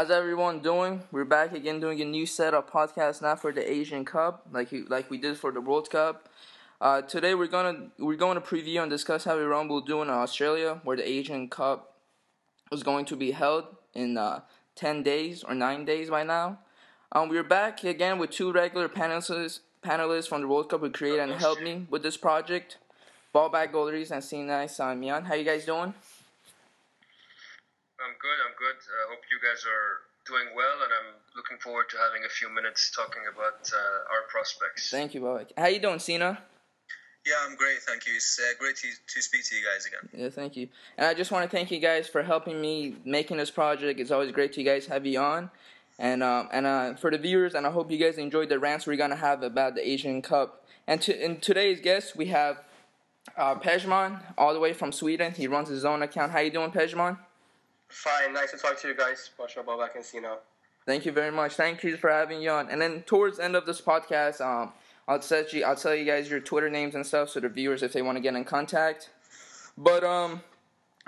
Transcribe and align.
How's 0.00 0.10
everyone 0.10 0.60
doing? 0.60 1.02
We're 1.12 1.26
back 1.26 1.52
again 1.52 1.78
doing 1.78 2.00
a 2.00 2.06
new 2.06 2.24
set 2.24 2.54
of 2.54 2.66
podcasts 2.66 3.20
now 3.20 3.36
for 3.36 3.52
the 3.52 3.70
Asian 3.70 4.06
Cup, 4.06 4.46
like 4.50 4.70
like 4.88 5.10
we 5.10 5.18
did 5.18 5.36
for 5.36 5.52
the 5.52 5.60
World 5.60 5.90
Cup. 5.90 6.26
Uh, 6.80 7.02
today 7.02 7.34
we're 7.34 7.46
gonna 7.46 7.90
we're 7.98 8.16
going 8.16 8.36
to 8.36 8.40
preview 8.40 8.80
and 8.80 8.90
discuss 8.90 9.24
how 9.24 9.36
Iran 9.36 9.68
will 9.68 9.82
do 9.82 10.00
in 10.00 10.08
Australia, 10.08 10.80
where 10.84 10.96
the 10.96 11.06
Asian 11.06 11.50
Cup 11.50 11.96
is 12.72 12.82
going 12.82 13.04
to 13.04 13.14
be 13.14 13.32
held 13.32 13.66
in 13.92 14.16
uh, 14.16 14.40
ten 14.74 15.02
days 15.02 15.44
or 15.44 15.54
nine 15.54 15.84
days 15.84 16.08
by 16.08 16.22
now. 16.22 16.60
Um, 17.12 17.28
we're 17.28 17.44
back 17.44 17.84
again 17.84 18.18
with 18.18 18.30
two 18.30 18.52
regular 18.52 18.88
panelists 18.88 19.60
panelists 19.84 20.30
from 20.30 20.40
the 20.40 20.48
World 20.48 20.70
Cup 20.70 20.80
who 20.80 20.88
created 20.88 21.28
and 21.28 21.32
helped 21.32 21.60
me 21.60 21.86
with 21.90 22.02
this 22.02 22.16
project. 22.16 22.78
Babak 23.34 23.70
Goldries 23.70 24.10
and 24.10 24.24
Sinai 24.24 24.64
Samian. 24.64 25.26
How 25.26 25.34
you 25.34 25.44
guys 25.44 25.66
doing? 25.66 25.92
I'm 28.00 28.16
good. 28.16 28.38
I'm 28.46 28.56
good. 28.56 28.76
I 28.80 29.04
hope 29.12 29.20
you 29.28 29.38
guys 29.44 29.64
are 29.68 30.08
doing 30.24 30.56
well, 30.56 30.84
and 30.84 30.92
I'm 30.92 31.10
looking 31.36 31.58
forward 31.58 31.88
to 31.90 31.96
having 31.98 32.24
a 32.24 32.28
few 32.28 32.48
minutes 32.48 32.90
talking 32.90 33.22
about 33.28 33.68
uh, 33.72 34.12
our 34.12 34.24
prospects. 34.28 34.90
Thank 34.90 35.14
you, 35.14 35.20
Bobak. 35.20 35.52
How 35.56 35.66
you 35.66 35.80
doing, 35.80 35.98
Sina? 35.98 36.38
Yeah, 37.26 37.34
I'm 37.44 37.56
great. 37.56 37.78
Thank 37.82 38.06
you. 38.06 38.14
It's 38.14 38.40
uh, 38.40 38.56
great 38.58 38.76
to, 38.76 38.88
to 38.88 39.22
speak 39.22 39.44
to 39.44 39.54
you 39.54 39.62
guys 39.62 39.84
again. 39.84 40.08
Yeah, 40.16 40.30
thank 40.30 40.56
you. 40.56 40.68
And 40.96 41.06
I 41.06 41.12
just 41.12 41.30
want 41.30 41.48
to 41.48 41.54
thank 41.54 41.70
you 41.70 41.78
guys 41.78 42.08
for 42.08 42.22
helping 42.22 42.60
me 42.60 42.96
making 43.04 43.36
this 43.36 43.50
project. 43.50 44.00
It's 44.00 44.10
always 44.10 44.32
great 44.32 44.54
to 44.54 44.62
you 44.62 44.66
guys 44.66 44.86
have 44.86 45.04
you 45.04 45.20
on. 45.20 45.50
And 45.98 46.22
um, 46.22 46.48
and 46.50 46.66
uh, 46.66 46.94
for 46.94 47.10
the 47.10 47.18
viewers, 47.18 47.54
and 47.54 47.66
I 47.66 47.70
hope 47.70 47.90
you 47.90 47.98
guys 47.98 48.16
enjoyed 48.16 48.48
the 48.48 48.58
rants 48.58 48.86
we're 48.86 48.96
gonna 48.96 49.16
have 49.16 49.42
about 49.42 49.74
the 49.74 49.86
Asian 49.86 50.22
Cup. 50.22 50.64
And 50.86 51.02
to, 51.02 51.24
in 51.24 51.40
today's 51.40 51.78
guest, 51.80 52.16
we 52.16 52.26
have 52.26 52.62
uh, 53.36 53.56
Pejman, 53.56 54.22
all 54.38 54.54
the 54.54 54.60
way 54.60 54.72
from 54.72 54.90
Sweden. 54.90 55.32
He 55.32 55.46
runs 55.46 55.68
his 55.68 55.84
own 55.84 56.02
account. 56.02 56.32
How 56.32 56.40
you 56.40 56.50
doing, 56.50 56.70
Pejman? 56.70 57.18
Fine, 57.90 58.32
nice 58.32 58.52
to 58.52 58.56
talk 58.56 58.80
to 58.80 58.88
you 58.88 58.96
guys. 58.96 59.30
Basha 59.36 59.60
Babak 59.60 59.96
and 59.96 60.04
Sina. 60.04 60.36
Thank 60.86 61.04
you 61.04 61.12
very 61.12 61.30
much. 61.30 61.54
Thank 61.54 61.82
you 61.82 61.96
for 61.96 62.08
having 62.08 62.40
you 62.40 62.50
on. 62.50 62.70
And 62.70 62.80
then 62.80 63.02
towards 63.02 63.36
the 63.36 63.44
end 63.44 63.56
of 63.56 63.66
this 63.66 63.80
podcast, 63.80 64.40
um, 64.40 64.72
I'll 65.06 65.20
set 65.20 65.52
you, 65.52 65.64
I'll 65.64 65.76
tell 65.76 65.94
you 65.94 66.04
guys 66.04 66.30
your 66.30 66.40
Twitter 66.40 66.70
names 66.70 66.94
and 66.94 67.04
stuff, 67.04 67.30
so 67.30 67.40
the 67.40 67.48
viewers, 67.48 67.82
if 67.82 67.92
they 67.92 68.00
want 68.00 68.16
to 68.16 68.22
get 68.22 68.34
in 68.34 68.44
contact. 68.44 69.10
But 69.76 70.04
um, 70.04 70.40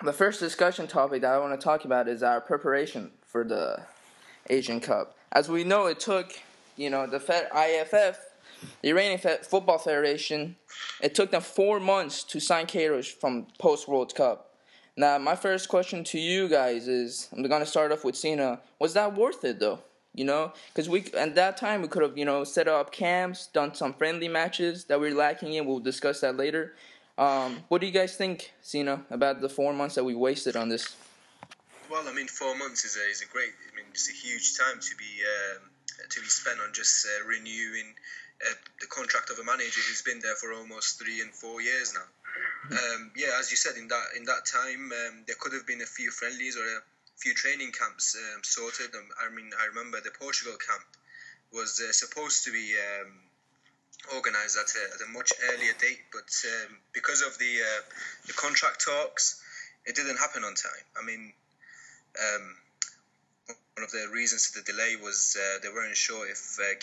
the 0.03 0.13
first 0.13 0.41
discussion 0.41 0.87
topic 0.89 1.23
that 1.23 1.33
I 1.33 1.39
want 1.39 1.59
to 1.59 1.65
talk 1.65 1.85
about 1.85 2.09
is 2.09 2.23
our 2.23 2.41
preparation 2.41 3.13
for 3.25 3.45
the 3.45 3.83
Asian 4.51 4.81
Cup. 4.81 5.17
As 5.31 5.49
we 5.49 5.65
know, 5.65 5.87
it 5.87 6.01
took 6.01 6.33
you 6.77 6.91
know 6.91 7.07
the 7.07 7.21
Fed, 7.21 7.49
IFF, 7.55 8.19
the 8.83 8.91
Iranian 8.91 9.19
Football 9.19 9.79
Federation, 9.79 10.57
it 11.01 11.15
took 11.15 11.31
them 11.31 11.43
four 11.43 11.81
months 11.81 12.25
to 12.25 12.41
sign 12.41 12.67
Queiroz 12.67 13.07
from 13.07 13.47
post 13.59 13.89
World 13.89 14.15
Cup. 14.15 14.52
Now, 14.97 15.17
my 15.19 15.37
first 15.37 15.69
question 15.69 16.05
to 16.05 16.19
you 16.19 16.49
guys 16.49 16.87
is 16.87 17.29
I'm 17.33 17.43
going 17.43 17.61
to 17.61 17.67
start 17.67 17.93
off 17.93 18.05
with 18.05 18.17
Sina. 18.17 18.61
Was 18.79 18.93
that 18.95 19.17
worth 19.17 19.45
it 19.45 19.59
though? 19.59 19.81
You 20.15 20.27
know, 20.27 20.53
because 20.69 20.91
we 20.91 21.07
at 21.17 21.35
that 21.37 21.57
time 21.57 21.81
we 21.81 21.89
could 21.89 22.03
have 22.03 22.19
you 22.19 22.27
know 22.27 22.45
set 22.45 22.69
up 22.69 22.93
camps, 22.93 23.47
done 23.47 23.75
some 23.75 23.95
friendly 23.95 24.29
matches 24.29 24.85
that 24.85 25.01
we're 25.01 25.15
lacking 25.15 25.55
in. 25.55 25.65
We'll 25.65 25.79
discuss 25.79 26.21
that 26.21 26.37
later. 26.37 26.75
Um, 27.17 27.65
what 27.69 27.81
do 27.81 27.87
you 27.87 27.93
guys 27.93 28.17
think, 28.17 28.53
Sina, 28.61 29.05
about 29.11 29.41
the 29.41 29.49
four 29.49 29.73
months 29.73 29.95
that 29.95 30.05
we 30.05 30.15
wasted 30.15 30.55
on 30.55 30.69
this? 30.69 30.97
Well, 31.91 32.07
I 32.07 32.13
mean, 32.13 32.29
four 32.29 32.55
months 32.57 32.85
is 32.85 32.97
a 32.97 33.11
is 33.11 33.23
a 33.23 33.27
great. 33.33 33.53
I 33.73 33.77
mean, 33.77 33.87
it's 33.93 34.11
a 34.11 34.13
huge 34.13 34.59
time 34.59 34.81
to 34.81 34.97
be 34.97 35.13
um, 35.25 35.71
to 36.11 36.21
be 36.21 36.27
spent 36.27 36.61
on 36.61 36.75
just 36.75 37.07
uh, 37.07 37.27
renewing 37.27 37.95
uh, 38.45 38.55
the 38.81 38.87
contract 38.89 39.31
of 39.31 39.39
a 39.39 39.45
manager 39.45 39.81
who's 39.89 40.03
been 40.03 40.21
there 40.21 40.37
for 40.37 40.53
almost 40.53 40.99
three 41.01 41.23
and 41.23 41.33
four 41.33 41.63
years 41.63 41.95
now. 41.95 42.05
Um, 42.71 43.11
yeah, 43.17 43.37
as 43.39 43.51
you 43.51 43.57
said, 43.57 43.77
in 43.77 43.89
that 43.89 44.07
in 44.17 44.25
that 44.25 44.47
time, 44.47 44.93
um, 44.93 45.25
there 45.27 45.37
could 45.39 45.53
have 45.53 45.67
been 45.67 45.83
a 45.83 45.87
few 45.87 46.11
friendlies 46.11 46.57
or 46.57 46.65
a 46.65 46.81
few 47.17 47.35
training 47.35 47.73
camps 47.73 48.17
um, 48.17 48.43
sorted. 48.43 48.95
Um, 48.95 49.09
I 49.21 49.35
mean, 49.35 49.51
I 49.61 49.67
remember 49.67 50.01
the 50.01 50.13
Portugal 50.19 50.55
camp 50.57 50.85
was 51.53 51.81
uh, 51.81 51.93
supposed 51.93 52.45
to 52.45 52.53
be 52.53 52.75
um, 52.79 53.13
organised 54.15 54.57
at 54.57 54.73
a, 54.75 54.95
at 54.95 55.09
a, 55.09 55.13
much 55.13 55.33
earlier 55.53 55.75
date, 55.81 56.01
but 56.13 56.31
um, 56.49 56.79
because 56.93 57.21
of 57.21 57.37
the 57.39 57.61
uh, 57.61 57.83
the 58.27 58.33
contract 58.33 58.85
talks, 58.85 59.43
it 59.85 59.97
didn't 59.97 60.19
happen 60.19 60.45
on 60.45 60.55
time. 60.55 60.87
I 61.01 61.05
mean, 61.05 61.33
one 63.75 63.85
of 63.85 63.91
the 63.91 64.09
reasons 64.13 64.47
for 64.47 64.61
the 64.61 64.73
delay 64.73 64.97
was 65.03 65.37
uh, 65.37 65.59
they 65.63 65.69
weren't 65.69 65.97
sure 65.97 66.29
if 66.29 66.59
uh, 66.61 66.79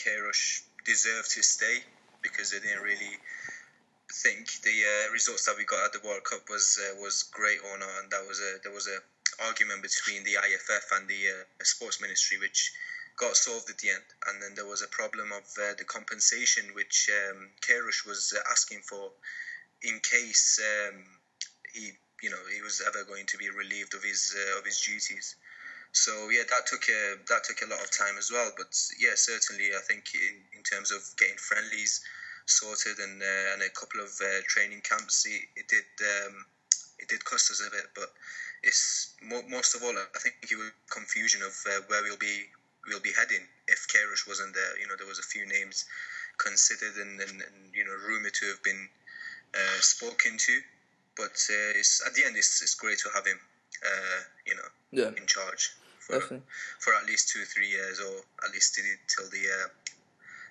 deserved 0.85 1.31
to 1.31 1.43
stay 1.43 1.77
because 2.21 2.51
they 2.51 2.59
didn't 2.59 2.83
really 2.83 3.17
think 4.11 4.61
the 4.61 4.83
uh, 4.83 5.11
results 5.11 5.45
that 5.45 5.57
we 5.57 5.65
got 5.65 5.85
at 5.85 5.93
the 5.93 6.05
World 6.05 6.23
Cup 6.23 6.49
was 6.49 6.79
uh, 6.81 6.95
was 7.01 7.23
great 7.23 7.59
or 7.63 7.77
not, 7.77 7.89
and 8.01 8.11
that 8.11 8.25
was 8.27 8.39
a 8.39 8.59
there 8.63 8.73
was 8.73 8.87
a 8.87 8.99
argument 9.45 9.81
between 9.81 10.23
the 10.23 10.35
IFF 10.35 10.91
and 10.93 11.07
the 11.07 11.29
uh, 11.29 11.63
Sports 11.63 12.01
Ministry, 12.01 12.37
which 12.39 12.73
got 13.17 13.35
solved 13.35 13.69
at 13.69 13.77
the 13.77 13.89
end. 13.89 14.03
And 14.27 14.41
then 14.41 14.55
there 14.55 14.65
was 14.65 14.81
a 14.81 14.87
problem 14.87 15.31
of 15.31 15.43
uh, 15.59 15.75
the 15.77 15.83
compensation 15.83 16.73
which 16.73 17.09
um, 17.11 17.49
Queiroz 17.61 18.05
was 18.05 18.33
uh, 18.35 18.41
asking 18.51 18.81
for 18.87 19.11
in 19.83 19.99
case 19.99 20.59
um, 20.59 21.03
he 21.73 21.91
you 22.21 22.29
know 22.29 22.43
he 22.53 22.61
was 22.61 22.81
ever 22.85 23.03
going 23.05 23.25
to 23.27 23.37
be 23.37 23.49
relieved 23.49 23.93
of 23.93 24.03
his 24.03 24.35
uh, 24.35 24.59
of 24.59 24.65
his 24.65 24.81
duties. 24.81 25.35
So 25.91 26.29
yeah, 26.29 26.43
that 26.49 26.67
took 26.67 26.83
a 26.89 27.15
that 27.29 27.43
took 27.43 27.61
a 27.61 27.69
lot 27.69 27.83
of 27.83 27.91
time 27.91 28.17
as 28.17 28.31
well. 28.31 28.51
But 28.57 28.73
yeah, 28.99 29.15
certainly 29.15 29.71
I 29.75 29.81
think 29.87 30.11
in, 30.13 30.57
in 30.57 30.63
terms 30.63 30.91
of 30.91 31.01
getting 31.17 31.37
friendlies 31.37 32.01
sorted 32.45 32.99
and 32.99 33.21
uh, 33.21 33.53
and 33.53 33.61
a 33.61 33.69
couple 33.69 34.01
of 34.01 34.09
uh, 34.21 34.41
training 34.47 34.81
camps. 34.81 35.25
It, 35.25 35.41
it 35.55 35.67
did 35.67 35.89
um, 36.03 36.45
it 36.99 37.07
did 37.07 37.23
cost 37.25 37.51
us 37.51 37.61
a 37.65 37.71
bit, 37.71 37.87
but 37.95 38.11
it's 38.63 39.15
most 39.23 39.75
of 39.75 39.83
all 39.83 39.95
I 39.95 40.19
think 40.19 40.35
it 40.43 40.55
was 40.55 40.71
confusion 40.89 41.41
of 41.41 41.53
uh, 41.67 41.81
where 41.87 42.03
we'll 42.03 42.17
be 42.17 42.45
we'll 42.87 42.99
be 42.99 43.13
heading 43.17 43.45
if 43.67 43.87
Queiroz 43.87 44.27
wasn't 44.27 44.53
there. 44.53 44.79
You 44.79 44.87
know, 44.87 44.95
there 44.97 45.07
was 45.07 45.19
a 45.19 45.23
few 45.23 45.45
names 45.45 45.85
considered 46.37 46.95
and, 46.95 47.19
and, 47.19 47.41
and 47.41 47.57
you 47.73 47.85
know 47.85 47.95
rumored 48.07 48.33
to 48.33 48.45
have 48.47 48.63
been 48.63 48.87
uh, 49.55 49.79
spoken 49.79 50.37
to, 50.37 50.59
but 51.15 51.35
uh, 51.49 51.79
it's 51.79 52.03
at 52.05 52.13
the 52.13 52.25
end 52.25 52.35
it's, 52.35 52.61
it's 52.61 52.75
great 52.75 52.99
to 52.99 53.09
have 53.13 53.25
him. 53.25 53.39
Uh, 53.79 54.21
you 54.45 54.55
know, 54.55 54.69
yeah. 54.91 55.11
in 55.15 55.25
charge 55.25 55.71
for 55.99 56.19
for 56.79 56.93
at 56.95 57.05
least 57.05 57.29
two 57.29 57.45
three 57.45 57.69
years 57.69 58.01
or 58.01 58.17
at 58.45 58.51
least 58.51 58.75
till 59.07 59.29
the 59.29 59.45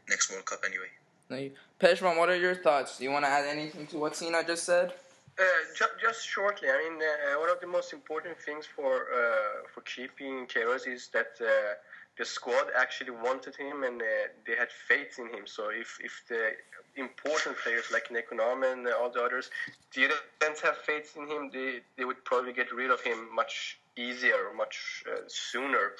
next 0.08 0.30
World 0.30 0.46
Cup 0.46 0.62
anyway. 0.64 0.88
Pejman, 1.30 2.16
what 2.18 2.28
are 2.28 2.36
your 2.36 2.54
thoughts? 2.54 2.98
Do 2.98 3.04
you 3.04 3.10
want 3.10 3.24
to 3.24 3.28
add 3.28 3.46
anything 3.46 3.86
to 3.88 3.98
what 3.98 4.16
Sina 4.16 4.42
just 4.44 4.64
said? 4.64 4.92
Uh, 5.38 5.44
ju- 5.76 5.96
just 6.02 6.26
shortly, 6.26 6.68
I 6.68 6.76
mean, 6.78 7.00
uh, 7.00 7.38
one 7.38 7.48
of 7.48 7.60
the 7.60 7.66
most 7.66 7.92
important 7.92 8.36
things 8.38 8.66
for 8.66 9.06
uh, 9.14 9.68
for 9.72 9.82
keeping 9.82 10.46
Queiroz 10.46 10.88
is 10.88 11.08
that 11.12 11.32
uh, 11.40 11.74
the 12.18 12.24
squad 12.24 12.66
actually 12.76 13.12
wanted 13.12 13.54
him 13.54 13.84
and 13.84 14.02
uh, 14.02 14.04
they 14.46 14.56
had 14.56 14.68
faith 14.88 15.18
in 15.18 15.28
him. 15.28 15.46
So 15.46 15.70
if, 15.70 15.98
if 16.02 16.24
the 16.28 16.50
important 16.96 17.56
players 17.58 17.84
like 17.92 18.08
Nekounam 18.08 18.70
and 18.70 18.86
all 18.88 19.10
the 19.10 19.22
others 19.22 19.50
didn't 19.92 20.60
have 20.64 20.76
faith 20.78 21.16
in 21.16 21.28
him, 21.28 21.50
they, 21.52 21.80
they 21.96 22.04
would 22.04 22.24
probably 22.24 22.52
get 22.52 22.72
rid 22.72 22.90
of 22.90 23.00
him 23.02 23.32
much 23.32 23.77
easier, 23.98 24.52
much 24.56 25.04
uh, 25.10 25.20
sooner. 25.26 25.92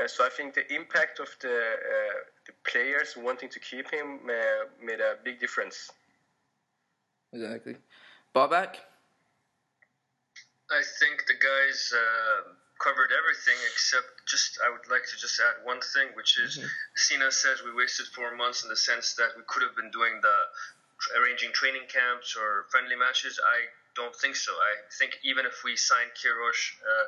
Uh, 0.00 0.06
so 0.06 0.24
I 0.24 0.30
think 0.30 0.54
the 0.54 0.72
impact 0.72 1.18
of 1.18 1.28
the 1.40 1.56
uh, 1.56 2.18
the 2.46 2.52
players 2.64 3.16
wanting 3.16 3.50
to 3.50 3.60
keep 3.60 3.90
him 3.90 4.20
uh, 4.24 4.68
made 4.82 5.00
a 5.00 5.16
big 5.24 5.40
difference. 5.40 5.90
Exactly, 7.32 7.76
Bobak. 8.34 8.76
I 10.70 10.82
think 11.00 11.26
the 11.26 11.36
guys 11.36 11.92
uh, 11.92 12.52
covered 12.78 13.10
everything 13.12 13.58
except 13.72 14.08
just 14.26 14.58
I 14.64 14.70
would 14.70 14.88
like 14.90 15.04
to 15.04 15.16
just 15.16 15.38
add 15.40 15.64
one 15.64 15.80
thing, 15.80 16.08
which 16.14 16.38
is 16.38 16.58
mm-hmm. 16.58 16.68
Sina 16.96 17.30
says 17.30 17.62
we 17.64 17.74
wasted 17.74 18.06
four 18.14 18.34
months 18.34 18.62
in 18.62 18.68
the 18.68 18.76
sense 18.76 19.14
that 19.14 19.36
we 19.36 19.42
could 19.46 19.62
have 19.62 19.76
been 19.76 19.90
doing 19.90 20.20
the 20.22 20.38
arranging 21.18 21.52
training 21.52 21.86
camps 21.88 22.36
or 22.36 22.66
friendly 22.70 22.96
matches. 22.96 23.38
I 23.38 23.58
don't 23.94 24.14
think 24.16 24.36
so. 24.36 24.52
I 24.52 24.74
think 24.98 25.18
even 25.24 25.46
if 25.46 25.62
we 25.64 25.76
signed 25.76 26.10
Queiroz 26.16 26.60
uh, 26.80 27.06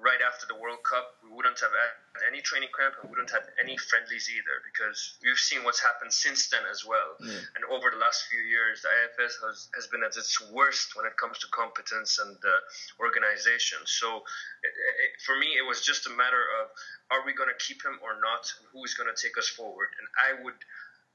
right 0.00 0.20
after 0.24 0.48
the 0.48 0.56
World 0.56 0.80
Cup, 0.82 1.20
we 1.20 1.28
wouldn't 1.28 1.60
have 1.60 1.72
had 1.76 2.24
any 2.24 2.40
training 2.40 2.72
camp 2.72 2.96
and 2.98 3.08
we 3.08 3.12
wouldn't 3.12 3.30
have 3.30 3.44
any 3.60 3.76
friendlies 3.76 4.32
either 4.32 4.64
because 4.64 5.20
we've 5.20 5.38
seen 5.38 5.62
what's 5.62 5.80
happened 5.80 6.12
since 6.12 6.48
then 6.48 6.64
as 6.72 6.84
well. 6.84 7.20
Yeah. 7.20 7.36
And 7.56 7.62
over 7.68 7.92
the 7.92 8.00
last 8.00 8.26
few 8.32 8.40
years, 8.40 8.80
the 8.82 8.90
IFF 8.90 9.32
has, 9.44 9.68
has 9.76 9.86
been 9.92 10.02
at 10.02 10.16
its 10.16 10.40
worst 10.50 10.96
when 10.96 11.04
it 11.04 11.14
comes 11.20 11.38
to 11.44 11.46
competence 11.52 12.18
and 12.18 12.36
uh, 12.36 12.50
organization. 12.98 13.78
So 13.84 14.24
it, 14.64 14.72
it, 14.72 15.12
for 15.22 15.36
me, 15.36 15.54
it 15.60 15.64
was 15.68 15.84
just 15.84 16.08
a 16.08 16.12
matter 16.16 16.42
of 16.60 16.72
are 17.12 17.22
we 17.28 17.36
going 17.36 17.52
to 17.52 17.60
keep 17.60 17.84
him 17.84 18.00
or 18.00 18.16
not, 18.18 18.48
and 18.58 18.64
who 18.72 18.80
is 18.84 18.96
going 18.96 19.10
to 19.12 19.18
take 19.18 19.36
us 19.36 19.48
forward. 19.48 19.92
And 20.00 20.06
I 20.16 20.30
would 20.42 20.60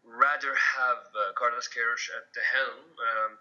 rather 0.06 0.54
have 0.54 1.02
uh, 1.18 1.34
Carlos 1.34 1.66
Queiroz 1.74 2.06
at 2.14 2.30
the 2.38 2.44
helm. 2.46 2.86
Um, 3.02 3.32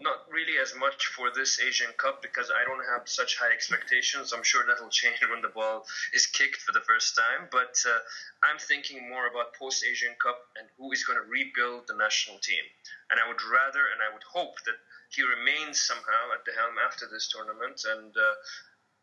not 0.00 0.24
really 0.30 0.56
as 0.58 0.74
much 0.78 1.06
for 1.06 1.30
this 1.34 1.60
Asian 1.60 1.92
Cup 1.98 2.22
because 2.22 2.50
I 2.50 2.64
don't 2.64 2.82
have 2.92 3.08
such 3.08 3.36
high 3.36 3.52
expectations. 3.52 4.32
I'm 4.32 4.42
sure 4.42 4.64
that'll 4.66 4.88
change 5.02 5.20
when 5.28 5.42
the 5.42 5.48
ball 5.52 5.84
is 6.12 6.26
kicked 6.26 6.62
for 6.62 6.72
the 6.72 6.80
first 6.80 7.16
time. 7.16 7.48
But 7.50 7.76
uh, 7.86 7.98
I'm 8.42 8.58
thinking 8.58 9.08
more 9.08 9.26
about 9.28 9.54
post 9.58 9.84
Asian 9.84 10.14
Cup 10.22 10.38
and 10.58 10.68
who 10.78 10.92
is 10.92 11.04
going 11.04 11.18
to 11.20 11.28
rebuild 11.28 11.88
the 11.88 11.96
national 11.96 12.38
team. 12.38 12.64
And 13.10 13.20
I 13.20 13.28
would 13.28 13.42
rather 13.42 13.84
and 13.92 14.00
I 14.00 14.12
would 14.12 14.24
hope 14.24 14.56
that 14.64 14.80
he 15.10 15.22
remains 15.22 15.80
somehow 15.80 16.32
at 16.32 16.44
the 16.44 16.52
helm 16.56 16.76
after 16.80 17.06
this 17.10 17.28
tournament 17.28 17.84
and 17.84 18.16
uh, 18.16 18.34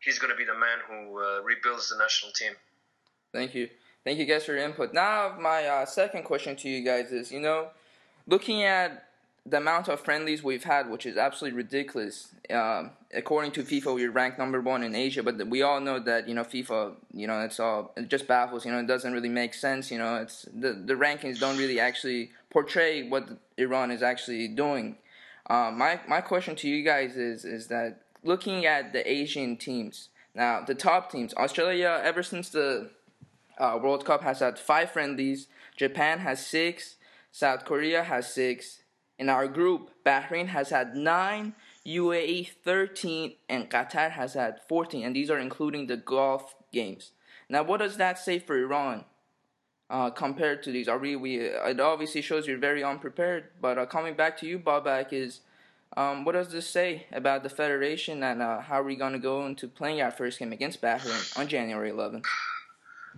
he's 0.00 0.18
going 0.18 0.32
to 0.32 0.36
be 0.36 0.44
the 0.44 0.58
man 0.58 0.82
who 0.88 1.22
uh, 1.22 1.40
rebuilds 1.42 1.90
the 1.90 1.98
national 1.98 2.32
team. 2.32 2.52
Thank 3.32 3.54
you. 3.54 3.68
Thank 4.02 4.18
you 4.18 4.24
guys 4.24 4.44
for 4.44 4.52
your 4.52 4.64
input. 4.64 4.92
Now, 4.92 5.36
my 5.38 5.66
uh, 5.66 5.86
second 5.86 6.24
question 6.24 6.56
to 6.56 6.68
you 6.68 6.84
guys 6.84 7.12
is, 7.12 7.30
you 7.30 7.38
know, 7.38 7.68
looking 8.26 8.64
at 8.64 9.09
the 9.50 9.56
amount 9.56 9.88
of 9.88 10.00
friendlies 10.00 10.42
we've 10.42 10.64
had, 10.64 10.90
which 10.90 11.06
is 11.06 11.16
absolutely 11.16 11.56
ridiculous. 11.56 12.34
Um, 12.50 12.90
according 13.12 13.52
to 13.52 13.62
FIFA, 13.62 13.94
we're 13.94 14.10
ranked 14.10 14.38
number 14.38 14.60
one 14.60 14.82
in 14.82 14.94
Asia, 14.94 15.22
but 15.22 15.46
we 15.46 15.62
all 15.62 15.80
know 15.80 15.98
that 15.98 16.28
you 16.28 16.34
know 16.34 16.44
FIFA, 16.44 16.94
you 17.12 17.26
know, 17.26 17.40
it's 17.40 17.60
all 17.60 17.92
it 17.96 18.08
just 18.08 18.26
baffles. 18.26 18.64
You 18.64 18.72
know, 18.72 18.78
it 18.78 18.86
doesn't 18.86 19.12
really 19.12 19.28
make 19.28 19.54
sense. 19.54 19.90
You 19.90 19.98
know, 19.98 20.16
it's 20.16 20.46
the 20.52 20.72
the 20.72 20.94
rankings 20.94 21.38
don't 21.38 21.58
really 21.58 21.80
actually 21.80 22.30
portray 22.50 23.08
what 23.08 23.28
Iran 23.56 23.90
is 23.90 24.02
actually 24.02 24.48
doing. 24.48 24.96
Uh, 25.48 25.70
my 25.74 26.00
my 26.08 26.20
question 26.20 26.54
to 26.56 26.68
you 26.68 26.84
guys 26.84 27.16
is 27.16 27.44
is 27.44 27.66
that 27.68 28.02
looking 28.22 28.66
at 28.66 28.92
the 28.92 29.10
Asian 29.10 29.56
teams 29.56 30.10
now, 30.34 30.62
the 30.64 30.74
top 30.74 31.10
teams, 31.10 31.34
Australia, 31.34 32.00
ever 32.02 32.22
since 32.22 32.50
the 32.50 32.90
uh, 33.58 33.78
World 33.82 34.04
Cup, 34.04 34.22
has 34.22 34.40
had 34.40 34.58
five 34.58 34.90
friendlies. 34.90 35.48
Japan 35.76 36.20
has 36.20 36.44
six. 36.44 36.96
South 37.32 37.64
Korea 37.64 38.04
has 38.04 38.32
six. 38.32 38.80
In 39.20 39.28
our 39.28 39.46
group, 39.46 39.90
Bahrain 40.02 40.46
has 40.46 40.70
had 40.70 40.96
9, 40.96 41.54
UAE 41.86 42.52
13, 42.64 43.34
and 43.50 43.70
Qatar 43.70 44.12
has 44.12 44.32
had 44.32 44.62
14, 44.66 45.04
and 45.04 45.14
these 45.14 45.30
are 45.30 45.38
including 45.38 45.88
the 45.88 45.98
Gulf 45.98 46.54
games. 46.72 47.10
Now, 47.46 47.62
what 47.62 47.80
does 47.80 47.98
that 47.98 48.18
say 48.18 48.38
for 48.38 48.56
Iran 48.56 49.04
uh, 49.90 50.08
compared 50.08 50.62
to 50.62 50.72
these? 50.72 50.88
Are 50.88 50.96
we, 50.96 51.16
we? 51.16 51.36
It 51.36 51.80
obviously 51.80 52.22
shows 52.22 52.46
you're 52.46 52.56
very 52.56 52.82
unprepared. 52.82 53.48
But 53.60 53.76
uh, 53.76 53.84
coming 53.84 54.14
back 54.14 54.38
to 54.38 54.46
you, 54.46 54.58
Babak, 54.58 55.12
is 55.12 55.40
um, 55.98 56.24
what 56.24 56.32
does 56.32 56.50
this 56.50 56.66
say 56.66 57.04
about 57.12 57.42
the 57.42 57.50
federation 57.50 58.22
and 58.22 58.40
uh, 58.40 58.60
how 58.60 58.80
are 58.80 58.84
we 58.84 58.96
going 58.96 59.12
to 59.12 59.18
go 59.18 59.44
into 59.44 59.68
playing 59.68 60.00
our 60.00 60.10
first 60.10 60.38
game 60.38 60.52
against 60.52 60.80
Bahrain 60.80 61.38
on 61.38 61.46
January 61.46 61.90
11th? 61.90 62.24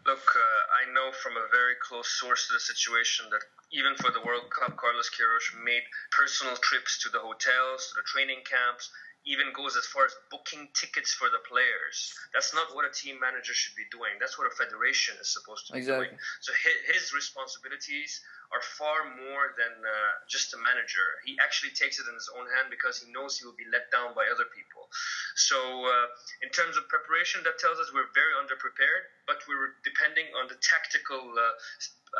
Look, 0.04 0.18
uh, 0.18 0.90
I 0.90 0.92
know 0.92 1.12
from 1.12 1.34
a 1.36 1.46
very 1.52 1.74
close 1.80 2.08
source 2.18 2.48
to 2.48 2.54
the 2.54 2.60
situation 2.60 3.26
that 3.30 3.42
even 3.72 3.96
for 3.96 4.12
the 4.12 4.20
World 4.20 4.52
Cup, 4.52 4.76
Carlos 4.76 5.08
Queiroz 5.08 5.56
made 5.64 5.82
personal 6.12 6.56
trips 6.60 7.00
to 7.02 7.08
the 7.08 7.18
hotels, 7.18 7.88
to 7.88 7.94
the 7.96 8.06
training 8.06 8.44
camps, 8.44 8.92
even 9.24 9.54
goes 9.54 9.76
as 9.76 9.86
far 9.86 10.04
as 10.04 10.14
booking 10.30 10.68
tickets 10.74 11.14
for 11.14 11.30
the 11.30 11.38
players. 11.46 12.12
That's 12.34 12.52
not 12.52 12.74
what 12.74 12.84
a 12.84 12.92
team 12.92 13.20
manager 13.20 13.54
should 13.54 13.74
be 13.78 13.86
doing. 13.90 14.18
That's 14.18 14.36
what 14.36 14.50
a 14.50 14.54
federation 14.54 15.14
is 15.20 15.32
supposed 15.32 15.66
to 15.68 15.72
be 15.72 15.78
exactly. 15.78 16.10
doing. 16.10 16.18
So 16.42 16.52
his, 16.90 17.14
responsibilities 17.14 18.20
are 18.52 18.64
far 18.76 19.08
more 19.16 19.56
than 19.56 19.72
uh, 19.80 20.12
just 20.28 20.52
a 20.52 20.58
manager. 20.60 21.18
He 21.24 21.40
actually 21.40 21.72
takes 21.72 21.96
it 21.98 22.04
in 22.06 22.14
his 22.14 22.28
own 22.36 22.44
hand 22.52 22.68
because 22.68 23.00
he 23.00 23.08
knows 23.10 23.40
he 23.40 23.48
will 23.48 23.56
be 23.56 23.66
let 23.72 23.88
down 23.88 24.12
by 24.12 24.28
other 24.28 24.44
people. 24.52 24.86
So, 25.34 25.56
uh, 25.56 26.06
in 26.44 26.52
terms 26.52 26.76
of 26.76 26.84
preparation, 26.92 27.40
that 27.48 27.56
tells 27.56 27.80
us 27.80 27.88
we're 27.96 28.12
very 28.12 28.36
underprepared, 28.36 29.08
but 29.24 29.40
we're 29.48 29.80
depending 29.84 30.28
on 30.36 30.48
the 30.52 30.60
tactical. 30.60 31.32
Uh, 31.32 31.56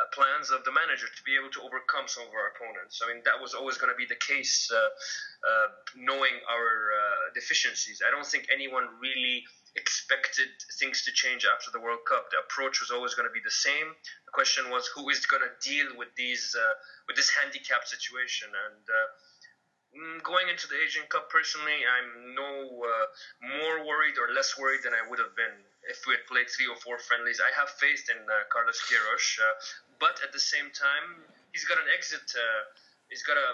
plans 0.09 0.49
of 0.49 0.65
the 0.65 0.73
manager 0.73 1.05
to 1.05 1.21
be 1.21 1.37
able 1.37 1.53
to 1.53 1.61
overcome 1.61 2.09
some 2.09 2.25
of 2.25 2.33
our 2.33 2.49
opponents. 2.57 2.97
I 3.05 3.13
mean, 3.13 3.21
that 3.29 3.37
was 3.37 3.53
always 3.53 3.77
going 3.77 3.93
to 3.93 3.95
be 3.95 4.09
the 4.09 4.17
case, 4.17 4.65
uh, 4.73 4.75
uh, 4.81 5.67
knowing 5.93 6.33
our 6.49 7.29
deficiencies. 7.37 8.01
I 8.01 8.09
don't 8.09 8.25
think 8.25 8.49
anyone 8.49 8.89
really 8.97 9.45
expected 9.75 10.49
things 10.79 11.03
to 11.03 11.11
change 11.11 11.45
after 11.45 11.71
the 11.71 11.79
World 11.79 12.05
Cup. 12.07 12.29
The 12.29 12.39
approach 12.39 12.79
was 12.79 12.91
always 12.91 13.13
going 13.13 13.27
to 13.27 13.33
be 13.33 13.41
the 13.43 13.53
same. 13.53 13.93
The 14.25 14.33
question 14.33 14.69
was 14.69 14.87
who 14.93 15.09
is 15.09 15.25
going 15.25 15.41
to 15.41 15.53
deal 15.61 15.97
with 15.97 16.13
these 16.15 16.55
uh, 16.55 16.73
with 17.07 17.15
this 17.15 17.29
handicap 17.29 17.85
situation 17.85 18.49
and. 18.49 18.85
Mm, 19.93 20.23
going 20.25 20.49
into 20.49 20.65
the 20.65 20.73
Asian 20.81 21.05
Cup, 21.05 21.29
personally, 21.29 21.85
I'm 21.85 22.33
no 22.33 22.81
more 23.45 23.85
worried 23.85 24.17
or 24.17 24.33
less 24.33 24.57
worried 24.57 24.81
than 24.81 24.89
I 24.89 25.05
would 25.05 25.19
have 25.19 25.37
been 25.37 25.53
if 25.89 26.01
we 26.07 26.15
had 26.15 26.25
played 26.25 26.49
three 26.49 26.67
or 26.67 26.75
four 26.79 26.97
friendlies. 26.97 27.39
I 27.43 27.51
have 27.53 27.69
faith 27.77 28.09
in 28.09 28.17
uh, 28.17 28.47
Carlos 28.49 28.79
Queiroz, 28.87 29.25
uh, 29.37 29.53
but 29.99 30.17
at 30.23 30.31
the 30.31 30.39
same 30.39 30.71
time, 30.71 31.21
he's 31.51 31.65
got 31.65 31.77
an 31.77 31.85
exit. 31.91 32.23
Uh, 32.33 32.61
he's 33.09 33.23
got 33.23 33.37
a 33.37 33.49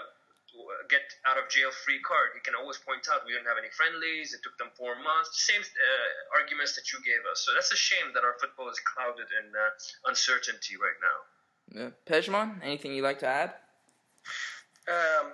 get 0.90 1.06
out 1.26 1.38
of 1.38 1.48
jail 1.48 1.70
free 1.70 2.02
card. 2.02 2.34
He 2.34 2.42
can 2.42 2.58
always 2.58 2.78
point 2.78 3.06
out 3.06 3.22
we 3.24 3.32
didn't 3.32 3.46
have 3.46 3.58
any 3.60 3.70
friendlies. 3.70 4.34
It 4.34 4.42
took 4.42 4.58
them 4.58 4.74
four 4.74 4.98
months. 4.98 5.46
Same 5.46 5.62
uh, 5.62 6.38
arguments 6.38 6.74
that 6.74 6.90
you 6.90 6.98
gave 7.06 7.22
us. 7.30 7.46
So 7.46 7.54
that's 7.54 7.70
a 7.72 7.78
shame 7.78 8.10
that 8.14 8.26
our 8.26 8.34
football 8.42 8.68
is 8.68 8.80
clouded 8.82 9.30
in 9.30 9.46
uh, 9.54 10.10
uncertainty 10.10 10.74
right 10.76 10.98
now. 10.98 11.18
Yeah. 11.70 11.90
Pejman, 12.06 12.58
anything 12.62 12.92
you'd 12.92 13.06
like 13.06 13.20
to 13.20 13.30
add? 13.30 13.54
Um, 14.90 15.30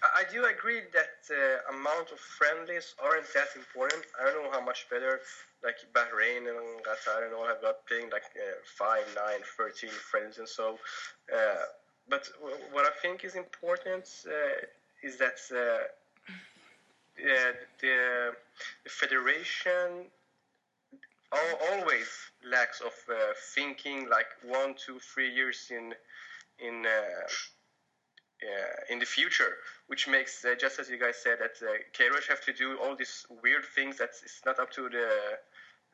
I 0.00 0.24
do 0.32 0.44
agree 0.44 0.80
that 0.92 1.24
the 1.28 1.60
amount 1.72 2.12
of 2.12 2.18
friendlies 2.18 2.94
aren't 3.02 3.28
that 3.32 3.48
important. 3.56 4.04
I 4.20 4.24
don't 4.24 4.44
know 4.44 4.52
how 4.52 4.64
much 4.64 4.88
better 4.88 5.20
like 5.62 5.76
Bahrain 5.92 6.48
and 6.48 6.84
Qatar 6.84 7.24
and 7.24 7.34
all 7.34 7.46
have 7.46 7.60
got 7.62 7.86
playing 7.86 8.10
like 8.10 8.28
uh, 8.36 8.60
5, 8.76 9.16
9, 9.16 9.24
13 9.56 9.90
friends 9.90 10.38
and 10.38 10.48
so. 10.48 10.78
Uh, 11.32 11.64
but 12.08 12.28
what 12.72 12.84
I 12.84 12.90
think 13.02 13.24
is 13.24 13.34
important 13.34 14.04
uh, 14.26 14.66
is 15.02 15.16
that 15.18 15.38
uh, 15.50 15.84
the, 17.16 17.54
the 17.80 18.30
federation 18.88 20.06
always 21.72 22.08
lacks 22.48 22.80
of 22.80 22.92
uh, 23.10 23.32
thinking 23.54 24.08
like 24.08 24.26
one, 24.44 24.74
two, 24.74 24.98
three 25.00 25.32
years 25.32 25.68
in 25.70 25.94
in 26.60 26.86
uh, 28.44 28.92
in 28.92 28.98
the 28.98 29.06
future, 29.06 29.56
which 29.86 30.06
makes 30.06 30.44
uh, 30.44 30.54
just 30.54 30.78
as 30.78 30.88
you 30.88 30.98
guys 30.98 31.16
said 31.22 31.38
that 31.38 31.56
uh, 31.66 31.72
have 32.28 32.44
to 32.44 32.52
do 32.52 32.78
all 32.78 32.94
these 32.94 33.26
weird 33.42 33.64
things 33.74 33.96
that 33.98 34.10
it's 34.22 34.42
not 34.44 34.58
up 34.58 34.70
to 34.70 34.88
the 34.88 35.08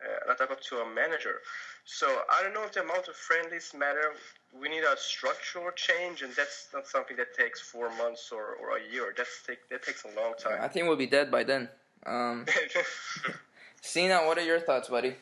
uh, 0.02 0.28
not 0.28 0.40
up 0.40 0.60
to 0.60 0.76
a 0.78 0.94
manager. 0.94 1.40
So 1.84 2.06
I 2.06 2.42
don't 2.42 2.54
know 2.54 2.64
if 2.64 2.72
the 2.72 2.82
amount 2.82 3.08
of 3.08 3.16
friendlies 3.16 3.72
matter. 3.76 4.12
We 4.58 4.68
need 4.68 4.82
a 4.82 4.96
structural 4.96 5.70
change, 5.72 6.22
and 6.22 6.32
that's 6.34 6.68
not 6.72 6.86
something 6.86 7.16
that 7.16 7.36
takes 7.36 7.60
four 7.60 7.90
months 7.96 8.30
or, 8.32 8.56
or 8.60 8.76
a 8.76 8.92
year. 8.92 9.14
That's 9.16 9.42
take, 9.46 9.68
that 9.70 9.82
takes 9.82 10.04
a 10.04 10.20
long 10.20 10.34
time. 10.38 10.58
I 10.60 10.68
think 10.68 10.86
we'll 10.86 10.96
be 10.96 11.06
dead 11.06 11.30
by 11.30 11.44
then. 11.44 11.68
Um, 12.06 12.46
Sina, 13.82 14.18
what 14.26 14.38
are 14.38 14.44
your 14.44 14.60
thoughts, 14.60 14.88
buddy? 14.88 15.14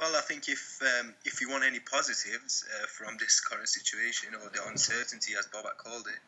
Well, 0.00 0.16
I 0.16 0.20
think 0.22 0.48
if 0.48 0.80
um, 0.82 1.14
if 1.24 1.40
you 1.40 1.50
want 1.50 1.64
any 1.64 1.78
positives 1.78 2.64
uh, 2.74 2.86
from 2.86 3.16
this 3.18 3.40
current 3.40 3.68
situation 3.68 4.30
or 4.34 4.50
the 4.50 4.66
uncertainty, 4.66 5.34
as 5.38 5.46
Babak 5.46 5.76
called 5.76 6.06
it, 6.06 6.20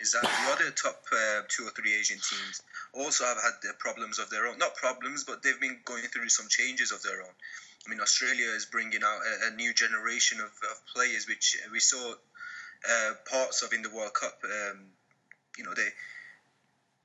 is 0.00 0.12
that 0.12 0.22
the 0.22 0.52
other 0.52 0.70
top 0.70 1.02
uh, 1.12 1.42
two 1.48 1.64
or 1.64 1.70
three 1.70 1.94
Asian 1.94 2.18
teams 2.18 2.62
also 2.92 3.24
have 3.24 3.36
had 3.36 3.52
their 3.62 3.74
problems 3.74 4.18
of 4.18 4.28
their 4.30 4.46
own. 4.46 4.58
Not 4.58 4.74
problems, 4.74 5.24
but 5.24 5.42
they've 5.42 5.60
been 5.60 5.78
going 5.84 6.02
through 6.04 6.28
some 6.28 6.48
changes 6.48 6.92
of 6.92 7.02
their 7.02 7.22
own. 7.22 7.34
I 7.86 7.90
mean, 7.90 8.00
Australia 8.00 8.48
is 8.56 8.66
bringing 8.66 9.02
out 9.04 9.20
a, 9.20 9.52
a 9.52 9.56
new 9.56 9.72
generation 9.74 10.40
of, 10.40 10.50
of, 10.70 10.86
players, 10.94 11.28
which 11.28 11.56
we 11.70 11.80
saw 11.80 12.14
uh, 12.14 13.12
parts 13.30 13.62
of 13.62 13.72
in 13.72 13.82
the 13.82 13.90
World 13.90 14.14
Cup. 14.14 14.38
Um, 14.44 14.86
you 15.56 15.64
know, 15.64 15.74
they 15.74 15.88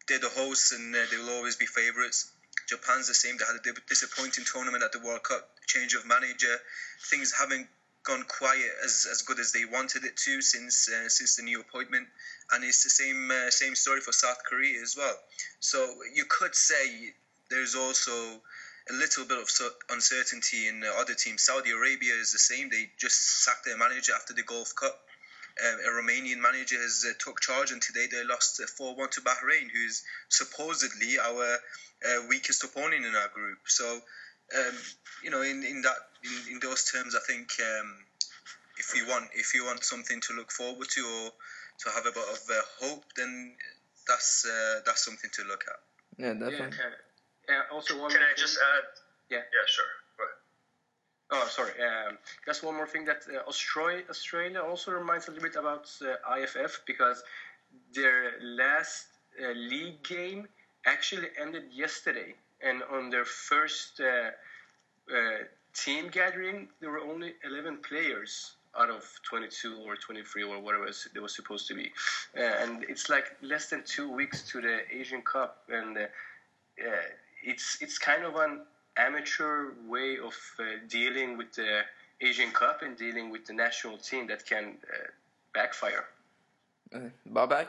they're 0.08 0.20
the 0.20 0.30
hosts 0.30 0.72
and 0.72 0.96
uh, 0.96 1.00
they 1.12 1.18
will 1.18 1.30
always 1.30 1.56
be 1.56 1.66
favourites. 1.66 2.32
Japan's 2.68 3.08
the 3.08 3.14
same. 3.14 3.38
They 3.38 3.46
had 3.46 3.56
a 3.56 3.80
disappointing 3.88 4.46
tournament 4.52 4.84
at 4.84 4.92
the 4.92 5.00
World 5.00 5.24
Cup. 5.24 5.48
Change 5.68 5.94
of 5.94 6.06
manager, 6.08 6.56
things 7.10 7.32
haven't 7.32 7.68
gone 8.10 8.26
quiet 8.40 8.74
as, 8.84 9.08
as 9.14 9.22
good 9.22 9.40
as 9.40 9.52
they 9.52 9.66
wanted 9.66 10.04
it 10.10 10.16
to 10.26 10.42
since 10.42 10.90
uh, 10.90 11.08
since 11.18 11.32
the 11.38 11.44
new 11.44 11.60
appointment, 11.66 12.08
and 12.52 12.64
it's 12.64 12.84
the 12.84 12.90
same 13.02 13.30
uh, 13.30 13.50
same 13.62 13.76
story 13.76 14.02
for 14.02 14.14
South 14.26 14.42
Korea 14.50 14.82
as 14.82 14.96
well. 14.98 15.18
So 15.60 15.78
you 16.18 16.26
could 16.38 16.56
say 16.56 17.14
there's 17.50 17.76
also 17.76 18.12
a 18.90 18.94
little 18.94 19.26
bit 19.26 19.38
of 19.38 19.50
uncertainty 19.90 20.68
in 20.68 20.80
the 20.80 20.92
other 21.02 21.14
teams. 21.14 21.44
Saudi 21.44 21.72
Arabia 21.72 22.16
is 22.16 22.32
the 22.32 22.40
same. 22.52 22.70
They 22.70 22.90
just 22.98 23.20
sacked 23.46 23.66
their 23.66 23.78
manager 23.78 24.14
after 24.16 24.34
the 24.34 24.44
Gulf 24.44 24.74
Cup. 24.76 24.98
Uh, 25.64 25.90
a 25.90 25.92
Romanian 26.02 26.40
manager 26.40 26.80
has 26.82 27.06
uh, 27.08 27.14
took 27.20 27.42
charge, 27.42 27.72
and 27.72 27.82
today 27.82 28.08
they 28.10 28.24
lost 28.24 28.60
uh, 28.62 28.66
four 28.78 28.96
one 28.96 29.10
to 29.10 29.22
Bahrain, 29.22 29.68
who's 29.74 30.04
supposedly 30.30 31.20
our 31.20 31.48
uh, 32.08 32.20
weakest 32.30 32.64
opponent 32.64 33.06
in 33.06 33.14
our 33.14 33.30
group. 33.38 33.60
So 33.68 33.86
um, 34.58 34.76
you 35.24 35.30
know, 35.30 35.42
in, 35.42 35.64
in 35.64 35.82
that 35.82 35.98
in, 36.24 36.54
in 36.54 36.60
those 36.60 36.86
terms, 36.92 37.16
I 37.16 37.20
think 37.26 37.50
um, 37.60 37.96
if 38.78 38.96
you 38.96 39.08
want 39.08 39.30
if 39.34 39.54
you 39.54 39.66
want 39.66 39.84
something 39.84 40.20
to 40.22 40.34
look 40.34 40.52
forward 40.52 40.88
to 40.90 41.02
or 41.02 41.32
to 41.80 41.90
have 41.90 42.06
a 42.06 42.12
bit 42.12 42.24
of 42.32 42.40
uh, 42.50 42.62
hope, 42.82 43.04
then 43.16 43.56
that's 44.08 44.46
uh, 44.46 44.82
that's 44.86 45.04
something 45.06 45.30
to 45.34 45.44
look 45.44 45.64
at. 45.68 45.80
Yeah, 46.18 46.34
definitely. 46.34 46.78
Yeah, 47.48 47.56
uh, 47.70 47.74
also 47.74 48.00
one. 48.00 48.12
Can 48.12 48.22
I 48.22 48.34
just 48.38 48.58
add? 48.58 48.84
Yeah. 49.30 49.38
Yeah, 49.38 49.66
sure. 49.68 49.86
Oh, 51.32 51.48
sorry. 51.48 51.74
Um, 51.74 52.18
just 52.46 52.64
one 52.64 52.76
more 52.76 52.88
thing 52.88 53.06
that 53.06 53.22
uh, 53.32 53.48
Australia, 53.48 54.04
Australia 54.10 54.62
also 54.62 54.92
reminds 54.92 55.28
a 55.28 55.32
little 55.32 55.48
bit 55.48 55.58
about 55.58 55.88
uh, 56.02 56.38
IFF 56.38 56.82
because 56.88 57.24
their 57.94 58.34
last 58.42 59.06
uh, 59.40 59.52
league 59.52 60.04
game 60.04 60.48
actually 60.88 61.28
ended 61.40 61.66
yesterday 61.72 62.34
and 62.62 62.84
on 62.92 63.10
their 63.10 63.26
first 63.26 64.02
uh, 64.02 64.32
uh, 65.14 65.44
team 65.74 66.10
gathering, 66.10 66.68
there 66.82 66.92
were 66.92 67.00
only 67.00 67.34
11 67.44 67.78
players 67.78 68.54
out 68.78 68.90
of 68.90 69.04
22 69.24 69.82
or 69.86 69.96
23 69.96 70.44
or 70.44 70.60
whatever 70.60 70.86
it 70.86 71.20
was 71.20 71.36
supposed 71.36 71.68
to 71.68 71.74
be. 71.74 71.92
Uh, 72.38 72.42
and 72.42 72.84
it's 72.88 73.10
like 73.10 73.36
less 73.42 73.70
than 73.70 73.84
two 73.84 74.12
weeks 74.12 74.48
to 74.50 74.62
the 74.62 74.80
Asian 74.92 75.22
Cup, 75.22 75.64
and 75.70 75.98
uh, 75.98 76.06
it's 77.44 77.78
it's 77.82 77.98
kind 77.98 78.24
of 78.24 78.36
an 78.36 78.62
amateur 78.98 79.72
way 79.88 80.18
of 80.18 80.36
uh, 80.60 80.64
dealing 80.88 81.38
with 81.38 81.54
the 81.54 81.82
Asian 82.22 82.52
Cup 82.52 82.82
and 82.82 82.98
dealing 82.98 83.32
with 83.32 83.46
the 83.46 83.54
national 83.54 83.98
team 83.98 84.28
that 84.28 84.46
can 84.46 84.78
uh, 84.84 85.08
backfire. 85.54 86.06
Uh, 86.94 87.10
Babak? 87.32 87.68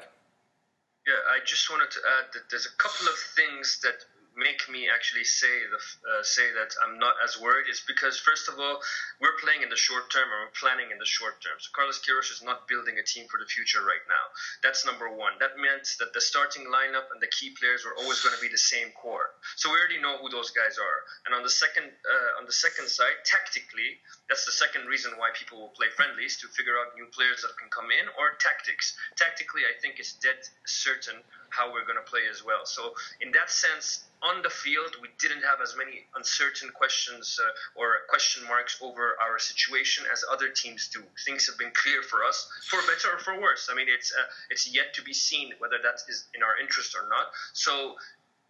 Yeah, 1.07 1.15
I 1.31 1.39
just 1.45 1.71
wanted 1.71 1.91
to 1.93 2.01
add 2.19 2.33
that 2.35 2.43
there's 2.51 2.67
a 2.67 2.77
couple 2.77 3.07
of 3.07 3.15
things 3.37 3.81
that 3.83 4.05
make 4.41 4.65
me 4.73 4.89
actually 4.89 5.25
say 5.29 5.69
the 5.69 5.77
uh, 5.77 6.25
say 6.25 6.49
that 6.57 6.73
I'm 6.81 6.97
not 6.97 7.21
as 7.21 7.37
worried 7.37 7.69
is 7.69 7.85
because 7.85 8.17
first 8.17 8.49
of 8.49 8.57
all 8.57 8.81
we're 9.21 9.37
playing 9.45 9.61
in 9.61 9.69
the 9.69 9.77
short 9.77 10.09
term 10.09 10.25
and 10.33 10.49
we're 10.49 10.57
planning 10.57 10.89
in 10.89 10.97
the 10.97 11.05
short 11.05 11.45
term. 11.45 11.61
So 11.61 11.69
Carlos 11.77 12.01
Queiroz 12.01 12.33
is 12.33 12.41
not 12.41 12.65
building 12.65 12.97
a 12.97 13.05
team 13.05 13.29
for 13.29 13.37
the 13.37 13.45
future 13.45 13.85
right 13.85 14.03
now. 14.09 14.25
That's 14.65 14.89
number 14.89 15.13
one. 15.13 15.37
That 15.45 15.61
meant 15.61 15.85
that 16.01 16.17
the 16.17 16.25
starting 16.25 16.65
lineup 16.73 17.13
and 17.13 17.21
the 17.21 17.29
key 17.29 17.53
players 17.53 17.85
were 17.85 17.93
always 18.01 18.25
going 18.25 18.33
to 18.33 18.41
be 18.41 18.49
the 18.49 18.65
same 18.73 18.97
core. 18.97 19.37
So 19.61 19.69
we 19.69 19.77
already 19.77 20.01
know 20.01 20.17
who 20.17 20.33
those 20.33 20.49
guys 20.57 20.81
are. 20.81 20.99
And 21.29 21.37
on 21.37 21.45
the 21.45 21.53
second 21.53 21.93
uh, 21.93 22.41
on 22.41 22.49
the 22.49 22.57
second 22.57 22.89
side, 22.89 23.21
tactically, 23.29 24.01
that's 24.33 24.49
the 24.49 24.57
second 24.57 24.89
reason 24.89 25.21
why 25.21 25.37
people 25.37 25.61
will 25.61 25.77
play 25.77 25.93
friendlies 25.93 26.41
to 26.41 26.49
figure 26.57 26.81
out 26.81 26.97
new 26.97 27.13
players 27.13 27.45
that 27.45 27.53
can 27.61 27.69
come 27.69 27.93
in 27.93 28.09
or 28.17 28.41
tactics. 28.41 28.97
Tactically, 29.21 29.69
I 29.69 29.77
think 29.85 30.01
it's 30.01 30.17
dead 30.17 30.41
certain 30.65 31.21
how 31.51 31.73
we're 31.73 31.85
going 31.85 31.99
to 31.99 32.11
play 32.11 32.23
as 32.31 32.45
well. 32.45 32.65
So 32.65 32.95
in 33.21 33.33
that 33.33 33.51
sense, 33.51 34.05
on 34.23 34.43
the 34.43 34.51
field, 34.51 34.97
we 35.01 35.09
didn't 35.19 35.43
have 35.43 35.61
as 35.63 35.75
many 35.77 36.05
uncertain 36.15 36.69
questions 36.71 37.41
uh, 37.41 37.81
or 37.81 38.05
question 38.09 38.47
marks 38.47 38.77
over 38.83 39.17
our 39.21 39.39
situation 39.39 40.05
as 40.13 40.25
other 40.31 40.51
teams 40.51 40.89
do. 40.89 41.03
Things 41.25 41.47
have 41.47 41.57
been 41.57 41.73
clear 41.73 42.03
for 42.03 42.25
us, 42.25 42.49
for 42.69 42.81
better 42.83 43.17
or 43.17 43.19
for 43.19 43.41
worse. 43.41 43.69
I 43.71 43.75
mean, 43.75 43.89
it's 43.89 44.13
uh, 44.13 44.25
it's 44.51 44.69
yet 44.73 44.93
to 44.95 45.03
be 45.03 45.15
seen 45.15 45.53
whether 45.59 45.79
that 45.83 46.01
is 46.09 46.29
in 46.35 46.43
our 46.43 46.59
interest 46.61 46.95
or 46.95 47.09
not. 47.09 47.33
So 47.55 47.97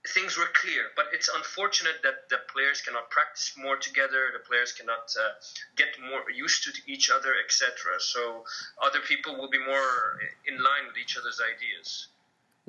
things 0.08 0.36
were 0.36 0.48
clear, 0.54 0.90
but 0.96 1.06
it's 1.12 1.28
unfortunate 1.28 2.02
that 2.02 2.28
the 2.30 2.38
players 2.52 2.80
cannot 2.80 3.10
practice 3.10 3.52
more 3.56 3.76
together. 3.76 4.32
The 4.32 4.40
players 4.40 4.72
cannot 4.72 5.12
uh, 5.14 5.38
get 5.76 5.88
more 6.00 6.24
used 6.30 6.64
to 6.64 6.72
each 6.90 7.10
other, 7.10 7.34
etc. 7.44 8.00
So 8.00 8.44
other 8.82 9.00
people 9.00 9.36
will 9.36 9.50
be 9.50 9.58
more 9.58 10.18
in 10.46 10.56
line 10.56 10.88
with 10.88 10.96
each 10.96 11.16
other's 11.18 11.40
ideas. 11.40 12.08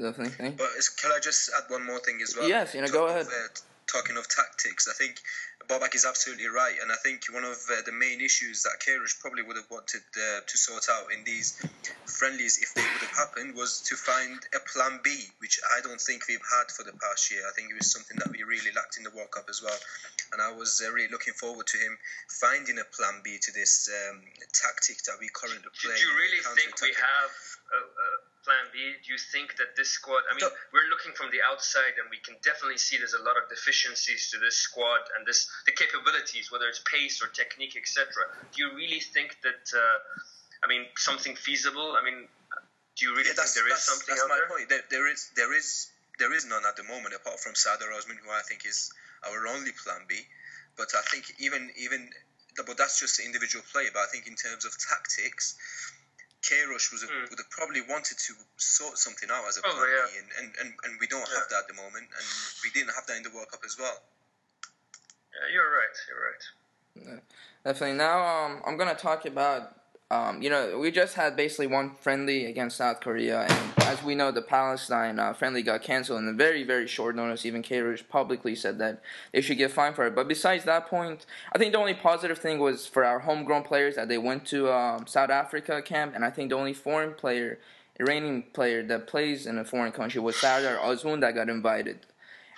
Definitely. 0.01 0.57
But 0.57 0.69
can 0.97 1.11
I 1.11 1.19
just 1.21 1.51
add 1.55 1.69
one 1.69 1.85
more 1.85 1.99
thing 1.99 2.19
as 2.23 2.35
well? 2.35 2.49
Yes, 2.49 2.73
you 2.73 2.81
know, 2.81 2.87
go 2.87 3.07
ahead. 3.07 3.21
Of, 3.21 3.27
uh, 3.27 3.47
talking 3.85 4.17
of 4.17 4.27
tactics, 4.27 4.87
I 4.89 4.93
think 4.93 5.21
Babak 5.67 5.93
is 5.93 6.05
absolutely 6.05 6.47
right, 6.47 6.73
and 6.81 6.91
I 6.91 6.95
think 6.95 7.27
one 7.29 7.43
of 7.43 7.59
uh, 7.69 7.85
the 7.85 7.91
main 7.91 8.19
issues 8.19 8.63
that 8.63 8.81
Queiroz 8.81 9.19
probably 9.19 9.43
would 9.43 9.57
have 9.57 9.69
wanted 9.69 10.01
uh, 10.17 10.41
to 10.41 10.57
sort 10.57 10.87
out 10.89 11.13
in 11.13 11.23
these 11.23 11.61
friendlies, 12.05 12.57
if 12.63 12.73
they 12.73 12.81
would 12.81 13.03
have 13.05 13.17
happened, 13.29 13.53
was 13.53 13.81
to 13.87 13.95
find 13.95 14.39
a 14.55 14.61
plan 14.73 14.99
B, 15.03 15.29
which 15.37 15.59
I 15.77 15.81
don't 15.81 16.01
think 16.01 16.27
we've 16.27 16.41
had 16.41 16.71
for 16.71 16.83
the 16.83 16.97
past 16.97 17.29
year. 17.29 17.43
I 17.45 17.51
think 17.53 17.69
it 17.69 17.77
was 17.77 17.91
something 17.91 18.17
that 18.17 18.31
we 18.31 18.41
really 18.43 18.71
lacked 18.73 18.97
in 18.97 19.03
the 19.03 19.13
World 19.13 19.31
Cup 19.31 19.45
as 19.49 19.61
well, 19.61 19.77
and 20.33 20.41
I 20.41 20.51
was 20.51 20.81
uh, 20.81 20.91
really 20.91 21.11
looking 21.11 21.35
forward 21.35 21.67
to 21.67 21.77
him 21.77 21.97
finding 22.27 22.79
a 22.79 22.87
plan 22.95 23.21
B 23.23 23.37
to 23.37 23.51
this 23.53 23.85
um, 23.91 24.23
tactic 24.51 25.03
that 25.05 25.21
we 25.21 25.29
currently 25.29 25.69
play. 25.77 25.93
Do 25.93 26.01
you 26.01 26.15
really 26.17 26.41
think 26.57 26.73
we 26.81 26.95
have? 26.97 27.33
A, 28.61 28.67
a 28.67 28.69
plan 28.69 28.73
B? 28.73 29.01
Do 29.05 29.11
you 29.11 29.17
think 29.17 29.57
that 29.57 29.73
this 29.75 29.89
squad? 29.89 30.21
I 30.29 30.37
mean, 30.37 30.49
we're 30.73 30.89
looking 30.93 31.13
from 31.17 31.33
the 31.33 31.41
outside, 31.41 31.97
and 31.97 32.09
we 32.13 32.21
can 32.21 32.37
definitely 32.45 32.77
see 32.77 32.97
there's 32.97 33.17
a 33.17 33.23
lot 33.23 33.37
of 33.41 33.49
deficiencies 33.49 34.29
to 34.31 34.39
this 34.39 34.55
squad 34.55 35.01
and 35.17 35.25
this 35.25 35.49
the 35.65 35.73
capabilities, 35.73 36.51
whether 36.51 36.67
it's 36.67 36.81
pace 36.85 37.21
or 37.21 37.27
technique, 37.27 37.75
etc. 37.77 38.07
Do 38.53 38.63
you 38.63 38.69
really 38.77 39.01
think 39.01 39.37
that? 39.41 39.65
Uh, 39.73 39.97
I 40.63 40.67
mean, 40.67 40.85
something 40.95 41.35
feasible. 41.35 41.97
I 41.97 42.05
mean, 42.05 42.29
do 42.95 43.05
you 43.05 43.17
really 43.17 43.29
yeah, 43.29 43.41
think 43.41 43.53
there 43.57 43.71
is 43.73 43.81
something 43.81 44.13
that's 44.13 44.21
out 44.21 44.29
my 44.29 44.37
there? 44.37 44.47
point. 44.47 44.69
There, 44.69 44.85
there 44.89 45.07
is, 45.11 45.29
there 45.35 45.53
is, 45.57 45.89
there 46.19 46.33
is 46.33 46.45
none 46.45 46.61
at 46.67 46.75
the 46.77 46.83
moment 46.83 47.15
apart 47.15 47.39
from 47.39 47.55
Sardar 47.55 47.89
Azmoun, 47.89 48.21
who 48.21 48.29
I 48.29 48.41
think 48.47 48.65
is 48.65 48.93
our 49.25 49.47
only 49.47 49.71
plan 49.71 50.05
B. 50.07 50.21
But 50.77 50.93
I 50.93 51.01
think 51.09 51.25
even 51.39 51.71
even, 51.77 52.09
but 52.55 52.77
that's 52.77 52.99
just 52.99 53.19
individual 53.19 53.65
play. 53.73 53.89
But 53.93 54.01
I 54.01 54.07
think 54.07 54.27
in 54.27 54.35
terms 54.35 54.65
of 54.65 54.77
tactics, 54.77 55.57
Queiroz 56.41 56.91
was 56.91 57.03
a, 57.03 57.07
Mm. 57.07 57.29
would 57.29 57.39
have 57.39 57.49
probably 57.49 57.81
wanted 57.81 58.17
to 58.17 58.33
sort 58.57 58.97
something 58.97 59.29
out 59.29 59.47
as 59.47 59.57
a 59.57 59.61
Oh, 59.63 59.71
plan 59.71 59.89
yeah. 59.89 60.19
And, 60.19 60.31
and, 60.39 60.55
and, 60.61 60.73
and 60.83 60.99
we 60.99 61.07
don't 61.07 61.27
Yeah. 61.27 61.39
have 61.39 61.49
that 61.49 61.59
at 61.59 61.67
the 61.67 61.73
moment, 61.75 62.09
and 62.09 62.25
we 62.63 62.69
didn't 62.71 62.93
have 62.95 63.05
that 63.07 63.17
in 63.17 63.23
the 63.23 63.29
World 63.29 63.49
Cup 63.51 63.61
as 63.65 63.77
well. 63.77 64.01
Yeah, 65.33 65.53
you're 65.53 65.71
right. 65.71 65.95
You're 66.09 66.23
right. 67.13 67.21
Definitely. 67.63 67.97
Now, 67.97 68.25
um, 68.25 68.61
I'm 68.65 68.75
gonna 68.77 68.95
talk 68.95 69.25
about, 69.25 69.75
um, 70.11 70.41
you 70.41 70.49
know, 70.49 70.77
we 70.77 70.91
just 70.91 71.15
had 71.15 71.37
basically 71.37 71.67
one 71.67 71.95
friendly 72.01 72.45
against 72.45 72.75
South 72.75 72.99
Korea, 72.99 73.43
and 73.43 73.83
as 73.83 74.03
we 74.03 74.13
know, 74.13 74.29
the 74.29 74.41
Palestine 74.41 75.19
uh, 75.19 75.31
friendly 75.31 75.63
got 75.63 75.83
canceled 75.83 76.19
in 76.19 76.27
a 76.27 76.33
very, 76.33 76.65
very 76.65 76.85
short 76.85 77.15
notice. 77.15 77.45
Even 77.45 77.63
Queiroz 77.63 78.05
publicly 78.09 78.53
said 78.53 78.77
that 78.79 79.01
they 79.31 79.39
should 79.39 79.57
get 79.57 79.71
fined 79.71 79.95
for 79.95 80.05
it. 80.05 80.13
But 80.13 80.27
besides 80.27 80.65
that 80.65 80.87
point, 80.87 81.25
I 81.53 81.57
think 81.57 81.71
the 81.71 81.79
only 81.79 81.93
positive 81.93 82.39
thing 82.39 82.59
was 82.59 82.85
for 82.85 83.05
our 83.05 83.19
homegrown 83.19 83.63
players 83.63 83.95
that 83.95 84.09
they 84.09 84.17
went 84.17 84.45
to 84.47 84.69
um, 84.69 85.07
South 85.07 85.29
Africa 85.29 85.81
camp, 85.81 86.13
and 86.13 86.25
I 86.25 86.29
think 86.29 86.49
the 86.49 86.57
only 86.57 86.73
foreign 86.73 87.13
player, 87.13 87.59
Iranian 87.97 88.43
player 88.51 88.83
that 88.83 89.07
plays 89.07 89.45
in 89.45 89.57
a 89.57 89.63
foreign 89.63 89.93
country 89.93 90.19
was 90.19 90.35
Sardar 90.35 90.75
Azmoun 90.75 91.21
that 91.21 91.35
got 91.35 91.47
invited. 91.47 92.05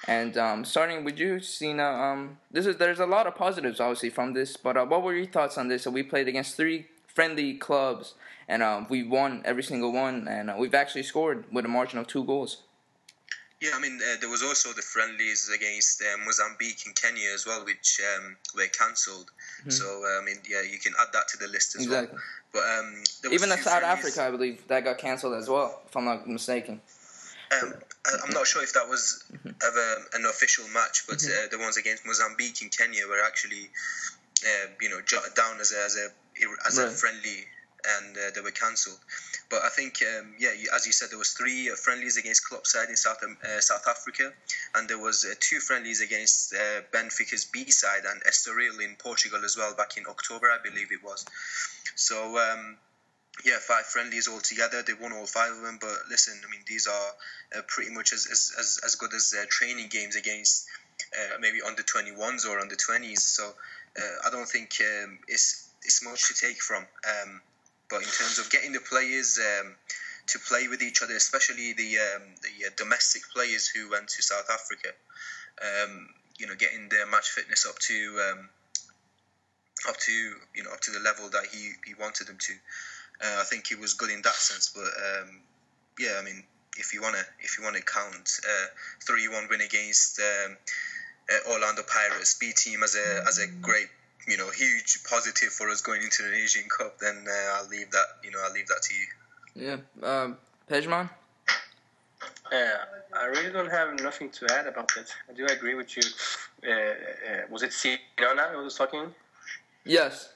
And 0.07 0.37
um, 0.39 0.65
starting 0.65 1.03
with 1.03 1.19
you, 1.19 1.39
Sina, 1.39 1.83
um, 1.83 2.39
this 2.51 2.65
is 2.65 2.77
there's 2.77 2.99
a 2.99 3.05
lot 3.05 3.27
of 3.27 3.35
positives 3.35 3.79
obviously 3.79 4.09
from 4.09 4.33
this, 4.33 4.57
but 4.57 4.75
uh, 4.75 4.85
what 4.85 5.03
were 5.03 5.13
your 5.13 5.27
thoughts 5.27 5.57
on 5.57 5.67
this? 5.67 5.83
So 5.83 5.91
we 5.91 6.01
played 6.01 6.27
against 6.27 6.57
three 6.57 6.87
friendly 7.13 7.53
clubs, 7.55 8.13
and 8.47 8.61
um, 8.63 8.87
we 8.89 9.03
won 9.03 9.41
every 9.45 9.63
single 9.63 9.91
one, 9.91 10.27
and 10.27 10.49
uh, 10.49 10.55
we've 10.57 10.73
actually 10.73 11.03
scored 11.03 11.45
with 11.51 11.65
a 11.65 11.67
margin 11.69 11.99
of 11.99 12.07
two 12.07 12.23
goals. 12.23 12.63
Yeah, 13.61 13.71
I 13.75 13.79
mean, 13.79 13.97
uh, 14.01 14.15
there 14.19 14.29
was 14.29 14.43
also 14.43 14.73
the 14.73 14.81
friendlies 14.81 15.49
against 15.55 16.01
uh, 16.01 16.17
Mozambique 16.25 16.81
and 16.85 16.93
Kenya 16.95 17.29
as 17.33 17.45
well, 17.45 17.63
which 17.63 18.01
um, 18.17 18.35
were 18.55 18.67
cancelled. 18.67 19.31
So, 19.69 19.85
uh, 20.03 20.21
I 20.21 20.25
mean, 20.25 20.35
yeah, 20.49 20.61
you 20.69 20.77
can 20.79 20.91
add 20.99 21.07
that 21.13 21.29
to 21.29 21.37
the 21.37 21.47
list 21.47 21.75
as 21.77 21.85
Exactly. 21.85 22.09
well. 22.13 22.21
But 22.51 22.63
um, 22.79 23.03
there 23.21 23.31
Even 23.33 23.47
the 23.47 23.55
South 23.55 23.79
friendlies- 23.79 23.99
Africa, 24.05 24.23
I 24.27 24.31
believe, 24.31 24.67
that 24.67 24.83
got 24.83 24.97
canceled 24.97 25.35
as 25.35 25.47
well, 25.47 25.81
if 25.87 25.95
I'm 25.95 26.03
not 26.03 26.27
mistaken. 26.27 26.81
Um, 27.53 27.73
I'm 28.25 28.31
not 28.33 28.47
sure 28.47 28.63
if 28.63 28.73
that 28.73 28.89
was 28.89 29.23
Mm-hmm. 29.31 29.49
a, 29.49 30.17
an 30.19 30.25
official 30.25 30.65
match, 30.73 31.05
but 31.07 31.23
uh, 31.23 31.47
the 31.49 31.57
ones 31.57 31.77
against 31.77 32.05
Mozambique 32.05 32.61
and 32.61 32.69
Kenya 32.75 33.07
were 33.07 33.21
actually, 33.25 33.69
uh, 34.45 34.67
you 34.81 34.89
know, 34.89 34.99
jotted 35.05 35.35
down 35.35 35.59
as 35.61 35.71
a 35.71 35.83
as 35.85 35.95
a 35.95 36.09
as 36.65 36.77
a 36.77 36.89
friendly, 36.89 37.45
and 37.99 38.17
uh, 38.17 38.31
they 38.33 38.41
were 38.41 38.51
cancelled. 38.51 38.99
But 39.49 39.63
I 39.63 39.69
think, 39.69 40.01
um, 40.01 40.33
yeah, 40.39 40.51
as 40.73 40.85
you 40.85 40.93
said, 40.93 41.09
there 41.11 41.19
was 41.19 41.31
three 41.31 41.69
uh, 41.69 41.75
friendlies 41.75 42.17
against 42.17 42.47
club 42.47 42.65
side 42.65 42.89
in 42.89 42.95
South 42.95 43.17
um, 43.23 43.37
uh, 43.43 43.59
South 43.59 43.85
Africa, 43.87 44.31
and 44.75 44.89
there 44.89 44.99
was 44.99 45.25
uh, 45.25 45.33
two 45.39 45.59
friendlies 45.59 46.01
against 46.01 46.53
uh, 46.53 46.81
Benfica's 46.91 47.45
B 47.45 47.69
side 47.69 48.03
and 48.09 48.21
Estoril 48.23 48.81
in 48.81 48.95
Portugal 48.95 49.43
as 49.43 49.57
well 49.57 49.75
back 49.75 49.97
in 49.97 50.05
October, 50.07 50.47
I 50.49 50.57
believe 50.63 50.91
it 50.91 51.03
was. 51.03 51.25
So. 51.95 52.37
Um, 52.39 52.77
yeah, 53.43 53.57
five 53.59 53.87
friendlies 53.87 54.27
altogether. 54.27 54.83
They 54.83 54.93
won 54.93 55.11
all 55.11 55.25
five 55.25 55.53
of 55.53 55.61
them. 55.63 55.79
But 55.81 56.03
listen, 56.07 56.39
I 56.45 56.51
mean, 56.51 56.61
these 56.67 56.85
are 56.85 57.57
uh, 57.57 57.61
pretty 57.67 57.91
much 57.91 58.13
as, 58.13 58.27
as, 58.31 58.79
as, 58.85 58.93
good 58.93 59.11
as 59.11 59.33
uh, 59.35 59.45
training 59.49 59.87
games 59.89 60.15
against 60.15 60.67
uh, 61.17 61.37
maybe 61.39 61.59
under 61.65 61.81
21s 61.81 62.47
or 62.47 62.59
under 62.59 62.75
20s. 62.75 63.19
So 63.19 63.53
uh, 63.97 64.27
I 64.27 64.29
don't 64.29 64.47
think 64.47 64.77
um, 64.81 65.19
it's 65.27 65.67
it's 65.93 66.03
much 66.03 66.27
to 66.27 66.45
take 66.45 66.61
from. 66.61 66.83
Um, 66.83 67.41
but 67.89 67.97
in 67.97 68.09
terms 68.09 68.39
of 68.39 68.49
getting 68.49 68.73
the 68.73 68.79
players 68.79 69.39
um, 69.39 69.75
to 70.27 70.39
play 70.39 70.67
with 70.67 70.81
each 70.81 71.03
other, 71.03 71.15
especially 71.15 71.73
the 71.73 71.97
um, 71.99 72.23
the 72.41 72.67
uh, 72.67 72.69
domestic 72.77 73.21
players 73.33 73.67
who 73.67 73.91
went 73.91 74.07
to 74.07 74.23
South 74.23 74.49
Africa, 74.49 74.89
um, 75.61 76.09
you 76.37 76.47
know, 76.47 76.55
getting 76.55 76.89
their 76.89 77.05
match 77.05 77.29
fitness 77.29 77.67
up 77.69 77.77
to 77.79 77.95
um, 78.29 78.49
up 79.87 79.97
to 79.97 80.11
you 80.55 80.63
know 80.63 80.71
up 80.71 80.79
to 80.81 80.91
the 80.91 80.99
level 80.99 81.29
that 81.29 81.45
he, 81.51 81.71
he 81.85 81.93
wanted 81.93 82.27
them 82.27 82.37
to. 82.39 82.53
Uh, 83.21 83.41
I 83.41 83.43
think 83.43 83.67
he 83.67 83.75
was 83.75 83.93
good 83.93 84.09
in 84.09 84.21
that 84.23 84.33
sense, 84.33 84.73
but 84.73 84.89
yeah, 85.99 86.17
I 86.19 86.23
mean, 86.23 86.43
if 86.77 86.93
you 86.93 87.03
wanna 87.03 87.21
if 87.39 87.59
you 87.59 87.63
wanna 87.63 87.81
count 87.81 88.39
three 89.05 89.27
one 89.27 89.47
win 89.47 89.61
against 89.61 90.19
um, 90.19 90.57
uh, 91.29 91.51
Orlando 91.51 91.83
Pirates 91.83 92.33
B 92.39 92.51
team 92.53 92.81
as 92.81 92.95
a 92.95 93.27
as 93.27 93.37
a 93.37 93.45
great 93.61 93.89
you 94.27 94.37
know 94.37 94.49
huge 94.51 95.03
positive 95.09 95.49
for 95.49 95.69
us 95.69 95.81
going 95.81 96.01
into 96.01 96.23
the 96.23 96.35
Asian 96.35 96.63
Cup, 96.69 96.97
then 96.99 97.25
uh, 97.27 97.57
I'll 97.57 97.67
leave 97.67 97.91
that 97.91 98.05
you 98.23 98.31
know 98.31 98.39
I'll 98.43 98.53
leave 98.53 98.67
that 98.67 98.81
to 98.81 98.93
you. 98.95 99.07
Yeah, 99.55 99.77
um, 100.07 100.37
Pejman. 100.69 101.09
Uh, 102.51 102.55
I 103.15 103.25
really 103.25 103.51
don't 103.51 103.71
have 103.71 103.99
nothing 104.01 104.29
to 104.29 104.47
add 104.51 104.67
about 104.67 104.89
that. 104.95 105.07
I 105.29 105.33
do 105.33 105.45
agree 105.45 105.75
with 105.75 105.95
you. 105.97 106.03
Uh, 106.65 106.71
uh, 106.71 106.93
was 107.49 107.63
it 107.63 107.71
Sinana 107.71 108.51
who 108.51 108.63
was 108.63 108.75
talking? 108.75 109.13
Yes. 109.85 110.33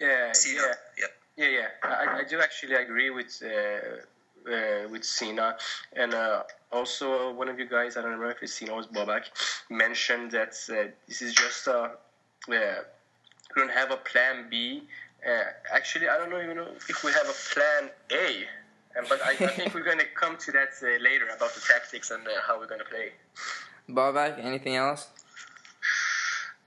Yeah, 0.00 0.32
Sina, 0.32 0.60
yeah. 0.60 0.74
yeah. 0.98 1.06
Yeah, 1.36 1.48
yeah, 1.48 1.68
I, 1.84 2.20
I 2.20 2.24
do 2.28 2.40
actually 2.40 2.74
agree 2.74 3.10
with 3.10 3.40
uh, 3.44 4.50
uh, 4.52 4.88
with 4.88 5.04
Sina, 5.04 5.56
and 5.92 6.12
uh, 6.12 6.42
also 6.72 7.32
one 7.32 7.48
of 7.48 7.60
you 7.60 7.68
guys, 7.68 7.96
I 7.96 8.02
don't 8.02 8.10
remember 8.10 8.32
if 8.32 8.42
it's 8.42 8.54
Sina 8.54 8.72
or 8.72 8.82
Bobak, 8.82 9.22
mentioned 9.70 10.32
that 10.32 10.54
uh, 10.68 10.90
this 11.06 11.22
is 11.22 11.34
just 11.34 11.68
a 11.68 11.92
uh, 12.50 12.82
we 13.54 13.62
don't 13.62 13.72
have 13.72 13.90
a 13.90 13.96
plan 13.96 14.46
B. 14.50 14.82
Uh, 15.26 15.42
actually, 15.72 16.08
I 16.08 16.16
don't 16.16 16.30
know 16.30 16.40
even 16.40 16.56
know 16.56 16.68
if 16.88 17.04
we 17.04 17.12
have 17.12 17.28
a 17.28 17.38
plan 17.54 17.90
A, 18.12 18.44
and 18.96 19.08
but 19.08 19.20
I, 19.22 19.30
I 19.30 19.48
think 19.48 19.74
we're 19.74 19.84
going 19.84 19.98
to 20.06 20.10
come 20.14 20.36
to 20.36 20.52
that 20.52 20.70
uh, 20.82 21.02
later 21.02 21.26
about 21.34 21.54
the 21.54 21.60
tactics 21.60 22.10
and 22.10 22.26
uh, 22.26 22.30
how 22.46 22.58
we're 22.58 22.68
going 22.68 22.80
to 22.80 22.86
play. 22.86 23.12
Bobak, 23.88 24.44
anything 24.44 24.76
else? 24.76 25.08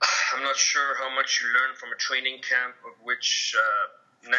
I'm 0.36 0.42
not 0.42 0.56
sure 0.56 0.96
how 0.98 1.14
much 1.14 1.40
you 1.40 1.48
learn 1.48 1.76
from 1.76 1.90
a 1.92 1.96
training 1.96 2.40
camp 2.42 2.74
of 2.84 2.94
which 3.04 3.54
uh, 3.56 4.28
99% 4.28 4.38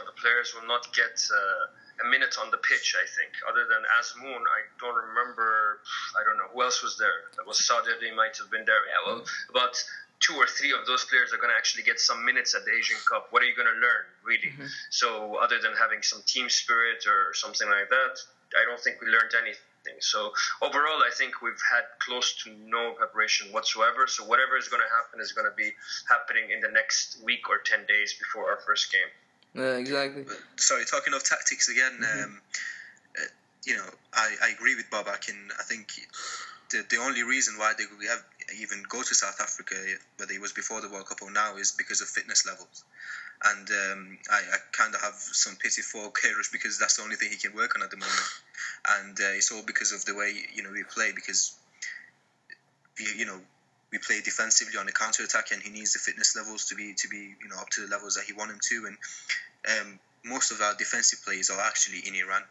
of 0.00 0.06
the 0.06 0.16
players 0.16 0.54
will 0.54 0.66
not 0.68 0.88
get 0.94 1.20
uh, 1.28 2.06
a 2.06 2.10
minute 2.10 2.36
on 2.40 2.50
the 2.50 2.58
pitch. 2.58 2.96
I 2.96 3.06
think, 3.08 3.32
other 3.48 3.68
than 3.68 3.84
Azmoun, 4.00 4.40
I 4.40 4.60
don't 4.80 4.96
remember. 4.96 5.80
I 6.18 6.24
don't 6.24 6.38
know 6.38 6.48
who 6.52 6.62
else 6.62 6.82
was 6.82 6.96
there. 6.98 7.28
That 7.36 7.46
was 7.46 7.64
Saudi. 7.64 7.92
They 8.00 8.14
might 8.14 8.36
have 8.38 8.50
been 8.50 8.64
there. 8.64 8.80
Yeah, 8.88 9.00
well, 9.06 9.24
about 9.50 9.76
two 10.20 10.34
or 10.34 10.46
three 10.46 10.72
of 10.72 10.86
those 10.86 11.04
players 11.04 11.32
are 11.32 11.38
going 11.38 11.50
to 11.50 11.56
actually 11.56 11.82
get 11.82 12.00
some 12.00 12.24
minutes 12.24 12.54
at 12.54 12.64
the 12.64 12.72
Asian 12.72 12.96
Cup. 13.08 13.28
What 13.30 13.42
are 13.42 13.46
you 13.46 13.56
going 13.56 13.68
to 13.68 13.78
learn, 13.80 14.04
really? 14.24 14.52
Mm-hmm. 14.52 14.66
So, 14.90 15.36
other 15.36 15.58
than 15.60 15.72
having 15.76 16.02
some 16.02 16.22
team 16.26 16.48
spirit 16.48 17.04
or 17.06 17.34
something 17.34 17.68
like 17.68 17.90
that, 17.90 18.14
I 18.56 18.64
don't 18.64 18.80
think 18.80 19.00
we 19.00 19.08
learned 19.08 19.34
anything. 19.36 19.60
So 20.00 20.32
overall, 20.62 21.02
I 21.04 21.10
think 21.12 21.42
we've 21.42 21.60
had 21.70 21.84
close 21.98 22.34
to 22.44 22.50
no 22.66 22.92
preparation 22.92 23.52
whatsoever. 23.52 24.06
So 24.06 24.24
whatever 24.24 24.56
is 24.56 24.68
going 24.68 24.82
to 24.82 24.88
happen 24.88 25.20
is 25.20 25.32
going 25.32 25.50
to 25.50 25.54
be 25.54 25.72
happening 26.08 26.50
in 26.50 26.60
the 26.60 26.70
next 26.72 27.22
week 27.22 27.50
or 27.50 27.58
ten 27.58 27.84
days 27.86 28.14
before 28.14 28.50
our 28.50 28.58
first 28.66 28.90
game. 28.90 29.10
Yeah, 29.54 29.76
exactly. 29.76 30.24
Sorry, 30.56 30.84
talking 30.84 31.12
of 31.12 31.22
tactics 31.22 31.68
again. 31.68 32.00
Mm-hmm. 32.00 32.24
Um, 32.24 32.40
uh, 33.18 33.26
you 33.66 33.76
know, 33.76 33.86
I, 34.12 34.34
I 34.42 34.48
agree 34.50 34.74
with 34.74 34.90
Babak, 34.90 35.28
and 35.28 35.52
I 35.58 35.62
think 35.62 35.92
the 36.70 36.84
the 36.88 36.96
only 36.96 37.22
reason 37.22 37.58
why 37.58 37.74
they 37.76 37.84
have 38.08 38.24
even 38.60 38.82
go 38.88 39.02
to 39.02 39.14
South 39.14 39.40
Africa, 39.40 39.74
whether 40.18 40.32
it 40.32 40.40
was 40.40 40.52
before 40.52 40.80
the 40.80 40.88
World 40.88 41.06
Cup 41.06 41.22
or 41.22 41.30
now, 41.30 41.56
is 41.56 41.72
because 41.72 42.00
of 42.00 42.08
fitness 42.08 42.46
levels. 42.46 42.84
And 43.44 43.68
um, 43.68 44.18
I, 44.30 44.36
I 44.36 44.56
kind 44.72 44.94
of 44.94 45.00
have 45.00 45.14
some 45.14 45.56
pity 45.56 45.82
for 45.82 46.10
Queiroz 46.12 46.52
because 46.52 46.78
that's 46.78 46.96
the 46.96 47.02
only 47.02 47.16
thing 47.16 47.30
he 47.30 47.36
can 47.36 47.54
work 47.54 47.76
on 47.76 47.82
at 47.82 47.90
the 47.90 47.96
moment. 47.96 48.28
And 49.00 49.18
uh, 49.20 49.36
it's 49.36 49.52
all 49.52 49.62
because 49.62 49.92
of 49.92 50.04
the 50.04 50.14
way 50.14 50.34
you 50.54 50.62
know 50.62 50.70
we 50.70 50.84
play 50.84 51.12
because 51.14 51.56
we, 52.98 53.06
you 53.16 53.26
know 53.26 53.40
we 53.92 53.98
play 53.98 54.20
defensively 54.20 54.78
on 54.78 54.86
the 54.86 54.92
counter 54.92 55.22
attack, 55.22 55.52
and 55.52 55.62
he 55.62 55.70
needs 55.70 55.92
the 55.92 55.98
fitness 55.98 56.36
levels 56.36 56.66
to 56.66 56.74
be 56.74 56.94
to 56.94 57.08
be 57.08 57.34
you 57.40 57.48
know 57.48 57.58
up 57.58 57.70
to 57.70 57.82
the 57.82 57.88
levels 57.88 58.14
that 58.14 58.24
he 58.24 58.32
want 58.32 58.50
him 58.50 58.60
to. 58.60 58.86
And 58.86 58.96
um, 59.80 59.98
most 60.24 60.50
of 60.50 60.60
our 60.60 60.74
defensive 60.74 61.20
players 61.24 61.50
are 61.50 61.60
actually 61.60 62.00
in 62.06 62.14
Iran 62.14 62.42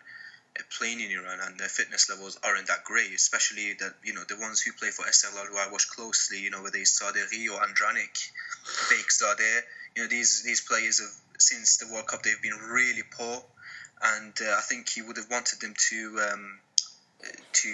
playing 0.77 0.99
in 1.01 1.11
Iran 1.11 1.39
and 1.41 1.59
their 1.59 1.67
fitness 1.67 2.09
levels 2.09 2.37
aren't 2.43 2.67
that 2.67 2.83
great, 2.83 3.11
especially 3.13 3.73
that 3.79 3.93
you 4.03 4.13
know 4.13 4.23
the 4.27 4.37
ones 4.37 4.61
who 4.61 4.71
play 4.73 4.89
for 4.89 5.03
SLR 5.05 5.47
who 5.47 5.57
I 5.57 5.71
watch 5.71 5.87
closely, 5.89 6.39
you 6.39 6.51
know 6.51 6.61
whether 6.61 6.77
it's 6.77 6.99
Sadeghi 6.99 7.49
or 7.49 7.59
Andranik, 7.59 8.15
Beykzadeh, 8.89 9.61
you 9.95 10.03
know 10.03 10.09
these 10.09 10.43
these 10.43 10.61
players 10.61 10.99
have 10.99 11.13
since 11.39 11.77
the 11.77 11.91
World 11.91 12.07
Cup 12.07 12.23
they've 12.23 12.41
been 12.41 12.59
really 12.71 13.03
poor, 13.17 13.43
and 14.03 14.33
uh, 14.41 14.55
I 14.57 14.61
think 14.61 14.89
he 14.89 15.01
would 15.01 15.17
have 15.17 15.29
wanted 15.29 15.59
them 15.61 15.73
to. 15.89 16.29
Um, 16.31 16.59
to 17.53 17.69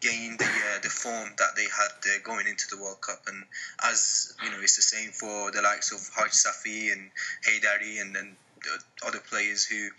gain 0.00 0.34
the 0.38 0.46
uh, 0.46 0.78
the 0.82 0.88
form 0.88 1.28
that 1.36 1.54
they 1.56 1.64
had 1.64 1.92
uh, 2.06 2.18
going 2.22 2.46
into 2.46 2.64
the 2.70 2.78
World 2.82 3.02
Cup, 3.02 3.20
and 3.26 3.44
as 3.82 4.34
you 4.42 4.50
know, 4.50 4.56
it's 4.62 4.76
the 4.76 4.82
same 4.82 5.10
for 5.10 5.50
the 5.50 5.60
likes 5.60 5.92
of 5.92 6.00
Haj 6.16 6.30
Safi 6.30 6.90
and 6.90 7.10
Haydari, 7.46 8.00
and 8.00 8.16
then 8.16 8.34
the 8.62 9.06
other 9.06 9.20
players 9.20 9.66
who 9.66 9.90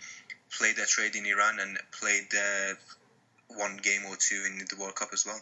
played 0.50 0.76
their 0.76 0.86
trade 0.86 1.14
in 1.16 1.26
Iran 1.26 1.58
and 1.60 1.78
played 1.92 2.28
uh, 2.34 2.74
one 3.48 3.78
game 3.82 4.02
or 4.08 4.16
two 4.16 4.42
in 4.46 4.58
the 4.58 4.76
World 4.78 4.94
Cup 4.94 5.08
as 5.12 5.26
well. 5.26 5.40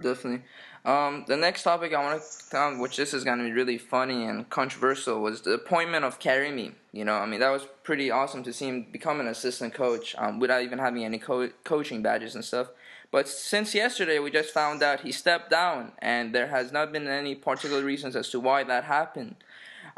Definitely. 0.00 0.42
Um, 0.84 1.24
the 1.26 1.36
next 1.36 1.62
topic 1.62 1.94
I 1.94 2.02
want 2.02 2.22
to, 2.50 2.60
um, 2.60 2.78
which 2.78 2.96
this 2.96 3.12
is 3.12 3.24
going 3.24 3.38
to 3.38 3.44
be 3.44 3.50
really 3.50 3.78
funny 3.78 4.24
and 4.24 4.48
controversial, 4.48 5.20
was 5.20 5.40
the 5.40 5.52
appointment 5.52 6.04
of 6.04 6.20
Karimi. 6.20 6.74
You 6.92 7.04
know, 7.04 7.14
I 7.14 7.26
mean, 7.26 7.40
that 7.40 7.50
was 7.50 7.66
pretty 7.82 8.10
awesome 8.10 8.42
to 8.44 8.52
see 8.52 8.68
him 8.68 8.86
become 8.92 9.18
an 9.18 9.26
assistant 9.26 9.74
coach 9.74 10.14
um, 10.18 10.38
without 10.38 10.62
even 10.62 10.78
having 10.78 11.04
any 11.04 11.18
co- 11.18 11.50
coaching 11.64 12.02
badges 12.02 12.34
and 12.34 12.44
stuff. 12.44 12.68
But 13.10 13.26
since 13.26 13.74
yesterday, 13.74 14.18
we 14.18 14.30
just 14.30 14.52
found 14.52 14.82
out 14.82 15.00
he 15.00 15.12
stepped 15.12 15.50
down, 15.50 15.92
and 15.98 16.34
there 16.34 16.48
has 16.48 16.70
not 16.70 16.92
been 16.92 17.08
any 17.08 17.34
particular 17.34 17.82
reasons 17.82 18.14
as 18.14 18.28
to 18.30 18.38
why 18.38 18.62
that 18.64 18.84
happened. 18.84 19.36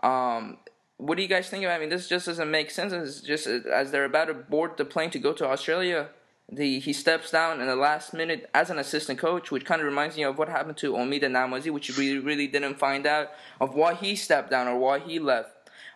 Um, 0.03 0.59
what 0.99 1.17
do 1.17 1.23
you 1.23 1.29
guys 1.29 1.49
think 1.49 1.65
about? 1.65 1.75
It? 1.75 1.77
I 1.77 1.81
mean, 1.81 1.89
this 1.89 2.09
just 2.09 2.27
doesn't 2.27 2.51
make 2.51 2.71
sense. 2.71 2.93
It's 2.93 3.21
just 3.21 3.47
as 3.47 3.91
they're 3.91 4.05
about 4.05 4.27
to 4.27 4.35
board 4.35 4.77
the 4.77 4.85
plane 4.85 5.11
to 5.11 5.19
go 5.19 5.33
to 5.33 5.47
Australia, 5.47 6.09
the 6.51 6.81
he 6.81 6.93
steps 6.93 7.31
down 7.31 7.61
in 7.61 7.67
the 7.67 7.77
last 7.77 8.13
minute 8.13 8.51
as 8.53 8.69
an 8.69 8.79
assistant 8.79 9.19
coach, 9.19 9.51
which 9.51 9.65
kind 9.65 9.81
of 9.81 9.87
reminds 9.87 10.17
me 10.17 10.25
of 10.25 10.39
what 10.39 10.49
happened 10.49 10.77
to 10.79 10.93
Omid 10.93 11.23
Namazi, 11.23 11.71
which 11.71 11.97
we 11.97 12.19
really 12.19 12.49
didn't 12.49 12.79
find 12.79 13.07
out 13.07 13.31
of 13.61 13.75
why 13.75 13.95
he 13.95 14.17
stepped 14.17 14.51
down 14.51 14.67
or 14.67 14.77
why 14.77 14.99
he 14.99 15.19
left. 15.19 15.51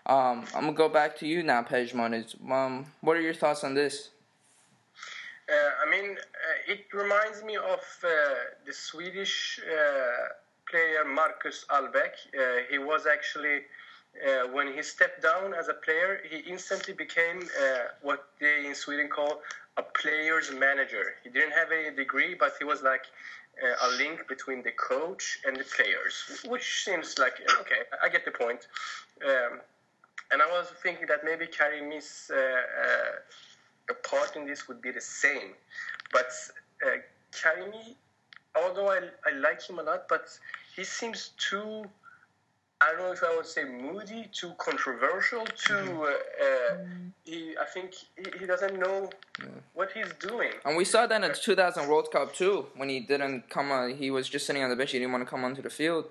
Um, 0.06 0.44
I'm 0.54 0.62
gonna 0.62 0.72
go 0.72 0.88
back 0.88 1.16
to 1.18 1.26
you 1.26 1.42
now, 1.42 1.62
Pejman. 1.62 2.24
Um, 2.50 2.86
what 3.00 3.16
are 3.16 3.20
your 3.20 3.34
thoughts 3.34 3.64
on 3.64 3.74
this? 3.74 4.10
Uh, 5.48 5.86
I 5.86 5.90
mean, 5.90 6.16
uh, 6.16 6.72
it 6.72 6.86
reminds 6.92 7.42
me 7.42 7.56
of 7.56 7.80
uh, 8.04 8.08
the 8.64 8.72
Swedish 8.72 9.60
uh, 9.60 10.28
player 10.70 11.04
Marcus 11.04 11.64
Allbäck. 11.70 12.14
Uh, 12.36 12.62
he 12.70 12.78
was 12.78 13.06
actually 13.06 13.62
uh, 14.20 14.48
when 14.48 14.72
he 14.72 14.82
stepped 14.82 15.22
down 15.22 15.54
as 15.54 15.68
a 15.68 15.74
player, 15.74 16.20
he 16.28 16.38
instantly 16.38 16.94
became 16.94 17.40
uh, 17.40 17.78
what 18.02 18.28
they 18.40 18.66
in 18.66 18.74
Sweden 18.74 19.08
call 19.08 19.40
a 19.76 19.82
player's 19.82 20.50
manager. 20.52 21.14
He 21.24 21.30
didn't 21.30 21.52
have 21.52 21.68
any 21.72 21.94
degree, 21.96 22.34
but 22.34 22.52
he 22.58 22.64
was 22.64 22.82
like 22.82 23.04
uh, 23.62 23.88
a 23.88 23.96
link 23.96 24.28
between 24.28 24.62
the 24.62 24.72
coach 24.72 25.38
and 25.46 25.56
the 25.56 25.64
players, 25.64 26.44
which 26.46 26.84
seems 26.84 27.18
like 27.18 27.34
okay. 27.60 27.82
I 28.02 28.08
get 28.08 28.24
the 28.24 28.30
point. 28.30 28.68
Um, 29.26 29.60
and 30.30 30.40
I 30.40 30.46
was 30.46 30.66
thinking 30.82 31.06
that 31.08 31.24
maybe 31.24 31.46
Karimi's 31.46 32.30
uh, 32.30 32.36
uh, 32.36 33.94
part 34.02 34.36
in 34.36 34.46
this 34.46 34.66
would 34.68 34.80
be 34.80 34.90
the 34.90 35.00
same, 35.00 35.52
but 36.10 36.30
uh, 36.84 36.98
Karimi, 37.32 37.94
although 38.56 38.90
I, 38.90 39.00
I 39.26 39.32
like 39.38 39.62
him 39.62 39.78
a 39.78 39.82
lot, 39.82 40.08
but 40.08 40.26
he 40.74 40.84
seems 40.84 41.30
too 41.38 41.84
I 42.82 42.92
don't 42.92 43.06
know 43.06 43.12
if 43.12 43.22
I 43.22 43.36
would 43.36 43.46
say 43.46 43.64
moody, 43.64 44.28
too 44.32 44.52
controversial, 44.58 45.44
too. 45.44 45.74
Mm-hmm. 45.74 46.00
Uh, 46.00 46.04
uh, 46.04 46.78
he, 47.24 47.54
I 47.60 47.64
think 47.72 47.94
he, 47.94 48.24
he 48.40 48.46
doesn't 48.46 48.78
know 48.78 49.08
yeah. 49.38 49.46
what 49.74 49.92
he's 49.92 50.12
doing. 50.18 50.52
And 50.64 50.76
we 50.76 50.84
saw 50.84 51.06
that 51.06 51.22
in 51.22 51.30
the 51.30 51.36
2000 51.36 51.88
World 51.88 52.10
Cup 52.10 52.34
too, 52.34 52.66
when 52.76 52.88
he 52.88 53.00
didn't 53.00 53.48
come. 53.48 53.70
On, 53.70 53.94
he 53.94 54.10
was 54.10 54.28
just 54.28 54.46
sitting 54.46 54.62
on 54.64 54.70
the 54.70 54.76
bench. 54.76 54.90
He 54.90 54.98
didn't 54.98 55.12
want 55.12 55.24
to 55.24 55.30
come 55.30 55.44
onto 55.44 55.62
the 55.62 55.70
field. 55.70 56.06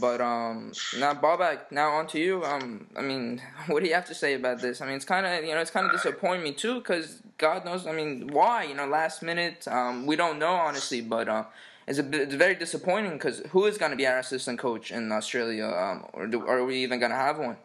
But 0.00 0.20
um, 0.20 0.72
now 0.98 1.12
Babak, 1.12 1.70
now 1.70 1.90
on 1.90 2.06
to 2.08 2.18
you. 2.18 2.42
Um, 2.44 2.86
I 2.96 3.02
mean, 3.02 3.42
what 3.66 3.82
do 3.82 3.88
you 3.88 3.94
have 3.94 4.06
to 4.06 4.14
say 4.14 4.34
about 4.34 4.60
this? 4.60 4.80
I 4.80 4.86
mean, 4.86 4.94
it's 4.94 5.04
kind 5.04 5.26
of 5.26 5.44
you 5.44 5.52
know 5.54 5.60
it's 5.60 5.70
kind 5.70 5.86
of 5.86 5.92
disappointing 5.92 6.44
me 6.44 6.52
too, 6.52 6.76
because 6.76 7.20
God 7.36 7.64
knows. 7.64 7.86
I 7.86 7.92
mean, 7.92 8.28
why? 8.32 8.64
You 8.64 8.74
know, 8.74 8.86
last 8.86 9.22
minute. 9.22 9.66
Um, 9.68 10.06
we 10.06 10.16
don't 10.16 10.38
know 10.38 10.54
honestly, 10.54 11.00
but 11.02 11.28
uh, 11.28 11.44
it's, 11.86 11.98
a, 11.98 12.22
it's 12.22 12.34
very 12.34 12.54
disappointing 12.54 13.12
because 13.12 13.40
who 13.50 13.66
is 13.66 13.78
going 13.78 13.90
to 13.90 13.96
be 13.96 14.06
our 14.06 14.18
assistant 14.18 14.58
coach 14.58 14.90
in 14.90 15.12
Australia, 15.12 15.66
um, 15.66 16.06
or 16.12 16.26
do, 16.26 16.46
are 16.46 16.64
we 16.64 16.82
even 16.82 16.98
going 16.98 17.10
to 17.10 17.16
have 17.16 17.38
one? 17.38 17.56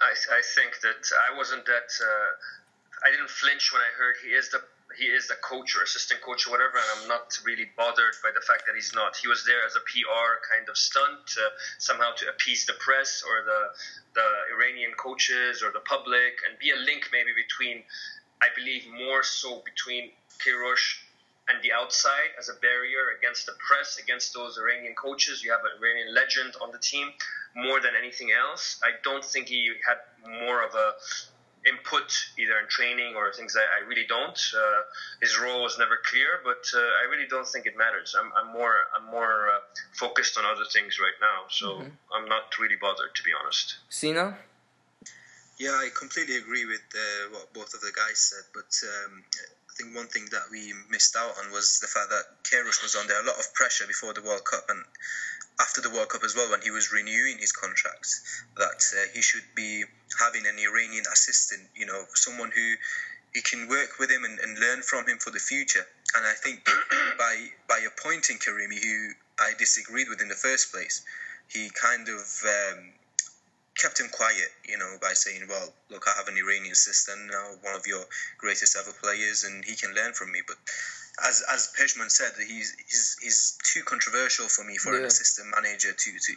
I, 0.00 0.12
I 0.12 0.42
think 0.54 0.80
that 0.82 1.10
I 1.30 1.36
wasn't 1.36 1.66
that. 1.66 1.90
Uh, 2.00 3.06
I 3.06 3.10
didn't 3.10 3.30
flinch 3.30 3.72
when 3.72 3.82
I 3.82 3.90
heard 3.96 4.16
he 4.22 4.30
is 4.30 4.50
the 4.50 4.60
he 4.96 5.04
is 5.04 5.28
the 5.28 5.36
coach 5.42 5.76
or 5.76 5.82
assistant 5.82 6.20
coach 6.22 6.46
or 6.46 6.50
whatever, 6.50 6.74
and 6.74 6.88
I'm 6.96 7.08
not 7.08 7.38
really 7.44 7.68
bothered 7.76 8.14
by 8.22 8.30
the 8.34 8.40
fact 8.40 8.64
that 8.66 8.74
he's 8.74 8.92
not. 8.94 9.16
He 9.16 9.28
was 9.28 9.44
there 9.44 9.64
as 9.66 9.76
a 9.76 9.80
PR 9.80 10.42
kind 10.50 10.68
of 10.68 10.76
stunt, 10.76 11.36
somehow 11.78 12.12
to 12.16 12.28
appease 12.28 12.66
the 12.66 12.74
press 12.74 13.22
or 13.26 13.44
the 13.44 13.60
the 14.14 14.28
Iranian 14.54 14.92
coaches 14.96 15.62
or 15.62 15.70
the 15.70 15.80
public, 15.80 16.38
and 16.48 16.58
be 16.58 16.70
a 16.70 16.76
link 16.76 17.10
maybe 17.12 17.30
between, 17.34 17.82
I 18.40 18.48
believe, 18.54 18.86
more 18.90 19.22
so 19.22 19.62
between 19.64 20.10
Queiroz 20.38 20.82
and 21.48 21.62
the 21.62 21.72
outside 21.72 22.30
as 22.38 22.48
a 22.48 22.54
barrier 22.60 23.16
against 23.18 23.46
the 23.46 23.52
press, 23.58 23.98
against 23.98 24.34
those 24.34 24.58
Iranian 24.58 24.94
coaches. 24.94 25.42
You 25.42 25.50
have 25.52 25.60
an 25.60 25.72
Iranian 25.80 26.14
legend 26.14 26.54
on 26.60 26.72
the 26.72 26.78
team 26.78 27.08
more 27.56 27.80
than 27.80 27.92
anything 27.98 28.30
else. 28.32 28.80
I 28.82 28.90
don't 29.02 29.24
think 29.24 29.48
he 29.48 29.72
had 29.86 29.98
more 30.44 30.62
of 30.62 30.74
a 30.74 30.92
input 31.66 32.08
either 32.38 32.58
in 32.60 32.68
training 32.68 33.14
or 33.16 33.32
things 33.32 33.54
that 33.54 33.66
I 33.74 33.86
really 33.86 34.06
don't. 34.08 34.38
Uh, 34.54 34.80
his 35.20 35.38
role 35.38 35.62
was 35.62 35.78
never 35.78 35.98
clear, 36.04 36.40
but 36.44 36.62
uh, 36.74 36.78
I 36.78 37.10
really 37.10 37.26
don't 37.28 37.46
think 37.46 37.66
it 37.66 37.76
matters. 37.76 38.14
I'm, 38.18 38.30
I'm 38.36 38.52
more 38.52 38.74
I'm 38.96 39.10
more 39.10 39.48
uh, 39.48 39.60
focused 39.92 40.38
on 40.38 40.44
other 40.44 40.64
things 40.72 40.98
right 41.00 41.18
now, 41.20 41.48
so 41.50 41.66
mm-hmm. 41.66 42.14
I'm 42.14 42.28
not 42.28 42.56
really 42.58 42.76
bothered 42.80 43.14
to 43.14 43.22
be 43.22 43.30
honest. 43.34 43.76
Sina. 43.88 44.38
Yeah, 45.58 45.72
I 45.72 45.88
completely 45.98 46.36
agree 46.36 46.66
with 46.66 46.86
uh, 46.94 47.32
what 47.32 47.52
both 47.52 47.74
of 47.74 47.80
the 47.80 47.90
guys 47.90 48.18
said, 48.18 48.46
but 48.54 48.70
um, 48.86 49.24
think 49.78 49.94
one 49.94 50.08
thing 50.08 50.26
that 50.32 50.50
we 50.50 50.74
missed 50.90 51.14
out 51.16 51.38
on 51.38 51.52
was 51.52 51.78
the 51.78 51.86
fact 51.86 52.10
that 52.10 52.42
Queiroz 52.42 52.82
was 52.82 52.96
under 52.96 53.14
a 53.14 53.22
lot 53.22 53.38
of 53.38 53.54
pressure 53.54 53.86
before 53.86 54.12
the 54.12 54.22
World 54.22 54.44
Cup 54.44 54.64
and 54.68 54.82
after 55.60 55.80
the 55.80 55.90
World 55.90 56.08
Cup 56.08 56.24
as 56.24 56.34
well 56.34 56.50
when 56.50 56.62
he 56.62 56.70
was 56.70 56.92
renewing 56.92 57.38
his 57.38 57.52
contract 57.52 58.08
that 58.56 58.82
uh, 58.94 59.06
he 59.14 59.22
should 59.22 59.44
be 59.54 59.84
having 60.18 60.46
an 60.46 60.58
Iranian 60.58 61.04
assistant, 61.12 61.62
you 61.74 61.86
know, 61.86 62.04
someone 62.14 62.50
who 62.54 62.74
he 63.34 63.42
can 63.42 63.68
work 63.68 63.98
with 63.98 64.10
him 64.10 64.24
and, 64.24 64.38
and 64.40 64.58
learn 64.58 64.82
from 64.82 65.06
him 65.06 65.18
for 65.18 65.30
the 65.30 65.38
future. 65.38 65.86
And 66.16 66.26
I 66.26 66.32
think 66.34 66.66
by 67.18 67.48
by 67.68 67.80
appointing 67.86 68.38
Karimi, 68.38 68.82
who 68.82 69.10
I 69.38 69.52
disagreed 69.58 70.08
with 70.08 70.20
in 70.20 70.28
the 70.28 70.34
first 70.34 70.72
place, 70.72 71.04
he 71.48 71.70
kind 71.70 72.08
of 72.08 72.22
um, 72.44 72.92
kept 73.78 74.00
him 74.00 74.08
quiet, 74.10 74.50
you 74.68 74.76
know, 74.76 74.98
by 75.00 75.12
saying, 75.14 75.46
"Well, 75.48 75.72
look, 75.88 76.04
I 76.06 76.12
have 76.18 76.28
an 76.28 76.36
Iranian 76.36 76.72
assistant 76.72 77.26
now, 77.30 77.56
one 77.62 77.74
of 77.74 77.86
your 77.86 78.04
greatest 78.36 78.76
ever 78.76 78.92
players, 78.92 79.44
and 79.44 79.64
he 79.64 79.74
can 79.76 79.94
learn 79.94 80.12
from 80.12 80.32
me." 80.32 80.42
But 80.46 80.58
as 81.24 81.42
as 81.48 81.68
Pejman 81.78 82.10
said, 82.10 82.32
he's 82.36 82.74
he's 82.88 83.16
he's 83.20 83.58
too 83.72 83.82
controversial 83.84 84.48
for 84.48 84.64
me 84.64 84.76
for 84.78 84.92
Yeah. 84.92 85.00
an 85.00 85.04
assistant 85.06 85.48
manager 85.54 85.92
to 85.92 86.10
to 86.18 86.32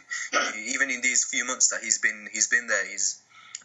even 0.56 0.90
in 0.90 1.00
these 1.02 1.24
few 1.24 1.44
months 1.44 1.68
that 1.68 1.82
he's 1.82 1.98
been 1.98 2.28
he's 2.32 2.46
been 2.48 2.66
there. 2.68 2.86
He's 2.86 3.16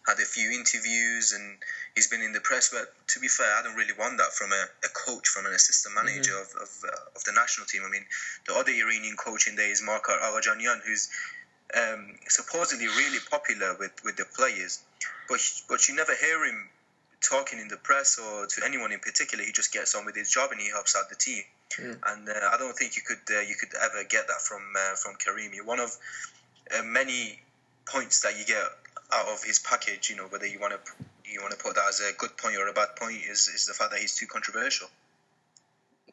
had 0.06 0.20
a 0.20 0.26
few 0.26 0.52
interviews 0.52 1.34
and 1.34 1.58
he's 1.94 2.08
been 2.08 2.22
in 2.22 2.32
the 2.32 2.40
press. 2.40 2.70
But 2.70 2.94
to 3.10 3.20
be 3.20 3.28
fair, 3.28 3.54
I 3.56 3.62
don't 3.62 3.76
really 3.76 3.94
want 3.94 4.18
that 4.20 4.32
from 4.34 4.54
a, 4.54 4.63
a 4.86 4.90
coach, 5.06 5.28
from 5.28 5.46
an 5.46 5.54
assistant 5.54 5.96
manager 5.96 6.38
of 6.40 6.48
of, 6.62 6.70
uh, 6.84 7.16
of 7.16 7.24
the 7.26 7.34
national 7.34 7.68
team. 7.68 7.84
I 7.86 7.90
mean, 7.90 8.06
the 8.48 8.56
other 8.56 8.72
Iranian 8.72 9.18
coach 9.18 9.48
in 9.48 9.56
there 9.56 9.70
is 9.70 9.82
Markar 9.82 10.18
Aghajanyan, 10.22 10.82
who's 10.86 11.10
um, 11.75 12.15
supposedly 12.27 12.88
really 12.88 13.19
popular 13.30 13.75
with, 13.80 13.91
with 14.03 14.15
the 14.15 14.25
players, 14.36 14.80
but 15.27 15.39
but 15.67 15.88
you 15.88 15.95
never 15.95 16.15
hear 16.15 16.45
him 16.45 16.69
talking 17.21 17.60
in 17.60 17.67
the 17.67 17.77
press 17.77 18.19
or 18.19 18.45
to 18.45 18.62
anyone 18.65 18.91
in 18.91 18.99
particular. 18.99 19.43
He 19.43 19.51
just 19.51 19.73
gets 19.73 19.95
on 19.95 20.06
with 20.06 20.15
his 20.15 20.30
job 20.30 20.51
and 20.51 20.62
he 20.62 20.69
helps 20.69 20.95
out 20.95 21.10
the 21.10 21.15
team. 21.15 21.43
Mm. 21.80 21.99
And 22.08 22.30
uh, 22.30 22.34
I 22.53 22.58
don't 22.58 22.75
think 22.75 22.95
you 22.95 23.01
could 23.01 23.36
uh, 23.36 23.41
you 23.41 23.56
could 23.56 23.69
ever 23.75 24.03
get 24.08 24.27
that 24.27 24.41
from 24.41 24.62
uh, 24.77 24.95
from. 24.95 25.15
You're 25.53 25.65
one 25.65 25.80
of 25.80 25.95
uh, 26.77 26.84
many 26.84 27.39
points 27.86 28.21
that 28.21 28.38
you 28.39 28.45
get 28.45 28.63
out 29.13 29.27
of 29.27 29.43
his 29.43 29.60
package. 29.60 30.10
You 30.10 30.15
know 30.15 30.27
whether 30.27 30.47
you 30.47 30.60
want 30.60 30.73
to 30.73 30.80
you 31.25 31.41
want 31.41 31.51
to 31.51 31.58
put 31.58 31.75
that 31.75 31.86
as 31.89 31.99
a 31.99 32.13
good 32.17 32.38
point 32.38 32.56
or 32.58 32.67
a 32.67 32.73
bad 32.73 32.95
point 32.95 33.17
is, 33.30 33.47
is 33.47 33.65
the 33.65 33.73
fact 33.73 33.91
that 33.91 33.99
he's 33.99 34.15
too 34.15 34.27
controversial. 34.27 34.88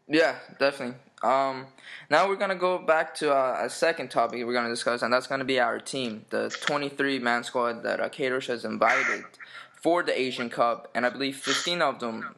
Yeah, 0.09 0.37
definitely. 0.59 0.97
Um, 1.23 1.67
now 2.11 2.29
we're 2.29 2.37
gonna 2.37 2.55
go 2.55 2.79
back 2.79 3.15
to 3.17 3.35
uh, 3.35 3.61
a 3.63 3.71
second 3.71 4.11
topic 4.11 4.45
we're 4.45 4.53
gonna 4.53 4.69
discuss, 4.69 5.01
and 5.01 5.13
that's 5.13 5.27
gonna 5.27 5.45
be 5.45 5.59
our 5.59 5.79
team, 5.79 6.27
the 6.29 6.55
23 6.61 7.19
man 7.19 7.45
squad 7.45 7.83
that 7.83 8.01
uh, 8.01 8.11
has 8.47 8.65
invited 8.65 9.25
for 9.73 10.03
the 10.03 10.19
Asian 10.19 10.51
Cup, 10.51 10.91
and 10.95 11.07
I 11.07 11.11
believe 11.11 11.37
15 11.37 11.81
of 11.81 12.01
them 12.01 12.35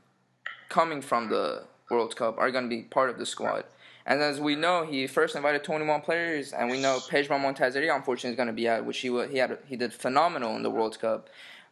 coming 0.69 1.03
from 1.03 1.29
the 1.29 1.65
World 1.91 2.15
Cup 2.15 2.39
are 2.39 2.51
gonna 2.53 2.69
be 2.69 2.83
part 2.83 3.11
of 3.11 3.19
the 3.19 3.27
squad. 3.27 3.65
And 4.09 4.23
as 4.23 4.39
we 4.39 4.55
know, 4.55 4.87
he 4.87 5.09
first 5.09 5.35
invited 5.35 5.65
21 5.65 6.03
players, 6.03 6.53
and 6.53 6.71
we 6.71 6.81
know 6.81 7.01
Pejman 7.11 7.43
Montazeri 7.43 7.93
unfortunately 7.93 8.31
is 8.31 8.37
gonna 8.37 8.53
be 8.53 8.69
out, 8.69 8.85
which 8.85 8.99
he 8.99 9.09
he 9.27 9.39
had 9.39 9.59
he 9.67 9.75
did 9.75 9.93
phenomenal 9.93 10.55
in 10.55 10.63
the 10.63 10.71
World 10.71 11.01
Cup. 11.01 11.29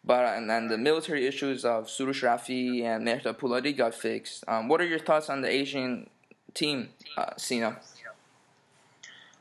But 0.06 0.36
and 0.36 0.50
then 0.50 0.68
the 0.68 0.76
military 0.76 1.26
issues 1.26 1.64
of 1.64 1.86
Soroush 1.86 2.22
Rafi 2.22 2.82
and 2.82 3.06
Mehrdad 3.06 3.38
Pouladi 3.38 3.74
got 3.76 3.94
fixed. 3.94 4.44
Um, 4.46 4.68
what 4.68 4.80
are 4.80 4.86
your 4.86 4.98
thoughts 4.98 5.30
on 5.30 5.40
the 5.40 5.48
Asian 5.48 6.10
team, 6.52 6.90
uh, 7.16 7.30
Sina? 7.38 7.78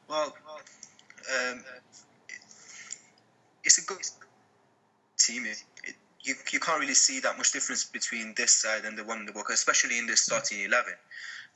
Well, 0.07 0.33
um, 1.51 1.63
it's 3.63 3.77
a 3.77 3.85
good 3.85 3.99
team. 5.17 5.45
It, 5.45 5.63
it, 5.83 5.95
you, 6.21 6.35
you 6.51 6.59
can't 6.59 6.79
really 6.79 6.93
see 6.93 7.19
that 7.19 7.37
much 7.37 7.51
difference 7.51 7.83
between 7.83 8.33
this 8.37 8.53
side 8.53 8.85
and 8.85 8.97
the 8.97 9.03
one 9.03 9.19
in 9.19 9.25
the 9.25 9.33
book, 9.33 9.49
especially 9.51 9.97
in 9.97 10.05
the 10.07 10.15
starting 10.15 10.61
11. 10.61 10.93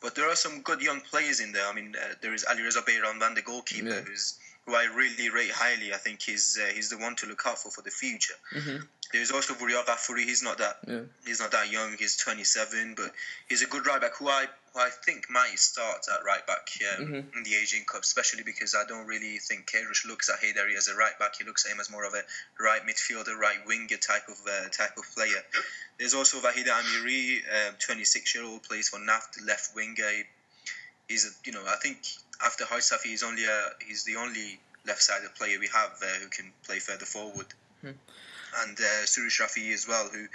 But 0.02 0.16
there 0.16 0.30
are 0.30 0.36
some 0.36 0.62
good 0.62 0.82
young 0.82 1.00
players 1.02 1.40
in 1.40 1.54
there. 1.54 1.66
I 1.66 1.74
mean, 1.74 1.96
uh, 1.96 2.16
there 2.22 2.34
is 2.34 2.46
Ali 2.50 2.62
Reza 2.62 2.82
Beiranvand, 2.82 3.36
the 3.36 3.42
goalkeeper, 3.42 3.88
Yeah. 3.90 4.02
who's 4.02 4.38
who 4.66 4.76
I 4.76 4.84
really 4.94 5.30
rate 5.30 5.50
highly. 5.52 5.94
I 5.94 5.98
think 5.98 6.22
he's 6.22 6.60
uh, 6.62 6.68
he's 6.74 6.90
the 6.90 6.98
one 6.98 7.16
to 7.16 7.26
look 7.26 7.42
out 7.48 7.58
for 7.58 7.72
for 7.72 7.82
the 7.82 7.90
future. 7.90 8.34
Mm-hmm. 8.54 8.84
There's 9.14 9.32
also 9.32 9.54
Vuria 9.54 9.84
Ghafouri. 9.86 10.24
He's 10.26 10.44
not 10.44 10.58
that 10.58 10.78
Yeah. 10.88 11.02
he's 11.26 11.40
not 11.40 11.52
that 11.52 11.70
young. 11.72 11.96
He's 11.98 12.18
27, 12.18 12.96
but 12.96 13.14
he's 13.48 13.62
a 13.62 13.66
good 13.68 13.86
right 13.86 14.02
back 14.02 14.16
who 14.18 14.28
I 14.30 14.48
who 14.74 14.80
I 14.82 14.90
think 14.90 15.30
might 15.30 15.58
start 15.58 16.06
at 16.14 16.24
right 16.26 16.46
back 16.46 16.70
um, 16.98 17.08
Mhm. 17.08 17.36
in 17.38 17.44
the 17.44 17.56
Asian 17.56 17.86
Cup, 17.86 18.04
especially 18.04 18.44
because 18.44 18.76
I 18.76 18.84
don't 18.86 19.08
really 19.08 19.40
think 19.40 19.72
Queiroz 19.72 20.06
looks 20.06 20.30
at 20.30 20.42
Haydari 20.42 20.76
as 20.76 20.88
a 20.90 20.96
right 20.96 21.18
back. 21.18 21.36
He 21.38 21.46
looks 21.46 21.66
at 21.66 21.72
him 21.72 21.80
as 21.80 21.90
more 21.90 22.04
of 22.04 22.14
a 22.14 22.24
right 22.60 22.86
midfielder, 22.86 23.36
right 23.38 23.66
winger 23.66 23.98
type 23.98 24.28
of 24.28 24.40
uh, 24.46 24.68
type 24.70 24.98
of 24.98 25.06
player. 25.16 25.42
There's 25.98 26.14
also 26.14 26.40
Vahid 26.42 26.66
Amiri, 26.68 27.80
26 27.80 28.36
year 28.36 28.44
old, 28.44 28.64
plays 28.64 28.90
for 28.90 29.00
Naft, 29.00 29.42
left 29.42 29.74
winger. 29.74 30.10
He, 30.10 30.24
he's 31.08 31.26
a, 31.26 31.30
you 31.46 31.54
know 31.54 31.66
I 31.66 31.78
think 31.78 31.98
after 32.44 32.66
Hajsafi, 32.66 33.04
he's 33.06 33.24
only 33.24 33.46
a, 33.46 33.70
he's 33.88 34.04
the 34.04 34.18
only 34.18 34.60
left-sided 34.86 35.34
player 35.36 35.58
we 35.60 35.68
have 35.68 35.92
uh, 36.04 36.06
who 36.22 36.28
can 36.28 36.52
play 36.64 36.80
further 36.80 37.06
forward 37.06 37.48
and 38.64 38.78
uh, 38.78 39.06
Soroush 39.06 39.42
Rafi 39.42 39.74
as 39.74 39.88
well, 39.88 40.10
who 40.10 40.28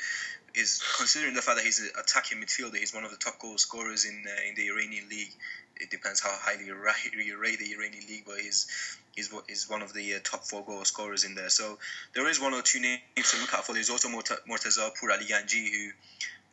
is 0.55 0.83
considering 0.99 1.35
the 1.35 1.43
fact 1.43 1.59
that 1.59 1.65
he's 1.65 1.81
an 1.81 1.91
attacking 1.99 2.39
midfielder, 2.39 2.77
he's 2.77 2.95
one 2.95 3.05
of 3.05 3.11
the 3.11 3.17
top 3.17 3.39
goal 3.39 3.59
scorers 3.59 4.05
in 4.05 4.25
uh, 4.27 4.49
in 4.49 4.55
the 4.55 4.69
Iranian 4.69 5.09
league. 5.09 5.33
It 5.77 5.91
depends 5.91 6.21
how 6.21 6.31
highly 6.33 6.67
you 6.67 6.77
rate, 7.39 7.59
the 7.59 7.73
Iranian 7.73 8.05
league, 8.09 8.25
but 8.27 8.39
he's 8.39 8.99
he's 9.17 9.33
he's 9.49 9.69
one 9.69 9.83
of 9.83 9.93
the 9.93 10.15
uh, 10.15 10.19
top 10.23 10.45
four 10.45 10.65
goal 10.65 10.85
scorers 10.85 11.25
in 11.25 11.35
there. 11.35 11.49
So 11.49 11.79
there 12.15 12.29
is 12.29 12.41
one 12.41 12.55
or 12.55 12.63
two 12.63 12.81
names 12.81 13.01
to 13.17 13.41
look 13.41 13.55
out 13.55 13.67
for. 13.67 13.73
There's 13.73 13.91
also 13.91 14.09
Ali 14.09 15.25
Ganji, 15.25 15.71
who 15.71 15.91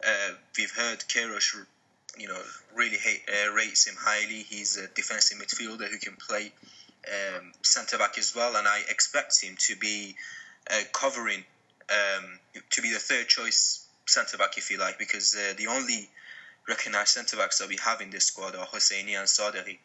uh, 0.06 0.36
we've 0.58 0.72
heard 0.72 1.00
Queiroz, 1.00 1.66
you 2.18 2.28
know, 2.28 2.42
really 2.74 2.98
hate, 2.98 3.22
uh, 3.28 3.52
rates 3.52 3.88
him 3.88 3.96
highly. 4.00 4.44
He's 4.44 4.78
a 4.78 4.88
defensive 4.88 5.38
midfielder 5.38 5.90
who 5.90 5.98
can 5.98 6.16
play 6.16 6.52
um, 7.08 7.52
centre 7.62 7.98
back 7.98 8.18
as 8.18 8.36
well, 8.36 8.56
and 8.56 8.68
I 8.68 8.82
expect 8.90 9.42
him 9.42 9.56
to 9.60 9.76
be 9.76 10.16
uh, 10.70 10.82
covering 10.94 11.44
um, 11.90 12.40
to 12.72 12.82
be 12.82 12.92
the 12.92 13.00
third 13.00 13.28
choice 13.28 13.86
centre 14.06 14.38
back, 14.38 14.58
if 14.58 14.72
you 14.72 14.78
like, 14.78 14.98
because 14.98 15.36
uh, 15.36 15.54
the 15.58 15.68
only 15.68 16.10
recognised 16.68 17.10
centre 17.10 17.38
backs 17.38 17.60
that 17.60 17.70
we 17.70 17.78
have 17.84 18.02
in 18.02 18.10
this 18.10 18.26
squad 18.26 18.56
are 18.56 18.66
Hosseini 18.66 19.18
and 19.18 19.28
Sadeghi. 19.28 19.78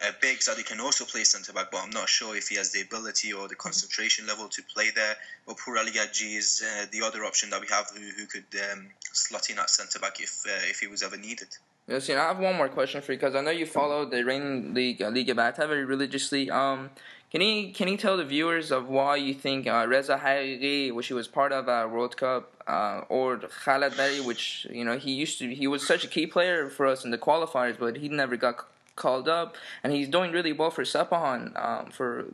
Uh, 0.00 0.12
Beikzadeh 0.22 0.66
can 0.66 0.78
also 0.78 1.06
play 1.06 1.24
centre 1.24 1.54
back, 1.54 1.70
but 1.70 1.82
I'm 1.82 1.90
not 1.90 2.08
sure 2.08 2.36
if 2.36 2.48
he 2.48 2.56
has 2.56 2.70
the 2.70 2.82
ability 2.82 3.32
or 3.32 3.48
the 3.48 3.54
concentration 3.54 4.26
level 4.26 4.46
to 4.48 4.62
play 4.62 4.90
there. 4.94 5.16
But 5.46 5.56
Pur 5.56 5.78
Ali 5.78 5.90
is 5.90 6.62
uh, 6.62 6.84
the 6.92 7.02
other 7.02 7.24
option 7.24 7.48
that 7.50 7.62
we 7.62 7.66
have 7.68 7.88
who, 7.94 8.02
who 8.02 8.26
could 8.26 8.44
um, 8.72 8.88
slot 9.12 9.48
in 9.48 9.58
at 9.58 9.70
centre 9.70 9.98
back 9.98 10.20
if 10.20 10.42
uh, 10.46 10.68
if 10.68 10.80
he 10.80 10.86
was 10.86 11.02
ever 11.02 11.16
needed. 11.16 11.48
Yeah, 11.88 12.00
Sina, 12.00 12.20
I 12.20 12.28
have 12.28 12.40
one 12.40 12.56
more 12.56 12.68
question 12.68 13.00
for 13.00 13.12
you 13.12 13.18
because 13.18 13.36
I 13.36 13.42
know 13.42 13.52
you 13.52 13.64
follow 13.64 14.04
the 14.04 14.18
Iranian 14.18 14.74
league, 14.74 15.00
uh, 15.00 15.08
Liga 15.08 15.36
Bata 15.36 15.68
very 15.68 15.84
religiously. 15.84 16.50
Um, 16.50 16.90
can 17.30 17.40
you 17.40 17.72
can 17.72 17.86
you 17.86 17.96
tell 17.96 18.16
the 18.16 18.24
viewers 18.24 18.72
of 18.72 18.88
why 18.88 19.16
you 19.16 19.34
think 19.34 19.68
uh, 19.68 19.84
Reza 19.86 20.16
Haghighi, 20.16 20.92
which 20.92 21.06
he 21.06 21.14
was 21.14 21.28
part 21.28 21.52
of 21.52 21.68
uh, 21.68 21.88
World 21.88 22.16
Cup, 22.16 22.52
uh, 22.66 23.02
or 23.08 23.38
Khalatbari, 23.38 24.24
which 24.24 24.66
you 24.70 24.84
know 24.84 24.98
he 24.98 25.12
used 25.12 25.38
to 25.38 25.54
he 25.54 25.68
was 25.68 25.86
such 25.86 26.04
a 26.04 26.08
key 26.08 26.26
player 26.26 26.68
for 26.68 26.86
us 26.86 27.04
in 27.04 27.12
the 27.12 27.18
qualifiers, 27.18 27.78
but 27.78 27.98
he 27.98 28.08
never 28.08 28.36
got 28.36 28.60
c- 28.60 28.66
called 28.96 29.28
up, 29.28 29.56
and 29.84 29.92
he's 29.92 30.08
doing 30.08 30.32
really 30.32 30.52
well 30.52 30.70
for 30.70 30.82
Sepahan 30.82 31.54
um, 31.64 31.90
for 31.90 32.26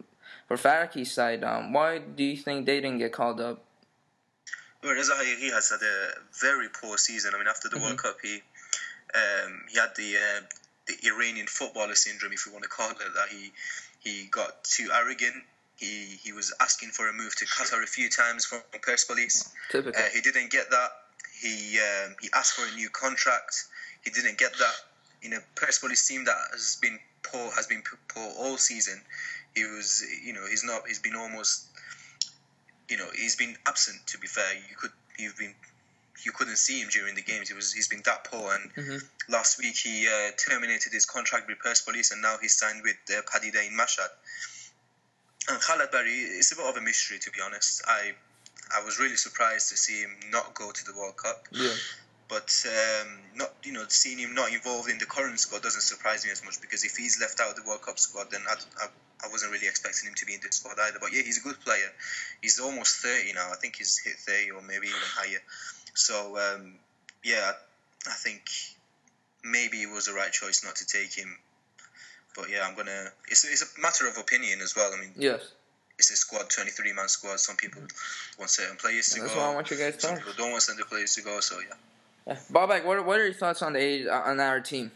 for 0.49 0.57
Faraki's 0.57 1.13
side. 1.13 1.45
Um, 1.45 1.73
why 1.75 1.99
do 1.99 2.25
you 2.25 2.37
think 2.39 2.65
they 2.65 2.81
didn't 2.81 2.99
get 2.99 3.13
called 3.13 3.41
up? 3.41 3.63
Well, 4.83 4.95
Reza 4.95 5.13
Haghighi 5.13 5.53
has 5.53 5.71
had 5.71 5.81
a 5.83 6.11
very 6.41 6.69
poor 6.69 6.99
season. 6.99 7.33
I 7.35 7.39
mean, 7.39 7.47
after 7.49 7.69
the 7.69 7.79
World 7.79 7.99
Cup, 7.99 8.17
he 8.23 8.43
um, 9.15 9.63
he 9.71 9.79
had 9.79 9.95
the 9.97 10.17
uh, 10.17 10.41
the 10.87 11.09
Iranian 11.09 11.47
footballer 11.47 11.95
syndrome, 11.95 12.33
if 12.33 12.47
you 12.47 12.53
want 12.53 12.65
to 12.65 12.71
call 12.71 12.91
it 12.91 12.99
that. 12.99 13.29
He 13.31 13.53
he 14.01 14.27
got 14.27 14.65
too 14.65 14.89
arrogant. 14.93 15.45
He 15.77 16.19
he 16.23 16.33
was 16.33 16.53
asking 16.61 16.91
for 16.91 17.09
a 17.09 17.13
move 17.13 17.35
to 17.37 17.47
Qatar 17.47 17.83
a 17.83 17.87
few 17.87 18.09
times 18.09 18.45
from 18.45 18.61
Persepolis. 18.81 19.53
Typical. 19.71 20.01
Uh, 20.01 20.09
he 20.13 20.21
didn't 20.21 20.51
get 20.51 20.71
that. 20.71 20.91
He 21.41 21.79
um, 21.79 22.17
he 22.21 22.29
asked 22.35 22.55
for 22.55 22.67
a 22.67 22.75
new 22.75 22.89
contract. 22.91 23.65
He 24.03 24.11
didn't 24.11 24.39
get 24.39 24.53
that. 24.59 24.75
In 25.23 25.33
a 25.35 25.41
Persepolis 25.55 26.07
team 26.07 26.25
that 26.25 26.37
has 26.53 26.79
been 26.81 26.99
poor 27.23 27.51
has 27.53 27.67
been 27.67 27.83
poor 28.09 28.33
all 28.39 28.57
season. 28.57 29.01
He 29.55 29.65
was 29.65 30.03
you 30.25 30.33
know 30.33 30.47
he's 30.49 30.65
not 30.65 30.83
he's 30.87 30.99
been 30.99 31.15
almost 31.15 31.67
you 32.89 32.97
know 32.97 33.07
he's 33.15 33.37
been 33.37 33.57
absent. 33.67 34.07
To 34.09 34.19
be 34.19 34.27
fair, 34.27 34.55
you 34.55 34.77
could 34.77 34.93
you've 35.19 35.37
been 35.37 35.55
you 36.25 36.33
couldn't 36.33 36.57
see 36.57 36.81
him 36.81 36.89
during 36.89 37.15
the 37.15 37.23
games. 37.23 37.49
He 37.49 37.55
was 37.55 37.73
he's 37.73 37.89
been 37.89 38.03
that 38.05 38.25
poor. 38.25 38.55
And 38.55 38.75
Mhm. 38.75 39.05
last 39.29 39.59
week 39.59 39.77
he 39.77 40.09
uh, 40.09 40.31
terminated 40.37 40.93
his 40.93 41.05
contract 41.07 41.49
with 41.49 41.59
Persepolis, 41.59 42.11
and 42.11 42.23
now 42.23 42.37
he's 42.41 42.57
signed 42.57 42.83
with 42.83 42.97
uh, 43.11 43.23
Padideh 43.23 43.67
in 43.67 43.77
Mashhad. 43.77 44.11
And 45.49 45.61
Khalatbari, 45.61 46.39
it's 46.39 46.53
a 46.53 46.57
bit 46.57 46.65
of 46.67 46.77
a 46.77 46.81
mystery 46.81 47.19
to 47.19 47.31
be 47.31 47.41
honest. 47.41 47.83
I 47.87 48.15
I 48.75 48.83
was 48.85 48.99
really 48.99 49.17
surprised 49.17 49.69
to 49.71 49.77
see 49.77 50.01
him 50.01 50.17
not 50.31 50.55
go 50.55 50.71
to 50.71 50.85
the 50.85 50.93
World 50.95 51.17
Cup. 51.17 51.47
Yeah. 51.51 51.75
But 52.29 52.65
um, 52.67 53.19
not 53.35 53.53
you 53.63 53.73
know 53.73 53.85
seeing 53.89 54.19
him 54.19 54.35
not 54.35 54.51
involved 54.53 54.89
in 54.89 54.99
the 54.99 55.05
current 55.07 55.39
squad 55.41 55.63
doesn't 55.63 55.83
surprise 55.83 56.25
me 56.25 56.31
as 56.31 56.43
much 56.45 56.61
because 56.61 56.85
if 56.85 56.97
he's 56.97 57.21
left 57.21 57.41
out 57.41 57.51
of 57.51 57.57
the 57.57 57.63
World 57.69 57.83
Cup 57.83 57.99
squad, 57.99 58.31
then 58.31 58.41
I, 58.49 58.55
I, 58.81 58.87
I 59.25 59.29
wasn't 59.29 59.53
really 59.53 59.67
expecting 59.69 60.09
him 60.09 60.15
to 60.15 60.25
be 60.25 60.35
in 60.35 60.41
the 60.43 60.51
squad 60.51 60.79
either. 60.81 60.99
But 60.99 61.13
yeah, 61.13 61.23
he's 61.23 61.39
a 61.39 61.43
good 61.43 61.61
player. 61.61 61.93
He's 62.41 62.59
almost 62.59 63.03
thirty 63.03 63.33
now. 63.35 63.51
I 63.53 63.57
think 63.57 63.77
he's 63.77 63.99
hit 63.99 64.15
thirty 64.17 64.51
or 64.51 64.63
maybe 64.63 64.87
even 64.87 65.01
higher. 65.03 65.43
So 65.95 66.37
um, 66.39 66.75
yeah, 67.25 67.53
I 68.07 68.13
think 68.13 68.43
maybe 69.45 69.83
it 69.83 69.91
was 69.91 70.07
the 70.07 70.13
right 70.15 70.33
choice 70.33 70.65
not 70.65 70.77
to 70.77 70.87
take 70.87 71.13
him. 71.15 71.37
But 72.37 72.49
yeah, 72.51 72.67
I'm 72.67 72.75
gonna. 72.75 73.11
It's 73.29 73.45
it's 73.45 73.63
a 73.77 73.81
matter 73.81 74.09
of 74.09 74.17
opinion 74.19 74.61
as 74.63 74.75
well. 74.75 74.91
I 74.97 75.01
mean, 75.01 75.13
Yes. 75.17 75.43
it's 75.99 76.11
a 76.11 76.17
squad, 76.17 76.49
23 76.49 76.93
man 76.95 77.09
squad. 77.09 77.39
Some 77.41 77.57
people 77.57 77.83
want 78.39 78.51
certain 78.51 78.77
players 78.77 79.09
to 79.11 79.21
That's 79.21 79.35
go. 79.35 79.41
why 79.41 79.51
I 79.51 79.55
want 79.55 79.71
you 79.71 79.77
guys 79.77 79.95
to 79.97 80.01
Some 80.01 80.11
talk. 80.17 80.19
people 80.21 80.33
don't 80.39 80.51
want 80.51 80.63
certain 80.63 80.85
players 80.87 81.15
to 81.17 81.23
go. 81.23 81.41
So 81.41 81.59
yeah. 81.61 81.75
Yeah. 82.27 82.39
Bobak, 82.51 82.85
what 82.85 83.05
what 83.05 83.19
are 83.21 83.25
your 83.25 83.35
thoughts 83.35 83.61
on 83.63 83.75
the 83.75 83.81
age, 83.81 84.07
uh, 84.07 84.23
on 84.25 84.41
our 84.41 84.61
team? 84.61 84.91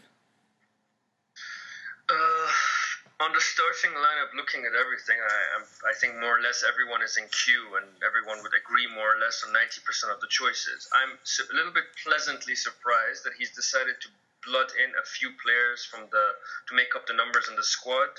Uh, 2.09 2.47
on 3.19 3.33
the 3.33 3.41
starting 3.41 3.97
lineup, 3.97 4.29
looking 4.37 4.61
at 4.61 4.77
everything, 4.77 5.17
I, 5.17 5.89
I 5.89 5.93
think 5.97 6.21
more 6.21 6.37
or 6.37 6.41
less 6.41 6.61
everyone 6.61 7.01
is 7.01 7.17
in 7.17 7.25
queue, 7.33 7.73
and 7.81 7.89
everyone 8.05 8.45
would 8.45 8.53
agree 8.53 8.85
more 8.85 9.17
or 9.17 9.19
less 9.19 9.41
on 9.41 9.49
90% 9.49 10.13
of 10.13 10.21
the 10.21 10.29
choices. 10.29 10.85
I'm 10.93 11.17
a 11.17 11.55
little 11.57 11.73
bit 11.73 11.89
pleasantly 12.05 12.53
surprised 12.53 13.25
that 13.25 13.33
he's 13.33 13.49
decided 13.57 13.97
to 14.05 14.09
blood 14.45 14.69
in 14.77 14.93
a 14.93 15.05
few 15.17 15.33
players 15.41 15.83
from 15.83 16.05
the 16.13 16.25
to 16.69 16.77
make 16.77 16.93
up 16.93 17.09
the 17.09 17.17
numbers 17.17 17.49
in 17.49 17.57
the 17.57 17.65
squad. 17.65 18.13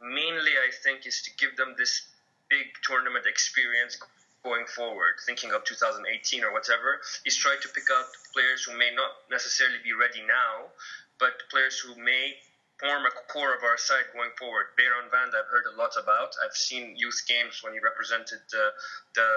Mainly, 0.00 0.54
I 0.54 0.70
think, 0.70 1.02
is 1.02 1.20
to 1.26 1.30
give 1.34 1.58
them 1.58 1.74
this 1.76 2.06
big 2.48 2.70
tournament 2.86 3.26
experience 3.26 3.98
going 4.44 4.66
forward, 4.70 5.18
thinking 5.26 5.50
of 5.50 5.64
2018 5.64 6.44
or 6.44 6.52
whatever. 6.52 7.00
He's 7.24 7.36
tried 7.36 7.60
to 7.62 7.68
pick 7.74 7.90
out 7.90 8.06
players 8.32 8.62
who 8.62 8.78
may 8.78 8.94
not 8.94 9.10
necessarily 9.30 9.82
be 9.82 9.94
ready 9.98 10.22
now, 10.22 10.70
but 11.18 11.42
players 11.50 11.80
who 11.80 11.96
may 11.96 12.36
form 12.84 13.08
a 13.08 13.12
core 13.32 13.56
of 13.56 13.64
our 13.64 13.80
side 13.80 14.04
going 14.12 14.28
forward. 14.36 14.76
Beiran 14.76 15.08
Vand, 15.08 15.32
I've 15.32 15.48
heard 15.48 15.64
a 15.72 15.76
lot 15.80 15.96
about. 15.96 16.36
I've 16.44 16.52
seen 16.52 16.92
youth 17.00 17.24
games 17.26 17.64
when 17.64 17.72
he 17.72 17.80
represented 17.80 18.44
uh, 18.52 18.76
the 19.16 19.30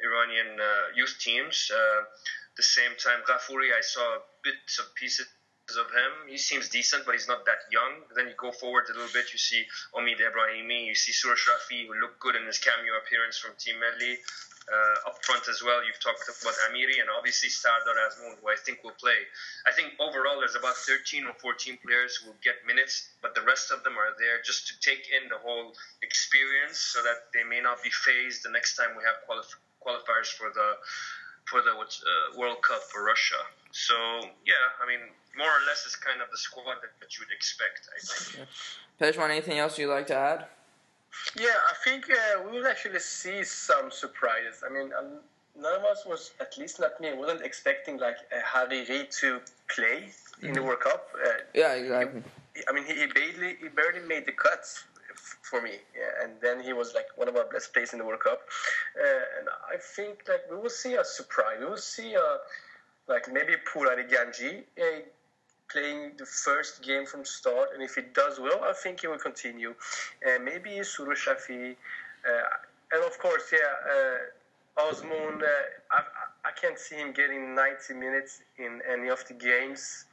Iranian 0.00 0.56
uh, 0.56 0.96
youth 0.96 1.20
teams. 1.20 1.68
Uh, 1.68 2.08
the 2.56 2.62
same 2.64 2.96
time, 2.96 3.20
Ghafouri, 3.28 3.76
I 3.76 3.84
saw 3.84 4.24
bits 4.42 4.80
of 4.80 4.94
pieces 4.96 5.28
of 5.76 5.92
him. 5.92 6.12
He 6.26 6.38
seems 6.38 6.68
decent, 6.68 7.04
but 7.04 7.12
he's 7.12 7.28
not 7.28 7.44
that 7.44 7.68
young. 7.70 8.00
Then 8.16 8.26
you 8.26 8.34
go 8.40 8.50
forward 8.50 8.88
a 8.88 8.96
little 8.96 9.12
bit, 9.12 9.30
you 9.32 9.38
see 9.38 9.62
Omid 9.94 10.18
Ebrahimi, 10.18 10.86
you 10.86 10.96
see 10.96 11.12
Soroush 11.12 11.46
Rafi, 11.46 11.86
who 11.86 11.94
looked 12.00 12.18
good 12.18 12.34
in 12.34 12.46
his 12.46 12.58
cameo 12.58 12.96
appearance 12.96 13.38
from 13.38 13.52
Team 13.60 13.76
Melli. 13.76 14.16
Uh, 14.68 15.08
up 15.08 15.18
front 15.24 15.48
as 15.48 15.64
well, 15.64 15.82
you've 15.82 15.98
talked 15.98 16.22
about 16.28 16.54
Amiri 16.68 17.00
and 17.00 17.08
obviously 17.10 17.48
Sardar 17.48 17.96
Azmoun, 18.06 18.38
who 18.38 18.46
I 18.52 18.56
think 18.60 18.84
will 18.84 18.94
play. 19.00 19.26
I 19.66 19.72
think 19.72 19.98
overall 19.98 20.38
there's 20.38 20.54
about 20.54 20.76
13 20.76 21.26
or 21.26 21.34
14 21.42 21.78
players 21.82 22.16
who 22.16 22.30
will 22.30 22.42
get 22.44 22.62
minutes, 22.66 23.08
but 23.22 23.34
the 23.34 23.42
rest 23.42 23.72
of 23.72 23.82
them 23.82 23.98
are 23.98 24.14
there 24.20 24.38
just 24.44 24.68
to 24.68 24.78
take 24.78 25.10
in 25.10 25.28
the 25.28 25.40
whole 25.42 25.74
experience 26.02 26.78
so 26.78 27.02
that 27.02 27.32
they 27.34 27.42
may 27.42 27.60
not 27.60 27.82
be 27.82 27.90
phased 27.90 28.44
the 28.44 28.52
next 28.52 28.76
time 28.76 28.94
we 28.94 29.02
have 29.02 29.18
qualif- 29.26 29.58
qualifiers 29.82 30.30
for 30.30 30.52
the 30.54 30.76
for 31.48 31.62
the 31.62 31.74
uh, 31.74 32.38
World 32.38 32.62
Cup 32.62 32.82
for 32.92 33.02
Russia. 33.02 33.42
So 33.72 33.96
yeah, 34.46 34.54
I 34.78 34.86
mean, 34.86 35.00
more 35.36 35.50
or 35.50 35.62
less 35.66 35.82
is 35.86 35.96
kind 35.96 36.20
of 36.22 36.30
the 36.30 36.38
squad 36.38 36.78
that, 36.78 36.94
that 37.00 37.10
you 37.18 37.24
would 37.26 37.34
expect. 37.34 37.88
I 37.90 37.98
think. 37.98 38.46
Pejman, 39.00 39.30
anything 39.30 39.58
else 39.58 39.78
you'd 39.78 39.90
like 39.90 40.06
to 40.08 40.16
add? 40.16 40.46
Yeah, 41.38 41.48
I 41.68 41.74
think 41.84 42.10
uh, 42.10 42.42
we 42.44 42.58
will 42.58 42.66
actually 42.66 43.00
see 43.00 43.44
some 43.44 43.90
surprises. 43.90 44.62
I 44.68 44.72
mean, 44.72 44.90
um, 44.98 45.20
none 45.58 45.74
of 45.74 45.84
us 45.84 46.04
was, 46.06 46.32
at 46.40 46.56
least 46.58 46.80
not 46.80 47.00
me, 47.00 47.12
wasn't 47.14 47.42
expecting 47.42 47.98
like 47.98 48.16
uh, 48.32 48.40
Haghighi 48.42 49.10
to 49.20 49.40
play 49.74 50.04
mm-hmm. 50.04 50.46
in 50.46 50.52
the 50.52 50.60
mm-hmm. 50.60 50.68
World 50.68 50.80
Cup. 50.80 51.08
Uh, 51.14 51.28
yeah, 51.54 51.74
exactly. 51.74 52.22
He, 52.54 52.62
I 52.68 52.72
mean, 52.72 52.84
he, 52.84 52.94
he 52.94 53.06
barely 53.06 53.56
he 53.60 53.68
barely 53.68 54.06
made 54.06 54.26
the 54.26 54.32
cuts 54.32 54.84
for 55.42 55.60
me. 55.60 55.72
Yeah, 55.96 56.24
and 56.24 56.32
then 56.40 56.60
he 56.60 56.72
was 56.72 56.94
like 56.94 57.06
one 57.16 57.28
of 57.28 57.36
our 57.36 57.44
best 57.44 57.72
players 57.72 57.92
in 57.92 57.98
the 57.98 58.04
World 58.04 58.20
Cup. 58.20 58.40
Uh, 58.98 59.38
and 59.38 59.48
I 59.72 59.76
think 59.78 60.24
like 60.28 60.42
we 60.50 60.56
will 60.56 60.70
see 60.70 60.94
a 60.94 61.04
surprise. 61.04 61.58
We 61.60 61.66
will 61.66 61.76
see 61.76 62.14
a 62.14 62.38
like 63.08 63.32
maybe 63.32 63.54
Pourali 63.68 64.08
Ganji 64.08 64.62
uh, 64.80 65.00
playing 65.72 66.12
the 66.18 66.26
first 66.26 66.82
game 66.82 67.06
from 67.06 67.24
start, 67.24 67.70
and 67.74 67.82
if 67.82 67.94
he 67.94 68.02
does 68.14 68.38
well, 68.40 68.62
I 68.64 68.72
think 68.72 69.00
he 69.00 69.06
will 69.06 69.18
continue. 69.18 69.74
Uh, 70.26 70.38
maybe 70.42 70.70
Soroush 70.80 71.28
Rafi, 71.28 71.72
uh, 71.72 72.92
and 72.92 73.04
of 73.04 73.18
course, 73.18 73.52
yeah, 73.52 73.58
uh, 74.80 74.90
Azmoun. 74.90 75.42
Uh, 75.42 75.46
I, 75.92 76.02
I 76.44 76.50
can't 76.60 76.78
see 76.78 76.96
him 76.96 77.12
getting 77.12 77.54
90 77.54 77.94
minutes 77.94 78.40
in 78.58 78.80
any 78.90 79.08
of 79.08 79.26
the 79.28 79.34
games, 79.34 80.06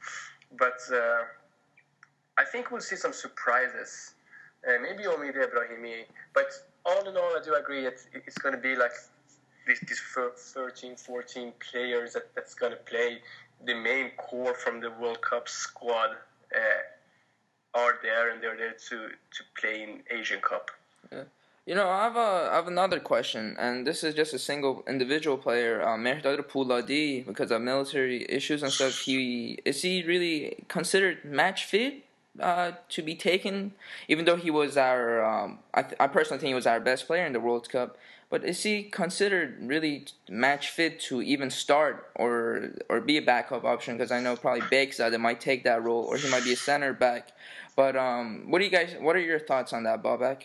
but 0.56 0.78
uh, 0.92 1.22
I 2.36 2.44
think 2.44 2.70
we'll 2.70 2.80
see 2.80 2.96
some 2.96 3.12
surprises 3.12 4.14
maybe 4.82 5.04
Omid 5.04 5.36
Ebrahimi. 5.36 6.04
But 6.34 6.52
all 6.84 7.08
in 7.08 7.16
all, 7.16 7.36
I 7.36 7.40
do 7.44 7.54
agree 7.54 7.86
it's, 7.86 8.06
it's 8.12 8.38
going 8.38 8.54
to 8.54 8.60
be 8.60 8.76
like 8.76 8.92
these, 9.66 9.80
these 9.80 10.02
13, 10.54 10.96
14 10.96 11.52
players 11.70 12.14
that, 12.14 12.34
that's 12.34 12.54
going 12.54 12.72
to 12.72 12.78
play 12.78 13.20
the 13.64 13.74
main 13.74 14.10
core 14.16 14.54
from 14.54 14.80
the 14.80 14.90
World 14.90 15.20
Cup 15.20 15.48
squad 15.48 16.10
uh, 16.54 17.78
are 17.78 17.98
there 18.02 18.30
and 18.30 18.42
they're 18.42 18.56
there 18.56 18.76
to, 18.88 19.08
to 19.08 19.42
play 19.60 19.82
in 19.82 20.02
Asian 20.10 20.40
Cup. 20.40 20.70
Yeah. 21.12 21.24
You 21.66 21.74
know, 21.74 21.86
I 21.86 22.04
have 22.04 22.16
a 22.16 22.48
I 22.50 22.54
have 22.54 22.66
another 22.66 22.98
question, 22.98 23.54
and 23.58 23.86
this 23.86 24.02
is 24.02 24.14
just 24.14 24.32
a 24.32 24.38
single 24.38 24.82
individual 24.88 25.36
player, 25.36 25.82
uh, 25.82 25.98
Mehrdad 25.98 26.42
Pouladi, 26.48 27.26
because 27.26 27.50
of 27.50 27.60
military 27.60 28.24
issues 28.26 28.62
and 28.62 28.72
stuff. 28.72 29.00
He 29.00 29.58
is 29.66 29.82
he 29.82 30.02
really 30.02 30.64
considered 30.68 31.26
match 31.26 31.66
fit 31.66 32.04
uh, 32.40 32.72
to 32.88 33.02
be 33.02 33.14
taken, 33.14 33.72
even 34.08 34.24
though 34.24 34.36
he 34.36 34.50
was 34.50 34.76
our, 34.76 35.22
um, 35.22 35.58
I, 35.74 35.82
th- 35.82 35.96
I 36.00 36.06
personally 36.06 36.40
think 36.40 36.48
he 36.48 36.54
was 36.54 36.66
our 36.66 36.80
best 36.80 37.06
player 37.06 37.26
in 37.26 37.32
the 37.32 37.40
World 37.40 37.68
Cup. 37.68 37.98
But 38.30 38.44
is 38.44 38.62
he 38.62 38.82
considered 38.84 39.56
really 39.62 40.06
match 40.28 40.68
fit 40.68 41.00
to 41.08 41.22
even 41.22 41.50
start 41.50 42.10
or 42.14 42.72
or 42.88 43.00
be 43.00 43.16
a 43.16 43.22
backup 43.22 43.64
option? 43.64 43.96
Because 43.96 44.12
I 44.12 44.20
know 44.20 44.36
probably 44.36 44.62
Begzadeh 44.62 45.18
might 45.18 45.40
take 45.40 45.64
that 45.64 45.82
role, 45.82 46.04
or 46.04 46.16
he 46.18 46.28
might 46.30 46.44
be 46.44 46.52
a 46.52 46.56
center 46.56 46.92
back. 46.92 47.28
But 47.74 47.96
um, 47.96 48.50
what 48.50 48.58
do 48.58 48.64
you 48.66 48.70
guys? 48.70 48.94
What 49.00 49.16
are 49.16 49.20
your 49.20 49.38
thoughts 49.38 49.72
on 49.72 49.84
that, 49.84 50.02
Babak? 50.02 50.42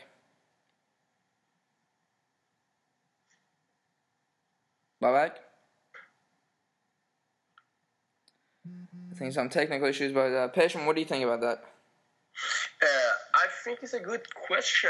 Babak? 5.02 5.34
I 9.12 9.16
think 9.16 9.34
some 9.34 9.50
technical 9.50 9.88
issues, 9.88 10.14
but 10.14 10.32
uh, 10.34 10.48
Pejman, 10.50 10.86
what 10.86 10.96
do 10.96 11.02
you 11.02 11.08
think 11.08 11.24
about 11.24 11.42
that? 11.42 11.64
Uh, 12.82 12.86
I 13.36 13.48
think 13.64 13.80
it's 13.84 13.94
a 13.94 14.00
good 14.00 14.34
question. 14.34 14.90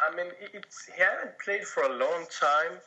I 0.00 0.14
mean, 0.14 0.26
it's, 0.54 0.86
he 0.86 1.02
hasn't 1.02 1.38
played 1.38 1.64
for 1.64 1.82
a 1.82 1.92
long 1.92 2.26
time. 2.30 2.78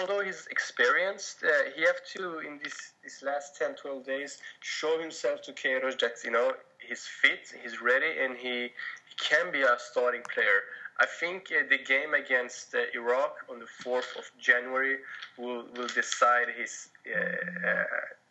Although 0.00 0.20
he's 0.20 0.48
experienced, 0.50 1.44
uh, 1.44 1.70
he 1.76 1.82
have 1.82 2.00
to 2.14 2.40
in 2.40 2.58
this 2.62 2.94
this 3.04 3.22
last 3.22 3.56
10, 3.56 3.76
12 3.76 4.04
days 4.04 4.38
show 4.60 4.98
himself 4.98 5.42
to 5.42 5.52
Queiroz 5.52 5.96
that 6.00 6.16
you 6.24 6.32
know 6.32 6.52
he's 6.80 7.06
fit, 7.06 7.54
he's 7.62 7.80
ready, 7.80 8.18
and 8.20 8.36
he, 8.36 8.62
he 9.08 9.14
can 9.16 9.52
be 9.52 9.62
a 9.62 9.76
starting 9.78 10.22
player. 10.34 10.62
I 10.98 11.06
think 11.20 11.52
uh, 11.52 11.68
the 11.68 11.78
game 11.78 12.14
against 12.14 12.74
uh, 12.74 12.78
Iraq 12.94 13.36
on 13.50 13.60
the 13.60 13.68
4th 13.84 14.16
of 14.18 14.24
January 14.40 14.96
will 15.38 15.66
will 15.76 15.88
decide 15.88 16.48
his 16.56 16.88
uh, 17.06 17.68
uh, 17.68 17.84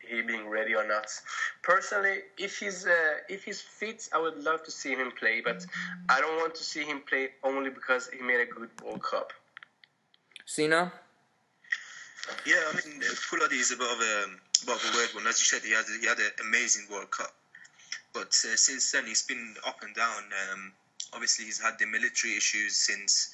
he 0.08 0.22
being 0.22 0.48
ready 0.48 0.76
or 0.76 0.88
not. 0.88 1.08
Personally, 1.62 2.20
if 2.38 2.60
he's 2.60 2.86
uh, 2.86 3.18
if 3.30 3.44
he's 3.44 3.62
fit, 3.62 4.10
I 4.14 4.20
would 4.20 4.44
love 4.44 4.64
to 4.64 4.72
see 4.72 4.96
him 4.96 5.12
play, 5.12 5.42
but 5.42 5.66
I 6.10 6.22
don't 6.22 6.38
want 6.38 6.56
to 6.56 6.64
see 6.64 6.84
him 6.84 7.02
play 7.08 7.30
only 7.44 7.70
because 7.70 8.10
he 8.10 8.22
made 8.24 8.42
a 8.42 8.46
good 8.46 8.70
World 8.84 9.04
Cup. 9.04 9.34
Sina. 10.46 10.92
Yeah, 12.46 12.56
I 12.72 12.76
mean, 12.76 13.02
Pouladi 13.02 13.60
is 13.60 13.72
a 13.72 13.78
bit 13.78 13.92
of 13.92 14.00
a, 14.00 14.26
bit 14.66 14.76
of 14.76 14.94
a 14.94 14.98
weird 14.98 15.10
one. 15.14 15.28
As 15.28 15.40
you 15.40 15.46
said, 15.46 15.62
he 15.62 15.74
had 15.74 15.86
he 16.00 16.08
had 16.08 16.18
an 16.20 16.32
amazing 16.42 16.88
World 16.92 17.12
Cup, 17.12 17.34
but 18.14 18.28
uh, 18.30 18.56
since 18.56 18.92
then 18.92 19.06
he's 19.06 19.24
been 19.24 19.56
up 19.66 19.84
and 19.84 19.94
down. 19.96 20.24
Um, 20.52 20.72
obviously, 21.14 21.46
he's 21.46 21.62
had 21.62 21.78
the 21.80 21.86
military 21.86 22.36
issues 22.36 22.76
since 22.76 23.32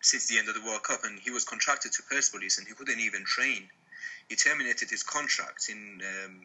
since 0.00 0.28
the 0.28 0.38
end 0.38 0.48
of 0.48 0.54
the 0.54 0.62
World 0.62 0.82
Cup, 0.82 1.00
and 1.04 1.18
he 1.18 1.30
was 1.30 1.44
contracted 1.44 1.92
to 1.92 2.02
Persepolis, 2.02 2.58
and 2.58 2.68
he 2.68 2.74
couldn't 2.74 3.00
even 3.00 3.24
train 3.24 3.68
he 4.28 4.36
terminated 4.36 4.90
his 4.90 5.02
contract 5.02 5.68
in 5.68 6.00
um, 6.02 6.40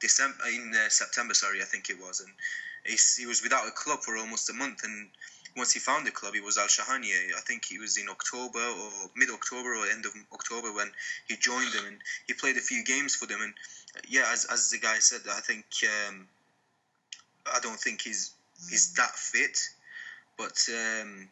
December, 0.00 0.36
in 0.46 0.72
uh, 0.74 0.88
September, 0.88 1.34
sorry, 1.34 1.60
I 1.62 1.64
think 1.64 1.90
it 1.90 1.98
was, 1.98 2.20
and 2.20 2.32
he 3.18 3.26
was 3.26 3.42
without 3.42 3.66
a 3.66 3.70
club 3.72 4.00
for 4.00 4.16
almost 4.16 4.48
a 4.50 4.52
month. 4.52 4.84
And 4.84 5.08
once 5.56 5.72
he 5.72 5.80
found 5.80 6.06
a 6.06 6.10
club, 6.10 6.34
he 6.34 6.40
was 6.40 6.56
Al 6.56 6.66
Shahania. 6.66 7.34
I 7.36 7.40
think 7.40 7.64
he 7.64 7.78
was 7.78 7.98
in 7.98 8.08
October 8.08 8.60
or 8.60 9.10
mid 9.16 9.30
October 9.30 9.74
or 9.74 9.86
end 9.86 10.06
of 10.06 10.12
October 10.32 10.72
when 10.72 10.90
he 11.26 11.36
joined 11.36 11.72
them, 11.72 11.86
and 11.86 11.98
he 12.26 12.34
played 12.34 12.56
a 12.56 12.60
few 12.60 12.84
games 12.84 13.14
for 13.14 13.26
them. 13.26 13.40
And 13.42 13.52
uh, 13.96 14.00
yeah, 14.08 14.30
as, 14.32 14.46
as 14.50 14.70
the 14.70 14.78
guy 14.78 14.98
said, 14.98 15.20
I 15.30 15.40
think 15.40 15.66
um, 15.84 16.28
I 17.46 17.58
don't 17.60 17.78
think 17.78 18.02
he's 18.02 18.32
he's 18.70 18.94
that 18.94 19.14
fit, 19.16 19.58
but 20.36 20.68
um, 20.68 21.28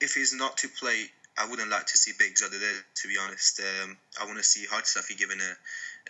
if 0.00 0.14
he's 0.14 0.34
not 0.34 0.56
to 0.58 0.68
play 0.68 1.10
I 1.38 1.48
wouldn't 1.48 1.70
like 1.70 1.86
to 1.86 1.96
see 1.96 2.12
Begzadeh 2.12 2.60
there, 2.60 2.84
to 2.94 3.08
be 3.08 3.16
honest. 3.18 3.60
Um, 3.60 3.96
I 4.20 4.26
want 4.26 4.38
to 4.38 4.44
see 4.44 4.66
Hajsafi 4.66 5.16
given 5.16 5.40
a 5.40 5.52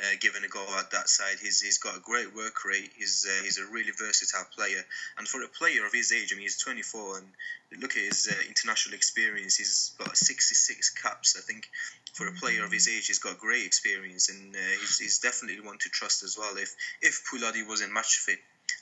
uh, 0.00 0.16
given 0.20 0.42
a 0.42 0.48
go 0.48 0.64
at 0.78 0.90
that 0.90 1.08
side. 1.08 1.36
He's 1.40 1.60
he's 1.60 1.78
got 1.78 1.96
a 1.96 2.00
great 2.00 2.34
work 2.34 2.64
rate. 2.64 2.90
He's 2.96 3.26
uh, 3.28 3.44
he's 3.44 3.58
a 3.58 3.66
really 3.66 3.92
versatile 3.96 4.46
player, 4.56 4.82
and 5.18 5.28
for 5.28 5.42
a 5.42 5.48
player 5.48 5.86
of 5.86 5.92
his 5.92 6.12
age, 6.12 6.32
I 6.32 6.34
mean, 6.34 6.42
he's 6.42 6.58
24, 6.58 7.18
and 7.18 7.80
look 7.80 7.96
at 7.96 8.02
his 8.02 8.28
uh, 8.30 8.48
international 8.48 8.94
experience. 8.94 9.56
He's 9.56 9.94
got 9.98 10.16
66 10.16 10.90
caps, 10.90 11.36
I 11.36 11.40
think. 11.40 11.68
For 12.14 12.28
a 12.28 12.32
player 12.32 12.64
of 12.64 12.72
his 12.72 12.88
age, 12.88 13.06
he's 13.06 13.20
got 13.20 13.38
great 13.38 13.64
experience, 13.64 14.28
and 14.28 14.54
uh, 14.54 14.58
he's, 14.80 14.98
he's 14.98 15.18
definitely 15.20 15.64
one 15.64 15.78
to 15.78 15.88
trust 15.88 16.22
as 16.22 16.36
well. 16.36 16.56
If 16.56 16.74
if 17.00 17.24
Pouladi 17.30 17.66
wasn't 17.66 17.92
match 17.92 18.16
fit, 18.18 18.40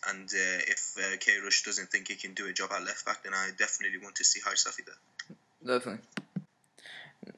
and 0.09 0.29
uh, 0.29 0.61
if 0.67 0.97
uh, 0.99 1.17
Queiroz 1.19 1.65
doesn't 1.65 1.91
think 1.91 2.09
he 2.09 2.15
can 2.15 2.35
do 2.35 2.47
a 2.47 2.53
job 2.53 2.71
at 2.73 2.83
left 2.83 3.05
back, 3.05 3.25
then 3.25 3.35
I 3.35 3.51
definitely 3.59 3.99
want 3.99 4.17
to 4.17 4.25
see 4.25 4.41
Hajsafi 4.41 4.87
there. 4.87 5.77
Definitely. 5.79 6.03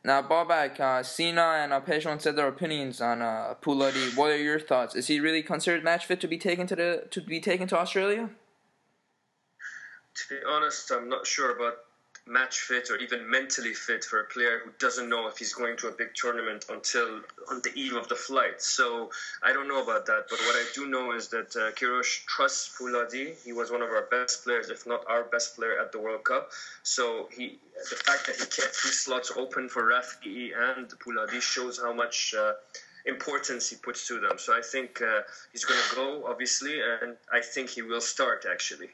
Now, 0.04 0.22
Babak, 0.22 0.80
uh, 0.80 1.02
Sina 1.02 1.40
and 1.62 1.72
uh, 1.72 2.18
said 2.18 2.36
their 2.36 2.48
opinions 2.48 3.00
on 3.00 3.22
uh, 3.22 3.54
Pouladi. 3.60 4.16
What 4.16 4.30
are 4.30 4.36
your 4.36 4.60
thoughts? 4.60 4.94
Is 4.94 5.06
he 5.06 5.20
really 5.20 5.42
considered 5.42 5.84
match 5.84 6.06
fit 6.06 6.20
to 6.20 6.28
be 6.28 6.38
taken 6.38 6.66
to 6.68 6.76
the 6.76 7.06
to 7.10 7.20
be 7.20 7.40
taken 7.40 7.68
to 7.68 7.78
Australia? 7.78 8.30
To 10.14 10.22
be 10.28 10.40
honest, 10.46 10.90
I'm 10.90 11.08
not 11.08 11.26
sure 11.26 11.54
about 11.56 11.74
match 12.26 12.60
fit 12.60 12.88
or 12.90 12.96
even 12.96 13.28
mentally 13.28 13.74
fit 13.74 14.04
for 14.04 14.20
a 14.20 14.24
player 14.24 14.60
who 14.64 14.70
doesn't 14.78 15.08
know 15.08 15.26
if 15.26 15.38
he's 15.38 15.54
going 15.54 15.76
to 15.76 15.88
a 15.88 15.92
big 15.92 16.14
tournament 16.14 16.64
until 16.68 17.20
on 17.50 17.60
the 17.62 17.72
eve 17.74 17.94
of 17.94 18.08
the 18.08 18.14
flight. 18.14 18.62
So 18.62 19.10
I 19.42 19.52
don't 19.52 19.68
know 19.68 19.82
about 19.82 20.06
that, 20.06 20.26
but 20.30 20.38
what 20.38 20.54
I 20.54 20.64
do 20.74 20.86
know 20.86 21.12
is 21.12 21.28
that 21.28 21.56
uh, 21.56 21.72
Queiroz 21.72 22.24
trusts 22.26 22.78
Pouladi. 22.78 23.34
He 23.44 23.52
was 23.52 23.70
one 23.70 23.82
of 23.82 23.90
our 23.90 24.06
best 24.10 24.44
players, 24.44 24.70
if 24.70 24.86
not 24.86 25.04
our 25.08 25.24
best 25.24 25.56
player 25.56 25.78
at 25.80 25.90
the 25.90 25.98
World 25.98 26.24
Cup. 26.24 26.50
So 26.84 27.28
he, 27.36 27.58
the 27.90 27.96
fact 27.96 28.26
that 28.26 28.36
he 28.36 28.42
kept 28.42 28.80
two 28.80 28.88
slots 28.88 29.32
open 29.36 29.68
for 29.68 29.82
Rafi 29.82 30.50
and 30.56 30.88
Pouladi 31.00 31.40
shows 31.40 31.80
how 31.80 31.92
much. 31.92 32.34
Uh, 32.38 32.52
importance 33.04 33.68
he 33.68 33.74
puts 33.74 34.06
to 34.06 34.20
them. 34.20 34.38
So 34.38 34.56
I 34.56 34.62
think 34.62 35.02
uh, 35.02 35.22
he's 35.50 35.64
going 35.64 35.80
to 35.90 35.96
go, 35.96 36.24
obviously, 36.24 36.80
and 36.80 37.16
I 37.32 37.40
think 37.40 37.70
he 37.70 37.82
will 37.82 38.00
start 38.00 38.46
actually. 38.48 38.90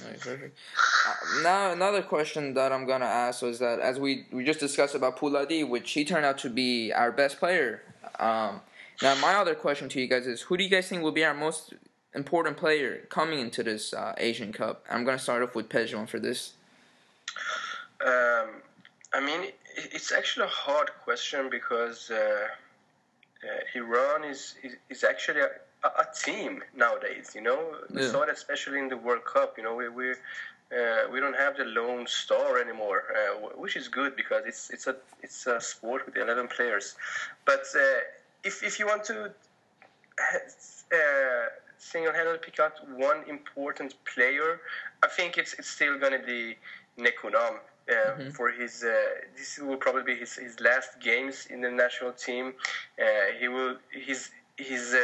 Right, 0.00 0.18
perfect. 0.18 0.58
Uh, 1.06 1.42
now 1.42 1.72
another 1.72 2.02
question 2.02 2.54
that 2.54 2.72
I'm 2.72 2.86
gonna 2.86 3.04
ask 3.04 3.42
was 3.42 3.58
that 3.58 3.78
as 3.80 3.98
we 3.98 4.26
we 4.32 4.44
just 4.44 4.60
discussed 4.60 4.94
about 4.94 5.18
Pouladi, 5.18 5.68
which 5.68 5.90
he 5.92 6.04
turned 6.04 6.24
out 6.24 6.38
to 6.38 6.50
be 6.50 6.92
our 6.92 7.12
best 7.12 7.38
player. 7.38 7.82
Um, 8.18 8.60
now 9.02 9.14
my 9.16 9.34
other 9.34 9.54
question 9.54 9.88
to 9.90 10.00
you 10.00 10.06
guys 10.06 10.26
is, 10.26 10.42
who 10.42 10.56
do 10.56 10.64
you 10.64 10.70
guys 10.70 10.88
think 10.88 11.02
will 11.02 11.12
be 11.12 11.24
our 11.24 11.34
most 11.34 11.74
important 12.14 12.56
player 12.56 13.06
coming 13.10 13.40
into 13.40 13.62
this 13.62 13.92
uh, 13.92 14.14
Asian 14.18 14.52
Cup? 14.52 14.84
I'm 14.90 15.04
gonna 15.04 15.18
start 15.18 15.42
off 15.42 15.54
with 15.54 15.68
Pejman 15.68 16.08
for 16.08 16.18
this. 16.18 16.54
Um, 18.04 18.48
I 19.12 19.20
mean, 19.20 19.52
it's 19.76 20.12
actually 20.12 20.46
a 20.46 20.50
hard 20.50 20.90
question 21.04 21.48
because 21.50 22.10
uh, 22.10 22.16
uh, 22.16 23.78
Iran 23.78 24.24
is, 24.24 24.54
is, 24.62 24.76
is 24.90 25.04
actually 25.04 25.42
a, 25.84 26.06
team 26.24 26.62
nowadays. 26.76 27.32
You 27.34 27.40
know, 27.40 27.76
we 27.90 28.02
saw 28.02 28.20
that 28.20 28.30
especially 28.30 28.78
in 28.78 28.88
the 28.88 28.96
World 28.96 29.24
Cup. 29.24 29.54
You 29.56 29.64
know, 29.64 29.74
we 29.74 29.88
we 29.88 30.10
uh, 30.10 31.10
we 31.12 31.20
don't 31.20 31.36
have 31.36 31.56
the 31.56 31.64
lone 31.64 32.06
star 32.06 32.58
anymore, 32.58 33.02
uh, 33.10 33.48
which 33.56 33.76
is 33.76 33.88
good 33.88 34.16
because 34.16 34.44
it's 34.46 34.70
it's 34.70 34.86
a 34.86 34.96
it's 35.22 35.46
a 35.46 35.60
sport 35.60 36.06
with 36.06 36.16
11 36.16 36.48
players. 36.48 36.94
But 37.44 37.64
uh, 37.74 37.80
if 38.44 38.62
if 38.62 38.78
you 38.78 38.86
want 38.86 39.04
to 39.04 39.32
uh, 40.92 41.48
single-handedly 41.78 42.38
pick 42.38 42.60
out 42.60 42.74
one 42.96 43.24
important 43.28 43.94
player, 44.04 44.60
I 45.02 45.08
think 45.08 45.36
it's 45.36 45.54
it's 45.54 45.68
still 45.68 45.98
going 45.98 46.12
to 46.12 46.26
be 46.26 46.56
Nekounam. 46.98 47.58
Uh, 47.90 47.94
mm-hmm. 47.94 48.30
For 48.30 48.48
his, 48.52 48.84
uh, 48.84 48.92
this 49.36 49.58
will 49.58 49.76
probably 49.76 50.04
be 50.04 50.14
his, 50.14 50.36
his 50.36 50.60
last 50.60 51.00
games 51.00 51.48
in 51.50 51.60
the 51.60 51.70
national 51.70 52.12
team. 52.12 52.54
Uh, 52.96 53.32
he 53.40 53.48
will 53.48 53.74
his 53.90 54.30
his 54.56 54.94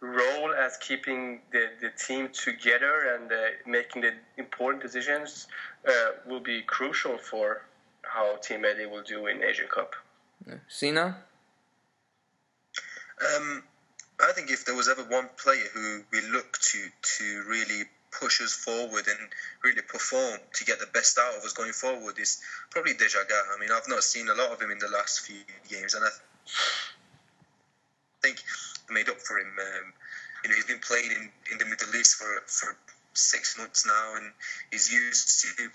role 0.00 0.52
as 0.54 0.76
keeping 0.78 1.40
the, 1.52 1.68
the 1.80 1.90
team 1.90 2.28
together 2.28 3.14
and 3.14 3.32
uh, 3.32 3.36
making 3.66 4.02
the 4.02 4.12
important 4.36 4.82
decisions 4.82 5.46
uh, 5.88 5.92
will 6.26 6.40
be 6.40 6.62
crucial 6.62 7.18
for 7.18 7.62
how 8.02 8.36
Team 8.36 8.62
Melli 8.62 8.90
will 8.90 9.02
do 9.02 9.26
in 9.26 9.42
Asian 9.42 9.68
Cup. 9.68 9.94
Sina? 10.68 11.16
Um, 13.20 13.62
I 14.20 14.32
think 14.32 14.50
if 14.50 14.64
there 14.64 14.74
was 14.74 14.88
ever 14.88 15.02
one 15.02 15.28
player 15.42 15.64
who 15.74 16.02
we 16.12 16.20
look 16.30 16.58
to 16.58 16.78
to 17.18 17.44
really 17.48 17.84
push 18.12 18.40
us 18.40 18.52
forward 18.52 19.06
and 19.08 19.28
really 19.62 19.82
perform 19.82 20.38
to 20.54 20.64
get 20.64 20.78
the 20.78 20.86
best 20.86 21.18
out 21.18 21.36
of 21.36 21.44
us 21.44 21.52
going 21.52 21.72
forward 21.72 22.18
is 22.18 22.40
probably 22.70 22.94
Dejagah. 22.94 23.54
I 23.54 23.60
mean, 23.60 23.70
I've 23.72 23.88
not 23.88 24.02
seen 24.02 24.28
a 24.28 24.34
lot 24.34 24.52
of 24.52 24.60
him 24.60 24.70
in 24.70 24.78
the 24.78 24.88
last 24.88 25.20
few 25.20 25.40
games, 25.68 25.94
and 25.94 26.04
I 26.04 26.08
think 28.22 28.42
made 28.90 29.08
up 29.08 29.20
for 29.20 29.38
him. 29.38 29.48
Um, 29.48 29.92
you 30.44 30.50
know, 30.50 30.56
he's 30.56 30.66
been 30.66 30.78
playing 30.78 31.10
in, 31.10 31.30
in 31.52 31.58
the 31.58 31.64
Middle 31.64 31.94
East 31.94 32.16
for 32.16 32.42
for 32.46 32.76
six 33.14 33.58
months 33.58 33.86
now, 33.86 34.16
and 34.16 34.32
he's 34.70 34.92
used 34.92 35.40
to 35.42 35.68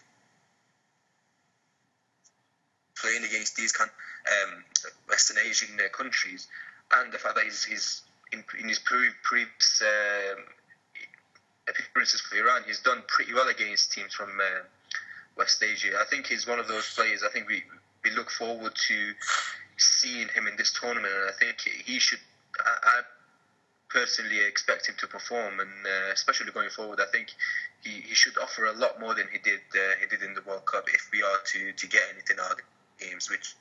playing 3.01 3.23
against 3.23 3.55
these 3.55 3.71
kind 3.71 3.89
um, 4.43 4.63
Western 5.09 5.37
Asian 5.45 5.69
uh, 5.79 5.89
countries, 5.95 6.47
and 6.93 7.11
the 7.11 7.17
fact 7.17 7.35
that 7.35 7.43
he's, 7.43 7.63
he's 7.63 8.01
in, 8.31 8.43
in 8.59 8.69
his 8.69 8.79
previous 8.79 9.81
um, 9.81 10.43
appearances 11.67 12.21
for 12.21 12.37
Iran, 12.37 12.61
he's 12.65 12.79
done 12.79 13.01
pretty 13.07 13.33
well 13.33 13.49
against 13.49 13.91
teams 13.91 14.13
from 14.13 14.29
uh, 14.29 14.63
West 15.37 15.63
Asia. 15.63 15.97
I 15.99 16.05
think 16.05 16.27
he's 16.27 16.47
one 16.47 16.59
of 16.59 16.67
those 16.67 16.93
players. 16.93 17.23
I 17.23 17.31
think 17.31 17.47
we 17.47 17.63
we 18.03 18.11
look 18.11 18.29
forward 18.31 18.73
to 18.87 19.13
seeing 19.77 20.27
him 20.29 20.47
in 20.47 20.55
this 20.57 20.73
tournament, 20.79 21.13
and 21.13 21.29
I 21.29 21.33
think 21.33 21.57
he 21.61 21.99
should 21.99 22.19
I, 22.65 22.99
I 22.99 23.01
personally 23.89 24.39
expect 24.47 24.87
him 24.87 24.95
to 24.99 25.07
perform, 25.07 25.59
and 25.59 25.69
uh, 25.85 26.11
especially 26.13 26.51
going 26.51 26.69
forward, 26.69 26.99
I 26.99 27.05
think 27.11 27.27
he, 27.83 28.01
he 28.01 28.15
should 28.15 28.37
offer 28.37 28.65
a 28.65 28.73
lot 28.73 28.99
more 28.99 29.13
than 29.13 29.27
he 29.31 29.37
did 29.39 29.59
uh, 29.75 29.95
he 29.99 30.05
did 30.07 30.23
in 30.23 30.33
the 30.33 30.41
World 30.41 30.65
Cup 30.65 30.87
if 30.93 31.09
we 31.11 31.21
are 31.21 31.37
to, 31.45 31.71
to 31.73 31.87
get 31.87 32.01
anything 32.13 32.37
out 32.41 32.51
of 32.51 32.57
the 32.57 33.05
games, 33.05 33.29
which 33.29 33.55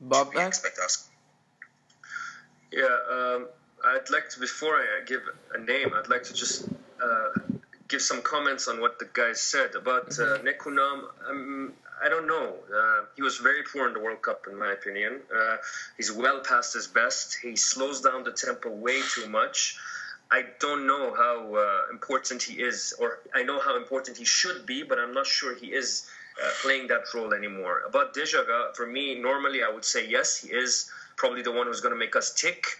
Bob, 0.00 0.32
we 0.34 0.42
expect 0.42 0.78
us. 0.78 1.08
Yeah, 2.72 2.84
um, 3.10 3.46
I'd 3.84 4.10
like 4.10 4.28
to 4.30 4.40
before 4.40 4.76
I 4.76 5.02
give 5.06 5.22
a 5.54 5.58
name, 5.58 5.92
I'd 5.94 6.08
like 6.08 6.24
to 6.24 6.34
just 6.34 6.68
uh, 7.02 7.40
give 7.88 8.02
some 8.02 8.22
comments 8.22 8.68
on 8.68 8.80
what 8.80 8.98
the 8.98 9.08
guys 9.12 9.40
said 9.40 9.74
about 9.74 10.08
uh, 10.08 10.38
mm-hmm. 10.38 10.46
Nekounam. 10.46 11.04
Um, 11.28 11.72
I 12.04 12.08
don't 12.08 12.26
know. 12.26 12.54
Uh, 12.74 13.04
he 13.16 13.22
was 13.22 13.38
very 13.38 13.62
poor 13.62 13.86
in 13.88 13.94
the 13.94 14.00
World 14.00 14.22
Cup, 14.22 14.46
in 14.50 14.58
my 14.58 14.72
opinion. 14.72 15.20
Uh, 15.34 15.56
he's 15.96 16.12
well 16.12 16.40
past 16.40 16.74
his 16.74 16.86
best. 16.86 17.36
He 17.42 17.56
slows 17.56 18.00
down 18.00 18.22
the 18.22 18.32
tempo 18.32 18.70
way 18.70 19.00
too 19.14 19.28
much. 19.28 19.76
I 20.30 20.44
don't 20.60 20.86
know 20.86 21.14
how 21.14 21.54
uh, 21.54 21.90
important 21.90 22.42
he 22.42 22.54
is, 22.54 22.92
or 22.98 23.20
I 23.34 23.44
know 23.44 23.60
how 23.60 23.76
important 23.76 24.16
he 24.16 24.24
should 24.24 24.66
be, 24.66 24.82
but 24.82 24.98
I'm 24.98 25.14
not 25.14 25.26
sure 25.26 25.54
he 25.54 25.68
is 25.68 26.08
uh, 26.42 26.50
playing 26.62 26.88
that 26.88 27.02
role 27.14 27.32
anymore. 27.32 27.82
About 27.88 28.12
Dejagah, 28.12 28.74
for 28.74 28.86
me, 28.86 29.14
normally 29.14 29.62
I 29.62 29.70
would 29.70 29.84
say 29.84 30.08
yes, 30.08 30.36
he 30.36 30.48
is 30.48 30.90
probably 31.16 31.42
the 31.42 31.52
one 31.52 31.66
who's 31.66 31.80
going 31.80 31.94
to 31.94 31.98
make 31.98 32.16
us 32.16 32.34
tick. 32.34 32.78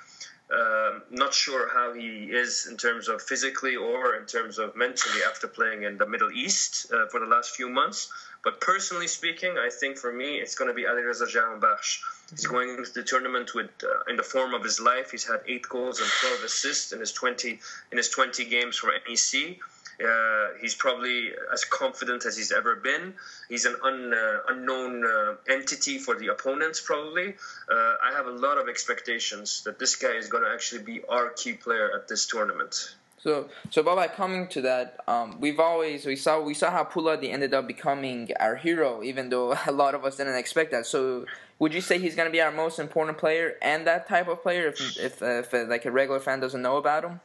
Um, 0.48 1.02
not 1.10 1.34
sure 1.34 1.68
how 1.68 1.92
he 1.92 2.30
is 2.30 2.68
in 2.70 2.76
terms 2.76 3.08
of 3.08 3.20
physically 3.20 3.74
or 3.74 4.14
in 4.14 4.26
terms 4.26 4.58
of 4.58 4.76
mentally 4.76 5.20
after 5.28 5.48
playing 5.48 5.82
in 5.82 5.98
the 5.98 6.06
Middle 6.06 6.30
East 6.30 6.86
uh, 6.92 7.06
for 7.06 7.18
the 7.18 7.26
last 7.26 7.56
few 7.56 7.68
months. 7.68 8.12
But 8.44 8.60
personally 8.60 9.08
speaking, 9.08 9.58
I 9.58 9.70
think 9.70 9.98
for 9.98 10.12
me 10.12 10.36
it's 10.36 10.54
going 10.54 10.68
to 10.68 10.74
be 10.74 10.84
Alireza 10.84 11.26
Jahanbakhsh. 11.26 11.98
He's 12.30 12.46
going 12.46 12.70
into 12.70 12.92
the 12.92 13.02
tournament 13.02 13.54
with 13.56 13.70
uh, 13.82 14.08
in 14.08 14.16
the 14.16 14.22
form 14.22 14.54
of 14.54 14.62
his 14.62 14.78
life. 14.78 15.10
He's 15.10 15.26
had 15.26 15.40
eight 15.48 15.68
goals 15.68 16.00
and 16.00 16.08
12 16.20 16.44
assists 16.44 16.92
in 16.92 17.00
his 17.00 17.10
20 17.10 17.58
in 17.90 17.98
his 17.98 18.08
20 18.08 18.44
games 18.44 18.76
for 18.76 18.92
NEC. 19.08 19.58
Uh, 20.02 20.48
he's 20.60 20.74
probably 20.74 21.30
as 21.52 21.64
confident 21.64 22.26
as 22.26 22.36
he's 22.36 22.52
ever 22.52 22.76
been. 22.76 23.14
He's 23.48 23.64
an 23.64 23.76
un, 23.82 24.12
uh, 24.12 24.38
unknown 24.48 25.04
uh, 25.06 25.34
entity 25.48 25.98
for 25.98 26.18
the 26.18 26.28
opponents, 26.28 26.80
probably. 26.80 27.34
Uh, 27.70 27.94
I 28.04 28.12
have 28.14 28.26
a 28.26 28.32
lot 28.32 28.58
of 28.58 28.68
expectations 28.68 29.62
that 29.64 29.78
this 29.78 29.96
guy 29.96 30.12
is 30.12 30.28
going 30.28 30.44
to 30.44 30.50
actually 30.50 30.82
be 30.82 31.02
our 31.08 31.30
key 31.30 31.54
player 31.54 31.90
at 31.94 32.08
this 32.08 32.26
tournament. 32.26 32.94
So, 33.18 33.48
so 33.70 33.82
Baba, 33.82 34.08
coming 34.08 34.46
to 34.48 34.60
that, 34.62 35.00
um, 35.08 35.40
we've 35.40 35.58
always 35.58 36.06
we 36.06 36.14
saw 36.14 36.40
we 36.40 36.54
saw 36.54 36.70
how 36.70 36.84
Pouladi 36.84 37.32
ended 37.32 37.54
up 37.54 37.66
becoming 37.66 38.30
our 38.38 38.54
hero, 38.54 39.02
even 39.02 39.30
though 39.30 39.56
a 39.66 39.72
lot 39.72 39.94
of 39.94 40.04
us 40.04 40.16
didn't 40.16 40.36
expect 40.36 40.70
that. 40.70 40.86
So, 40.86 41.26
would 41.58 41.74
you 41.74 41.80
say 41.80 41.98
he's 41.98 42.14
going 42.14 42.28
to 42.28 42.32
be 42.32 42.40
our 42.40 42.52
most 42.52 42.78
important 42.78 43.18
player 43.18 43.56
and 43.62 43.86
that 43.86 44.06
type 44.06 44.28
of 44.28 44.42
player 44.42 44.68
if 44.68 44.98
if, 44.98 45.22
uh, 45.22 45.42
if 45.42 45.52
like 45.52 45.86
a 45.86 45.90
regular 45.90 46.20
fan 46.20 46.38
doesn't 46.38 46.62
know 46.62 46.76
about 46.76 47.04
him? 47.04 47.20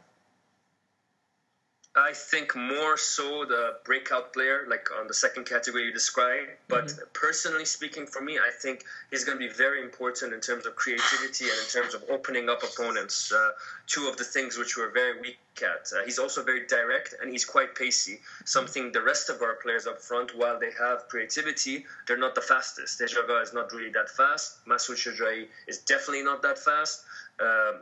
I 1.93 2.13
think 2.13 2.55
more 2.55 2.95
so 2.95 3.43
the 3.43 3.75
breakout 3.83 4.31
player, 4.31 4.65
like 4.69 4.87
on 4.97 5.07
the 5.07 5.13
second 5.13 5.45
category 5.45 5.85
you 5.85 5.91
described. 5.91 6.49
But 6.69 6.85
mm-hmm. 6.85 7.01
personally 7.11 7.65
speaking, 7.65 8.07
for 8.07 8.21
me, 8.21 8.39
I 8.39 8.49
think 8.61 8.85
he's 9.09 9.25
going 9.25 9.37
to 9.37 9.45
be 9.45 9.51
very 9.51 9.81
important 9.81 10.33
in 10.33 10.39
terms 10.39 10.65
of 10.65 10.75
creativity 10.77 11.45
and 11.49 11.59
in 11.59 11.69
terms 11.69 11.93
of 11.93 12.05
opening 12.09 12.47
up 12.47 12.63
opponents. 12.63 13.33
Uh, 13.33 13.51
two 13.87 14.07
of 14.07 14.15
the 14.15 14.23
things 14.23 14.57
which 14.57 14.77
we're 14.77 14.91
very 14.91 15.19
weak 15.19 15.37
at. 15.57 15.91
Uh, 15.93 16.05
he's 16.05 16.17
also 16.17 16.43
very 16.43 16.65
direct 16.65 17.13
and 17.21 17.29
he's 17.29 17.43
quite 17.43 17.75
pacey. 17.75 18.21
Something 18.45 18.93
the 18.93 19.01
rest 19.01 19.29
of 19.29 19.41
our 19.41 19.55
players 19.55 19.85
up 19.85 20.01
front, 20.01 20.33
while 20.33 20.57
they 20.57 20.71
have 20.79 21.09
creativity, 21.09 21.85
they're 22.07 22.17
not 22.17 22.35
the 22.35 22.41
fastest. 22.41 23.01
Dejagah 23.01 23.43
is 23.43 23.53
not 23.53 23.73
really 23.73 23.91
that 23.91 24.09
fast. 24.09 24.65
Masoud 24.65 24.95
Shojai 24.95 25.47
is 25.67 25.79
definitely 25.79 26.23
not 26.23 26.41
that 26.43 26.57
fast. 26.57 27.03
Um, 27.41 27.81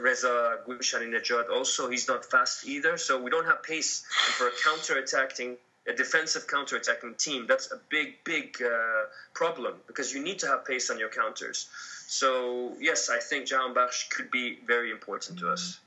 Reza 0.00 0.58
Gulshani 0.66 1.10
also, 1.50 1.88
he's 1.88 2.08
not 2.08 2.24
fast 2.24 2.66
either. 2.66 2.96
So 2.98 3.20
we 3.20 3.30
don't 3.30 3.46
have 3.46 3.62
pace. 3.62 4.04
For 4.38 4.48
a 4.48 4.52
counter-attacking, 4.64 5.56
a 5.86 5.92
defensive 5.92 6.46
counter-attacking 6.46 7.14
team, 7.14 7.46
that's 7.46 7.70
a 7.72 7.80
big, 7.88 8.22
big 8.24 8.62
uh, 8.62 9.04
problem 9.34 9.74
because 9.86 10.12
you 10.12 10.22
need 10.22 10.38
to 10.40 10.46
have 10.46 10.64
pace 10.64 10.90
on 10.90 10.98
your 10.98 11.08
counters. 11.08 11.68
So 12.06 12.74
yes, 12.78 13.08
I 13.08 13.18
think 13.18 13.46
Jahanbakhsh 13.46 14.10
could 14.10 14.30
be 14.30 14.58
very 14.66 14.90
important 14.90 15.38
to 15.40 15.50
us. 15.50 15.80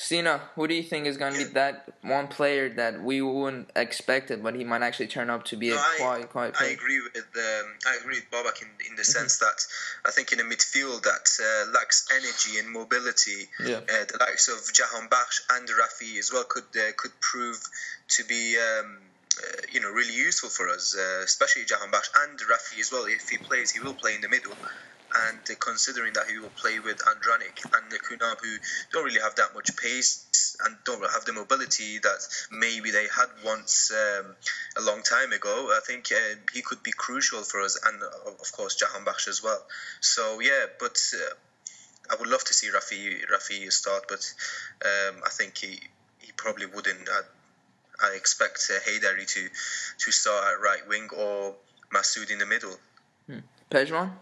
Sina, 0.00 0.40
who 0.54 0.68
do 0.68 0.74
you 0.74 0.84
think 0.84 1.08
is 1.08 1.16
going 1.16 1.32
to 1.32 1.38
be 1.40 1.44
that 1.54 1.92
one 2.02 2.28
player 2.28 2.68
that 2.68 3.02
we 3.02 3.20
wouldn't 3.20 3.68
expect 3.74 4.30
it, 4.30 4.40
but 4.44 4.54
he 4.54 4.62
might 4.62 4.80
actually 4.80 5.08
turn 5.08 5.28
up 5.28 5.44
to 5.46 5.56
be 5.56 5.70
no, 5.70 5.76
a 5.76 5.96
quite 5.98 6.30
quite 6.30 6.54
player? 6.54 6.70
I 6.70 6.72
agree 6.72 7.00
with 7.00 7.16
um, 7.16 7.66
I 7.84 7.98
agree 8.00 8.14
with 8.14 8.30
Babak 8.30 8.62
in, 8.62 8.68
in 8.88 8.94
the 8.94 9.02
mm-hmm. 9.02 9.18
sense 9.18 9.38
that 9.38 9.66
I 10.06 10.12
think 10.12 10.32
in 10.32 10.38
a 10.38 10.44
midfield 10.44 11.02
that 11.02 11.26
uh, 11.42 11.72
lacks 11.72 12.06
energy 12.14 12.60
and 12.60 12.70
mobility, 12.70 13.48
yeah. 13.58 13.78
uh, 13.78 14.04
the 14.06 14.18
likes 14.20 14.46
of 14.46 14.72
Jahan 14.72 15.08
Jahanbakhsh 15.08 15.40
and 15.50 15.68
Rafi 15.68 16.16
as 16.20 16.32
well 16.32 16.44
could 16.44 16.70
uh, 16.76 16.92
could 16.96 17.18
prove 17.20 17.60
to 18.10 18.24
be 18.24 18.56
um, 18.56 18.98
uh, 19.42 19.62
you 19.72 19.80
know, 19.80 19.90
really 19.90 20.14
useful 20.14 20.48
for 20.48 20.68
us, 20.68 20.96
uh, 20.96 21.24
especially 21.24 21.64
Jahanbakhsh 21.64 22.10
and 22.22 22.38
Rafi 22.38 22.78
as 22.78 22.92
well. 22.92 23.06
If 23.06 23.28
he 23.28 23.38
plays, 23.38 23.72
he 23.72 23.80
will 23.80 23.94
play 23.94 24.14
in 24.14 24.20
the 24.20 24.28
middle. 24.28 24.52
And 25.26 25.38
considering 25.58 26.12
that 26.14 26.26
he 26.30 26.38
will 26.38 26.54
play 26.56 26.78
with 26.78 26.98
Andranik 26.98 27.64
and 27.64 27.90
Kunab, 27.90 28.40
who 28.40 28.56
don't 28.92 29.04
really 29.04 29.20
have 29.20 29.34
that 29.36 29.54
much 29.54 29.76
pace 29.76 30.56
and 30.64 30.76
don't 30.84 31.00
have 31.00 31.24
the 31.24 31.32
mobility 31.32 31.98
that 31.98 32.18
maybe 32.50 32.90
they 32.90 33.06
had 33.08 33.28
once 33.44 33.90
um, 33.92 34.34
a 34.76 34.80
long 34.82 35.02
time 35.02 35.32
ago, 35.32 35.72
I 35.74 35.80
think 35.86 36.10
uh, 36.12 36.36
he 36.52 36.62
could 36.62 36.82
be 36.82 36.92
crucial 36.92 37.42
for 37.42 37.60
us, 37.60 37.78
and 37.84 38.02
of 38.02 38.52
course 38.52 38.76
Jahan 38.76 39.04
Jahanbakhsh 39.04 39.28
as 39.28 39.42
well. 39.42 39.62
So 40.00 40.40
yeah, 40.40 40.66
but 40.78 41.00
uh, 41.14 41.34
I 42.12 42.16
would 42.18 42.28
love 42.28 42.44
to 42.44 42.54
see 42.54 42.68
Rafi 42.68 43.24
Rafi 43.32 43.72
start, 43.72 44.04
but 44.08 44.34
um, 44.84 45.22
I 45.24 45.30
think 45.30 45.56
he 45.56 45.80
he 46.18 46.32
probably 46.32 46.66
wouldn't. 46.66 47.08
I, 47.08 47.20
I 48.00 48.14
expect 48.14 48.70
uh, 48.72 48.78
to 48.78 49.48
to 49.98 50.12
start 50.12 50.44
at 50.54 50.60
right 50.60 50.86
wing 50.88 51.08
or 51.16 51.54
Masood 51.92 52.30
in 52.30 52.38
the 52.38 52.46
middle. 52.46 52.76
Hmm. 53.26 53.40
Pejman? 53.70 54.12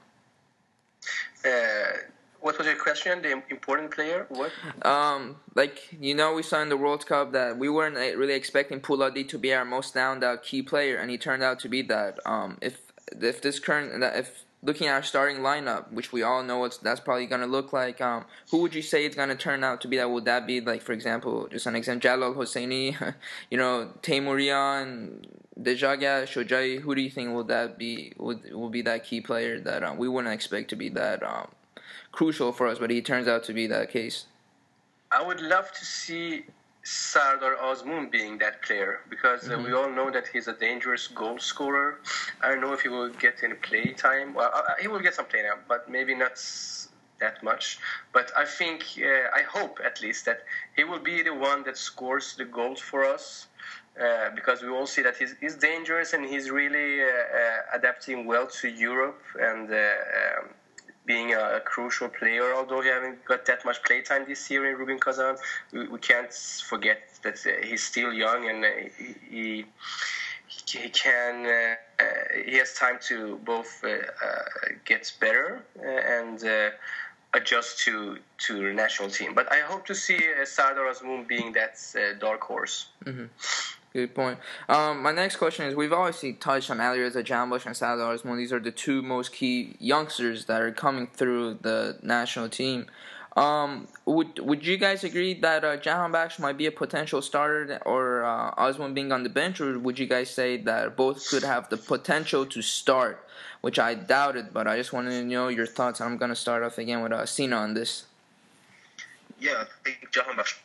Uh, 1.45 1.99
what 2.41 2.59
was 2.59 2.66
your 2.66 2.76
question? 2.76 3.22
The 3.22 3.43
important 3.51 3.91
player? 3.91 4.26
What? 4.28 4.53
Um, 4.82 5.37
like 5.55 5.97
you 5.99 6.14
know, 6.14 6.34
we 6.34 6.43
saw 6.43 6.62
in 6.62 6.68
the 6.68 6.76
World 6.76 7.07
Cup 7.07 7.32
that 7.32 7.59
we 7.59 7.68
weren't 7.68 7.97
uh, 7.97 8.16
really 8.16 8.34
expecting 8.34 8.80
Pouladi 8.80 9.28
to 9.28 9.39
be 9.39 9.53
our 9.53 9.64
most 9.64 9.95
down 9.95 10.22
out 10.22 10.43
key 10.43 10.62
player, 10.62 10.97
and 10.97 11.11
he 11.11 11.18
turned 11.18 11.43
out 11.43 11.59
to 11.61 11.68
be 11.68 11.82
that. 11.82 12.20
Um, 12.24 12.59
if 12.61 12.80
if 13.20 13.43
this 13.43 13.59
current 13.59 14.03
if 14.03 14.45
looking 14.62 14.89
at 14.89 14.95
our 14.95 15.03
starting 15.03 15.39
lineup, 15.39 15.93
which 15.93 16.12
we 16.12 16.22
all 16.22 16.43
know 16.43 16.59
what 16.59 16.78
that's 16.82 17.01
probably 17.01 17.26
going 17.26 17.41
to 17.41 17.47
look 17.47 17.72
like, 17.72 18.01
um, 18.01 18.24
who 18.51 18.59
would 18.62 18.74
you 18.74 18.82
say 18.82 19.05
it's 19.05 19.16
going 19.16 19.28
to 19.28 19.37
turn 19.37 19.62
out 19.64 19.80
to 19.80 19.89
be? 19.89 19.97
That 19.97 20.11
would 20.11 20.24
that 20.24 20.47
be 20.47 20.61
like, 20.61 20.82
for 20.82 20.93
example, 20.93 21.49
just 21.51 21.66
an 21.66 21.76
example, 21.76 22.01
Jalal 22.01 22.34
Hosseini, 22.34 23.14
you 23.51 23.59
know, 23.59 23.91
Teymourian, 24.03 25.24
Dejagah, 25.61 26.24
Shojai. 26.24 26.80
Who 26.80 26.94
do 26.94 27.00
you 27.00 27.11
think 27.11 27.32
will 27.32 27.44
that 27.44 27.78
be? 27.78 28.12
Would 28.18 28.52
will 28.52 28.68
be 28.68 28.82
that 28.82 29.04
key 29.04 29.20
player 29.20 29.59
that 29.61 29.82
um, 29.82 29.96
we 29.96 30.09
wouldn't 30.09 30.32
expect 30.32 30.68
to 30.70 30.76
be 30.76 30.88
that 30.90 31.22
um, 31.22 31.48
crucial 32.12 32.52
for 32.52 32.66
us, 32.66 32.78
but 32.78 32.90
he 32.90 33.00
turns 33.00 33.26
out 33.26 33.44
to 33.44 33.52
be 33.52 33.66
that 33.68 33.90
case. 33.90 34.26
I 35.11 35.22
would 35.22 35.40
love 35.40 35.72
to 35.72 35.84
see 35.84 36.44
Sardar 36.82 37.57
Azmoun 37.57 38.11
being 38.11 38.38
that 38.38 38.62
player 38.62 39.00
because 39.09 39.48
uh, 39.48 39.52
mm-hmm. 39.52 39.64
we 39.64 39.72
all 39.72 39.90
know 39.90 40.11
that 40.11 40.26
he's 40.28 40.46
a 40.46 40.52
dangerous 40.52 41.09
goal 41.09 41.38
scorer. 41.38 42.00
I 42.42 42.48
don't 42.48 42.61
know 42.61 42.72
if 42.72 42.82
he 42.82 42.88
will 42.88 43.09
get 43.09 43.42
any 43.42 43.54
play 43.54 43.92
time. 43.92 44.34
Well, 44.34 44.50
uh, 44.54 44.62
he 44.80 44.88
will 44.88 45.00
get 45.00 45.14
some 45.14 45.26
play 45.26 45.42
time, 45.42 45.61
but 45.68 45.90
maybe 45.90 46.14
not 46.14 46.38
that 47.18 47.42
much. 47.42 47.78
But 48.12 48.30
I 48.36 48.44
think, 48.44 48.84
uh, 48.98 49.34
I 49.34 49.42
hope 49.42 49.80
at 49.84 50.00
least 50.00 50.26
that 50.26 50.42
he 50.76 50.84
will 50.84 50.98
be 50.98 51.22
the 51.22 51.34
one 51.34 51.64
that 51.64 51.76
scores 51.76 52.34
the 52.36 52.44
goals 52.44 52.80
for 52.80 53.04
us. 53.04 53.48
Uh, 53.99 54.28
because 54.34 54.61
we 54.62 54.68
all 54.68 54.86
see 54.86 55.01
that 55.01 55.16
he's, 55.16 55.34
he's 55.40 55.55
dangerous 55.55 56.12
and 56.12 56.26
he's 56.26 56.51
really 56.51 57.01
uh, 57.01 57.07
uh, 57.07 57.78
adapting 57.78 58.26
well 58.26 58.47
to 58.47 58.68
Europe 58.68 59.22
and 59.40 59.70
um, 59.70 60.51
being 61.07 61.32
a, 61.32 61.57
a, 61.57 61.61
crucial 61.61 62.09
player. 62.09 62.53
Although 62.55 62.82
he 62.82 62.90
haven't 62.90 63.24
got 63.24 63.47
that 63.47 63.64
much 63.64 63.82
playtime 63.84 64.26
this 64.28 64.51
year 64.51 64.68
in 64.68 64.76
Rubin 64.76 64.99
Kazan, 64.99 65.36
we, 65.72 65.88
we 65.88 65.99
can't 65.99 66.30
forget 66.32 66.99
that 67.22 67.38
uh, 67.47 67.66
he's 67.66 67.84
still 67.84 68.12
young 68.12 68.51
and 68.51 68.64
uh, 68.64 68.68
he, 68.99 69.14
he, 69.30 69.64
he 70.66 70.88
can 70.90 71.47
uh, 71.47 71.74
uh 72.03 72.05
he 72.44 72.57
has 72.57 72.74
time 72.74 72.99
to 73.01 73.38
both 73.44 73.82
uh, 73.82 73.88
uh, 73.88 74.42
get 74.84 75.11
better 75.20 75.62
and 75.82 76.44
adjust 77.32 77.78
to 77.80 78.18
to 78.38 78.62
the 78.62 78.74
national 78.74 79.09
team. 79.09 79.32
But 79.34 79.51
I 79.51 79.61
hope 79.61 79.86
to 79.86 79.94
see 79.94 80.20
Sardar 80.44 80.84
Azmoun 80.92 81.26
being 81.26 81.53
that 81.53 81.78
dark 82.20 82.42
horse. 82.42 82.88
Mm-hmm. 83.05 83.26
Good 83.97 84.14
point. 84.14 84.38
Um, 84.68 85.03
my 85.03 85.11
next 85.11 85.36
question 85.36 85.64
is: 85.64 85.74
We've 85.74 85.90
obviously 85.90 86.34
touched 86.34 86.70
on 86.70 86.76
Alireza 86.76 87.24
Jahanbakhsh 87.24 87.64
and 87.64 87.74
Sardar 87.74 88.14
Azmoun. 88.14 88.36
These 88.36 88.53
are 88.53 88.61
the 88.61 88.70
two 88.70 89.01
most 89.01 89.32
key 89.32 89.74
youngsters 89.78 90.44
that 90.44 90.61
are 90.61 90.70
coming 90.70 91.07
through 91.07 91.61
the 91.62 91.97
national 92.03 92.51
team. 92.51 92.84
Um, 93.38 93.88
would 94.05 94.38
would 94.40 94.66
you 94.66 94.76
guys 94.76 95.03
agree 95.03 95.32
that 95.40 95.64
uh, 95.64 95.78
Jahanbakhsh 95.78 96.38
might 96.38 96.59
be 96.59 96.66
a 96.66 96.70
potential 96.70 97.22
starter, 97.22 97.80
or 97.86 98.22
uh, 98.22 98.53
Azmoun 98.57 98.92
being 98.92 99.12
on 99.12 99.22
the 99.22 99.30
bench, 99.30 99.62
or 99.62 99.78
would 99.78 99.99
you 99.99 100.07
guys 100.07 100.28
say 100.28 100.59
that 100.59 100.94
both 100.94 101.26
could 101.30 101.42
have 101.42 101.70
the 101.70 101.78
potential 101.78 102.44
to 102.44 102.61
start? 102.61 103.26
Which 103.62 103.78
I 103.78 103.94
doubted, 103.94 104.53
but 104.53 104.66
I 104.66 104.76
just 104.76 104.92
wanted 104.92 105.12
to 105.12 105.24
know 105.24 105.49
your 105.49 105.64
thoughts. 105.64 106.03
I'm 106.03 106.18
gonna 106.18 106.36
start 106.36 106.62
off 106.62 106.76
again 106.76 107.01
with 107.03 107.12
uh, 107.12 107.24
Sina 107.24 107.57
on 107.57 107.72
this. 107.72 108.05
Yeah, 109.40 109.64
I 109.64 109.66
think 109.84 110.12
Jahanbakhsh 110.12 110.57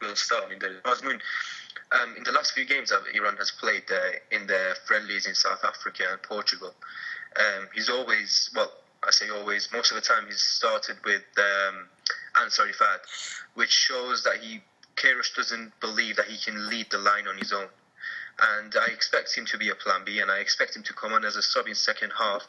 will 0.00 0.16
start. 0.16 0.52
in 0.52 0.58
the 0.58 0.80
Azmoun, 0.84 1.20
um, 1.92 2.14
in 2.16 2.24
the 2.24 2.32
last 2.32 2.52
few 2.52 2.64
games 2.64 2.90
that 2.90 3.02
Iran 3.14 3.36
has 3.36 3.50
played 3.50 3.84
uh, 3.90 4.36
in 4.36 4.46
the 4.46 4.76
friendlies 4.86 5.26
in 5.26 5.34
South 5.34 5.64
Africa 5.64 6.04
and 6.10 6.22
Portugal, 6.22 6.74
um, 7.38 7.68
he's 7.74 7.88
always, 7.88 8.50
well, 8.54 8.72
I 9.06 9.10
say 9.10 9.28
always, 9.30 9.68
most 9.72 9.92
of 9.92 9.96
the 9.96 10.00
time 10.00 10.24
he's 10.26 10.40
started 10.40 10.96
with 11.04 11.22
um, 11.38 11.86
Ansarifard, 12.36 13.00
which 13.54 13.70
shows 13.70 14.24
that 14.24 14.38
he, 14.38 14.60
Queiroz 14.96 15.34
doesn't 15.34 15.78
believe 15.80 16.16
that 16.16 16.26
he 16.26 16.38
can 16.38 16.68
lead 16.68 16.86
the 16.90 16.98
line 16.98 17.28
on 17.28 17.36
his 17.38 17.52
own. 17.52 17.68
And 18.38 18.74
I 18.76 18.92
expect 18.92 19.34
him 19.34 19.46
to 19.46 19.56
be 19.56 19.70
a 19.70 19.74
plan 19.74 20.02
B, 20.04 20.18
and 20.18 20.30
I 20.30 20.38
expect 20.38 20.76
him 20.76 20.82
to 20.82 20.92
come 20.92 21.12
on 21.12 21.24
as 21.24 21.36
a 21.36 21.42
sub 21.42 21.66
in 21.68 21.74
second 21.74 22.12
half 22.18 22.42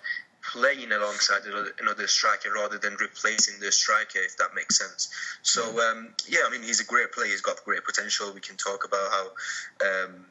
playing 0.51 0.91
alongside 0.91 1.41
another 1.81 2.07
striker 2.07 2.51
rather 2.53 2.77
than 2.77 2.95
replacing 2.99 3.59
the 3.59 3.71
striker, 3.71 4.19
if 4.19 4.37
that 4.37 4.55
makes 4.55 4.77
sense. 4.77 5.09
So 5.41 5.61
um, 5.61 6.09
yeah, 6.27 6.41
I 6.47 6.51
mean 6.51 6.63
he's 6.63 6.79
a 6.79 6.85
great 6.85 7.11
player. 7.11 7.27
He's 7.27 7.41
got 7.41 7.63
great 7.65 7.83
potential. 7.83 8.31
We 8.33 8.41
can 8.41 8.55
talk 8.55 8.85
about 8.85 9.09
how 9.11 9.25
um, 9.85 10.25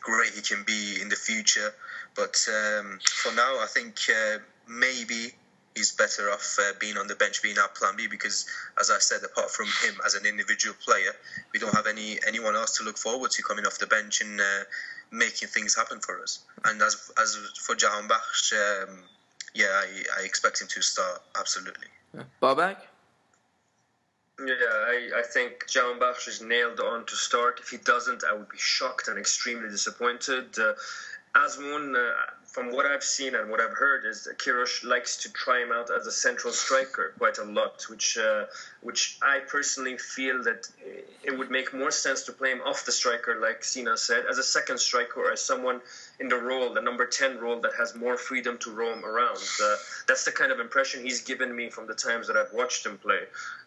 great 0.00 0.32
he 0.32 0.42
can 0.42 0.64
be 0.64 1.00
in 1.00 1.08
the 1.08 1.16
future. 1.16 1.72
But 2.16 2.46
um, 2.48 2.98
for 3.04 3.32
now, 3.34 3.58
I 3.60 3.66
think 3.66 3.98
uh, 4.08 4.38
maybe 4.68 5.32
he's 5.76 5.92
better 5.92 6.30
off 6.30 6.56
uh, 6.60 6.72
being 6.80 6.96
on 6.96 7.06
the 7.06 7.14
bench, 7.14 7.42
being 7.42 7.58
our 7.58 7.68
plan 7.68 7.94
B. 7.96 8.08
Because 8.08 8.46
as 8.80 8.90
I 8.90 8.98
said, 8.98 9.22
apart 9.22 9.50
from 9.50 9.66
him 9.66 10.00
as 10.04 10.14
an 10.14 10.26
individual 10.26 10.74
player, 10.84 11.12
we 11.52 11.60
don't 11.60 11.74
have 11.74 11.86
any 11.86 12.18
anyone 12.26 12.56
else 12.56 12.76
to 12.78 12.84
look 12.84 12.98
forward 12.98 13.30
to 13.32 13.42
coming 13.42 13.66
off 13.66 13.78
the 13.78 13.86
bench 13.86 14.20
and. 14.20 14.40
Uh, 14.40 14.64
making 15.12 15.48
things 15.48 15.74
happen 15.74 16.00
for 16.00 16.22
us. 16.22 16.40
And 16.64 16.80
as 16.82 17.10
as 17.20 17.36
for 17.66 17.74
Jahanbakhsh, 17.74 18.52
um, 18.52 19.02
yeah, 19.54 19.66
I, 19.66 20.20
I 20.20 20.24
expect 20.24 20.60
him 20.60 20.68
to 20.68 20.82
start 20.82 21.22
absolutely. 21.38 21.88
Yeah. 22.14 22.22
Babak? 22.42 22.76
Yeah, 24.38 24.54
I, 24.64 25.10
I 25.18 25.22
think 25.22 25.66
Jahanbakhsh 25.66 26.28
is 26.28 26.40
nailed 26.40 26.80
on 26.80 27.04
to 27.06 27.16
start. 27.16 27.60
If 27.60 27.68
he 27.68 27.76
doesn't, 27.76 28.24
I 28.24 28.32
would 28.32 28.48
be 28.48 28.58
shocked 28.58 29.08
and 29.08 29.18
extremely 29.18 29.68
disappointed. 29.68 30.58
Uh, 30.58 30.72
Azmoun, 31.34 31.94
uh, 31.94 32.12
from 32.46 32.72
what 32.72 32.86
I've 32.86 33.04
seen 33.04 33.34
and 33.34 33.50
what 33.50 33.60
I've 33.60 33.76
heard, 33.76 34.04
is 34.04 34.24
that 34.24 34.38
Queiroz 34.38 34.82
likes 34.82 35.18
to 35.18 35.32
try 35.32 35.62
him 35.62 35.70
out 35.70 35.90
as 35.90 36.06
a 36.06 36.12
central 36.12 36.52
striker 36.52 37.12
quite 37.18 37.38
a 37.38 37.44
lot, 37.44 37.84
which 37.88 38.18
uh, 38.18 38.46
which 38.80 39.18
I 39.22 39.40
personally 39.40 39.96
feel 39.98 40.42
that 40.42 40.68
it 41.22 41.36
would 41.38 41.50
make 41.50 41.72
more 41.72 41.92
sense 41.92 42.24
to 42.24 42.32
play 42.32 42.50
him 42.50 42.62
off 42.62 42.84
the 42.84 42.92
striker, 42.92 43.38
like 43.38 43.62
Sina 43.62 43.96
said, 43.96 44.24
as 44.28 44.38
a 44.38 44.42
second 44.42 44.78
striker 44.78 45.20
or 45.20 45.30
as 45.30 45.40
someone 45.40 45.80
in 46.20 46.28
the 46.28 46.36
role, 46.36 46.72
the 46.72 46.82
number 46.82 47.06
10 47.06 47.38
role 47.38 47.58
that 47.60 47.72
has 47.78 47.94
more 47.94 48.16
freedom 48.16 48.58
to 48.58 48.70
roam 48.70 49.04
around. 49.04 49.38
Uh, 49.62 49.76
that's 50.06 50.24
the 50.26 50.30
kind 50.30 50.52
of 50.52 50.60
impression 50.60 51.02
he's 51.02 51.22
given 51.22 51.54
me 51.56 51.70
from 51.70 51.86
the 51.86 51.94
times 51.94 52.26
that 52.26 52.36
I've 52.36 52.52
watched 52.52 52.84
him 52.84 52.98
play. 52.98 53.22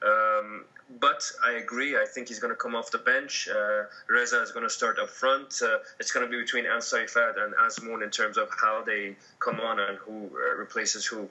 Um, 0.05 0.65
but 0.99 1.23
I 1.43 1.53
agree. 1.53 1.97
I 1.97 2.05
think 2.05 2.27
he's 2.27 2.39
going 2.39 2.53
to 2.53 2.55
come 2.55 2.75
off 2.75 2.91
the 2.91 2.99
bench. 2.99 3.49
Uh, 3.49 3.83
Reza 4.07 4.39
is 4.41 4.51
going 4.51 4.65
to 4.65 4.69
start 4.69 4.99
up 4.99 5.09
front. 5.09 5.59
Uh, 5.63 5.79
it's 5.99 6.11
going 6.11 6.25
to 6.25 6.31
be 6.31 6.39
between 6.39 6.65
Ansarifard 6.65 7.43
and 7.43 7.55
Azmoun 7.55 8.03
in 8.03 8.11
terms 8.11 8.37
of 8.37 8.49
how 8.61 8.83
they 8.83 9.15
come 9.39 9.59
on 9.59 9.79
and 9.79 9.97
who 9.97 10.29
uh, 10.35 10.55
replaces 10.55 11.05
who. 11.05 11.27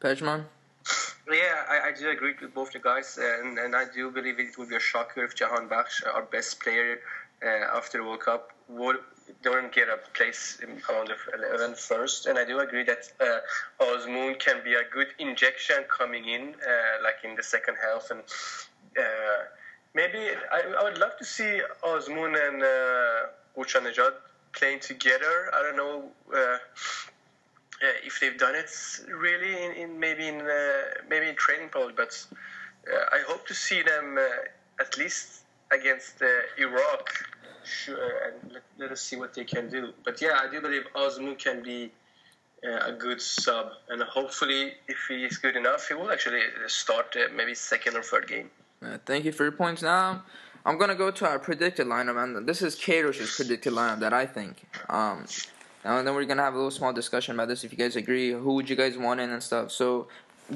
Pejman? 0.00 0.44
Yeah, 1.30 1.64
I, 1.68 1.88
I, 1.88 1.92
do 1.92 2.08
agree 2.08 2.32
with 2.40 2.54
both 2.54 2.72
the 2.72 2.78
guys, 2.78 3.18
and, 3.20 3.58
and 3.58 3.76
I 3.76 3.84
do 3.94 4.10
believe 4.10 4.40
it 4.40 4.56
would 4.56 4.70
be 4.70 4.76
a 4.76 4.80
shocker 4.80 5.22
if 5.22 5.34
Jahan 5.34 5.68
Jahanbakhsh, 5.68 6.06
our 6.14 6.22
best 6.22 6.58
player 6.60 7.00
uh, 7.44 7.76
after 7.76 7.98
the 7.98 8.04
World 8.04 8.20
Cup, 8.20 8.52
would 8.70 8.96
don't 9.42 9.72
get 9.72 9.88
a 9.88 9.98
place 10.14 10.58
among 10.62 11.06
the 11.06 11.16
11 11.34 11.74
first. 11.76 12.26
And 12.26 12.38
I 12.38 12.44
do 12.44 12.60
agree 12.60 12.84
that 12.84 13.10
uh, 13.20 13.84
Azmoun 13.84 14.38
can 14.38 14.62
be 14.64 14.74
a 14.74 14.84
good 14.92 15.08
injection 15.18 15.84
coming 15.88 16.28
in, 16.28 16.54
uh, 16.54 17.02
like 17.02 17.16
in 17.24 17.36
the 17.36 17.42
second 17.42 17.76
half. 17.82 18.10
And 18.10 18.20
uh, 18.98 19.44
maybe 19.94 20.18
I, 20.52 20.62
I, 20.80 20.84
would 20.84 20.98
love 20.98 21.16
to 21.18 21.24
see 21.24 21.60
Azmoun 21.84 22.34
and 22.48 22.62
uh, 22.62 23.26
Nejad 23.56 24.14
playing 24.52 24.80
together. 24.80 25.50
I 25.54 25.62
don't 25.62 25.76
know. 25.76 26.04
Uh, 26.34 26.58
uh, 27.80 27.86
if 28.04 28.18
they've 28.20 28.38
done 28.38 28.56
it 28.56 28.70
really 29.08 29.64
in, 29.64 29.72
in 29.72 30.00
maybe 30.00 30.26
in 30.26 30.40
uh, 30.40 30.50
maybe 31.08 31.28
in 31.28 31.36
training 31.36 31.68
probably, 31.68 31.94
but 31.96 32.26
uh, 32.92 33.04
I 33.12 33.20
hope 33.28 33.46
to 33.46 33.54
see 33.54 33.82
them 33.82 34.18
at 34.80 34.98
least 34.98 35.44
against 35.70 36.20
Iraq 36.58 37.08
sure, 37.68 38.12
and 38.26 38.52
let, 38.52 38.62
let, 38.78 38.92
us 38.92 39.00
see 39.00 39.16
what 39.16 39.34
they 39.34 39.44
can 39.44 39.68
do. 39.68 39.92
But 40.04 40.20
yeah, 40.20 40.40
I 40.42 40.50
do 40.50 40.60
believe 40.60 40.82
Azmoun 40.94 41.38
can 41.38 41.62
be 41.62 41.90
uh, 42.66 42.86
a 42.86 42.92
good 42.92 43.20
sub, 43.20 43.70
and 43.88 44.02
hopefully, 44.02 44.72
if 44.88 44.96
he 45.08 45.24
is 45.24 45.38
good 45.38 45.56
enough, 45.56 45.88
he 45.88 45.94
will 45.94 46.10
actually 46.10 46.40
start 46.66 47.16
uh, 47.16 47.32
maybe 47.34 47.54
second 47.54 47.96
or 47.96 48.02
third 48.02 48.26
game. 48.26 48.50
Uh, 48.84 48.98
thank 49.04 49.24
you 49.24 49.32
for 49.32 49.44
your 49.44 49.52
points. 49.52 49.82
Now, 49.82 50.24
I'm 50.64 50.78
gonna 50.78 50.94
go 50.94 51.10
to 51.10 51.26
our 51.26 51.38
predicted 51.38 51.86
lineup, 51.86 52.22
and 52.22 52.46
this 52.46 52.62
is 52.62 52.76
Queiroz's 52.76 53.34
predicted 53.34 53.72
lineup 53.72 54.00
that 54.00 54.12
I 54.12 54.26
think. 54.26 54.64
Um, 54.88 55.24
and 55.84 56.06
then 56.06 56.14
we're 56.14 56.24
gonna 56.24 56.42
have 56.42 56.54
a 56.54 56.56
little 56.56 56.70
small 56.70 56.92
discussion 56.92 57.34
about 57.34 57.48
this 57.48 57.64
if 57.64 57.72
you 57.72 57.78
guys 57.78 57.96
agree. 57.96 58.32
Who 58.32 58.54
would 58.54 58.68
you 58.68 58.76
guys 58.76 58.98
want 58.98 59.20
in 59.20 59.30
and 59.30 59.42
stuff? 59.42 59.70
So, 59.70 60.08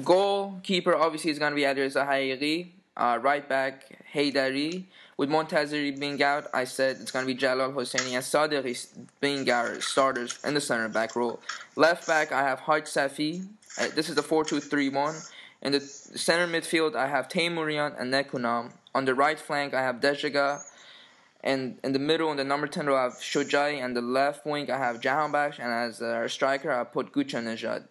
goalkeeper 0.03 0.95
obviously 0.95 1.31
is 1.31 1.39
gonna 1.39 1.55
be 1.55 1.65
either 1.65 1.87
Zahairi, 1.87 2.69
uh, 2.97 3.19
right 3.21 3.47
back 3.47 3.97
Haidari. 4.13 4.85
With 5.17 5.29
Montazeri 5.29 5.97
being 5.99 6.21
out, 6.23 6.47
I 6.53 6.63
said 6.63 6.97
it's 6.99 7.11
gonna 7.11 7.27
be 7.27 7.35
Jalal 7.35 7.71
Hosseini 7.71 8.13
and 8.13 8.23
Sadeghi 8.23 8.87
being 9.21 9.49
our 9.49 9.79
starters 9.79 10.39
in 10.43 10.53
the 10.55 10.61
center 10.61 10.89
back 10.89 11.15
role. 11.15 11.39
Left 11.75 12.07
back, 12.07 12.31
I 12.31 12.41
have 12.41 12.61
Hajsafi. 12.61 13.47
Uh, 13.77 13.87
this 13.95 14.09
is 14.09 14.15
the 14.15 14.23
4-2-3-1. 14.23 15.31
In 15.61 15.71
the 15.71 15.79
center 15.79 16.47
midfield, 16.47 16.95
I 16.95 17.07
have 17.07 17.27
Teymourian 17.29 17.95
and 17.99 18.13
Nekounam. 18.13 18.73
On 18.93 19.05
the 19.05 19.15
right 19.15 19.39
flank, 19.39 19.73
I 19.73 19.81
have 19.81 20.01
Dejagah. 20.01 20.61
And 21.41 21.77
in 21.83 21.93
the 21.93 21.99
middle, 21.99 22.31
in 22.31 22.37
the 22.37 22.43
number 22.43 22.67
10 22.67 22.87
row, 22.87 22.97
I 22.97 23.03
have 23.03 23.13
Shojai. 23.13 23.83
And 23.83 23.95
the 23.95 24.01
left 24.01 24.45
wing, 24.45 24.69
I 24.69 24.77
have 24.77 24.99
Jahanbakhsh. 24.99 25.59
And 25.59 25.71
as 25.71 26.01
our 26.01 26.27
striker, 26.27 26.71
I 26.71 26.83
put 26.83 27.13
Ghoochannejhad. 27.13 27.85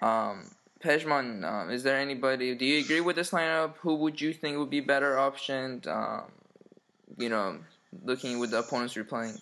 Um, 0.00 0.50
Pejman, 0.80 1.44
um, 1.44 1.70
is 1.70 1.82
there 1.82 1.98
anybody, 1.98 2.54
do 2.54 2.64
you 2.64 2.84
agree 2.84 3.00
with 3.00 3.16
this 3.16 3.32
lineup? 3.32 3.74
Who 3.78 3.96
would 3.96 4.20
you 4.20 4.32
think 4.32 4.56
would 4.58 4.70
be 4.70 4.80
better 4.80 5.16
optioned? 5.16 5.88
Um, 5.88 6.30
you 7.18 7.28
know, 7.28 7.58
looking 8.04 8.38
with 8.38 8.50
the 8.50 8.60
opponents 8.60 8.96
you're 8.96 9.04
playing? 9.04 9.34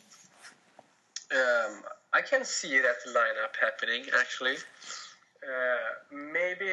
Um, 1.32 1.82
I 2.12 2.22
can 2.22 2.44
see 2.44 2.78
that 2.78 2.96
lineup 3.08 3.54
happening, 3.60 4.04
actually. 4.18 4.56
Uh, 5.44 6.14
maybe 6.32 6.66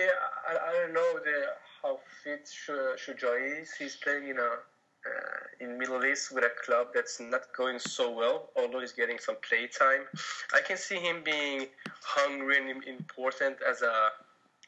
I, 0.48 0.70
I 0.70 0.74
don't 0.74 0.94
know 0.94 1.20
the 1.24 1.48
how 1.82 2.00
fit 2.24 2.48
Shojai 2.48 3.62
is. 3.62 3.74
He's 3.78 3.96
playing 3.98 4.30
in 4.30 4.40
a 4.40 4.58
uh, 5.06 5.66
in 5.66 5.78
Middle 5.78 6.06
East 6.06 6.34
with 6.34 6.46
a 6.46 6.52
club 6.66 6.88
that's 6.94 7.20
not 7.20 7.42
going 7.56 7.78
so 7.78 8.10
well, 8.10 8.50
although 8.56 8.80
he's 8.80 8.94
getting 8.94 9.20
some 9.20 9.36
play 9.48 9.68
time. 9.68 10.06
I 10.54 10.62
can 10.66 10.78
see 10.78 10.96
him 10.96 11.22
being 11.26 11.68
hungry 12.02 12.58
and 12.58 12.84
important 12.86 13.58
as 13.70 13.82
a 13.82 14.10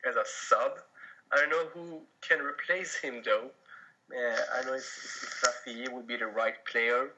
as 0.08 0.18
a 0.18 0.24
sub. 0.26 0.80
I 1.32 1.38
don't 1.38 1.50
know 1.50 1.66
who 1.74 2.02
can 2.22 2.40
replace 2.40 2.96
him 2.96 3.22
though. 3.24 3.50
Uh, 4.12 4.60
I 4.60 4.66
know 4.66 4.74
if, 4.74 4.84
if 4.84 5.44
Rafi 5.44 5.92
would 5.92 6.08
be 6.08 6.18
the 6.18 6.28
right 6.28 6.56
player, 6.66 7.10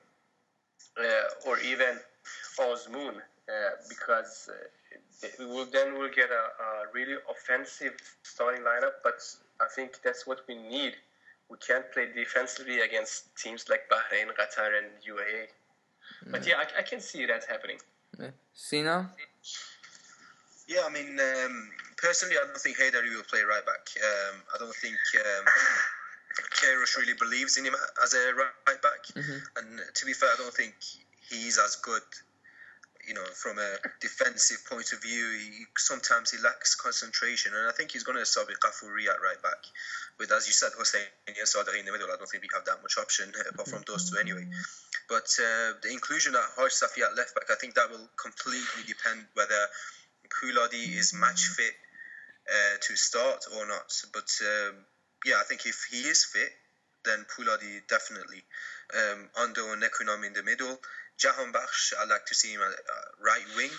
uh, 1.00 1.50
or 1.50 1.60
even 1.60 2.00
Azmoun, 2.60 3.16
uh, 3.18 3.52
because 3.90 4.50
uh, 4.52 5.28
we 5.40 5.46
will 5.46 5.66
then 5.66 5.98
we'll 5.98 6.14
get 6.14 6.30
a, 6.30 6.64
a, 6.64 6.68
really 6.94 7.16
offensive 7.30 7.94
starting 8.24 8.62
lineup. 8.62 9.04
But 9.04 9.22
I 9.62 9.68
think 9.76 10.00
that's 10.04 10.26
what 10.26 10.40
we 10.48 10.56
need. 10.56 10.94
We 11.50 11.58
can't 11.66 11.90
play 11.92 12.08
defensively 12.14 12.82
against 12.82 13.36
teams 13.38 13.70
like 13.70 13.90
Bahrain, 13.90 14.28
Qatar, 14.28 14.78
and 14.78 14.88
UAE. 15.08 15.48
Mm. 16.26 16.32
But 16.32 16.48
yeah, 16.48 16.56
I, 16.58 16.80
I, 16.80 16.82
can 16.84 17.00
see 17.00 17.26
that 17.26 17.46
happening. 17.48 17.78
Yeah. 18.20 18.32
Sina? 18.54 19.10
Yeah, 20.68 20.82
I 20.86 20.92
mean, 20.92 21.18
um, 21.20 21.70
personally, 21.96 22.36
I 22.36 22.46
don't 22.46 22.58
think 22.58 22.78
Haidari 22.78 23.16
will 23.16 23.24
play 23.24 23.42
right 23.42 23.66
back. 23.66 23.88
Um, 24.04 24.42
I 24.54 24.58
don't 24.58 24.76
think 24.76 24.98
um, 25.16 25.46
Queiroz 26.44 26.98
really 26.98 27.14
believes 27.14 27.58
in 27.58 27.66
him 27.66 27.76
as 28.04 28.14
a 28.14 28.34
right 28.36 28.82
back. 28.82 29.06
Mm-hmm. 29.16 29.38
And 29.58 29.82
to 29.96 30.06
be 30.06 30.14
fair, 30.14 30.30
I 30.30 30.36
don't 30.38 30.54
think 30.54 30.74
he's 31.30 31.58
as 31.58 31.76
good. 31.78 32.02
You 33.08 33.14
know, 33.14 33.24
from 33.34 33.58
a 33.58 33.78
defensive 34.02 34.66
point 34.70 34.92
of 34.92 35.02
view, 35.02 35.24
he, 35.40 35.64
sometimes 35.78 36.30
he 36.30 36.38
lacks 36.44 36.76
concentration, 36.76 37.54
and 37.56 37.66
I 37.66 37.72
think 37.72 37.92
he's 37.92 38.04
going 38.04 38.18
to 38.18 38.26
sub 38.26 38.48
Ghafouri 38.48 39.08
at 39.08 39.22
right 39.24 39.42
back. 39.42 39.64
With, 40.20 40.30
as 40.34 40.46
you 40.46 40.52
said, 40.52 40.72
Hossein 40.78 41.08
and 41.26 41.38
Sadeghi 41.38 41.80
in 41.80 41.86
the 41.86 41.94
middle, 41.94 42.08
I 42.12 42.18
don't 42.18 42.28
think 42.28 42.44
we 42.44 42.50
have 42.54 42.66
that 42.66 42.82
much 42.84 42.98
option 42.98 43.32
apart 43.50 43.70
from 43.70 43.84
those 43.88 44.12
two 44.12 44.18
anyway. 44.18 44.46
But 45.08 45.32
uh, 45.40 45.80
the 45.82 45.90
inclusion 45.94 46.36
of 46.36 46.42
Hajsafi 46.60 47.00
at 47.00 47.16
left 47.16 47.34
back, 47.34 47.48
I 47.50 47.56
think 47.56 47.76
that 47.76 47.90
will 47.90 48.10
completely 48.22 48.84
depend 48.86 49.24
whether 49.36 49.68
Pouladi 50.28 50.98
is 50.98 51.14
match 51.14 51.48
fit 51.48 51.76
uh, 52.50 52.78
to 52.82 52.96
start 52.98 53.46
or 53.56 53.66
not. 53.68 53.88
But 54.12 54.28
um, 54.44 54.76
yeah, 55.26 55.40
I 55.40 55.44
think 55.44 55.66
if 55.66 55.88
he 55.90 55.98
is 56.08 56.26
fit, 56.26 56.52
then 57.06 57.26
Pouladi 57.32 57.82
definitely. 57.88 58.44
Um, 58.94 59.30
Ando 59.40 59.74
and 59.74 59.82
Nekounam 59.82 60.26
in 60.26 60.34
the 60.34 60.44
middle. 60.44 60.78
Jahanbakhsh, 61.18 61.94
I 62.00 62.06
like 62.06 62.26
to 62.28 62.36
see 62.36 62.54
him 62.54 62.62
at 62.62 62.74
uh, 62.74 63.08
right 63.24 63.46
wing. 63.56 63.72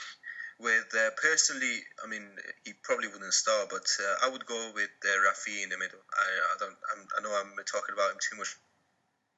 With 0.58 0.90
uh, 0.90 1.10
personally, 1.22 1.78
I 2.02 2.08
mean, 2.08 2.26
he 2.64 2.72
probably 2.82 3.06
wouldn't 3.06 3.32
start, 3.32 3.70
but 3.70 3.86
uh, 4.02 4.26
I 4.26 4.28
would 4.28 4.44
go 4.44 4.72
with 4.74 4.90
uh, 5.04 5.14
Rafi 5.22 5.62
in 5.62 5.68
the 5.68 5.78
middle. 5.78 6.02
I, 6.10 6.26
I 6.26 6.56
don't, 6.58 6.76
I'm, 6.90 7.06
i 7.16 7.22
know 7.22 7.30
I'm 7.30 7.54
talking 7.64 7.94
about 7.94 8.10
him 8.10 8.18
too 8.18 8.36
much, 8.38 8.56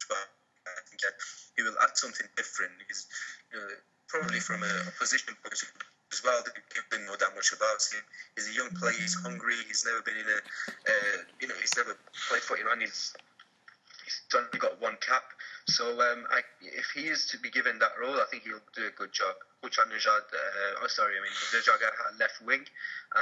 but 0.08 0.16
I 0.16 0.80
think 0.88 1.02
he 1.56 1.62
will 1.62 1.76
add 1.82 1.92
something 1.94 2.26
different. 2.36 2.72
He's 2.88 3.06
know, 3.52 3.68
probably 4.08 4.40
from 4.40 4.62
a, 4.62 4.72
a 4.88 4.92
position 4.98 5.36
point 5.42 5.52
of 5.52 5.60
view 5.60 5.89
as 6.12 6.22
well. 6.24 6.42
Didn't 6.90 7.06
know 7.06 7.16
that 7.16 7.34
much 7.34 7.52
about 7.52 7.80
him. 7.92 8.02
He's 8.34 8.48
a 8.50 8.54
young 8.54 8.70
player. 8.74 8.94
He's 8.98 9.14
hungry. 9.14 9.54
He's 9.66 9.84
never 9.84 10.02
been 10.02 10.16
in 10.16 10.26
a, 10.26 10.38
uh, 10.38 11.16
you 11.40 11.48
know, 11.48 11.54
he's 11.60 11.76
never 11.76 11.96
played 12.28 12.42
for 12.42 12.58
Iran. 12.58 12.80
He's 12.80 13.14
he's 14.04 14.20
only 14.34 14.58
got 14.58 14.80
one 14.80 14.96
cap. 15.00 15.22
So 15.66 15.86
um, 16.00 16.26
I, 16.30 16.42
if 16.62 16.90
he 16.94 17.06
is 17.06 17.26
to 17.26 17.38
be 17.38 17.50
given 17.50 17.78
that 17.78 17.94
role, 18.00 18.18
I 18.18 18.26
think 18.30 18.42
he'll 18.42 18.64
do 18.74 18.86
a 18.86 18.94
good 18.98 19.12
job. 19.12 19.34
Ghoochannejhad, 19.62 20.26
uh, 20.32 20.82
oh 20.82 20.88
sorry, 20.88 21.14
I 21.14 21.22
mean 21.22 21.36
Dejagah 21.52 21.92
at 21.92 22.18
left 22.18 22.42
wing 22.42 22.64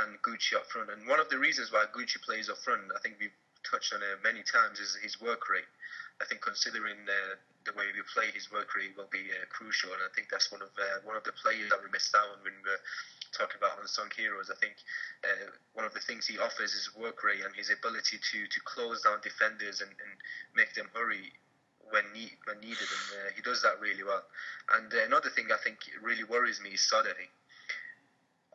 and 0.01 0.16
Gucci 0.22 0.55
up 0.57 0.66
front. 0.66 0.91
And 0.91 1.07
one 1.09 1.20
of 1.20 1.28
the 1.28 1.39
reasons 1.39 1.72
why 1.72 1.84
Gucci 1.93 2.22
plays 2.22 2.49
up 2.49 2.59
front, 2.59 2.82
I 2.95 3.01
think 3.01 3.16
we've 3.20 3.34
touched 3.68 3.93
on 3.93 4.01
it 4.01 4.22
many 4.22 4.41
times, 4.47 4.78
is 4.78 4.97
his 5.03 5.20
work 5.20 5.51
rate. 5.51 5.68
I 6.21 6.25
think 6.27 6.43
considering 6.43 6.99
uh, 7.07 7.39
the 7.62 7.73
way 7.79 7.87
we 7.95 8.03
play, 8.11 8.31
his 8.35 8.51
work 8.51 8.75
rate 8.75 8.97
will 8.97 9.11
be 9.11 9.31
uh, 9.31 9.47
crucial, 9.51 9.95
and 9.95 10.03
I 10.03 10.11
think 10.14 10.27
that's 10.31 10.51
one 10.51 10.62
of 10.62 10.75
uh, 10.75 10.99
one 11.07 11.14
of 11.14 11.23
the 11.23 11.37
players 11.37 11.71
that 11.71 11.79
we 11.79 11.91
missed 11.95 12.14
out 12.14 12.35
on 12.35 12.43
when 12.43 12.59
we 12.59 12.64
were 12.66 12.83
talking 13.31 13.61
about 13.61 13.79
unsung 13.79 14.11
heroes. 14.16 14.51
I 14.51 14.59
think 14.59 14.75
uh, 15.23 15.55
one 15.79 15.87
of 15.87 15.95
the 15.95 16.03
things 16.03 16.27
he 16.27 16.39
offers 16.39 16.75
is 16.75 16.91
work 16.99 17.23
rate 17.23 17.45
and 17.47 17.55
his 17.55 17.71
ability 17.71 18.19
to 18.19 18.39
to 18.51 18.59
close 18.66 19.03
down 19.07 19.23
defenders 19.23 19.79
and, 19.79 19.91
and 19.91 20.12
make 20.59 20.75
them 20.75 20.91
hurry 20.91 21.31
when 21.91 22.05
need, 22.12 22.35
when 22.45 22.61
needed, 22.61 22.89
and 22.89 23.07
uh, 23.14 23.31
he 23.35 23.41
does 23.43 23.62
that 23.62 23.81
really 23.81 24.03
well. 24.03 24.25
And 24.75 24.93
uh, 24.93 25.07
another 25.07 25.31
thing 25.31 25.49
I 25.55 25.61
think 25.62 25.79
really 26.03 26.25
worries 26.25 26.61
me 26.61 26.75
is 26.75 26.83
Sadeghi. 26.83 27.31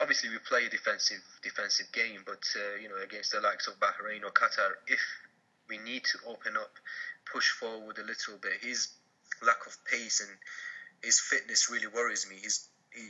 Obviously, 0.01 0.29
we 0.29 0.39
play 0.43 0.65
a 0.65 0.69
defensive 0.69 1.23
defensive 1.41 1.87
game, 1.93 2.25
but 2.25 2.43
uh, 2.57 2.81
you 2.81 2.89
know 2.89 2.97
against 2.99 3.31
the 3.31 3.39
likes 3.39 3.67
of 3.67 3.79
Bahrain 3.79 4.25
or 4.25 4.33
Qatar, 4.35 4.75
if 4.87 4.99
we 5.69 5.77
need 5.77 6.03
to 6.03 6.17
open 6.27 6.57
up, 6.57 6.75
push 7.31 7.49
forward 7.51 7.97
a 7.97 8.03
little 8.03 8.37
bit, 8.41 8.53
his 8.61 8.89
lack 9.41 9.65
of 9.67 9.77
pace 9.85 10.21
and 10.21 10.29
his 11.03 11.19
fitness 11.19 11.69
really 11.69 11.87
worries 11.87 12.27
me. 12.29 12.37
He's 12.41 12.67
he, 12.93 13.01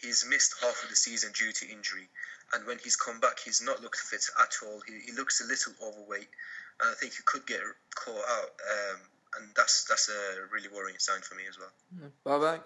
he's 0.00 0.24
missed 0.28 0.54
half 0.60 0.82
of 0.82 0.90
the 0.90 0.96
season 0.96 1.32
due 1.32 1.52
to 1.52 1.70
injury, 1.70 2.08
and 2.52 2.66
when 2.66 2.78
he's 2.82 2.96
come 2.96 3.20
back, 3.20 3.38
he's 3.38 3.62
not 3.62 3.82
looked 3.82 3.98
fit 3.98 4.24
at 4.40 4.54
all. 4.62 4.82
He, 4.86 5.10
he 5.10 5.12
looks 5.12 5.40
a 5.40 5.46
little 5.46 5.72
overweight, 5.82 6.28
and 6.80 6.90
I 6.90 6.94
think 6.94 7.14
he 7.14 7.22
could 7.24 7.46
get 7.46 7.60
caught 7.94 8.24
out, 8.28 8.50
um, 8.70 9.00
and 9.38 9.50
that's 9.56 9.84
that's 9.84 10.08
a 10.08 10.46
really 10.52 10.68
worrying 10.68 10.98
sign 10.98 11.20
for 11.20 11.34
me 11.34 11.44
as 11.48 11.58
well. 11.58 12.10
Babak. 12.26 12.60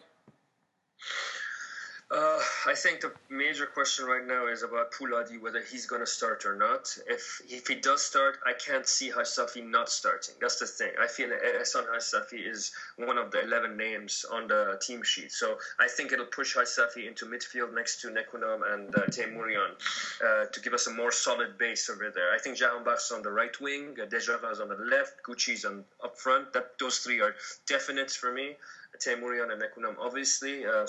Uh, 2.14 2.38
I 2.66 2.74
think 2.74 3.00
the 3.00 3.12
major 3.28 3.66
question 3.66 4.04
right 4.04 4.24
now 4.24 4.46
is 4.46 4.62
about 4.62 4.92
Pouladi, 4.92 5.40
whether 5.40 5.60
he's 5.60 5.86
going 5.86 6.00
to 6.00 6.06
start 6.06 6.46
or 6.46 6.54
not. 6.54 6.96
If 7.08 7.42
if 7.48 7.66
he 7.66 7.74
does 7.74 8.02
start, 8.02 8.38
I 8.46 8.52
can't 8.52 8.86
see 8.86 9.10
Safi 9.10 9.68
not 9.68 9.88
starting. 9.88 10.36
That's 10.40 10.60
the 10.60 10.66
thing. 10.66 10.92
I 11.02 11.08
feel 11.08 11.30
Ehsan 11.30 11.86
Safi 11.98 12.48
is 12.48 12.72
one 12.96 13.18
of 13.18 13.32
the 13.32 13.42
11 13.42 13.76
names 13.76 14.24
on 14.30 14.46
the 14.46 14.78
team 14.80 15.02
sheet. 15.02 15.32
So 15.32 15.58
I 15.80 15.88
think 15.88 16.12
it'll 16.12 16.26
push 16.26 16.56
Safi 16.56 17.08
into 17.08 17.26
midfield 17.26 17.74
next 17.74 18.00
to 18.02 18.08
Nekounam 18.08 18.60
and 18.72 18.94
uh, 18.94 19.00
uh, 19.00 20.46
to 20.46 20.60
give 20.60 20.72
us 20.72 20.86
a 20.86 20.92
more 20.92 21.10
solid 21.10 21.58
base 21.58 21.90
over 21.90 22.12
there. 22.14 22.32
I 22.32 22.38
think 22.38 22.58
Jahanbakhsh 22.58 23.10
on 23.12 23.22
the 23.22 23.32
right 23.32 23.60
wing, 23.60 23.96
Dejagah 23.96 24.52
is 24.52 24.60
on 24.60 24.68
the 24.68 24.76
left, 24.76 25.14
Gucci's 25.26 25.64
on 25.64 25.84
up 26.04 26.16
front. 26.16 26.52
That 26.52 26.78
Those 26.78 26.98
three 26.98 27.20
are 27.20 27.34
definites 27.66 28.16
for 28.16 28.32
me. 28.32 28.56
Teymourian 29.00 29.50
and 29.50 29.62
Nekounam. 29.62 29.96
Obviously, 29.98 30.64
uh, 30.64 30.86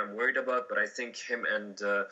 I'm 0.00 0.14
worried 0.14 0.36
about, 0.36 0.68
but 0.68 0.78
I 0.78 0.86
think 0.86 1.16
him 1.16 1.44
and 1.44 1.80
uh, 1.82 2.04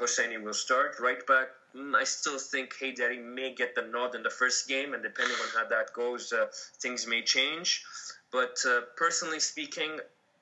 Hosseini 0.00 0.42
will 0.42 0.54
start. 0.54 0.96
Right 1.00 1.24
back, 1.26 1.48
mm, 1.74 1.94
I 1.94 2.04
still 2.04 2.38
think 2.38 2.74
Haidari 2.80 3.22
may 3.22 3.54
get 3.54 3.74
the 3.74 3.82
nod 3.82 4.14
in 4.14 4.22
the 4.22 4.30
first 4.30 4.68
game, 4.68 4.94
and 4.94 5.02
depending 5.02 5.36
on 5.36 5.48
how 5.54 5.68
that 5.68 5.92
goes, 5.92 6.32
uh, 6.32 6.46
things 6.80 7.06
may 7.06 7.22
change. 7.22 7.84
But 8.32 8.58
uh, 8.66 8.82
personally 8.96 9.40
speaking, 9.40 10.00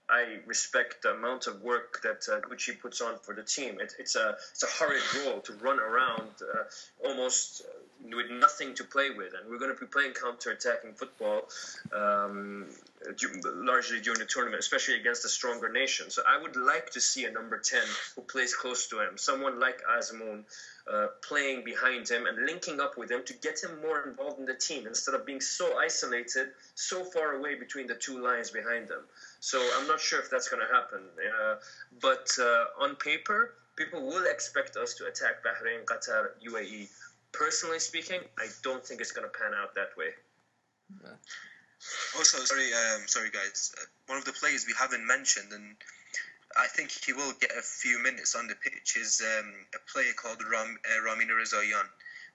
I 0.09 0.41
respect 0.47 1.03
the 1.03 1.11
amount 1.15 1.47
of 1.47 1.63
work 1.63 2.01
that 2.03 2.27
uh, 2.31 2.41
Gucci 2.41 2.79
puts 2.79 3.01
on 3.01 3.19
for 3.19 3.35
the 3.35 3.43
team. 3.43 3.81
It, 3.81 3.95
it's 3.99 4.17
a 4.17 4.37
it's 4.51 4.63
a 4.63 4.67
hard 4.67 5.01
role 5.25 5.41
to 5.41 5.53
run 5.55 5.79
around 5.81 6.31
uh, 6.43 7.09
almost 7.09 7.63
with 8.05 8.31
nothing 8.31 8.75
to 8.75 8.85
play 8.85 9.11
with, 9.11 9.33
and 9.35 9.49
we're 9.49 9.59
going 9.59 9.75
to 9.75 9.81
be 9.81 9.87
playing 9.87 10.13
counter-attacking 10.13 10.95
football 10.95 11.43
um, 11.95 12.67
largely 13.45 14.01
during 14.01 14.19
the 14.19 14.27
tournament, 14.27 14.61
especially 14.61 14.97
against 14.99 15.25
a 15.25 15.29
stronger 15.29 15.71
nation. 15.71 16.11
So 16.11 16.23
I 16.27 16.41
would 16.41 16.57
like 16.57 16.91
to 16.93 17.01
see 17.01 17.25
a 17.25 17.31
number 17.31 17.59
ten 17.59 17.87
who 18.17 18.23
plays 18.23 18.55
close 18.55 18.89
to 18.89 19.01
him, 19.01 19.17
someone 19.17 19.61
like 19.61 19.81
Azmoun. 19.99 20.45
Uh, 20.93 21.07
playing 21.29 21.63
behind 21.63 22.09
him 22.09 22.27
and 22.27 22.45
linking 22.45 22.81
up 22.81 22.99
with 22.99 23.09
him 23.09 23.23
to 23.25 23.35
get 23.35 23.63
him 23.63 23.71
more 23.83 24.03
involved 24.03 24.41
in 24.41 24.47
the 24.47 24.55
team 24.55 24.85
instead 24.85 25.15
of 25.15 25.25
being 25.25 25.41
so 25.41 25.79
isolated, 25.79 26.49
so 26.75 27.05
far 27.05 27.37
away 27.37 27.55
between 27.55 27.87
the 27.87 27.95
two 27.95 28.21
lines 28.21 28.51
behind 28.51 28.89
them. 28.89 28.99
So 29.39 29.65
I'm 29.79 29.87
not 29.87 30.01
sure 30.01 30.19
if 30.19 30.29
that's 30.29 30.49
going 30.49 30.61
to 30.67 30.75
happen. 30.75 30.99
Uh, 31.23 31.55
but 32.01 32.29
uh, 32.41 32.83
on 32.83 32.97
paper, 32.97 33.55
people 33.77 34.05
will 34.05 34.27
expect 34.27 34.77
us 34.77 34.95
to 34.95 35.07
attack 35.07 35.45
Bahrain, 35.45 35.85
Qatar, 35.85 36.31
UAE. 36.51 36.89
Personally 37.33 37.79
speaking, 37.79 38.21
I 38.39 38.47
don't 38.63 38.85
think 38.85 39.01
it's 39.01 39.13
going 39.13 39.27
to 39.27 39.33
pan 39.33 39.53
out 39.55 39.75
that 39.75 39.97
way. 39.97 40.11
Also, 42.17 42.39
sorry, 42.45 42.73
um, 42.73 43.03
sorry 43.07 43.31
guys. 43.31 43.75
Uh, 43.81 43.85
one 44.07 44.19
of 44.19 44.25
the 44.25 44.33
players 44.33 44.67
we 44.67 44.75
haven't 44.79 45.07
mentioned, 45.07 45.53
and 45.53 45.77
I 46.57 46.67
think 46.69 46.91
he 46.91 47.13
will 47.13 47.33
get 47.41 47.51
a 47.51 47.63
few 47.63 48.01
minutes 48.03 48.35
on 48.35 48.47
the 48.47 48.55
pitch, 48.55 48.97
is 48.97 49.23
um, 49.25 49.53
a 49.75 49.91
player 49.91 50.13
called 50.15 50.39
Ram, 50.45 50.79
uh, 50.85 51.09
Ramina 51.09 51.33
Rezaeian. 51.33 51.89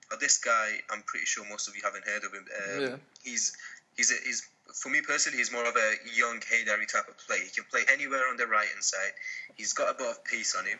Now, 0.10 0.18
this 0.18 0.38
guy, 0.40 0.80
I'm 0.90 1.04
pretty 1.04 1.26
sure 1.26 1.46
most 1.48 1.68
of 1.68 1.76
you 1.76 1.82
haven't 1.84 2.06
heard 2.06 2.24
of 2.24 2.34
him. 2.34 2.46
Um, 2.46 2.82
yeah. 2.82 2.96
He's 3.24 3.56
he's 3.96 4.12
a, 4.12 4.16
he's 4.26 4.48
for 4.74 4.90
me 4.90 5.02
personally, 5.02 5.38
he's 5.38 5.52
more 5.52 5.66
of 5.66 5.76
a 5.76 5.94
young 6.16 6.40
Haydari 6.40 6.88
type 6.92 7.08
of 7.08 7.18
player. 7.26 7.42
He 7.44 7.50
can 7.50 7.66
play 7.70 7.82
anywhere 7.92 8.28
on 8.30 8.38
the 8.38 8.48
right 8.48 8.68
hand 8.68 8.84
side. 8.84 9.14
He's 9.56 9.74
got 9.74 9.94
a 9.94 9.98
bit 9.98 10.08
of 10.08 10.24
pace 10.26 10.56
on 10.58 10.66
him. 10.66 10.80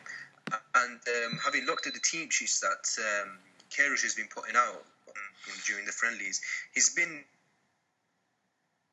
And 0.74 1.00
um, 1.08 1.38
having 1.44 1.64
looked 1.66 1.86
at 1.86 1.94
the 1.94 2.00
team 2.00 2.30
sheets 2.30 2.60
that 2.60 3.22
um, 3.22 3.38
Queiroz 3.70 4.02
has 4.02 4.14
been 4.14 4.28
putting 4.34 4.56
out 4.56 4.84
um, 5.08 5.54
during 5.66 5.84
the 5.84 5.92
friendlies, 5.92 6.40
he's 6.74 6.94
been 6.94 7.24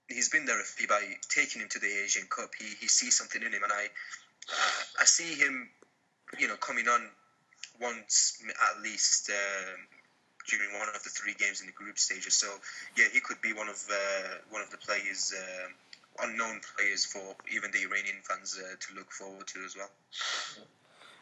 he's 0.08 0.30
been 0.30 0.46
there 0.46 0.62
by 0.88 1.02
taking 1.30 1.62
him 1.62 1.70
to 1.70 1.80
the 1.80 2.04
Asian 2.04 2.28
Cup. 2.28 2.52
He 2.58 2.66
he 2.80 2.88
sees 2.88 3.18
something 3.18 3.42
in 3.42 3.52
him, 3.52 3.64
and 3.64 3.72
I 3.72 3.86
uh, 3.86 4.84
I 5.02 5.06
see 5.06 5.36
him, 5.36 5.70
you 6.38 6.48
know, 6.48 6.56
coming 6.56 6.88
on 6.88 7.02
once 7.82 8.42
at 8.48 8.82
least 8.82 9.30
um, 9.30 9.80
during 10.50 10.72
one 10.80 10.88
of 10.90 11.04
the 11.04 11.10
three 11.10 11.34
games 11.34 11.62
in 11.62 11.68
the 11.68 11.74
group 11.74 11.98
stages. 11.98 12.38
So 12.38 12.48
yeah, 12.98 13.06
he 13.12 13.20
could 13.20 13.42
be 13.42 13.54
one 13.54 13.70
of 13.70 13.84
uh, 13.90 14.36
one 14.50 14.62
of 14.62 14.70
the 14.72 14.78
players. 14.78 15.34
Uh, 15.36 15.70
unknown 16.24 16.62
players 16.78 17.04
for 17.04 17.36
even 17.54 17.72
the 17.72 17.82
Iranian 17.84 18.16
fans 18.24 18.58
uh, 18.58 18.76
to 18.80 18.96
look 18.96 19.12
forward 19.12 19.46
to 19.48 19.60
as 19.66 19.76
well. 19.76 19.90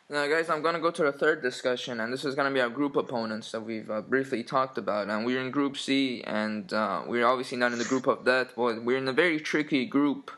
Now, 0.09 0.27
guys, 0.27 0.49
I'm 0.49 0.61
going 0.61 0.75
to 0.75 0.81
go 0.81 0.91
to 0.91 1.03
the 1.03 1.13
third 1.13 1.41
discussion, 1.41 2.01
and 2.01 2.11
this 2.11 2.25
is 2.25 2.35
going 2.35 2.49
to 2.49 2.53
be 2.53 2.59
our 2.59 2.69
group 2.69 2.97
opponents 2.97 3.53
that 3.53 3.61
we've 3.61 3.89
uh, 3.89 4.01
briefly 4.01 4.43
talked 4.43 4.77
about. 4.77 5.09
And 5.09 5.25
we're 5.25 5.39
in 5.39 5.49
Group 5.49 5.77
C, 5.77 6.21
and 6.27 6.71
uh, 6.73 7.03
we're 7.07 7.25
obviously 7.25 7.57
not 7.57 7.71
in 7.71 7.79
the 7.79 7.85
group 7.85 8.07
of 8.07 8.25
death, 8.25 8.51
but 8.53 8.83
we're 8.83 8.97
in 8.97 9.07
a 9.07 9.13
very 9.13 9.39
tricky 9.39 9.85
group, 9.85 10.29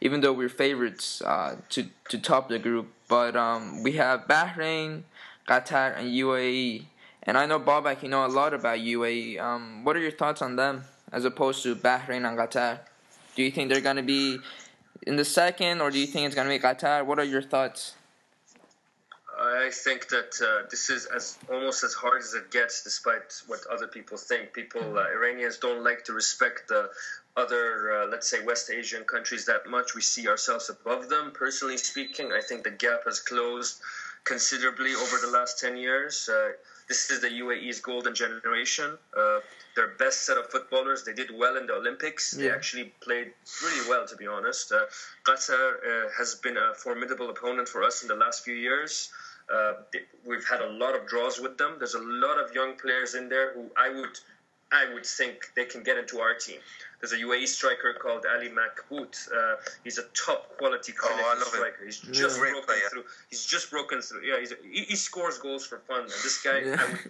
even 0.00 0.22
though 0.22 0.32
we're 0.32 0.48
favorites 0.48 1.22
uh, 1.22 1.54
to, 1.68 1.86
to 2.08 2.18
top 2.18 2.48
the 2.48 2.58
group. 2.58 2.88
But 3.06 3.36
um, 3.36 3.84
we 3.84 3.92
have 3.92 4.26
Bahrain, 4.26 5.04
Qatar, 5.48 5.96
and 5.96 6.10
UAE. 6.10 6.86
And 7.22 7.38
I 7.38 7.46
know, 7.46 7.60
Babak, 7.60 8.02
you 8.02 8.08
know 8.08 8.26
a 8.26 8.28
lot 8.28 8.52
about 8.52 8.80
UAE. 8.80 9.40
Um, 9.40 9.84
what 9.84 9.96
are 9.96 10.00
your 10.00 10.10
thoughts 10.10 10.42
on 10.42 10.56
them 10.56 10.82
as 11.12 11.24
opposed 11.24 11.62
to 11.62 11.76
Bahrain 11.76 12.28
and 12.28 12.36
Qatar? 12.36 12.80
Do 13.36 13.44
you 13.44 13.52
think 13.52 13.70
they're 13.70 13.80
going 13.80 13.96
to 13.96 14.02
be 14.02 14.38
in 15.06 15.14
the 15.14 15.24
second, 15.24 15.80
or 15.80 15.92
do 15.92 16.00
you 16.00 16.08
think 16.08 16.26
it's 16.26 16.34
going 16.34 16.48
to 16.48 16.52
be 16.52 16.58
Qatar? 16.58 17.06
What 17.06 17.20
are 17.20 17.24
your 17.24 17.42
thoughts? 17.42 17.94
I 19.52 19.70
think 19.70 20.08
that 20.08 20.40
uh, 20.40 20.66
this 20.70 20.88
is 20.88 21.06
as 21.06 21.38
almost 21.50 21.84
as 21.84 21.94
hard 21.94 22.22
as 22.22 22.34
it 22.34 22.50
gets, 22.50 22.82
despite 22.82 23.42
what 23.46 23.60
other 23.70 23.86
people 23.86 24.16
think. 24.16 24.52
People, 24.52 24.98
uh, 24.98 25.06
Iranians, 25.08 25.58
don't 25.58 25.84
like 25.84 26.04
to 26.04 26.12
respect 26.12 26.68
the 26.68 26.90
other, 27.36 27.92
uh, 27.92 28.06
let's 28.06 28.28
say, 28.28 28.44
West 28.44 28.70
Asian 28.70 29.04
countries 29.04 29.46
that 29.46 29.68
much. 29.68 29.94
We 29.94 30.02
see 30.02 30.28
ourselves 30.28 30.70
above 30.70 31.08
them. 31.08 31.32
Personally 31.32 31.78
speaking, 31.78 32.32
I 32.32 32.40
think 32.40 32.64
the 32.64 32.70
gap 32.70 33.04
has 33.04 33.20
closed 33.20 33.80
considerably 34.24 34.94
over 34.94 35.16
the 35.18 35.32
last 35.32 35.58
ten 35.58 35.76
years. 35.76 36.28
Uh, 36.28 36.52
this 36.88 37.10
is 37.10 37.20
the 37.20 37.28
UAE's 37.28 37.80
golden 37.80 38.14
generation. 38.14 38.98
Uh, 39.16 39.40
their 39.74 39.88
best 39.88 40.26
set 40.26 40.36
of 40.36 40.50
footballers. 40.50 41.04
They 41.04 41.14
did 41.14 41.30
well 41.34 41.56
in 41.56 41.66
the 41.66 41.74
Olympics. 41.74 42.34
Yeah. 42.36 42.42
They 42.42 42.50
actually 42.50 42.92
played 43.00 43.32
really 43.62 43.88
well, 43.88 44.06
to 44.06 44.16
be 44.16 44.26
honest. 44.26 44.70
Uh, 44.72 44.84
Qatar 45.24 45.76
uh, 45.76 46.08
has 46.18 46.34
been 46.36 46.56
a 46.56 46.74
formidable 46.74 47.30
opponent 47.30 47.68
for 47.68 47.82
us 47.82 48.02
in 48.02 48.08
the 48.08 48.16
last 48.16 48.44
few 48.44 48.54
years. 48.54 49.10
Uh, 49.52 49.74
we've 50.24 50.46
had 50.48 50.60
a 50.60 50.70
lot 50.70 50.94
of 50.94 51.06
draws 51.06 51.38
with 51.38 51.58
them. 51.58 51.76
There's 51.78 51.94
a 51.94 52.00
lot 52.00 52.38
of 52.38 52.54
young 52.54 52.74
players 52.76 53.14
in 53.14 53.28
there 53.28 53.52
who 53.52 53.70
I 53.76 53.90
would, 53.90 54.18
I 54.72 54.92
would 54.92 55.06
think 55.06 55.52
they 55.54 55.66
can 55.66 55.82
get 55.82 55.98
into 55.98 56.20
our 56.20 56.34
team. 56.34 56.58
There's 57.02 57.12
a 57.12 57.16
UAE 57.16 57.48
striker 57.48 57.94
called 58.00 58.24
Ali 58.32 58.48
Mabkhout. 58.48 59.28
Uh, 59.32 59.56
he's 59.82 59.98
a 59.98 60.04
top 60.14 60.56
quality 60.56 60.94
oh, 61.02 61.44
striker. 61.44 61.82
Him. 61.82 61.86
He's 61.86 61.98
just 61.98 62.38
yeah. 62.38 62.52
broken 62.52 62.74
through. 62.90 63.04
He's 63.28 63.44
just 63.44 63.72
broken 63.72 64.00
through. 64.00 64.22
Yeah, 64.22 64.36
a, 64.36 64.68
he, 64.72 64.84
he, 64.84 64.94
scores 64.94 65.38
goals 65.38 65.66
for 65.66 65.78
fun. 65.78 66.02
And 66.02 66.10
this 66.10 66.40
guy, 66.42 66.60
yeah. 66.60 66.76
I, 66.78 66.92
would, 66.92 67.00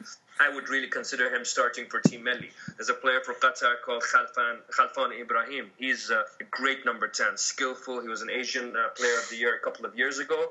I 0.40 0.54
would 0.54 0.68
really 0.70 0.88
consider 0.88 1.28
him 1.34 1.44
starting 1.44 1.86
for 1.90 2.00
Team 2.00 2.24
Melli. 2.24 2.48
There's 2.76 2.88
a 2.88 2.94
player 2.94 3.20
for 3.20 3.34
Qatar 3.34 3.74
called 3.84 4.02
Khalfan, 4.02 4.60
Khalfan 4.70 5.20
Ibrahim. 5.20 5.70
He's 5.76 6.10
uh, 6.10 6.22
a 6.40 6.44
great 6.44 6.86
number 6.86 7.06
10, 7.06 7.36
skillful. 7.36 8.00
He 8.00 8.08
was 8.08 8.22
an 8.22 8.30
Asian 8.30 8.74
uh, 8.74 8.88
Player 8.96 9.18
of 9.18 9.28
the 9.28 9.36
Year 9.36 9.56
a 9.56 9.60
couple 9.60 9.84
of 9.84 9.94
years 9.94 10.18
ago. 10.18 10.46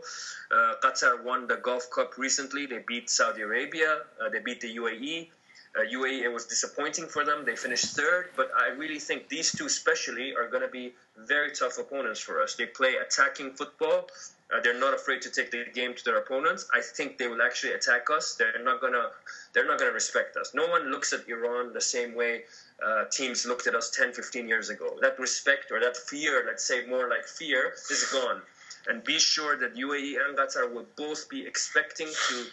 Uh, 0.51 0.74
Qatar 0.84 1.24
won 1.24 1.47
the 1.47 1.55
Gulf 1.57 1.89
Cup 1.89 2.20
recently. 2.20 2.68
They 2.68 2.84
beat 2.88 3.09
Saudi 3.09 3.41
Arabia. 3.41 4.01
Uh, 4.24 4.30
they 4.30 4.39
beat 4.39 4.62
the 4.62 4.76
UAE. 4.76 5.30
Uh, 5.74 5.84
UAE, 5.84 6.24
it 6.24 6.28
was 6.28 6.45
disappointing 6.45 7.07
for 7.07 7.24
them. 7.24 7.45
They 7.45 7.55
finished 7.55 7.95
third, 7.95 8.32
but 8.36 8.51
I 8.57 8.69
really 8.69 8.99
think 8.99 9.30
these 9.30 9.53
two, 9.53 9.67
especially, 9.67 10.36
are 10.36 10.49
going 10.49 10.63
to 10.63 10.69
be 10.69 10.93
very 11.17 11.51
tough 11.51 11.78
opponents 11.78 12.19
for 12.19 12.41
us. 12.41 12.55
They 12.55 12.65
play 12.65 12.95
attacking 12.95 13.51
football. 13.51 14.09
Uh, 14.53 14.59
they're 14.61 14.78
not 14.78 14.93
afraid 14.93 15.22
to 15.22 15.30
take 15.30 15.49
the 15.49 15.63
game 15.74 15.93
to 15.95 16.03
their 16.03 16.17
opponents. 16.17 16.67
I 16.74 16.82
think 16.82 17.17
they 17.17 17.28
will 17.28 17.41
actually 17.41 17.72
attack 17.72 18.07
us. 18.11 18.36
They're 18.38 18.61
not 18.61 18.82
gonna. 18.82 19.11
They're 19.53 19.65
not 19.65 19.80
gonna 19.80 19.93
respect 19.93 20.36
us. 20.36 20.53
No 20.53 20.67
one 20.67 20.91
looks 20.91 21.13
at 21.13 21.22
Iran 21.30 21.72
the 21.72 21.80
same 21.80 22.15
way 22.15 22.43
uh, 22.86 23.05
teams 23.05 23.45
looked 23.45 23.67
at 23.67 23.76
us 23.76 23.91
10, 23.91 24.11
15 24.11 24.49
years 24.49 24.69
ago. 24.69 24.97
That 25.01 25.17
respect 25.19 25.72
or 25.72 25.80
that 25.80 25.95
fear, 25.95 26.43
let's 26.45 26.65
say 26.65 26.86
more 26.86 27.07
like 27.09 27.26
fear, 27.26 27.74
is 27.89 28.09
gone. 28.11 28.41
And 28.88 29.03
be 29.05 29.19
sure 29.19 29.57
that 29.57 29.76
UAE 29.76 30.15
and 30.26 30.38
Qatar 30.38 30.74
will 30.74 30.88
both 30.97 31.30
be 31.30 31.45
expecting 31.45 32.07
to. 32.07 32.45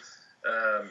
Um, 0.49 0.89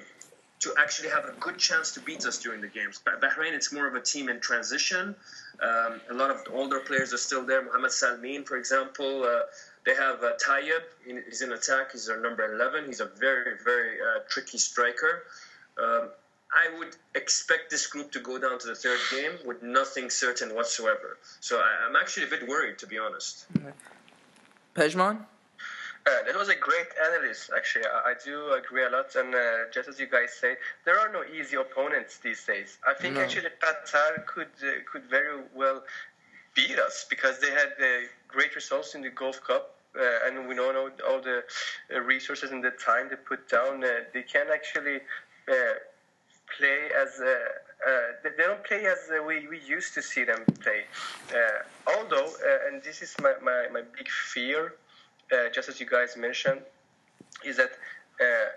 to 0.61 0.75
actually 0.79 1.09
have 1.11 1.25
a 1.25 1.33
good 1.39 1.57
chance 1.59 1.93
to 1.93 2.01
beat 2.01 2.25
us 2.27 2.39
during 2.39 2.61
the 2.61 2.69
games. 2.69 3.01
Bahrain, 3.07 3.53
it's 3.53 3.73
more 3.73 3.87
of 3.87 3.95
a 3.95 4.01
team 4.01 4.29
in 4.29 4.41
transition. 4.41 5.15
Um, 5.63 6.01
a 6.11 6.15
lot 6.15 6.31
of 6.31 6.43
older 6.53 6.81
players 6.81 7.13
are 7.13 7.19
still 7.19 7.45
there. 7.45 7.63
Mohamed 7.63 7.93
Salmin, 7.93 8.45
for 8.45 8.57
example. 8.57 9.25
Uh, 9.25 9.41
they 9.85 9.95
have 9.95 10.23
uh. 10.23 10.83
He's 11.05 11.43
in 11.43 11.53
attack. 11.53 11.93
He's 11.93 12.09
our 12.09 12.21
number 12.21 12.55
11. 12.55 12.87
He's 12.87 13.01
a 13.01 13.07
very, 13.07 13.53
very 13.65 13.99
uh, 14.01 14.21
tricky 14.29 14.59
striker. 14.59 15.25
Um, 15.81 16.09
I 16.53 16.79
would 16.79 16.97
expect 17.15 17.71
this 17.71 17.87
group 17.87 18.13
to 18.13 18.21
go 18.21 18.39
down 18.39 18.59
to 18.59 18.67
the 18.67 18.75
third 18.75 18.99
game 19.11 19.33
with 19.45 19.63
nothing 19.63 20.11
certain 20.11 20.55
whatsoever. 20.55 21.19
So 21.41 21.61
I, 21.61 21.87
am 21.87 21.95
actually 21.97 22.27
a 22.27 22.31
bit 22.31 22.49
worried, 22.49 22.79
to 22.79 22.87
be 22.87 22.99
honest. 22.99 23.47
Pejman? 24.75 25.25
Uh, 26.09 26.25
that 26.25 26.37
was 26.37 26.49
a 26.49 26.55
great 26.55 26.87
analysis, 27.07 27.51
actually. 27.55 27.85
I, 27.85 28.11
I 28.11 28.15
do 28.25 28.53
agree 28.53 28.85
a 28.85 28.89
lot. 28.89 29.15
And 29.15 29.35
uh, 29.35 29.41
just 29.73 29.89
as 29.89 30.01
you 30.01 30.07
guys 30.07 30.33
say, 30.41 30.57
there 30.87 30.99
are 30.99 31.13
no 31.13 31.23
easy 31.25 31.57
opponents 31.57 32.19
these 32.19 32.45
days. 32.47 32.79
I 32.87 32.95
think 32.95 33.17
no. 33.17 33.21
actually 33.21 33.51
Qatar 33.61 34.25
could 34.25 34.55
uh, 34.63 34.81
could 34.91 35.05
very 35.05 35.43
well 35.55 35.83
beat 36.55 36.79
us 36.79 37.05
because 37.11 37.41
they 37.41 37.51
had 37.51 37.73
uh, 37.79 38.07
great 38.27 38.55
results 38.55 38.95
in 38.95 39.03
the 39.03 39.11
Gulf 39.11 39.43
Cup. 39.45 39.75
Uh, 39.99 40.27
and 40.27 40.49
we 40.49 40.55
know, 40.55 40.91
all 41.09 41.21
the 41.21 41.43
uh, 41.95 42.01
resources 42.01 42.53
and 42.53 42.63
the 42.63 42.71
time 42.71 43.09
they 43.11 43.17
put 43.17 43.49
down. 43.49 43.81
they 43.81 44.23
can 44.23 44.47
actually 44.53 45.01
play 46.57 46.89
as 47.03 47.19
they 48.23 48.31
don't 48.39 48.63
play 48.65 48.87
as 48.87 48.99
we, 49.27 49.49
we 49.49 49.59
used 49.61 49.95
to 49.95 50.03
see 50.03 50.25
them 50.25 50.45
play. 50.63 50.85
although, 51.87 52.31
and 52.67 52.83
this 52.83 53.03
is 53.03 53.15
my, 53.21 53.33
my, 53.43 53.67
my 53.73 53.83
big 53.97 54.09
fear 54.09 54.75
uh, 55.33 55.49
just 55.53 55.69
as 55.69 55.81
you 55.81 55.87
guys 55.87 56.17
mentioned, 56.17 56.61
is 57.45 57.57
that 57.57 57.73
uh, 58.21 58.49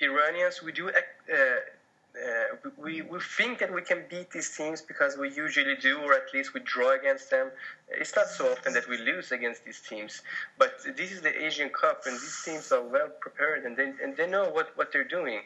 Iranians 0.00 0.62
we 0.62 0.72
do. 0.72 0.88
Uh, 0.88 2.56
we, 2.76 3.02
we 3.02 3.20
think 3.20 3.58
that 3.60 3.72
we 3.72 3.80
can 3.80 4.02
beat 4.10 4.30
these 4.30 4.56
teams 4.56 4.82
because 4.82 5.16
we 5.16 5.30
usually 5.30 5.76
do, 5.76 5.98
or 6.00 6.14
at 6.14 6.34
least 6.34 6.52
we 6.52 6.60
draw 6.60 6.90
against 6.92 7.30
them. 7.30 7.50
It's 7.88 8.16
not 8.16 8.26
so 8.26 8.50
often 8.50 8.72
that 8.72 8.88
we 8.88 8.98
lose 8.98 9.30
against 9.30 9.64
these 9.64 9.80
teams, 9.80 10.22
but 10.58 10.78
this 10.96 11.12
is 11.12 11.20
the 11.20 11.44
Asian 11.44 11.68
Cup, 11.68 12.02
and 12.06 12.14
these 12.14 12.42
teams 12.44 12.72
are 12.72 12.82
well 12.82 13.08
prepared 13.20 13.64
and 13.64 13.76
they, 13.76 13.92
and 14.02 14.16
they 14.16 14.26
know 14.26 14.48
what, 14.50 14.76
what 14.76 14.90
they're 14.90 15.04
doing. 15.04 15.42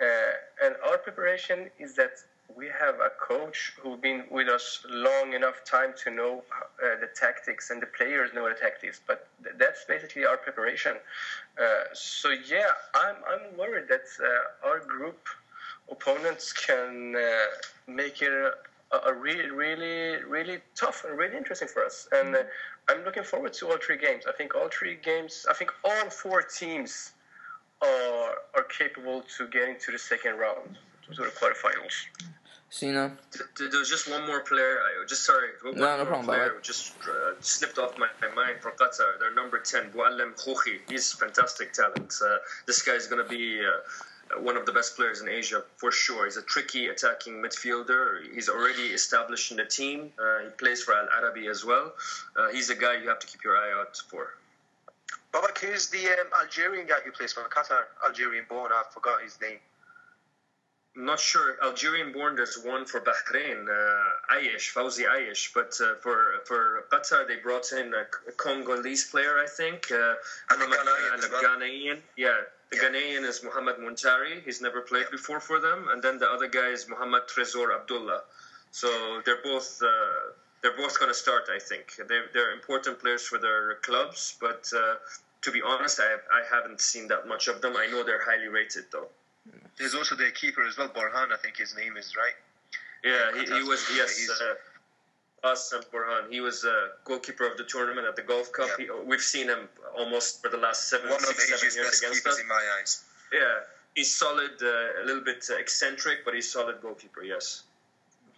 And 0.00 0.74
our 0.88 0.96
preparation 0.96 1.70
is 1.78 1.94
that 1.96 2.12
we 2.54 2.66
have 2.68 2.96
a 2.96 3.10
coach 3.20 3.72
who's 3.80 3.98
been 4.00 4.24
with 4.30 4.48
us 4.48 4.84
long 4.88 5.32
enough 5.32 5.64
time 5.64 5.92
to 6.04 6.10
know 6.10 6.42
uh, 6.82 7.00
the 7.00 7.08
tactics 7.14 7.70
and 7.70 7.80
the 7.80 7.86
players 7.86 8.32
know 8.34 8.48
the 8.48 8.54
tactics 8.54 9.00
but 9.06 9.26
th- 9.42 9.56
that's 9.58 9.84
basically 9.84 10.24
our 10.24 10.36
preparation 10.36 10.96
uh, 11.60 11.84
so 11.92 12.30
yeah 12.30 12.72
i'm, 12.94 13.16
I'm 13.28 13.56
worried 13.56 13.88
that 13.88 14.06
uh, 14.22 14.68
our 14.68 14.80
group 14.80 15.26
opponents 15.90 16.52
can 16.52 17.14
uh, 17.16 17.46
make 17.86 18.22
it 18.22 18.32
a, 18.32 19.08
a, 19.08 19.14
really, 19.14 19.50
really, 19.50 20.22
really 20.24 20.58
tough 20.74 21.04
and 21.06 21.18
really 21.18 21.36
interesting 21.36 21.68
for 21.68 21.84
us. 21.84 22.08
And 22.12 22.34
uh, 22.34 22.42
I'm 22.88 23.04
looking 23.04 23.22
forward 23.22 23.52
to 23.54 23.70
all 23.70 23.78
three 23.78 23.98
games. 23.98 24.24
I 24.28 24.32
think 24.32 24.54
all 24.54 24.68
three 24.68 24.96
games, 24.96 25.46
I 25.48 25.54
think 25.54 25.70
all 25.84 26.10
four 26.10 26.42
teams 26.42 27.12
are, 27.82 28.34
are 28.54 28.64
capable 28.68 29.24
to 29.36 29.48
get 29.48 29.68
into 29.68 29.92
the 29.92 29.98
second 29.98 30.36
round, 30.38 30.76
to 31.12 31.22
the 31.22 31.28
quarterfinals. 31.28 32.06
Sina. 32.70 33.16
There's 33.56 33.88
just 33.88 34.10
one 34.10 34.26
more 34.26 34.40
player. 34.40 34.78
I 34.80 35.06
just 35.06 35.24
sorry. 35.24 35.50
One 35.62 35.76
no, 35.76 35.96
no 35.96 36.04
problem. 36.04 36.26
Player 36.26 36.56
just 36.60 36.94
uh, 37.08 37.34
slipped 37.40 37.78
off 37.78 37.96
my, 37.98 38.08
my 38.20 38.34
mind 38.34 38.56
from 38.60 38.72
Qatar. 38.72 39.20
Their 39.20 39.32
number 39.32 39.58
ten, 39.58 39.90
Boualem 39.92 40.34
Khoukhi. 40.34 40.80
He's 40.88 41.12
fantastic 41.12 41.72
talent. 41.72 42.14
Uh, 42.20 42.38
this 42.66 42.82
guy's 42.82 43.06
gonna 43.06 43.28
be. 43.28 43.60
Uh, 43.60 43.80
one 44.40 44.56
of 44.56 44.64
the 44.66 44.72
best 44.72 44.96
players 44.96 45.20
in 45.20 45.28
Asia 45.28 45.62
for 45.76 45.92
sure. 45.92 46.24
He's 46.24 46.38
a 46.38 46.42
tricky 46.42 46.86
attacking 46.86 47.34
midfielder. 47.34 48.22
He's 48.34 48.48
already 48.48 48.86
established 48.86 49.50
in 49.50 49.58
the 49.58 49.66
team. 49.66 50.10
Uh, 50.18 50.44
he 50.44 50.50
plays 50.50 50.82
for 50.82 50.94
Al 50.94 51.08
Arabi 51.18 51.46
as 51.46 51.64
well. 51.64 51.92
Uh, 52.36 52.48
he's 52.48 52.70
a 52.70 52.74
guy 52.74 52.96
you 52.96 53.08
have 53.08 53.18
to 53.18 53.26
keep 53.26 53.44
your 53.44 53.56
eye 53.56 53.78
out 53.78 53.96
for. 54.08 54.34
Babak, 55.32 55.58
who's 55.58 55.88
the 55.88 56.06
um, 56.06 56.26
Algerian 56.40 56.86
guy 56.86 57.00
who 57.04 57.12
plays 57.12 57.32
for 57.32 57.42
Qatar? 57.42 57.84
Algerian 58.04 58.46
born, 58.48 58.72
I 58.72 58.82
forgot 58.90 59.22
his 59.22 59.38
name. 59.40 59.58
I'm 60.96 61.06
not 61.06 61.18
sure. 61.18 61.56
Algerian 61.62 62.12
born, 62.12 62.36
there's 62.36 62.56
one 62.62 62.84
for 62.84 63.00
Bahrain, 63.00 63.66
uh, 63.68 64.34
Ayesh, 64.36 64.72
Fawzi 64.72 65.04
Ayesh. 65.06 65.52
But 65.52 65.76
uh, 65.80 65.96
for 66.00 66.40
for 66.44 66.84
Qatar, 66.92 67.26
they 67.26 67.36
brought 67.36 67.72
in 67.72 67.92
a, 67.92 68.04
Congolese 68.36 69.10
player, 69.10 69.38
I 69.38 69.46
think. 69.46 69.90
Uh, 69.90 70.14
and 70.50 70.62
a 70.62 70.66
Ghanaian. 70.66 71.14
And 71.14 71.24
a 71.24 71.28
Ghanaian. 71.28 71.98
Yeah, 72.16 72.40
the 72.70 72.76
yeah. 72.76 72.82
Ghanaian 72.82 73.24
is 73.24 73.42
Mohamed 73.42 73.76
Muntari. 73.78 74.44
He's 74.44 74.60
never 74.60 74.82
played 74.82 75.06
yeah. 75.06 75.16
before 75.18 75.40
for 75.40 75.58
them. 75.58 75.88
And 75.90 76.00
then 76.00 76.18
the 76.18 76.28
other 76.28 76.46
guy 76.46 76.68
is 76.68 76.88
Mohamed 76.88 77.22
Trezor 77.26 77.74
Abdullah. 77.74 78.22
So 78.70 79.20
they're 79.24 79.42
both. 79.42 79.82
Uh, 79.82 80.32
they're 80.62 80.76
both 80.76 80.98
going 80.98 81.10
to 81.10 81.18
start, 81.18 81.50
I 81.54 81.58
think. 81.58 81.92
They're, 82.08 82.24
they're 82.32 82.52
important 82.54 82.98
players 82.98 83.26
for 83.26 83.36
their 83.36 83.74
clubs, 83.82 84.34
but 84.40 84.66
uh, 84.74 84.94
to 85.42 85.50
be 85.52 85.60
honest, 85.60 86.00
I, 86.00 86.14
I 86.32 86.42
haven't 86.50 86.80
seen 86.80 87.06
that 87.08 87.28
much 87.28 87.48
of 87.48 87.60
them. 87.60 87.76
I 87.76 87.86
know 87.86 88.02
they're 88.02 88.24
highly 88.24 88.48
rated, 88.48 88.84
though. 88.90 89.08
There's 89.78 89.94
also 89.94 90.14
the 90.14 90.30
keeper 90.30 90.66
as 90.66 90.78
well, 90.78 90.88
Borhan. 90.88 91.32
I 91.32 91.36
think 91.36 91.56
his 91.56 91.76
name 91.76 91.96
is 91.96 92.14
right. 92.16 92.34
Yeah, 93.04 93.32
he, 93.38 93.44
he 93.44 93.62
was 93.62 93.84
yes. 93.94 94.30
Uh, 94.30 95.48
awesome, 95.48 95.82
Borhan. 95.92 96.30
He 96.30 96.40
was 96.40 96.64
a 96.64 96.90
goalkeeper 97.04 97.46
of 97.46 97.56
the 97.58 97.64
tournament 97.64 98.06
at 98.06 98.16
the 98.16 98.22
Gulf 98.22 98.52
Cup. 98.52 98.70
He, 98.78 98.88
we've 99.04 99.20
seen 99.20 99.48
him 99.48 99.68
almost 99.96 100.40
for 100.42 100.48
the 100.48 100.56
last 100.56 100.88
seven, 100.88 101.10
One 101.10 101.20
six, 101.20 101.30
of 101.30 101.58
seven 101.58 101.74
years 101.74 102.00
against 102.00 102.26
us. 102.26 102.40
in 102.40 102.48
my 102.48 102.62
eyes. 102.80 103.04
Yeah, 103.32 103.60
he's 103.94 104.14
solid. 104.14 104.52
Uh, 104.62 105.02
a 105.02 105.04
little 105.04 105.22
bit 105.22 105.44
uh, 105.50 105.56
eccentric, 105.56 106.24
but 106.24 106.34
he's 106.34 106.50
solid 106.50 106.80
goalkeeper. 106.80 107.22
Yes. 107.22 107.64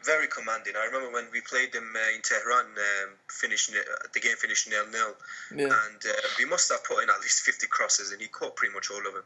Very 0.06 0.28
commanding. 0.28 0.74
I 0.78 0.86
remember 0.86 1.10
when 1.12 1.26
we 1.32 1.40
played 1.40 1.72
them 1.72 1.90
uh, 1.94 2.14
in 2.14 2.22
Tehran, 2.22 2.66
um, 2.66 3.10
finishing 3.28 3.74
it, 3.74 3.84
uh, 3.90 4.06
the 4.14 4.20
game 4.20 4.36
finished 4.36 4.70
nil 4.70 4.86
nil, 4.86 5.12
yeah. 5.50 5.64
and 5.66 6.00
uh, 6.06 6.26
we 6.38 6.44
must 6.44 6.70
have 6.70 6.84
put 6.84 7.02
in 7.02 7.10
at 7.10 7.20
least 7.20 7.42
fifty 7.42 7.66
crosses, 7.66 8.12
and 8.12 8.20
he 8.22 8.28
caught 8.28 8.54
pretty 8.54 8.72
much 8.72 8.88
all 8.90 9.04
of 9.04 9.14
them. 9.14 9.24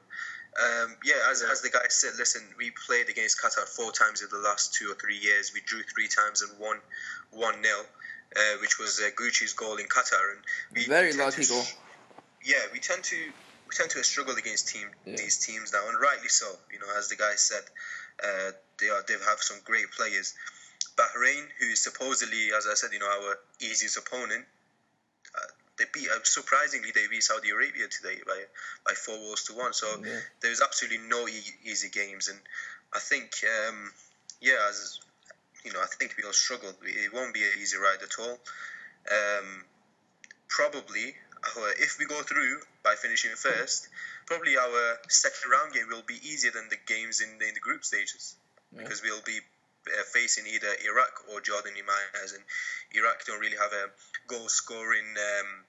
Um, 0.57 0.97
yeah, 1.05 1.21
as, 1.31 1.43
as 1.43 1.61
the 1.61 1.71
guy 1.71 1.85
said, 1.89 2.13
listen, 2.19 2.43
we 2.57 2.73
played 2.87 3.09
against 3.09 3.41
Qatar 3.41 3.69
four 3.69 3.93
times 3.93 4.23
in 4.23 4.29
the 4.33 4.39
last 4.39 4.75
two 4.75 4.91
or 4.91 4.95
three 4.95 5.19
years. 5.19 5.53
We 5.55 5.61
drew 5.61 5.83
three 5.83 6.09
times 6.09 6.43
and 6.43 6.59
won 6.59 6.79
one 7.31 7.61
nil, 7.61 7.85
uh, 8.35 8.57
which 8.61 8.79
was 8.79 9.01
uh, 9.05 9.11
Gucci's 9.15 9.53
goal 9.53 9.77
in 9.77 9.87
Qatar. 9.87 10.33
And 10.33 10.41
we 10.75 10.87
very 10.87 11.13
lucky 11.13 11.45
goal. 11.45 11.63
Yeah, 12.43 12.65
we 12.73 12.81
tend 12.81 13.05
to 13.05 13.17
we 13.17 13.73
tend 13.77 13.91
to 13.91 14.03
struggle 14.03 14.35
against 14.35 14.69
team 14.69 14.89
yeah. 15.05 15.17
these 15.17 15.39
teams 15.45 15.73
now, 15.73 15.87
and 15.89 16.01
rightly 16.01 16.29
so. 16.29 16.51
You 16.73 16.79
know, 16.79 16.89
as 16.99 17.09
the 17.09 17.17
guy 17.17 17.35
said, 17.37 17.63
uh, 18.25 18.51
they 18.81 18.89
are 18.89 19.05
they 19.07 19.15
have 19.15 19.41
some 19.41 19.59
great 19.65 19.91
players. 19.93 20.35
Bahrain, 21.01 21.47
who 21.59 21.67
is 21.67 21.81
supposedly, 21.81 22.53
as 22.57 22.67
I 22.71 22.75
said, 22.75 22.91
you 22.93 22.99
know, 22.99 23.07
our 23.07 23.39
easiest 23.61 23.97
opponent, 23.97 24.45
they 25.81 25.87
beat 25.93 26.09
uh, 26.11 26.19
surprisingly 26.23 26.91
they 26.95 27.07
beat 27.11 27.23
Saudi 27.23 27.51
Arabia 27.51 27.89
today 27.89 28.21
by 28.27 28.39
by 28.87 28.93
four 28.93 29.17
goals 29.17 29.45
to 29.45 29.55
one. 29.55 29.73
So 29.73 29.87
yeah. 30.05 30.21
there's 30.43 30.61
absolutely 30.61 31.09
no 31.09 31.27
e- 31.27 31.57
easy 31.65 31.89
games, 31.89 32.29
and 32.29 32.39
I 32.95 32.99
think 32.99 33.33
um, 33.49 33.91
yeah, 34.41 34.69
as 34.69 35.01
you 35.65 35.73
know, 35.73 35.81
I 35.81 35.87
think 35.87 36.15
we'll 36.23 36.33
struggle. 36.33 36.71
It 36.85 37.13
won't 37.13 37.33
be 37.33 37.43
an 37.43 37.53
easy 37.59 37.79
ride 37.79 38.03
at 38.03 38.15
all. 38.21 38.39
Um, 39.11 39.65
probably 40.49 41.15
if 41.79 41.97
we 41.99 42.05
go 42.05 42.21
through 42.23 42.61
by 42.85 42.95
finishing 42.95 43.31
first, 43.31 43.89
probably 44.27 44.59
our 44.59 44.99
second 45.09 45.51
round 45.51 45.73
game 45.73 45.87
will 45.89 46.05
be 46.07 46.21
easier 46.23 46.51
than 46.51 46.69
the 46.69 46.77
games 46.87 47.23
in 47.23 47.39
the, 47.39 47.49
in 47.49 47.55
the 47.55 47.61
group 47.61 47.83
stages 47.83 48.37
yeah. 48.73 48.83
because 48.83 49.03
we'll 49.03 49.23
be 49.25 49.39
uh, 49.39 49.60
facing 50.13 50.47
either 50.47 50.69
Iraq 50.85 51.25
or 51.33 51.41
Jordan 51.41 51.75
eyes, 51.75 52.33
and 52.33 52.45
Iraq 52.93 53.25
don't 53.25 53.41
really 53.41 53.57
have 53.57 53.73
a 53.73 53.91
goal 54.29 54.49
scoring 54.49 55.17
um, 55.17 55.65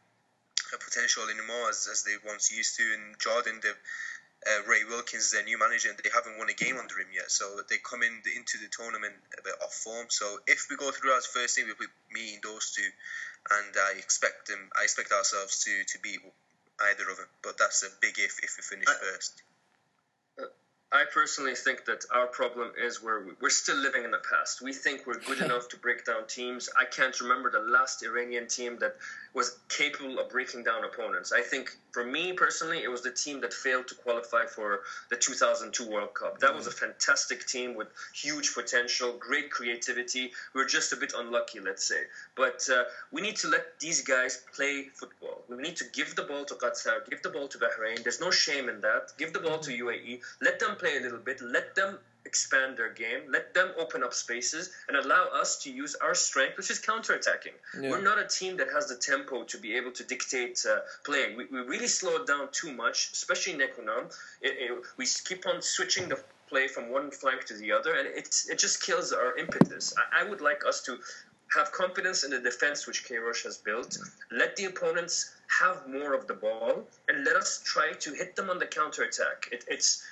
potential 0.79 1.23
anymore 1.29 1.69
as, 1.69 1.87
as 1.91 2.03
they 2.03 2.15
once 2.25 2.51
used 2.51 2.77
to. 2.77 2.83
And 2.93 3.19
Jordan, 3.19 3.59
the, 3.61 3.71
uh, 3.71 4.61
Ray 4.67 4.83
Wilkins, 4.83 5.25
is 5.25 5.31
their 5.31 5.43
new 5.43 5.57
manager, 5.57 5.89
and 5.89 5.97
they 5.99 6.09
haven't 6.13 6.37
won 6.37 6.49
a 6.49 6.53
game 6.53 6.77
under 6.77 6.99
him 6.99 7.11
yet. 7.13 7.31
So 7.31 7.61
they 7.69 7.77
come 7.77 8.03
in 8.03 8.21
into 8.35 8.57
the 8.59 8.69
tournament 8.71 9.15
a 9.37 9.41
bit 9.43 9.55
off 9.63 9.73
form. 9.73 10.07
So 10.09 10.39
if 10.47 10.67
we 10.69 10.75
go 10.75 10.91
through 10.91 11.15
as 11.17 11.25
first 11.25 11.55
team, 11.55 11.65
we'll 11.67 11.79
be 11.79 11.91
meeting 12.11 12.39
those 12.43 12.71
two, 12.71 12.87
and 13.51 13.73
I 13.75 13.97
expect 13.97 14.47
them. 14.47 14.69
I 14.77 14.83
expect 14.83 15.11
ourselves 15.11 15.63
to 15.65 15.71
to 15.71 15.99
beat 15.99 16.19
either 16.91 17.09
of 17.09 17.17
them. 17.17 17.31
But 17.43 17.57
that's 17.57 17.83
a 17.83 17.89
big 18.01 18.19
if 18.19 18.39
if 18.43 18.57
we 18.57 18.63
finish 18.63 18.87
I, 18.87 18.95
first. 18.99 19.41
I 20.93 21.05
personally 21.05 21.55
think 21.55 21.85
that 21.85 22.03
our 22.11 22.27
problem 22.27 22.73
is 22.77 23.01
where 23.01 23.23
we're 23.39 23.49
still 23.49 23.77
living 23.77 24.03
in 24.03 24.11
the 24.11 24.21
past. 24.29 24.61
We 24.61 24.73
think 24.73 25.07
we're 25.07 25.19
good 25.19 25.39
enough 25.47 25.69
to 25.69 25.77
break 25.77 26.03
down 26.05 26.27
teams. 26.27 26.69
I 26.77 26.83
can't 26.83 27.19
remember 27.21 27.49
the 27.49 27.59
last 27.59 28.03
Iranian 28.03 28.47
team 28.47 28.77
that 28.79 28.97
was 29.33 29.55
capable 29.69 30.19
of 30.19 30.29
breaking 30.29 30.63
down 30.63 30.83
opponents. 30.83 31.31
I 31.31 31.41
think, 31.41 31.77
for 31.93 32.03
me 32.03 32.33
personally, 32.33 32.83
it 32.83 32.89
was 32.89 33.01
the 33.01 33.11
team 33.11 33.39
that 33.41 33.53
failed 33.53 33.87
to 33.87 33.95
qualify 33.95 34.45
for 34.45 34.81
the 35.09 35.15
2002 35.15 35.89
World 35.89 36.13
Cup. 36.13 36.39
That 36.39 36.53
was 36.53 36.67
a 36.67 36.71
fantastic 36.71 37.45
team 37.45 37.73
with 37.73 37.87
huge 38.13 38.53
potential, 38.53 39.13
great 39.17 39.49
creativity. 39.49 40.33
We 40.53 40.61
were 40.61 40.67
just 40.67 40.91
a 40.91 40.97
bit 40.97 41.13
unlucky, 41.15 41.61
let's 41.61 41.85
say. 41.85 42.01
But 42.35 42.67
uh, 42.69 42.83
we 43.11 43.21
need 43.21 43.37
to 43.37 43.47
let 43.47 43.79
these 43.79 44.01
guys 44.01 44.41
play 44.53 44.89
football. 44.93 45.45
We 45.47 45.55
need 45.55 45.77
to 45.77 45.85
give 45.93 46.15
the 46.15 46.23
ball 46.23 46.43
to 46.45 46.55
Qatar, 46.55 47.09
give 47.09 47.21
the 47.21 47.29
ball 47.29 47.47
to 47.47 47.57
Bahrain. 47.57 48.03
There's 48.03 48.19
no 48.19 48.31
shame 48.31 48.67
in 48.67 48.81
that. 48.81 49.13
Give 49.17 49.31
the 49.31 49.39
ball 49.39 49.59
to 49.59 49.71
UAE. 49.71 50.19
Let 50.41 50.59
them 50.59 50.75
play 50.81 50.97
a 50.97 51.01
little 51.01 51.23
bit. 51.29 51.41
Let 51.41 51.75
them 51.75 51.99
expand 52.25 52.77
their 52.77 52.93
game, 52.93 53.21
let 53.29 53.53
them 53.53 53.69
open 53.77 54.03
up 54.03 54.13
spaces, 54.13 54.71
and 54.87 54.95
allow 54.97 55.23
us 55.41 55.49
to 55.63 55.71
use 55.71 55.95
our 55.95 56.15
strength, 56.15 56.55
which 56.57 56.69
is 56.69 56.79
counterattacking. 56.79 57.55
Yeah. 57.79 57.89
We're 57.89 58.01
not 58.11 58.19
a 58.19 58.27
team 58.27 58.57
that 58.57 58.69
has 58.75 58.87
the 58.87 58.95
tempo 58.95 59.43
to 59.43 59.57
be 59.57 59.75
able 59.75 59.91
to 59.99 60.03
dictate 60.03 60.57
uh, 60.69 60.79
playing. 61.03 61.35
We, 61.37 61.45
we 61.45 61.59
really 61.73 61.87
slow 61.87 62.13
it 62.17 62.27
down 62.27 62.49
too 62.51 62.71
much, 62.73 63.09
especially 63.13 63.53
Nekounam. 63.61 64.03
We 64.97 65.05
keep 65.27 65.47
on 65.47 65.61
switching 65.61 66.09
the 66.09 66.19
play 66.47 66.67
from 66.67 66.91
one 66.91 67.11
flank 67.11 67.45
to 67.45 67.55
the 67.55 67.71
other, 67.71 67.93
and 67.95 68.07
it, 68.07 68.27
it 68.49 68.59
just 68.59 68.83
kills 68.85 69.11
our 69.13 69.37
impetus. 69.37 69.93
I, 69.97 70.21
I 70.21 70.29
would 70.29 70.41
like 70.41 70.61
us 70.67 70.81
to 70.83 70.97
have 71.55 71.71
confidence 71.71 72.23
in 72.23 72.31
the 72.31 72.39
defense 72.39 72.87
which 72.87 72.99
Queiroz 73.07 73.43
has 73.43 73.57
built. 73.57 73.97
Let 74.31 74.55
the 74.55 74.65
opponents 74.65 75.33
have 75.59 75.87
more 75.87 76.13
of 76.13 76.27
the 76.27 76.33
ball, 76.33 76.83
and 77.09 77.25
let 77.25 77.35
us 77.35 77.61
try 77.65 77.91
to 78.05 78.13
hit 78.13 78.35
them 78.37 78.49
on 78.49 78.57
the 78.59 78.67
counterattack. 78.67 79.49
It, 79.51 79.65
it's 79.67 80.03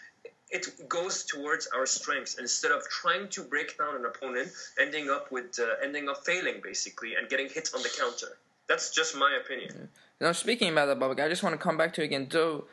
it 0.51 0.89
goes 0.89 1.23
towards 1.23 1.67
our 1.67 1.85
strengths 1.85 2.35
instead 2.39 2.71
of 2.71 2.87
trying 2.89 3.27
to 3.29 3.43
break 3.43 3.77
down 3.77 3.95
an 3.95 4.05
opponent, 4.05 4.51
ending 4.79 5.09
up 5.09 5.31
with 5.31 5.59
uh, 5.59 5.83
ending 5.83 6.09
up 6.09 6.25
failing 6.25 6.61
basically 6.63 7.15
and 7.15 7.29
getting 7.29 7.49
hit 7.49 7.69
on 7.75 7.81
the 7.83 7.89
counter. 7.89 8.37
That's 8.67 8.91
just 8.91 9.15
my 9.15 9.37
opinion. 9.43 9.89
Now 10.19 10.31
speaking 10.31 10.71
about 10.71 10.87
that, 10.87 10.99
Babak, 10.99 11.23
I 11.23 11.29
just 11.29 11.43
want 11.43 11.53
to 11.53 11.61
come 11.61 11.77
back 11.77 11.93
to 11.93 12.01
again. 12.01 12.25
Do 12.25 12.65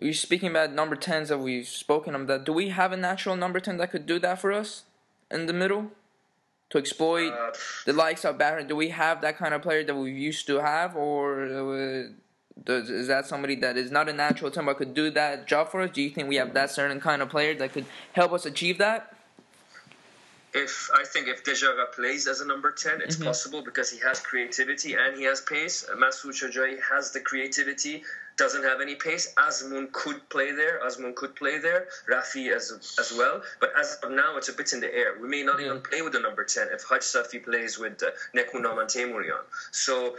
we 0.00 0.12
speaking 0.12 0.50
about 0.50 0.72
number 0.72 0.96
tens 0.96 1.28
that 1.28 1.38
we've 1.38 1.68
spoken 1.68 2.14
of 2.14 2.26
that? 2.26 2.44
Do 2.44 2.52
we 2.52 2.70
have 2.70 2.92
a 2.92 2.96
natural 2.96 3.36
number 3.36 3.60
ten 3.60 3.76
that 3.78 3.90
could 3.90 4.06
do 4.06 4.18
that 4.18 4.40
for 4.40 4.52
us 4.52 4.84
in 5.30 5.46
the 5.46 5.52
middle 5.52 5.92
to 6.70 6.78
exploit 6.78 7.30
uh, 7.30 7.52
the 7.86 7.92
likes 7.92 8.24
of 8.24 8.38
Bahrain? 8.38 8.66
Do 8.66 8.76
we 8.76 8.88
have 8.88 9.20
that 9.20 9.36
kind 9.36 9.54
of 9.54 9.62
player 9.62 9.84
that 9.84 9.94
we 9.94 10.10
used 10.12 10.46
to 10.48 10.60
have, 10.60 10.96
or? 10.96 11.44
Uh, 11.44 12.08
does, 12.64 12.90
is 12.90 13.08
that 13.08 13.26
somebody 13.26 13.56
that 13.56 13.76
is 13.76 13.90
not 13.90 14.08
a 14.08 14.12
natural 14.12 14.50
ten 14.50 14.66
but 14.66 14.76
could 14.76 14.94
do 14.94 15.10
that 15.10 15.46
job 15.46 15.70
for 15.70 15.80
us? 15.82 15.90
Do 15.90 16.02
you 16.02 16.10
think 16.10 16.28
we 16.28 16.36
have 16.36 16.54
that 16.54 16.70
certain 16.70 17.00
kind 17.00 17.22
of 17.22 17.28
player 17.28 17.54
that 17.54 17.72
could 17.72 17.86
help 18.12 18.32
us 18.32 18.46
achieve 18.46 18.78
that? 18.78 19.14
If 20.54 20.90
I 20.94 21.04
think 21.04 21.28
if 21.28 21.44
Dejagah 21.44 21.92
plays 21.92 22.26
as 22.26 22.40
a 22.42 22.46
number 22.46 22.72
ten, 22.72 23.00
it's 23.00 23.16
mm-hmm. 23.16 23.24
possible 23.24 23.62
because 23.62 23.90
he 23.90 23.98
has 24.00 24.20
creativity 24.20 24.94
and 24.94 25.16
he 25.16 25.24
has 25.24 25.40
pace. 25.40 25.86
Masoud 25.96 26.32
Shojai 26.32 26.78
has 26.92 27.10
the 27.10 27.20
creativity, 27.20 28.02
doesn't 28.36 28.62
have 28.62 28.82
any 28.82 28.94
pace. 28.94 29.32
Azmoun 29.38 29.90
could 29.92 30.28
play 30.28 30.52
there. 30.52 30.80
Azmoun 30.84 31.14
could 31.14 31.34
play 31.36 31.58
there. 31.58 31.86
Rafi 32.06 32.54
as 32.54 32.70
as 32.98 33.14
well. 33.16 33.40
But 33.60 33.72
as 33.80 33.98
of 34.02 34.10
now, 34.10 34.36
it's 34.36 34.50
a 34.50 34.52
bit 34.52 34.74
in 34.74 34.80
the 34.80 34.94
air. 34.94 35.16
We 35.20 35.26
may 35.26 35.42
not 35.42 35.58
even 35.58 35.80
play 35.80 36.02
with 36.02 36.12
the 36.12 36.20
number 36.20 36.44
ten 36.44 36.68
if 36.70 36.84
Hajsafi 36.84 37.44
plays 37.44 37.78
with 37.78 38.02
uh, 38.02 38.10
Nekounam 38.36 38.78
and 38.78 38.90
Teymourian. 38.90 39.40
So 39.70 40.16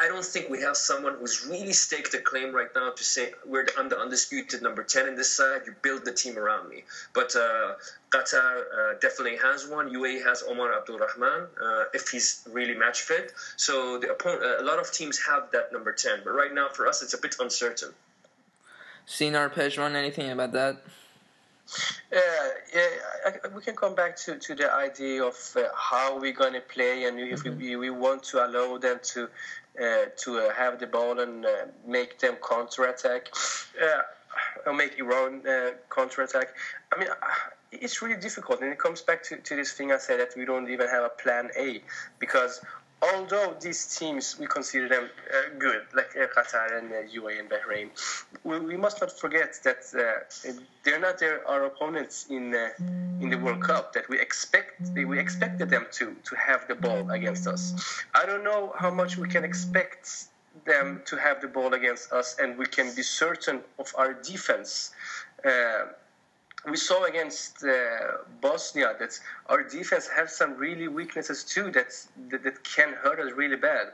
I 0.00 0.08
don't 0.08 0.24
think 0.24 0.48
we 0.48 0.60
have 0.62 0.76
someone 0.76 1.14
who's 1.18 1.46
really 1.46 1.72
staked 1.72 2.14
a 2.14 2.18
claim 2.18 2.54
right 2.54 2.68
now 2.74 2.90
to 2.90 3.04
say 3.04 3.32
we're 3.46 3.66
the, 3.66 3.72
I'm 3.78 3.88
the 3.88 3.98
undisputed 3.98 4.62
number 4.62 4.82
ten 4.82 5.08
in 5.08 5.14
this 5.16 5.34
side. 5.36 5.62
You 5.66 5.74
build 5.82 6.04
the 6.04 6.12
team 6.12 6.38
around 6.38 6.68
me. 6.68 6.84
But 7.14 7.34
uh, 7.36 7.74
Qatar 8.10 8.60
uh, 8.60 8.94
definitely 9.00 9.36
has 9.38 9.66
one. 9.66 9.90
UAE 9.90 10.24
has 10.24 10.42
Omar 10.42 10.76
Abdul 10.76 10.98
Rahman 10.98 11.48
uh, 11.62 11.84
if 11.94 12.08
he's 12.08 12.46
really 12.50 12.74
match 12.74 13.02
fit. 13.02 13.32
So 13.56 13.98
the 13.98 14.10
opponent, 14.12 14.60
a 14.60 14.64
lot 14.64 14.78
of 14.78 14.92
teams 14.92 15.20
have 15.28 15.50
that 15.52 15.72
number 15.72 15.92
ten. 15.92 16.20
But 16.24 16.32
right 16.32 16.52
now 16.52 16.68
for 16.68 16.86
us, 16.86 17.02
it's 17.02 17.14
a 17.14 17.18
bit 17.18 17.36
uncertain. 17.38 17.90
Sinar 19.06 19.52
Pejman, 19.52 19.94
anything 19.94 20.30
about 20.30 20.52
that? 20.52 20.82
Uh, 22.12 22.18
yeah, 22.74 22.88
I, 23.26 23.48
we 23.54 23.62
can 23.62 23.74
come 23.74 23.94
back 23.94 24.16
to, 24.16 24.38
to 24.38 24.54
the 24.54 24.70
idea 24.70 25.24
of 25.24 25.36
uh, 25.56 25.62
how 25.74 26.18
we're 26.18 26.32
going 26.32 26.52
to 26.52 26.60
play 26.60 27.04
and 27.04 27.18
if 27.18 27.44
mm-hmm. 27.44 27.58
we, 27.58 27.76
we 27.76 27.90
want 27.90 28.22
to 28.24 28.44
allow 28.44 28.76
them 28.78 28.98
to 29.02 29.28
uh, 29.80 30.04
to 30.18 30.38
uh, 30.38 30.52
have 30.52 30.78
the 30.78 30.86
ball 30.86 31.18
and 31.18 31.46
uh, 31.46 31.64
make 31.86 32.18
them 32.18 32.36
counter 32.46 32.84
attack 32.84 33.28
uh, 33.82 34.02
or 34.66 34.74
make 34.74 34.98
Iran 34.98 35.40
counter 35.88 36.20
attack. 36.20 36.48
I 36.94 37.00
mean, 37.00 37.08
it's 37.72 38.02
really 38.02 38.20
difficult, 38.20 38.60
and 38.60 38.70
it 38.70 38.78
comes 38.78 39.00
back 39.00 39.22
to, 39.24 39.36
to 39.38 39.56
this 39.56 39.72
thing 39.72 39.90
I 39.90 39.96
said 39.96 40.20
that 40.20 40.36
we 40.36 40.44
don't 40.44 40.68
even 40.68 40.88
have 40.88 41.04
a 41.04 41.08
plan 41.08 41.48
A 41.58 41.82
because 42.18 42.60
although 43.02 43.54
these 43.60 43.98
teams 43.98 44.38
we 44.38 44.46
consider 44.46 44.88
them 44.88 45.10
uh, 45.34 45.58
good, 45.58 45.82
like 45.94 46.10
uh, 46.16 46.26
Qatar 46.34 46.78
and 46.78 46.92
uh, 46.92 47.20
UAE 47.20 47.40
and 47.40 47.50
Bahrain, 47.50 47.90
we, 48.44 48.58
we, 48.60 48.76
must 48.76 49.00
not 49.00 49.10
forget 49.18 49.58
that 49.64 49.82
uh, 49.94 50.50
they're 50.84 51.00
not 51.00 51.18
their, 51.18 51.46
our 51.48 51.64
opponents 51.64 52.26
in 52.30 52.54
uh, 52.54 52.68
in 53.20 53.28
the 53.28 53.38
World 53.38 53.62
Cup. 53.62 53.92
That 53.92 54.08
we 54.08 54.20
expect 54.20 54.90
we 54.94 55.18
expected 55.18 55.68
them 55.70 55.86
to 55.92 56.14
to 56.28 56.36
have 56.36 56.68
the 56.68 56.74
ball 56.74 57.10
against 57.10 57.46
us. 57.46 57.74
I 58.14 58.24
don't 58.26 58.44
know 58.44 58.72
how 58.78 58.90
much 58.90 59.16
we 59.16 59.28
can 59.28 59.44
expect 59.44 60.28
them 60.64 61.02
to 61.06 61.16
have 61.16 61.40
the 61.40 61.48
ball 61.48 61.74
against 61.74 62.12
us, 62.12 62.36
and 62.38 62.56
we 62.56 62.66
can 62.66 62.94
be 62.94 63.02
certain 63.02 63.60
of 63.78 63.92
our 63.98 64.12
defense 64.12 64.92
uh, 65.44 65.86
we 66.70 66.76
saw 66.76 67.04
against 67.04 67.64
uh, 67.64 68.18
Bosnia 68.40 68.94
that 68.98 69.18
our 69.46 69.62
defense 69.62 70.08
has 70.08 70.34
some 70.36 70.54
really 70.56 70.88
weaknesses 70.88 71.42
too 71.44 71.70
that, 71.72 71.92
that, 72.30 72.44
that 72.44 72.62
can 72.62 72.92
hurt 73.02 73.18
us 73.18 73.32
really 73.32 73.56
bad. 73.56 73.88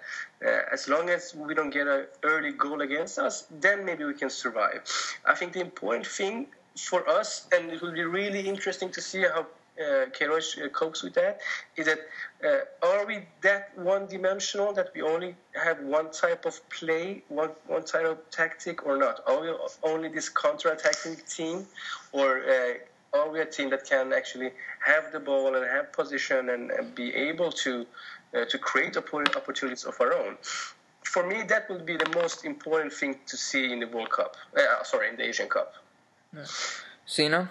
Uh, 0.44 0.60
as 0.72 0.88
long 0.88 1.08
as 1.08 1.34
we 1.34 1.54
don't 1.54 1.70
get 1.70 1.86
an 1.86 2.06
early 2.22 2.52
goal 2.52 2.82
against 2.82 3.18
us, 3.18 3.46
then 3.60 3.84
maybe 3.84 4.04
we 4.04 4.14
can 4.14 4.30
survive. 4.30 4.82
I 5.24 5.34
think 5.34 5.54
the 5.54 5.60
important 5.60 6.06
thing 6.06 6.46
for 6.76 7.08
us, 7.08 7.46
and 7.52 7.70
it 7.70 7.80
will 7.80 7.92
be 7.92 8.04
really 8.04 8.46
interesting 8.46 8.90
to 8.90 9.00
see 9.00 9.22
how 9.22 9.46
uh, 9.78 10.06
Queiroz 10.06 10.64
uh, 10.64 10.68
copes 10.68 11.02
with 11.02 11.14
that 11.14 11.40
is 11.76 11.86
that 11.86 12.00
uh, 12.44 12.86
are 12.86 13.06
we 13.06 13.26
that 13.42 13.70
one-dimensional 13.76 14.72
that 14.74 14.90
we 14.94 15.02
only 15.02 15.34
have 15.54 15.80
one 15.82 16.10
type 16.10 16.44
of 16.46 16.60
play, 16.70 17.22
one 17.28 17.50
one 17.66 17.84
type 17.84 18.06
of 18.06 18.18
tactic, 18.30 18.86
or 18.86 18.96
not? 18.96 19.20
Are 19.26 19.40
we 19.40 19.52
only 19.82 20.08
this 20.08 20.28
counter-attacking 20.28 21.16
team, 21.28 21.66
or 22.12 22.40
uh, 22.40 23.18
are 23.18 23.30
we 23.30 23.40
a 23.40 23.46
team 23.46 23.70
that 23.70 23.84
can 23.88 24.12
actually 24.12 24.50
have 24.84 25.12
the 25.12 25.20
ball 25.20 25.54
and 25.54 25.64
have 25.64 25.92
position 25.92 26.50
and, 26.50 26.70
and 26.70 26.94
be 26.94 27.14
able 27.14 27.52
to 27.52 27.86
uh, 28.34 28.44
to 28.46 28.58
create 28.58 28.96
opportunities 28.96 29.84
of 29.84 30.00
our 30.00 30.12
own? 30.14 30.36
For 31.04 31.26
me, 31.26 31.42
that 31.48 31.70
would 31.70 31.86
be 31.86 31.96
the 31.96 32.10
most 32.14 32.44
important 32.44 32.92
thing 32.92 33.16
to 33.26 33.36
see 33.36 33.72
in 33.72 33.80
the 33.80 33.86
World 33.86 34.10
Cup. 34.10 34.36
Uh, 34.56 34.82
sorry, 34.84 35.08
in 35.08 35.16
the 35.16 35.24
Asian 35.24 35.48
Cup. 35.48 35.72
Yeah. 36.36 36.44
Sina. 37.06 37.50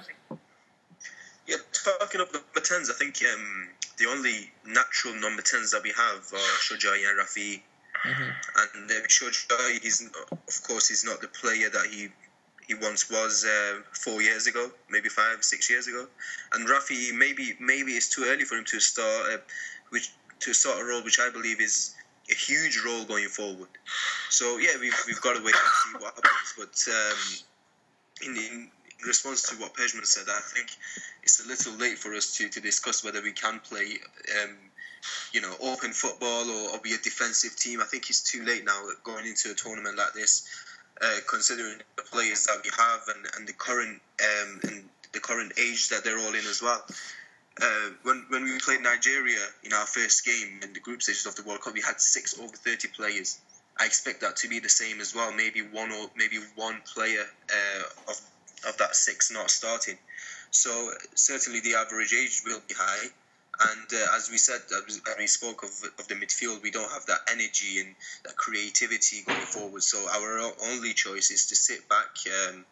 Yeah, 1.47 1.57
talking 1.71 2.21
of 2.21 2.33
number 2.33 2.61
tens, 2.61 2.89
I 2.89 2.93
think 2.93 3.21
um, 3.33 3.69
the 3.97 4.07
only 4.07 4.51
natural 4.65 5.15
number 5.15 5.41
tens 5.41 5.71
that 5.71 5.83
we 5.83 5.91
have 5.95 6.19
are 6.33 6.57
Shojai 6.59 7.09
and 7.09 7.19
Rafi. 7.19 7.61
Mm-hmm. 8.05 8.77
And 8.77 8.91
uh, 8.91 9.07
Shojai, 9.07 9.81
he's 9.81 10.09
of 10.31 10.63
course 10.67 10.89
he's 10.89 11.03
not 11.05 11.21
the 11.21 11.27
player 11.27 11.69
that 11.69 11.87
he 11.89 12.09
he 12.67 12.75
once 12.75 13.09
was 13.09 13.45
uh, 13.45 13.79
four 13.93 14.21
years 14.21 14.45
ago, 14.45 14.69
maybe 14.89 15.07
five, 15.07 15.41
six 15.41 15.69
years 15.69 15.87
ago. 15.87 16.05
And 16.53 16.67
Rafi, 16.67 17.13
maybe 17.17 17.55
maybe 17.59 17.93
it's 17.93 18.09
too 18.09 18.25
early 18.27 18.43
for 18.43 18.55
him 18.55 18.65
to 18.65 18.79
start 18.79 19.33
uh, 19.33 19.37
which 19.89 20.11
to 20.41 20.53
start 20.53 20.81
a 20.81 20.83
role 20.83 21.01
which 21.01 21.19
I 21.19 21.29
believe 21.29 21.61
is 21.61 21.95
a 22.29 22.35
huge 22.35 22.81
role 22.85 23.05
going 23.05 23.27
forward. 23.29 23.69
So 24.29 24.57
yeah, 24.57 24.73
we've, 24.79 24.93
we've 25.07 25.21
got 25.21 25.37
to 25.37 25.43
wait 25.43 25.55
and 25.55 25.99
see 25.99 26.03
what 26.03 26.13
happens. 26.13 26.53
But 26.57 26.93
um, 26.93 28.35
in, 28.35 28.37
in 28.37 28.71
in 29.01 29.07
response 29.07 29.43
to 29.49 29.55
what 29.57 29.73
Pejman 29.73 30.05
said, 30.05 30.25
I 30.27 30.39
think 30.39 30.69
it's 31.23 31.43
a 31.43 31.47
little 31.47 31.73
late 31.73 31.97
for 31.97 32.13
us 32.13 32.37
to, 32.37 32.49
to 32.49 32.61
discuss 32.61 33.03
whether 33.03 33.21
we 33.21 33.31
can 33.31 33.59
play, 33.59 33.97
um, 34.41 34.55
you 35.33 35.41
know, 35.41 35.53
open 35.61 35.91
football 35.91 36.49
or, 36.49 36.71
or, 36.71 36.79
be 36.79 36.93
a 36.93 36.97
defensive 36.97 37.55
team. 37.55 37.81
I 37.81 37.85
think 37.85 38.09
it's 38.09 38.23
too 38.23 38.43
late 38.43 38.65
now 38.65 38.79
going 39.03 39.25
into 39.25 39.51
a 39.51 39.53
tournament 39.53 39.97
like 39.97 40.13
this, 40.13 40.47
uh, 41.01 41.17
considering 41.29 41.77
the 41.95 42.03
players 42.03 42.45
that 42.45 42.59
we 42.63 42.69
have 42.77 43.01
and, 43.15 43.27
and 43.37 43.47
the 43.47 43.53
current 43.53 44.01
um, 44.21 44.59
and 44.63 44.89
the 45.13 45.19
current 45.19 45.53
age 45.57 45.89
that 45.89 46.03
they're 46.03 46.19
all 46.19 46.33
in 46.33 46.45
as 46.45 46.61
well. 46.61 46.83
Uh, 47.59 47.89
when 48.03 48.25
when 48.29 48.43
we 48.43 48.59
played 48.59 48.81
Nigeria 48.81 49.43
in 49.63 49.73
our 49.73 49.85
first 49.85 50.25
game 50.25 50.59
in 50.61 50.73
the 50.73 50.79
group 50.79 51.01
stages 51.01 51.25
of 51.25 51.35
the 51.35 51.43
World 51.43 51.61
Cup, 51.61 51.73
we 51.73 51.81
had 51.81 51.99
six 51.99 52.39
over 52.39 52.55
thirty 52.55 52.87
players. 52.87 53.39
I 53.79 53.85
expect 53.85 54.21
that 54.21 54.37
to 54.37 54.47
be 54.47 54.59
the 54.59 54.69
same 54.69 55.01
as 55.01 55.13
well. 55.15 55.31
Maybe 55.33 55.61
one 55.61 55.91
or 55.91 56.09
maybe 56.15 56.37
one 56.55 56.81
player 56.93 57.23
uh, 57.49 58.11
of 58.11 58.21
of 58.67 58.77
that 58.77 58.95
six 58.95 59.31
not 59.31 59.49
starting. 59.49 59.97
So 60.51 60.91
certainly 61.15 61.59
the 61.59 61.75
average 61.75 62.13
age 62.13 62.41
will 62.45 62.61
be 62.67 62.73
high. 62.73 63.07
And 63.59 63.87
uh, 63.91 64.15
as 64.15 64.29
we 64.29 64.37
said, 64.37 64.61
as 64.87 65.01
we 65.17 65.27
spoke 65.27 65.63
of, 65.63 65.71
of 65.97 66.07
the 66.07 66.15
midfield, 66.15 66.61
we 66.61 66.69
don't 66.69 66.91
have 66.91 67.07
that 67.07 67.21
energy 67.31 67.79
and 67.79 67.95
that 68.23 68.37
creativity 68.37 69.23
going 69.25 69.39
forward. 69.41 69.81
So 69.81 69.97
our 70.09 70.51
only 70.63 70.93
choice 70.93 71.31
is 71.31 71.47
to 71.47 71.55
sit 71.55 71.89
back, 71.89 72.17
um, 72.49 72.65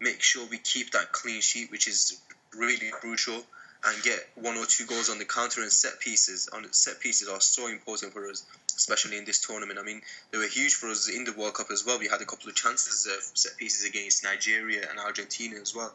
make 0.00 0.22
sure 0.22 0.46
we 0.48 0.58
keep 0.58 0.92
that 0.92 1.10
clean 1.10 1.40
sheet, 1.40 1.72
which 1.72 1.88
is 1.88 2.20
really 2.56 2.90
crucial, 2.92 3.42
and 3.84 4.02
get 4.02 4.18
one 4.34 4.56
or 4.56 4.66
two 4.66 4.84
goals 4.86 5.08
on 5.08 5.18
the 5.18 5.24
counter 5.24 5.62
and 5.62 5.72
set 5.72 6.00
pieces. 6.00 6.48
On 6.52 6.70
set 6.72 7.00
pieces 7.00 7.28
are 7.28 7.40
so 7.40 7.66
important 7.68 8.12
for 8.12 8.28
us 8.28 8.44
especially 8.80 9.18
in 9.18 9.24
this 9.26 9.40
tournament. 9.40 9.78
I 9.78 9.82
mean, 9.82 10.00
they 10.30 10.38
were 10.38 10.46
huge 10.46 10.74
for 10.74 10.88
us 10.88 11.08
in 11.08 11.24
the 11.24 11.32
World 11.32 11.54
Cup 11.54 11.70
as 11.70 11.84
well. 11.84 11.98
We 11.98 12.08
had 12.08 12.22
a 12.22 12.24
couple 12.24 12.48
of 12.48 12.54
chances 12.54 13.06
of 13.06 13.22
set 13.36 13.56
pieces 13.58 13.86
against 13.86 14.24
Nigeria 14.24 14.86
and 14.88 14.98
Argentina 14.98 15.56
as 15.60 15.74
well. 15.74 15.92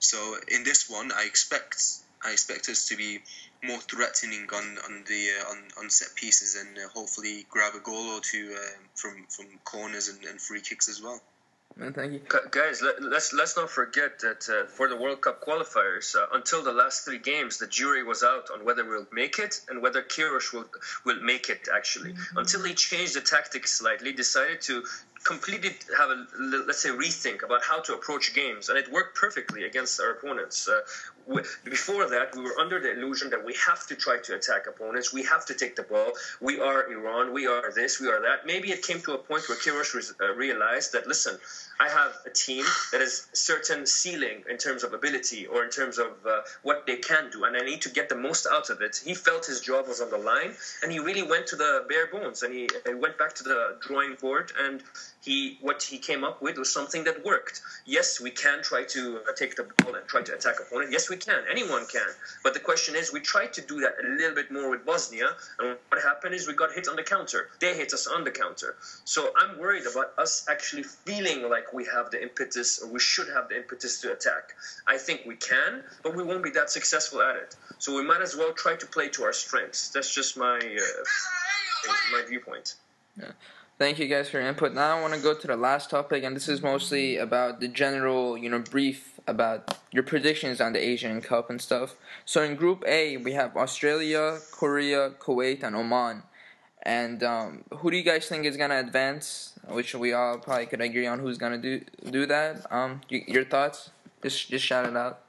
So 0.00 0.36
in 0.48 0.64
this 0.64 0.90
one, 0.90 1.12
I 1.12 1.24
expect 1.24 1.76
I 2.24 2.32
expect 2.32 2.68
us 2.68 2.88
to 2.88 2.96
be 2.96 3.20
more 3.62 3.78
threatening 3.78 4.48
on 4.52 4.78
on 4.86 5.04
the 5.06 5.28
uh, 5.38 5.50
on, 5.50 5.58
on 5.78 5.90
set 5.90 6.14
pieces 6.16 6.56
and 6.56 6.76
uh, 6.76 6.88
hopefully 6.88 7.46
grab 7.48 7.74
a 7.74 7.78
goal 7.78 8.16
or 8.16 8.20
two 8.20 8.56
uh, 8.58 8.78
from 8.94 9.26
from 9.28 9.46
corners 9.64 10.08
and, 10.08 10.24
and 10.24 10.40
free 10.40 10.60
kicks 10.60 10.88
as 10.88 11.00
well. 11.00 11.20
Man, 11.76 11.92
thank 11.92 12.12
you, 12.12 12.20
guys. 12.52 12.82
Let, 12.82 12.96
us 12.96 13.02
let's, 13.02 13.32
let's 13.32 13.56
not 13.56 13.68
forget 13.68 14.20
that 14.20 14.48
uh, 14.48 14.66
for 14.68 14.88
the 14.88 14.96
World 14.96 15.22
Cup 15.22 15.44
qualifiers, 15.44 16.14
uh, 16.14 16.26
until 16.32 16.62
the 16.62 16.72
last 16.72 17.04
three 17.04 17.18
games, 17.18 17.58
the 17.58 17.66
jury 17.66 18.04
was 18.04 18.22
out 18.22 18.48
on 18.52 18.64
whether 18.64 18.84
we'll 18.88 19.08
make 19.12 19.40
it 19.40 19.60
and 19.68 19.82
whether 19.82 20.00
Queiroz 20.00 20.52
will 20.52 20.66
will 21.04 21.20
make 21.20 21.48
it. 21.48 21.68
Actually, 21.74 22.12
mm-hmm. 22.12 22.38
until 22.38 22.62
he 22.62 22.74
changed 22.74 23.16
the 23.16 23.20
tactics 23.20 23.72
slightly, 23.72 24.12
decided 24.12 24.60
to 24.62 24.84
completely 25.24 25.70
have 25.98 26.10
a 26.10 26.26
let's 26.38 26.82
say 26.82 26.90
rethink 26.90 27.42
about 27.42 27.62
how 27.64 27.80
to 27.80 27.94
approach 27.94 28.34
games, 28.34 28.68
and 28.68 28.78
it 28.78 28.90
worked 28.92 29.16
perfectly 29.16 29.64
against 29.64 30.00
our 30.00 30.10
opponents. 30.10 30.68
Uh, 30.68 30.80
we, 31.26 31.40
before 31.64 32.08
that, 32.10 32.36
we 32.36 32.42
were 32.42 32.58
under 32.60 32.78
the 32.78 32.92
illusion 32.92 33.30
that 33.30 33.42
we 33.42 33.54
have 33.66 33.86
to 33.86 33.94
try 33.96 34.18
to 34.18 34.34
attack 34.36 34.66
opponents, 34.66 35.12
we 35.12 35.22
have 35.22 35.46
to 35.46 35.54
take 35.54 35.74
the 35.76 35.82
ball. 35.82 36.12
We 36.40 36.60
are 36.60 36.92
Iran, 36.92 37.32
we 37.32 37.46
are 37.46 37.72
this, 37.72 37.98
we 37.98 38.08
are 38.08 38.20
that. 38.20 38.46
Maybe 38.46 38.70
it 38.70 38.82
came 38.82 39.00
to 39.02 39.14
a 39.14 39.18
point 39.18 39.48
where 39.48 39.58
re- 39.64 40.02
uh, 40.20 40.34
realized 40.34 40.92
that 40.92 41.06
listen, 41.06 41.38
I 41.80 41.88
have 41.88 42.12
a 42.26 42.30
team 42.30 42.64
that 42.92 43.00
has 43.00 43.26
certain 43.32 43.86
ceiling 43.86 44.44
in 44.48 44.58
terms 44.58 44.84
of 44.84 44.92
ability 44.92 45.46
or 45.46 45.64
in 45.64 45.70
terms 45.70 45.98
of 45.98 46.08
uh, 46.28 46.42
what 46.62 46.86
they 46.86 46.96
can 46.96 47.30
do, 47.30 47.44
and 47.44 47.56
I 47.56 47.60
need 47.60 47.80
to 47.82 47.88
get 47.88 48.10
the 48.10 48.16
most 48.16 48.46
out 48.46 48.68
of 48.68 48.82
it. 48.82 49.00
He 49.02 49.14
felt 49.14 49.46
his 49.46 49.60
job 49.60 49.88
was 49.88 50.00
on 50.02 50.10
the 50.10 50.18
line, 50.18 50.52
and 50.82 50.92
he 50.92 50.98
really 50.98 51.22
went 51.22 51.46
to 51.48 51.56
the 51.56 51.86
bare 51.88 52.06
bones, 52.08 52.42
and 52.42 52.52
he, 52.52 52.68
he 52.86 52.94
went 52.94 53.16
back 53.16 53.34
to 53.36 53.44
the 53.44 53.78
drawing 53.80 54.16
board 54.16 54.52
and 54.60 54.82
he 55.24 55.58
what 55.60 55.82
he 55.82 55.98
came 55.98 56.22
up 56.24 56.42
with 56.42 56.58
was 56.58 56.72
something 56.72 57.04
that 57.04 57.24
worked. 57.24 57.62
Yes, 57.86 58.20
we 58.20 58.30
can 58.30 58.62
try 58.62 58.84
to 58.84 59.20
uh, 59.28 59.32
take 59.34 59.56
the 59.56 59.64
ball 59.78 59.94
and 59.94 60.06
try 60.06 60.22
to 60.22 60.34
attack 60.34 60.56
opponent. 60.60 60.92
Yes, 60.92 61.08
we 61.08 61.16
can. 61.16 61.42
Anyone 61.50 61.86
can. 61.86 62.06
But 62.42 62.54
the 62.54 62.60
question 62.60 62.94
is, 62.94 63.12
we 63.12 63.20
tried 63.20 63.52
to 63.54 63.62
do 63.62 63.80
that 63.80 63.94
a 64.04 64.06
little 64.06 64.34
bit 64.34 64.50
more 64.52 64.70
with 64.70 64.84
Bosnia, 64.84 65.28
and 65.58 65.76
what 65.88 66.02
happened 66.02 66.34
is 66.34 66.46
we 66.46 66.54
got 66.54 66.72
hit 66.72 66.88
on 66.88 66.96
the 66.96 67.02
counter. 67.02 67.48
They 67.60 67.74
hit 67.74 67.92
us 67.94 68.06
on 68.06 68.24
the 68.24 68.30
counter. 68.30 68.76
So 69.04 69.32
I'm 69.36 69.58
worried 69.58 69.86
about 69.90 70.12
us 70.18 70.46
actually 70.50 70.82
feeling 70.82 71.48
like 71.48 71.72
we 71.72 71.86
have 71.86 72.10
the 72.10 72.22
impetus, 72.22 72.82
or 72.82 72.88
we 72.88 73.00
should 73.00 73.28
have 73.28 73.48
the 73.48 73.56
impetus 73.56 74.00
to 74.02 74.12
attack. 74.12 74.54
I 74.86 74.98
think 74.98 75.22
we 75.26 75.36
can, 75.36 75.82
but 76.02 76.14
we 76.14 76.22
won't 76.22 76.44
be 76.44 76.50
that 76.50 76.70
successful 76.70 77.22
at 77.22 77.36
it. 77.36 77.56
So 77.78 77.96
we 77.96 78.04
might 78.04 78.20
as 78.20 78.36
well 78.36 78.52
try 78.52 78.76
to 78.76 78.86
play 78.86 79.08
to 79.10 79.24
our 79.24 79.32
strengths. 79.32 79.88
That's 79.90 80.14
just 80.14 80.36
my 80.36 80.58
uh, 80.58 81.90
my 82.12 82.22
viewpoint. 82.28 82.76
Yeah. 83.18 83.32
Thank 83.76 83.98
you 83.98 84.06
guys 84.06 84.28
for 84.28 84.38
your 84.38 84.48
input. 84.48 84.72
Now 84.72 84.96
I 84.96 85.00
want 85.00 85.14
to 85.14 85.20
go 85.20 85.34
to 85.34 85.46
the 85.48 85.56
last 85.56 85.90
topic, 85.90 86.22
and 86.22 86.36
this 86.36 86.48
is 86.48 86.62
mostly 86.62 87.16
about 87.16 87.58
the 87.58 87.66
general, 87.66 88.38
you 88.38 88.48
know, 88.48 88.60
brief 88.60 89.18
about 89.26 89.78
your 89.90 90.04
predictions 90.04 90.60
on 90.60 90.72
the 90.72 90.78
Asian 90.78 91.20
Cup 91.20 91.50
and 91.50 91.60
stuff. 91.60 91.96
So 92.24 92.44
in 92.44 92.54
Group 92.54 92.84
A, 92.86 93.16
we 93.16 93.32
have 93.32 93.56
Australia, 93.56 94.38
Korea, 94.52 95.10
Kuwait, 95.18 95.64
and 95.64 95.74
Oman. 95.74 96.22
And 96.84 97.24
um, 97.24 97.64
who 97.78 97.90
do 97.90 97.96
you 97.96 98.04
guys 98.04 98.28
think 98.28 98.44
is 98.46 98.56
gonna 98.56 98.78
advance? 98.78 99.58
Which 99.66 99.92
we 99.92 100.12
all 100.12 100.38
probably 100.38 100.66
could 100.66 100.80
agree 100.80 101.08
on 101.08 101.18
who's 101.18 101.38
gonna 101.38 101.58
do 101.58 101.80
do 102.08 102.26
that. 102.26 102.72
Um, 102.72 103.00
your 103.08 103.44
thoughts? 103.44 103.90
Just 104.22 104.50
just 104.50 104.64
shout 104.64 104.86
it 104.86 104.96
out. 104.96 105.23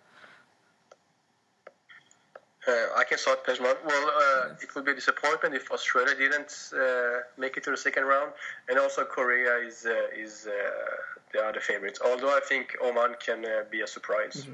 Uh, 2.67 2.71
I 2.97 3.03
can 3.03 3.17
start, 3.17 3.45
Pejman. 3.45 3.75
Well, 3.85 4.07
uh, 4.09 4.55
it 4.59 4.73
would 4.73 4.85
be 4.85 4.91
a 4.91 4.95
disappointment 4.95 5.53
if 5.53 5.71
Australia 5.71 6.15
didn't 6.15 6.71
uh, 6.73 7.19
make 7.37 7.57
it 7.57 7.63
to 7.65 7.71
the 7.71 7.77
second 7.77 8.05
round, 8.05 8.31
and 8.67 8.79
also 8.79 9.03
Korea 9.05 9.57
is 9.57 9.85
uh, 9.85 9.93
is 10.23 10.47
uh, 10.47 10.51
they 11.31 11.39
are 11.39 11.53
the 11.53 11.59
favorites. 11.59 11.99
Although 12.03 12.35
I 12.35 12.39
think 12.47 12.75
Oman 12.81 13.15
can 13.23 13.45
uh, 13.45 13.65
be 13.69 13.81
a 13.81 13.87
surprise. 13.87 14.47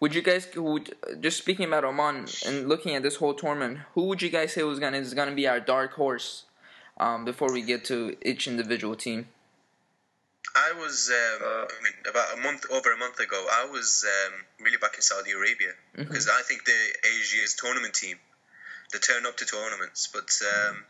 Would 0.00 0.14
you 0.14 0.22
guys 0.22 0.48
would 0.56 0.94
just 1.20 1.38
speaking 1.38 1.66
about 1.66 1.84
Oman 1.84 2.26
and 2.46 2.68
looking 2.68 2.94
at 2.94 3.02
this 3.02 3.16
whole 3.16 3.34
tournament? 3.34 3.80
Who 3.94 4.02
would 4.08 4.20
you 4.22 4.30
guys 4.30 4.52
say 4.52 4.62
was 4.62 4.80
gonna 4.80 4.98
is 4.98 5.14
gonna 5.14 5.34
be 5.34 5.46
our 5.46 5.60
dark 5.60 5.92
horse? 5.92 6.44
Um, 7.00 7.24
before 7.24 7.52
we 7.52 7.62
get 7.62 7.84
to 7.84 8.16
each 8.22 8.48
individual 8.48 8.96
team. 8.96 9.28
I 10.56 10.72
was 10.72 11.10
um, 11.10 11.42
I 11.42 11.82
mean, 11.82 11.92
about 12.08 12.38
a 12.38 12.40
month 12.40 12.66
over 12.70 12.92
a 12.92 12.96
month 12.96 13.20
ago. 13.20 13.46
I 13.50 13.66
was 13.70 14.04
um, 14.06 14.34
really 14.60 14.78
back 14.78 14.94
in 14.96 15.02
Saudi 15.02 15.32
Arabia 15.32 15.72
mm-hmm. 15.94 16.08
because 16.08 16.28
I 16.28 16.42
think 16.42 16.64
the 16.64 16.80
Asia's 17.04 17.54
tournament 17.54 17.94
team, 17.94 18.16
they 18.92 18.98
turn 18.98 19.26
up 19.26 19.36
to 19.38 19.46
tournaments, 19.46 20.08
but 20.12 20.30
um, 20.42 20.84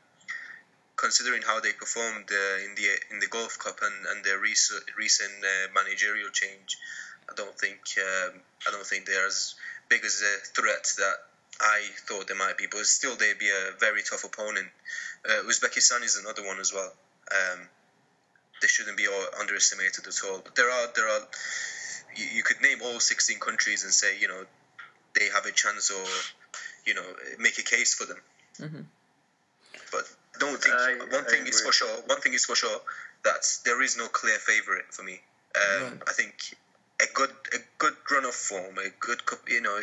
considering 0.96 1.42
how 1.42 1.61
they 1.61 1.72
performed 1.72 2.30
uh, 2.30 2.64
in 2.64 2.74
the 2.74 2.86
in 3.11 3.18
the 3.20 3.26
Gulf 3.26 3.59
Cup 3.59 3.80
and, 3.82 4.07
and 4.11 4.24
their 4.24 4.38
recent 4.38 4.84
recent 4.96 5.32
uh, 5.42 5.72
managerial 5.74 6.30
change, 6.30 6.76
I 7.30 7.34
don't 7.34 7.57
think 7.59 7.80
um, 7.99 8.40
I 8.66 8.70
don't 8.70 8.86
think 8.86 9.07
they're 9.07 9.26
as 9.26 9.55
big 9.88 10.05
as 10.05 10.22
a 10.22 10.46
threat 10.55 10.92
that 10.99 11.16
I 11.61 11.82
thought 12.07 12.28
they 12.28 12.34
might 12.34 12.59
be. 12.59 12.66
But 12.70 12.86
still, 12.86 13.16
they'd 13.16 13.38
be 13.38 13.49
a 13.49 13.78
very 13.78 14.03
tough 14.03 14.24
opponent. 14.24 14.68
Uh, 15.28 15.42
Uzbekistan 15.49 16.05
is 16.05 16.16
another 16.16 16.46
one 16.46 16.61
as 16.61 16.72
well. 16.72 16.92
Um, 17.30 17.68
they 18.61 18.68
shouldn't 18.68 18.96
be 18.96 19.06
underestimated 19.40 20.06
at 20.06 20.14
all. 20.26 20.40
But 20.44 20.54
there 20.54 20.70
are 20.70 20.86
there 20.94 21.09
are 21.09 21.20
you, 22.16 22.24
you, 22.36 22.42
could 22.42 22.61
name 22.62 22.78
all 22.82 23.00
16 23.00 23.38
countries 23.38 23.84
and 23.84 23.92
say 23.92 24.18
you 24.18 24.28
know 24.28 24.44
they 25.18 25.26
have 25.34 25.46
a 25.46 25.52
chance 25.52 25.90
or 25.90 26.04
you 26.86 26.94
know 26.94 27.06
make 27.38 27.59
a 27.59 27.62
case 27.62 27.94
for 27.94 28.06
them. 28.06 28.20
Mm-hmm. 28.61 28.80
But 29.92 30.04
don't 30.38 30.61
think 30.62 30.74
I, 30.74 30.98
one 30.98 31.24
I 31.24 31.28
thing 31.28 31.40
agree. 31.40 31.50
is 31.50 31.61
for 31.61 31.72
sure. 31.72 31.96
One 32.06 32.20
thing 32.20 32.34
is 32.34 32.44
for 32.44 32.54
sure 32.54 32.80
that 33.24 33.44
there 33.64 33.82
is 33.82 33.96
no 33.96 34.06
clear 34.06 34.38
favorite 34.38 34.86
for 34.90 35.02
me. 35.02 35.20
Um, 35.56 35.82
right. 35.82 36.02
I 36.09 36.12
think 36.12 36.34
a 37.00 37.06
good 37.14 37.30
a 37.52 37.59
good 37.78 37.94
run 38.11 38.24
of 38.24 38.34
form, 38.34 38.78
a 38.78 38.90
good 39.00 39.20
you 39.48 39.61
know, 39.61 39.78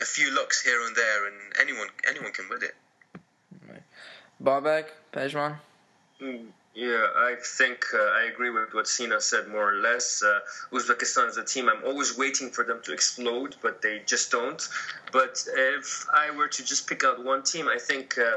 a 0.00 0.04
few 0.04 0.32
looks 0.32 0.62
here 0.62 0.80
and 0.86 0.96
there, 0.96 1.26
and 1.26 1.36
anyone 1.60 1.88
anyone 2.08 2.32
can 2.32 2.48
win 2.48 2.62
it. 2.62 2.74
Right. 3.68 3.82
Babak, 4.42 4.86
Pejman. 5.12 5.56
Mm, 6.20 6.46
yeah, 6.78 7.06
I 7.16 7.34
think 7.42 7.86
uh, 7.92 7.98
I 7.98 8.30
agree 8.32 8.50
with 8.50 8.72
what 8.72 8.86
Sina 8.86 9.20
said 9.20 9.48
more 9.48 9.72
or 9.72 9.80
less. 9.80 10.22
Uh, 10.22 10.38
Uzbekistan 10.70 11.28
is 11.28 11.36
a 11.36 11.42
team 11.42 11.68
I'm 11.68 11.82
always 11.84 12.16
waiting 12.16 12.50
for 12.50 12.62
them 12.62 12.80
to 12.84 12.92
explode, 12.92 13.56
but 13.60 13.82
they 13.82 14.00
just 14.06 14.30
don't. 14.30 14.62
But 15.10 15.44
if 15.56 16.06
I 16.14 16.30
were 16.30 16.46
to 16.46 16.64
just 16.64 16.86
pick 16.86 17.02
out 17.02 17.24
one 17.24 17.42
team, 17.42 17.66
I 17.66 17.78
think 17.78 18.16
uh, 18.16 18.36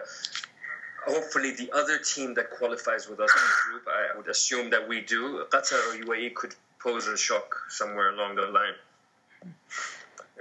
hopefully 1.06 1.52
the 1.52 1.72
other 1.72 2.00
team 2.00 2.34
that 2.34 2.50
qualifies 2.50 3.08
with 3.08 3.20
us 3.20 3.30
in 3.32 3.44
the 3.44 3.54
group, 3.70 3.88
I 3.88 4.18
would 4.18 4.28
assume 4.28 4.72
that 4.72 4.88
we 4.88 5.02
do, 5.02 5.46
Qatar 5.52 5.74
or 5.74 6.04
UAE 6.04 6.34
could 6.34 6.56
pose 6.80 7.06
a 7.06 7.18
shock 7.18 7.56
somewhere 7.70 8.10
along 8.10 8.38
the 8.38 8.48
line. 8.48 8.74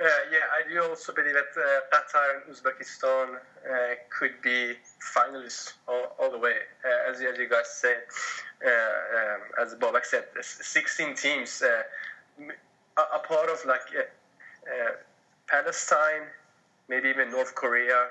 Uh, 0.01 0.07
yeah, 0.33 0.39
I 0.57 0.67
do 0.67 0.83
also 0.83 1.13
believe 1.13 1.35
that 1.35 1.53
uh, 1.61 1.81
Qatar 1.93 2.47
and 2.47 2.55
Uzbekistan 2.55 3.35
uh, 3.37 3.95
could 4.09 4.41
be 4.41 4.73
finalists 5.15 5.75
all, 5.87 6.17
all 6.19 6.31
the 6.31 6.39
way. 6.39 6.55
Uh, 6.83 7.11
as, 7.11 7.21
as 7.21 7.39
you 7.39 7.47
guys 7.47 7.69
said, 7.69 8.05
uh, 8.65 8.71
um, 8.71 9.67
as 9.67 9.75
Babak 9.75 10.07
said, 10.07 10.25
16 10.41 11.17
teams, 11.17 11.63
a, 11.63 11.83
part 13.29 13.51
of 13.51 13.63
like 13.67 13.83
Palestine, 15.47 16.29
maybe 16.89 17.11
even 17.11 17.31
North 17.31 17.55
Korea 17.55 18.07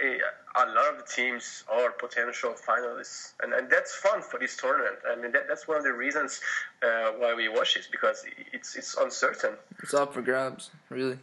a 0.00 0.20
lot 0.60 0.92
of 0.92 0.98
the 0.98 1.04
teams 1.10 1.64
are 1.72 1.90
potential 1.92 2.54
finalists, 2.68 3.32
and, 3.42 3.52
and 3.54 3.70
that's 3.70 3.94
fun 3.94 4.20
for 4.20 4.38
this 4.38 4.56
tournament. 4.56 4.96
I 5.10 5.16
mean, 5.16 5.32
that, 5.32 5.48
that's 5.48 5.66
one 5.66 5.78
of 5.78 5.84
the 5.84 5.92
reasons 5.92 6.40
uh, 6.82 7.12
why 7.18 7.34
we 7.34 7.48
watch 7.48 7.76
it 7.76 7.88
because 7.90 8.24
it's 8.52 8.76
it's 8.76 8.96
uncertain. 8.96 9.54
It's 9.82 9.94
up 9.94 10.12
for 10.12 10.22
grabs, 10.22 10.70
really. 10.90 11.18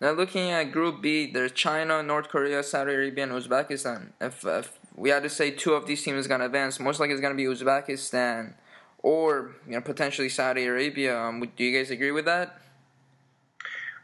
Now, 0.00 0.12
looking 0.12 0.50
at 0.50 0.72
Group 0.72 1.02
B, 1.02 1.30
there's 1.30 1.52
China, 1.52 2.02
North 2.02 2.28
Korea, 2.28 2.62
Saudi 2.62 2.94
Arabia, 2.94 3.24
and 3.24 3.32
Uzbekistan. 3.32 4.08
If, 4.20 4.44
if 4.44 4.78
we 4.96 5.10
had 5.10 5.22
to 5.22 5.28
say 5.28 5.52
two 5.52 5.74
of 5.74 5.86
these 5.86 6.02
teams 6.02 6.26
are 6.26 6.28
gonna 6.28 6.46
advance, 6.46 6.80
most 6.80 7.00
likely 7.00 7.12
it's 7.12 7.22
gonna 7.22 7.34
be 7.34 7.44
Uzbekistan 7.44 8.54
or 9.02 9.52
you 9.66 9.72
know 9.72 9.80
potentially 9.80 10.28
Saudi 10.28 10.64
Arabia. 10.64 11.18
Um, 11.18 11.40
do 11.56 11.64
you 11.64 11.78
guys 11.78 11.90
agree 11.90 12.12
with 12.12 12.24
that? 12.24 12.58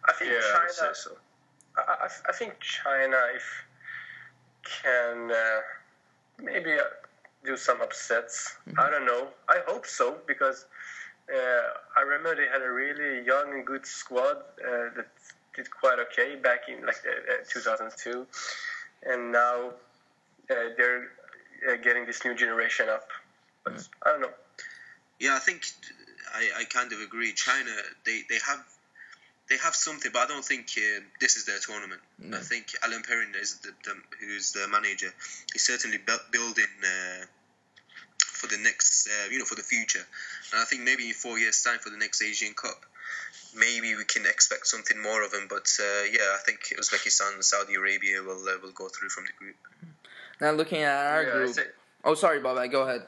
I 0.06 0.12
think 0.12 0.32
yeah, 0.32 0.68
China. 0.76 0.94
So. 0.94 1.12
I, 1.86 2.08
I 2.28 2.32
think 2.32 2.58
China, 2.60 3.16
if 3.34 3.44
can 4.82 5.30
uh, 5.30 5.60
maybe 6.42 6.72
uh, 6.72 6.84
do 7.44 7.56
some 7.56 7.80
upsets. 7.80 8.56
Mm-hmm. 8.68 8.80
I 8.80 8.90
don't 8.90 9.06
know. 9.06 9.28
I 9.48 9.58
hope 9.66 9.86
so 9.86 10.16
because 10.26 10.66
uh, 11.32 11.62
I 11.96 12.02
remember 12.02 12.34
they 12.36 12.48
had 12.50 12.62
a 12.62 12.70
really 12.70 13.24
young 13.24 13.52
and 13.52 13.66
good 13.66 13.86
squad 13.86 14.36
uh, 14.36 14.94
that 14.96 15.08
did 15.54 15.70
quite 15.70 15.98
okay 15.98 16.36
back 16.36 16.68
in 16.68 16.84
like 16.86 17.02
uh, 17.06 17.34
uh, 17.34 17.44
2002, 17.48 18.26
and 19.04 19.32
now 19.32 19.72
they're 20.48 21.08
getting 21.82 22.06
this 22.06 22.24
new 22.24 22.34
generation 22.34 22.88
up. 22.88 23.08
But 23.64 23.74
mm-hmm. 23.74 24.08
I 24.08 24.12
don't 24.12 24.20
know. 24.20 24.30
Yeah, 25.20 25.34
I 25.34 25.40
think 25.40 25.62
I, 26.34 26.60
I 26.60 26.64
kind 26.64 26.92
of 26.92 27.00
agree. 27.00 27.32
China, 27.32 27.70
they, 28.04 28.22
they 28.28 28.38
have 28.46 28.64
they 29.48 29.56
have 29.56 29.74
something, 29.74 30.10
but 30.12 30.20
I 30.20 30.26
don't 30.26 30.44
think 30.44 30.66
uh, 30.76 31.00
this 31.20 31.36
is 31.36 31.46
their 31.46 31.58
tournament. 31.58 32.00
No. 32.18 32.36
I 32.36 32.40
think 32.40 32.66
Alain 32.84 33.02
Perrin 33.02 33.32
is 33.40 33.58
the, 33.58 33.70
the, 33.84 33.94
who's 34.20 34.52
the 34.52 34.68
manager. 34.68 35.12
He's 35.52 35.64
certainly 35.64 35.98
building 36.30 36.74
uh, 36.82 37.24
for 38.18 38.46
the 38.46 38.58
next, 38.58 39.08
uh, 39.08 39.30
you 39.30 39.38
know, 39.38 39.44
for 39.44 39.54
the 39.54 39.62
future. 39.62 40.04
And 40.52 40.60
I 40.60 40.64
think 40.64 40.82
maybe 40.82 41.08
in 41.08 41.14
four 41.14 41.38
years' 41.38 41.62
time 41.62 41.78
for 41.78 41.90
the 41.90 41.96
next 41.96 42.22
Asian 42.22 42.52
Cup, 42.54 42.84
maybe 43.56 43.94
we 43.96 44.04
can 44.04 44.26
expect 44.26 44.66
something 44.66 45.00
more 45.00 45.22
of 45.24 45.32
him. 45.32 45.46
But 45.48 45.68
uh, 45.80 46.04
yeah, 46.12 46.36
I 46.36 46.40
think 46.44 46.60
Uzbekistan 46.78 47.34
and 47.34 47.44
Saudi 47.44 47.74
Arabia 47.74 48.22
will 48.22 48.44
uh, 48.48 48.58
will 48.62 48.72
go 48.72 48.88
through 48.88 49.08
from 49.08 49.24
the 49.24 49.32
group. 49.38 49.56
Now 50.40 50.52
looking 50.52 50.82
at 50.82 51.06
our 51.06 51.22
yeah, 51.22 51.32
group. 51.32 51.56
Oh, 52.04 52.14
sorry, 52.14 52.40
Bob. 52.40 52.58
Go 52.70 52.82
ahead. 52.82 53.06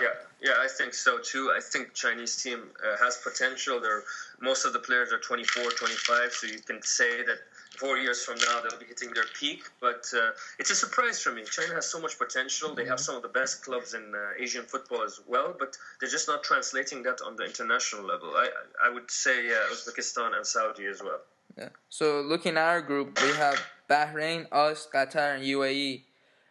Yeah, 0.00 0.08
yeah, 0.42 0.52
I 0.60 0.68
think 0.68 0.94
so 0.94 1.18
too. 1.18 1.52
I 1.54 1.60
think 1.60 1.94
Chinese 1.94 2.42
team 2.42 2.60
uh, 2.82 2.96
has 3.02 3.18
potential. 3.18 3.80
They're 3.80 4.02
most 4.40 4.64
of 4.64 4.72
the 4.72 4.78
players 4.78 5.12
are 5.12 5.18
24, 5.18 5.70
25, 5.70 6.32
so 6.32 6.46
you 6.46 6.58
can 6.58 6.82
say 6.82 7.22
that 7.22 7.38
four 7.76 7.96
years 7.98 8.24
from 8.24 8.36
now 8.38 8.60
they'll 8.60 8.78
be 8.78 8.86
hitting 8.86 9.12
their 9.12 9.24
peak. 9.38 9.64
But 9.80 10.06
uh, 10.14 10.30
it's 10.58 10.70
a 10.70 10.74
surprise 10.74 11.20
for 11.20 11.32
me. 11.32 11.44
China 11.44 11.74
has 11.74 11.90
so 11.90 12.00
much 12.00 12.18
potential. 12.18 12.74
They 12.74 12.86
have 12.86 13.00
some 13.00 13.16
of 13.16 13.22
the 13.22 13.28
best 13.28 13.64
clubs 13.64 13.94
in 13.94 14.14
uh, 14.14 14.42
Asian 14.42 14.64
football 14.64 15.02
as 15.02 15.20
well, 15.26 15.54
but 15.58 15.76
they're 16.00 16.10
just 16.10 16.28
not 16.28 16.42
translating 16.42 17.02
that 17.02 17.20
on 17.20 17.36
the 17.36 17.44
international 17.44 18.04
level. 18.04 18.30
I 18.36 18.48
I 18.82 18.90
would 18.90 19.10
say 19.10 19.48
yeah, 19.48 19.72
Uzbekistan 19.72 20.36
and 20.36 20.46
Saudi 20.46 20.86
as 20.86 21.02
well. 21.02 21.20
Yeah. 21.58 21.68
So 21.88 22.20
looking 22.22 22.56
at 22.56 22.64
our 22.64 22.82
group, 22.82 23.20
we 23.22 23.28
have 23.34 23.60
Bahrain, 23.88 24.46
us, 24.50 24.88
Qatar, 24.92 25.36
and 25.36 25.44
UAE. 25.44 26.02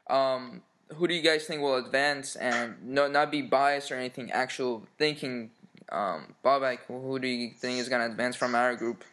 Um, 0.09 0.61
who 0.97 1.07
do 1.07 1.13
you 1.13 1.21
guys 1.21 1.45
think 1.45 1.61
will 1.61 1.75
advance 1.75 2.35
and 2.35 2.75
no, 2.83 3.07
not 3.07 3.31
be 3.31 3.41
biased 3.41 3.91
or 3.91 3.95
anything? 3.95 4.31
Actual 4.31 4.83
thinking, 4.97 5.51
um, 5.91 6.33
Babak, 6.43 6.79
who 6.87 7.19
do 7.19 7.27
you 7.27 7.51
think 7.51 7.79
is 7.79 7.89
gonna 7.89 8.05
advance 8.05 8.35
from 8.35 8.55
our 8.55 8.75
group? 8.75 9.03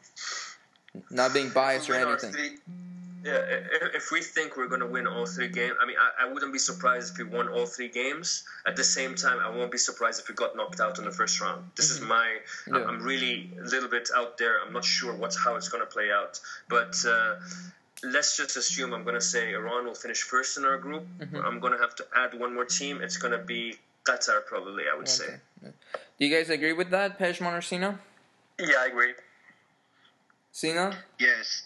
Not 1.11 1.33
being 1.33 1.51
biased 1.51 1.89
or 1.89 1.95
anything. 1.95 2.33
Three, 2.33 2.59
yeah, 3.25 3.39
if 3.95 4.11
we 4.11 4.23
think 4.23 4.57
we're 4.57 4.69
gonna 4.69 4.87
win 4.87 5.07
all 5.07 5.27
three 5.27 5.49
games, 5.49 5.75
I 5.81 5.87
mean, 5.87 5.97
I, 6.01 6.27
I 6.27 6.33
wouldn't 6.33 6.53
be 6.53 6.59
surprised 6.59 7.13
if 7.13 7.19
we 7.19 7.25
won 7.25 7.49
all 7.49 7.67
three 7.67 7.89
games. 7.89 8.45
At 8.67 8.77
the 8.77 8.85
same 8.85 9.15
time, 9.15 9.39
I 9.41 9.51
won't 9.51 9.71
be 9.71 9.79
surprised 9.79 10.21
if 10.21 10.29
we 10.29 10.35
got 10.35 10.57
knocked 10.57 10.81
out 10.81 10.99
in 10.99 11.05
the 11.05 11.11
first 11.11 11.41
round. 11.41 11.71
This 11.77 11.93
mm-hmm. 11.93 12.05
is 12.05 12.09
my. 12.09 12.39
Yeah. 12.67 12.85
I'm 12.87 13.03
really 13.03 13.51
a 13.61 13.65
little 13.65 13.91
bit 13.91 14.09
out 14.17 14.39
there. 14.39 14.63
I'm 14.65 14.73
not 14.73 14.85
sure 14.85 15.15
what's 15.15 15.37
how 15.43 15.57
it's 15.57 15.69
gonna 15.69 15.87
play 15.87 16.11
out, 16.11 16.41
but. 16.69 16.97
Uh, 17.07 17.37
let's 18.05 18.37
just 18.37 18.57
assume 18.57 18.93
I'm 18.93 19.05
going 19.05 19.15
to 19.15 19.21
say 19.21 19.53
Iran 19.53 19.87
will 19.87 19.95
finish 19.95 20.23
first 20.23 20.59
in 20.59 20.65
our 20.65 20.79
group. 20.79 21.05
Mm-hmm. 21.19 21.37
I'm 21.37 21.61
going 21.61 21.73
to 21.73 21.79
have 21.79 21.95
to 21.97 22.05
add 22.17 22.39
one 22.39 22.55
more 22.55 22.65
team. 22.65 23.01
It's 23.03 23.17
going 23.17 23.33
to 23.33 23.45
be 23.45 23.77
Qatar, 24.05 24.45
probably, 24.47 24.85
I 24.93 24.97
would 24.97 25.09
okay. 25.09 25.11
say. 25.11 25.39
Do 25.63 26.27
you 26.27 26.35
guys 26.35 26.51
agree 26.51 26.73
with 26.73 26.91
that, 26.91 27.19
Pejman 27.19 27.57
or 27.57 27.63
Sina? 27.63 27.99
Yeah, 28.59 28.77
I 28.81 28.87
agree. 28.87 29.13
Sina? 30.53 30.97
Yes, 31.19 31.63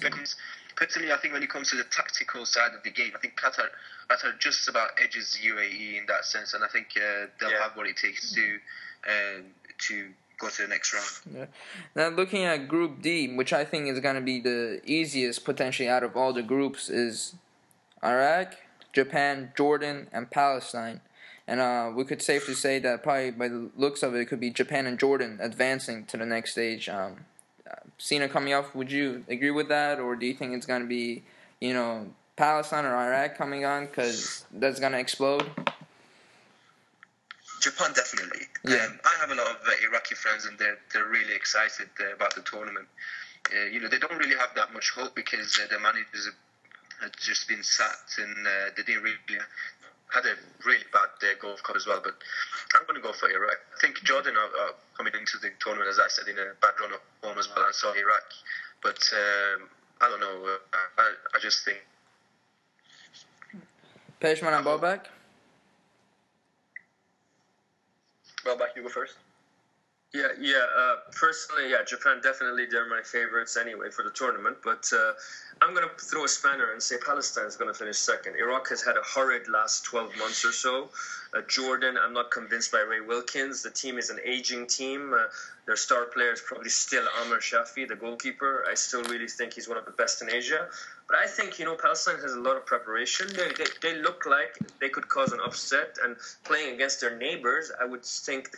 because 0.00 0.36
personally, 0.76 1.12
I 1.12 1.16
think 1.16 1.34
when 1.34 1.42
it 1.42 1.50
comes 1.50 1.70
to 1.70 1.76
the 1.76 1.84
tactical 1.84 2.46
side 2.46 2.72
of 2.76 2.82
the 2.82 2.90
game, 2.90 3.12
I 3.14 3.18
think 3.18 3.34
Qatar, 3.36 3.68
Qatar 4.10 4.38
just 4.38 4.68
about 4.68 4.90
edges 5.02 5.38
UAE 5.44 5.98
in 5.98 6.06
that 6.06 6.24
sense, 6.24 6.54
and 6.54 6.62
I 6.62 6.68
think 6.68 6.88
uh, 6.96 7.26
they'll 7.40 7.50
yeah. 7.50 7.62
have 7.62 7.76
what 7.76 7.86
it 7.86 7.96
takes 7.96 8.32
to 8.34 8.58
uh, 9.06 9.40
to 9.88 10.08
go 10.38 10.48
to 10.48 10.62
the 10.62 10.68
next 10.68 10.92
round. 10.92 11.36
Yeah. 11.36 11.46
Now 11.94 12.08
looking 12.14 12.44
at 12.44 12.68
Group 12.68 13.02
D, 13.02 13.34
which 13.34 13.52
I 13.52 13.64
think 13.64 13.88
is 13.88 14.00
going 14.00 14.16
to 14.16 14.20
be 14.20 14.40
the 14.40 14.80
easiest 14.84 15.44
potentially 15.44 15.88
out 15.88 16.02
of 16.02 16.16
all 16.16 16.32
the 16.32 16.42
groups, 16.42 16.88
is 16.88 17.34
Iraq, 18.02 18.56
Japan, 18.92 19.52
Jordan, 19.56 20.08
and 20.12 20.30
Palestine. 20.30 21.00
And 21.46 21.60
uh, 21.60 21.92
we 21.94 22.04
could 22.04 22.22
safely 22.22 22.54
say 22.54 22.78
that 22.78 23.02
probably 23.02 23.30
by 23.30 23.48
the 23.48 23.70
looks 23.76 24.02
of 24.02 24.14
it, 24.14 24.20
it 24.20 24.26
could 24.26 24.40
be 24.40 24.50
Japan 24.50 24.86
and 24.86 24.98
Jordan 24.98 25.38
advancing 25.42 26.06
to 26.06 26.16
the 26.16 26.24
next 26.24 26.52
stage. 26.52 26.88
Um, 26.88 27.26
uh, 27.70 27.76
Sina 27.98 28.28
coming 28.28 28.54
off, 28.54 28.74
would 28.74 28.90
you 28.90 29.24
agree 29.28 29.50
with 29.50 29.68
that, 29.68 30.00
or 30.00 30.16
do 30.16 30.26
you 30.26 30.34
think 30.34 30.54
it's 30.54 30.66
going 30.66 30.80
to 30.82 30.88
be, 30.88 31.22
you 31.60 31.74
know, 31.74 32.08
Palestine 32.36 32.84
or 32.84 32.96
Iraq 32.96 33.36
coming 33.36 33.64
on 33.64 33.86
because 33.86 34.44
that's 34.52 34.80
going 34.80 34.92
to 34.92 34.98
explode? 34.98 35.50
Japan 37.64 37.96
definitely. 37.96 38.44
Yeah. 38.68 38.84
Um, 38.84 39.00
I 39.08 39.14
have 39.20 39.30
a 39.30 39.34
lot 39.34 39.48
of 39.48 39.56
uh, 39.64 39.88
Iraqi 39.88 40.14
friends, 40.14 40.44
and 40.44 40.58
they're 40.58 40.76
they're 40.92 41.08
really 41.08 41.32
excited 41.34 41.88
uh, 41.98 42.12
about 42.12 42.34
the 42.34 42.42
tournament. 42.42 42.86
Uh, 43.48 43.64
you 43.72 43.80
know, 43.80 43.88
they 43.88 43.98
don't 43.98 44.18
really 44.18 44.36
have 44.36 44.52
that 44.54 44.74
much 44.74 44.92
hope 44.92 45.16
because 45.16 45.58
uh, 45.62 45.66
their 45.68 45.80
managers 45.80 46.28
have 47.00 47.16
just 47.16 47.48
been 47.48 47.62
sacked, 47.62 48.20
and 48.20 48.36
uh, 48.46 48.68
they 48.76 48.82
didn't 48.82 49.02
really 49.02 49.16
had 50.12 50.26
a 50.26 50.36
really 50.68 50.84
bad 50.92 51.08
uh, 51.24 51.32
Gulf 51.40 51.62
Cup 51.62 51.76
as 51.76 51.86
well. 51.86 52.00
But 52.04 52.20
I'm 52.76 52.84
going 52.84 53.00
to 53.00 53.06
go 53.06 53.16
for 53.16 53.30
Iraq. 53.32 53.56
I 53.56 53.80
think 53.80 54.04
Jordan 54.04 54.36
are, 54.36 54.52
are, 54.68 54.74
coming 54.96 55.14
into 55.18 55.38
the 55.40 55.48
tournament, 55.58 55.88
as 55.88 55.98
I 55.98 56.08
said, 56.08 56.28
in 56.28 56.36
a 56.36 56.52
bad 56.60 56.76
run 56.78 56.92
of 56.92 57.00
form 57.22 57.38
as 57.38 57.48
well, 57.48 57.64
and 57.64 57.74
so 57.74 57.96
Iraq. 57.96 58.28
But 58.82 59.00
um, 59.16 59.72
I 60.04 60.08
don't 60.12 60.20
know. 60.20 60.52
Uh, 60.52 61.00
I, 61.00 61.12
I 61.34 61.38
just 61.40 61.64
think. 61.64 61.80
Pejman 64.20 64.52
and 64.52 64.66
Babak? 64.66 65.08
Babak, 68.44 68.73
you 68.73 68.73
go 68.84 68.90
first. 68.90 69.14
Yeah, 70.14 70.28
yeah. 70.40 70.62
Uh, 70.78 70.96
personally, 71.10 71.72
yeah, 71.72 71.82
Japan 71.84 72.20
definitely 72.22 72.66
they're 72.70 72.88
my 72.88 73.02
favorites 73.02 73.56
anyway 73.56 73.90
for 73.90 74.04
the 74.04 74.12
tournament. 74.12 74.58
But 74.62 74.88
uh, 74.94 75.12
I'm 75.60 75.74
going 75.74 75.88
to 75.88 76.04
throw 76.04 76.24
a 76.24 76.28
spanner 76.28 76.70
and 76.72 76.80
say 76.80 76.94
Palestine 77.04 77.46
is 77.46 77.56
going 77.56 77.72
to 77.72 77.76
finish 77.76 77.96
second. 77.96 78.36
Iraq 78.36 78.68
has 78.68 78.80
had 78.80 78.96
a 78.96 79.02
horrid 79.02 79.48
last 79.48 79.84
12 79.86 80.16
months 80.16 80.44
or 80.44 80.52
so. 80.52 80.88
Uh, 81.36 81.40
Jordan, 81.48 81.96
I'm 82.00 82.12
not 82.12 82.30
convinced 82.30 82.70
by 82.70 82.78
Ray 82.78 83.00
Wilkins. 83.00 83.64
The 83.64 83.72
team 83.72 83.98
is 83.98 84.08
an 84.08 84.20
aging 84.24 84.68
team. 84.68 85.12
Uh, 85.12 85.24
their 85.66 85.74
star 85.74 86.04
player 86.04 86.30
is 86.30 86.40
probably 86.40 86.70
still 86.70 87.04
Amer 87.24 87.40
Shafi, 87.40 87.88
the 87.88 87.96
goalkeeper. 87.96 88.64
I 88.70 88.74
still 88.74 89.02
really 89.04 89.26
think 89.26 89.54
he's 89.54 89.68
one 89.68 89.78
of 89.78 89.84
the 89.84 89.90
best 89.90 90.22
in 90.22 90.30
Asia. 90.30 90.68
But 91.08 91.18
I 91.18 91.26
think, 91.26 91.58
you 91.58 91.64
know, 91.64 91.74
Palestine 91.74 92.20
has 92.20 92.34
a 92.34 92.40
lot 92.40 92.56
of 92.56 92.64
preparation. 92.66 93.26
They, 93.34 93.48
they, 93.58 93.70
they 93.82 93.98
look 94.00 94.26
like 94.26 94.56
they 94.80 94.90
could 94.90 95.08
cause 95.08 95.32
an 95.32 95.40
upset. 95.44 95.98
And 96.04 96.14
playing 96.44 96.74
against 96.74 97.00
their 97.00 97.16
neighbors, 97.16 97.72
I 97.80 97.84
would 97.84 98.04
think 98.04 98.50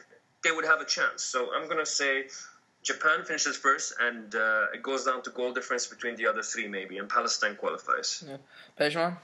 they 0.46 0.52
would 0.52 0.64
have 0.64 0.80
a 0.80 0.84
chance. 0.84 1.22
So 1.22 1.38
I'm 1.54 1.66
going 1.66 1.84
to 1.88 1.92
say 2.02 2.26
Japan 2.82 3.24
finishes 3.24 3.56
first, 3.56 3.94
and 4.00 4.34
uh, 4.34 4.74
it 4.74 4.82
goes 4.82 5.04
down 5.04 5.22
to 5.22 5.30
goal 5.30 5.52
difference 5.52 5.86
between 5.94 6.14
the 6.16 6.26
other 6.30 6.42
three, 6.42 6.68
maybe, 6.68 6.98
and 6.98 7.08
Palestine 7.08 7.56
qualifies. 7.56 8.24
Yeah. 8.26 8.36
Pejman? 8.78 9.16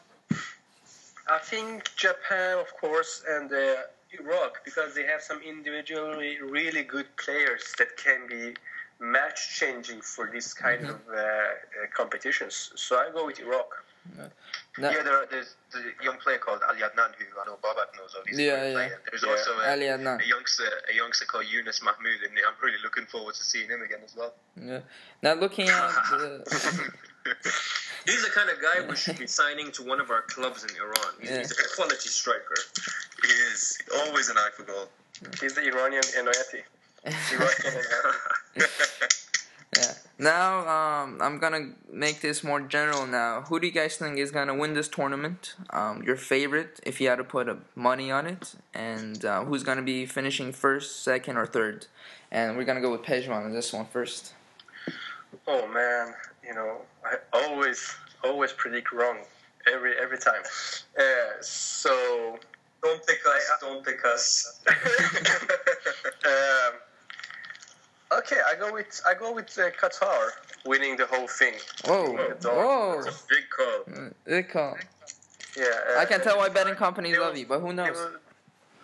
I 1.37 1.39
think 1.39 1.95
Japan, 1.95 2.59
of 2.59 2.71
course, 2.81 3.23
and 3.29 3.53
uh, 3.53 3.75
Iraq, 4.21 4.65
because 4.65 4.95
they 4.97 5.05
have 5.05 5.23
some 5.23 5.41
individually 5.43 6.39
really 6.43 6.83
good 6.83 7.07
players 7.25 7.63
that 7.79 7.97
can 7.97 8.27
be 8.27 8.55
match 8.99 9.39
changing 9.61 10.01
for 10.01 10.29
this 10.35 10.53
kind 10.53 10.81
mm-hmm. 10.83 10.91
of 10.91 11.01
uh, 11.09 11.21
uh, 11.21 11.87
competitions. 11.95 12.73
So 12.75 12.97
I 12.97 13.11
go 13.13 13.27
with 13.27 13.39
Iraq. 13.39 13.71
Yeah. 14.17 14.27
No. 14.79 14.91
Yeah, 14.91 15.03
there, 15.03 15.27
there's 15.31 15.55
a 15.75 16.05
young 16.05 16.17
player 16.19 16.39
called 16.39 16.61
Ali 16.69 16.81
Adnan 16.81 17.13
who 17.19 17.25
I 17.41 17.47
know 17.47 17.59
Babak 17.63 17.95
knows 17.97 18.15
of. 18.19 18.27
He's 18.27 18.39
yeah, 18.39 18.65
yeah. 18.65 18.73
Player. 18.73 19.01
There's 19.11 19.23
yeah. 19.23 19.31
also 19.31 19.51
a, 19.61 19.71
Ali 19.71 19.87
Adnan. 19.87 20.23
a 20.23 20.27
youngster, 20.27 20.65
a 20.91 20.95
youngster 20.95 21.27
called 21.27 21.45
Yunus 21.47 21.83
Mahmoud, 21.83 22.23
and 22.25 22.33
I'm 22.47 22.55
really 22.63 22.79
looking 22.83 23.05
forward 23.05 23.35
to 23.35 23.45
seeing 23.45 23.69
him 23.69 23.83
again 23.83 24.01
as 24.05 24.17
well. 24.17 24.33
Yeah. 24.61 24.81
Now 25.23 25.35
looking 25.35 25.69
at 25.69 25.93
the. 26.11 26.93
He's 28.07 28.25
the 28.25 28.31
kind 28.31 28.51
of 28.51 28.57
guy 28.61 28.89
we 28.89 28.97
should 28.97 29.19
be 29.19 29.29
signing 29.29 29.71
to 29.73 29.85
one 29.85 30.01
of 30.01 30.11
our 30.11 30.23
clubs 30.23 30.65
in 30.65 30.71
Iran. 30.77 31.15
He's, 31.21 31.31
yeah. 31.31 31.39
he's 31.39 31.53
a 31.53 31.77
quality 31.77 32.09
striker. 32.09 32.57
He 33.23 33.29
is 33.29 33.79
always 33.99 34.29
an 34.29 34.37
eye 34.39 34.51
for 34.57 34.65
goal. 34.65 34.89
He's 35.41 35.55
the 35.55 35.63
Iranian 35.63 36.03
Enayati. 36.03 36.63
Iranian 37.33 37.85
Yeah. 39.77 39.95
Now, 40.23 40.69
um, 40.69 41.19
I'm 41.21 41.39
gonna 41.39 41.71
make 41.91 42.21
this 42.21 42.45
more 42.45 42.61
general. 42.61 43.09
Now, 43.09 43.43
who 43.43 43.59
do 43.59 43.67
you 43.67 43.73
guys 43.73 43.97
think 43.97 44.19
is 44.19 44.31
gonna 44.31 44.55
win 44.55 44.75
this 44.75 44.87
tournament? 44.87 45.57
Um, 45.71 46.05
your 46.05 46.15
favorite, 46.15 46.79
if 46.85 47.01
you 47.01 47.09
had 47.09 47.17
to 47.17 47.25
put 47.25 47.49
a 47.49 47.57
money 47.75 48.13
on 48.13 48.27
it, 48.27 48.55
and 48.73 49.25
uh, 49.25 49.43
who's 49.45 49.65
gonna 49.65 49.83
be 49.83 50.07
finishing 50.07 50.53
first, 50.53 51.03
second, 51.03 51.39
or 51.39 51.47
third? 51.47 51.89
And 52.31 52.57
we're 52.57 52.65
gonna 52.65 52.81
go 52.81 52.93
with 52.93 53.03
Pejman 53.03 53.47
on 53.47 53.53
this 53.53 53.73
one 53.73 53.87
first. 53.87 54.35
Oh 55.49 55.67
man, 55.67 56.15
you 56.47 56.55
know, 56.55 56.83
I 57.05 57.17
always, 57.33 57.93
always 58.23 58.53
predict 58.53 58.93
wrong 58.93 59.19
every 59.67 59.99
every 59.99 60.19
time. 60.19 60.43
Uh, 60.97 61.41
so 61.41 62.39
don't 62.81 63.05
pick 63.05 63.19
us. 63.27 63.51
Don't 63.61 63.85
pick 63.85 64.05
us. 64.05 64.61
um, 66.25 66.75
Okay, 68.19 68.41
I 68.47 68.55
go 68.59 68.73
with 68.73 69.01
I 69.07 69.15
go 69.15 69.33
with 69.33 69.59
uh, 69.59 69.71
Qatar 69.71 70.31
winning 70.67 70.97
the 70.97 71.07
whole 71.07 71.27
thing. 71.27 71.55
Whoa, 71.87 72.13
whoa, 72.43 73.03
big 73.29 73.45
call. 73.57 73.95
Mm, 73.95 74.13
big 74.25 74.49
call. 74.49 74.77
Yeah, 75.57 75.65
uh, 75.95 76.01
I 76.01 76.05
can 76.05 76.21
tell 76.21 76.39
why 76.39 76.49
betting 76.49 76.75
companies 76.75 77.17
will, 77.17 77.27
love 77.27 77.37
you, 77.37 77.47
but 77.47 77.61
who 77.61 77.73
knows? 77.73 77.97
Will, 77.97 78.11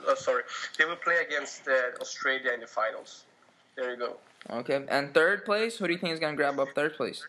oh, 0.08 0.14
sorry, 0.14 0.42
they 0.78 0.84
will 0.84 0.96
play 0.96 1.16
against 1.26 1.66
uh, 1.68 2.00
Australia 2.00 2.52
in 2.52 2.60
the 2.60 2.66
finals. 2.66 3.24
There 3.76 3.90
you 3.90 3.96
go. 3.96 4.16
Okay, 4.50 4.84
and 4.88 5.12
third 5.12 5.44
place. 5.44 5.76
Who 5.78 5.86
do 5.86 5.92
you 5.92 5.98
think 5.98 6.14
is 6.14 6.20
gonna 6.20 6.36
grab 6.36 6.58
up 6.58 6.68
third 6.74 6.96
place? 6.96 7.26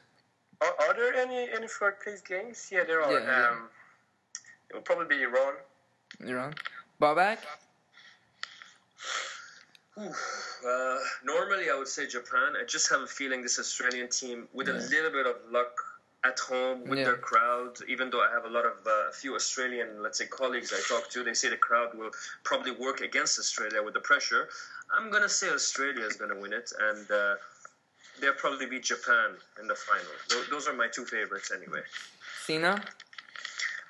Are, 0.62 0.74
are 0.82 0.94
there 0.94 1.14
any 1.16 1.50
any 1.52 1.68
third 1.68 2.00
place 2.00 2.22
games? 2.22 2.70
Yeah, 2.72 2.84
there 2.86 3.02
are. 3.02 3.12
Yeah, 3.12 3.26
yeah. 3.26 3.50
Um, 3.50 3.70
it 4.70 4.76
will 4.76 4.82
probably 4.82 5.18
be 5.18 5.24
Iran. 5.24 5.54
Iran. 6.22 6.54
Babak. 7.02 7.40
Uh, 10.66 10.98
normally, 11.24 11.70
I 11.70 11.78
would 11.78 11.88
say 11.88 12.08
Japan. 12.08 12.54
I 12.60 12.66
just 12.66 12.90
have 12.90 13.02
a 13.02 13.08
feeling 13.08 13.42
this 13.42 13.60
Australian 13.60 14.10
team, 14.10 14.48
with 14.54 14.68
yeah. 14.68 14.76
a 14.76 14.82
little 14.90 15.12
bit 15.12 15.26
of 15.26 15.36
luck 15.52 15.74
at 16.26 16.38
home 16.38 16.86
with 16.88 17.00
yeah. 17.00 17.06
their 17.06 17.18
crowd, 17.18 17.78
even 17.88 18.10
though 18.10 18.22
I 18.22 18.30
have 18.34 18.44
a 18.44 18.50
lot 18.50 18.66
of 18.66 18.74
uh, 18.86 19.10
a 19.10 19.14
few 19.14 19.36
Australian, 19.36 20.04
let's 20.04 20.18
say, 20.18 20.26
colleagues 20.26 20.74
I 20.74 20.82
talk 20.94 21.10
to, 21.12 21.24
they 21.24 21.34
say 21.34 21.50
the 21.50 21.58
crowd 21.58 21.98
will 21.98 22.12
probably 22.44 22.72
work 22.72 23.00
against 23.00 23.40
Australia 23.40 23.82
with 23.82 23.94
the 23.94 24.02
pressure. 24.02 24.50
I'm 24.96 25.12
gonna 25.12 25.30
say 25.30 25.50
Australia 25.50 26.04
is 26.04 26.18
gonna 26.18 26.38
win 26.38 26.52
it, 26.52 26.72
and 26.78 27.10
uh, 27.10 27.36
they'll 28.20 28.34
probably 28.34 28.66
beat 28.66 28.84
Japan 28.84 29.36
in 29.62 29.68
the 29.68 29.76
final. 29.76 30.12
Those, 30.30 30.50
those 30.50 30.68
are 30.68 30.74
my 30.74 30.88
two 30.88 31.06
favorites, 31.06 31.52
anyway. 31.56 31.82
Sina. 32.44 32.84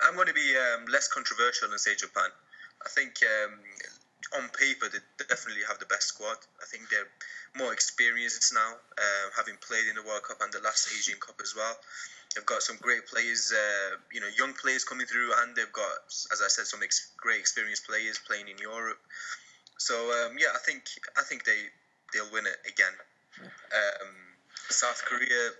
I'm 0.02 0.14
going 0.14 0.28
to 0.28 0.34
be 0.34 0.56
um, 0.56 0.86
less 0.86 1.08
controversial 1.08 1.70
and 1.70 1.78
say 1.78 1.94
Japan. 1.94 2.30
I 2.84 2.88
think 2.88 3.12
um, 3.22 3.58
on 4.36 4.48
paper, 4.50 4.88
they 4.88 5.00
definitely 5.24 5.62
have 5.66 5.78
the 5.78 5.86
best 5.86 6.08
squad. 6.08 6.36
I 6.60 6.66
think 6.66 6.88
they're 6.90 7.08
more 7.56 7.72
experienced 7.72 8.52
now, 8.54 8.76
uh, 8.98 9.26
having 9.36 9.56
played 9.66 9.88
in 9.88 9.96
the 9.96 10.02
World 10.02 10.22
Cup 10.22 10.38
and 10.40 10.52
the 10.52 10.60
last 10.60 10.88
Asian 10.92 11.18
Cup 11.18 11.40
as 11.42 11.54
well. 11.56 11.76
They've 12.34 12.46
got 12.46 12.62
some 12.62 12.76
great 12.78 13.06
players, 13.06 13.52
uh, 13.52 13.96
you 14.12 14.20
know, 14.20 14.30
young 14.38 14.54
players 14.54 14.84
coming 14.84 15.06
through, 15.06 15.32
and 15.42 15.56
they've 15.56 15.72
got, 15.72 15.98
as 16.30 16.40
I 16.44 16.48
said, 16.48 16.66
some 16.66 16.82
ex- 16.82 17.10
great 17.16 17.40
experienced 17.40 17.86
players 17.86 18.20
playing 18.22 18.46
in 18.46 18.58
Europe. 18.58 18.98
So 19.78 19.96
um, 19.96 20.36
yeah, 20.38 20.52
I 20.54 20.58
think 20.58 20.84
I 21.16 21.22
think 21.22 21.44
they 21.44 21.56
they'll 22.12 22.30
win 22.30 22.46
it 22.46 22.58
again. 22.68 22.92
Um, 23.40 24.12
South 24.68 25.02
Korea, 25.08 25.50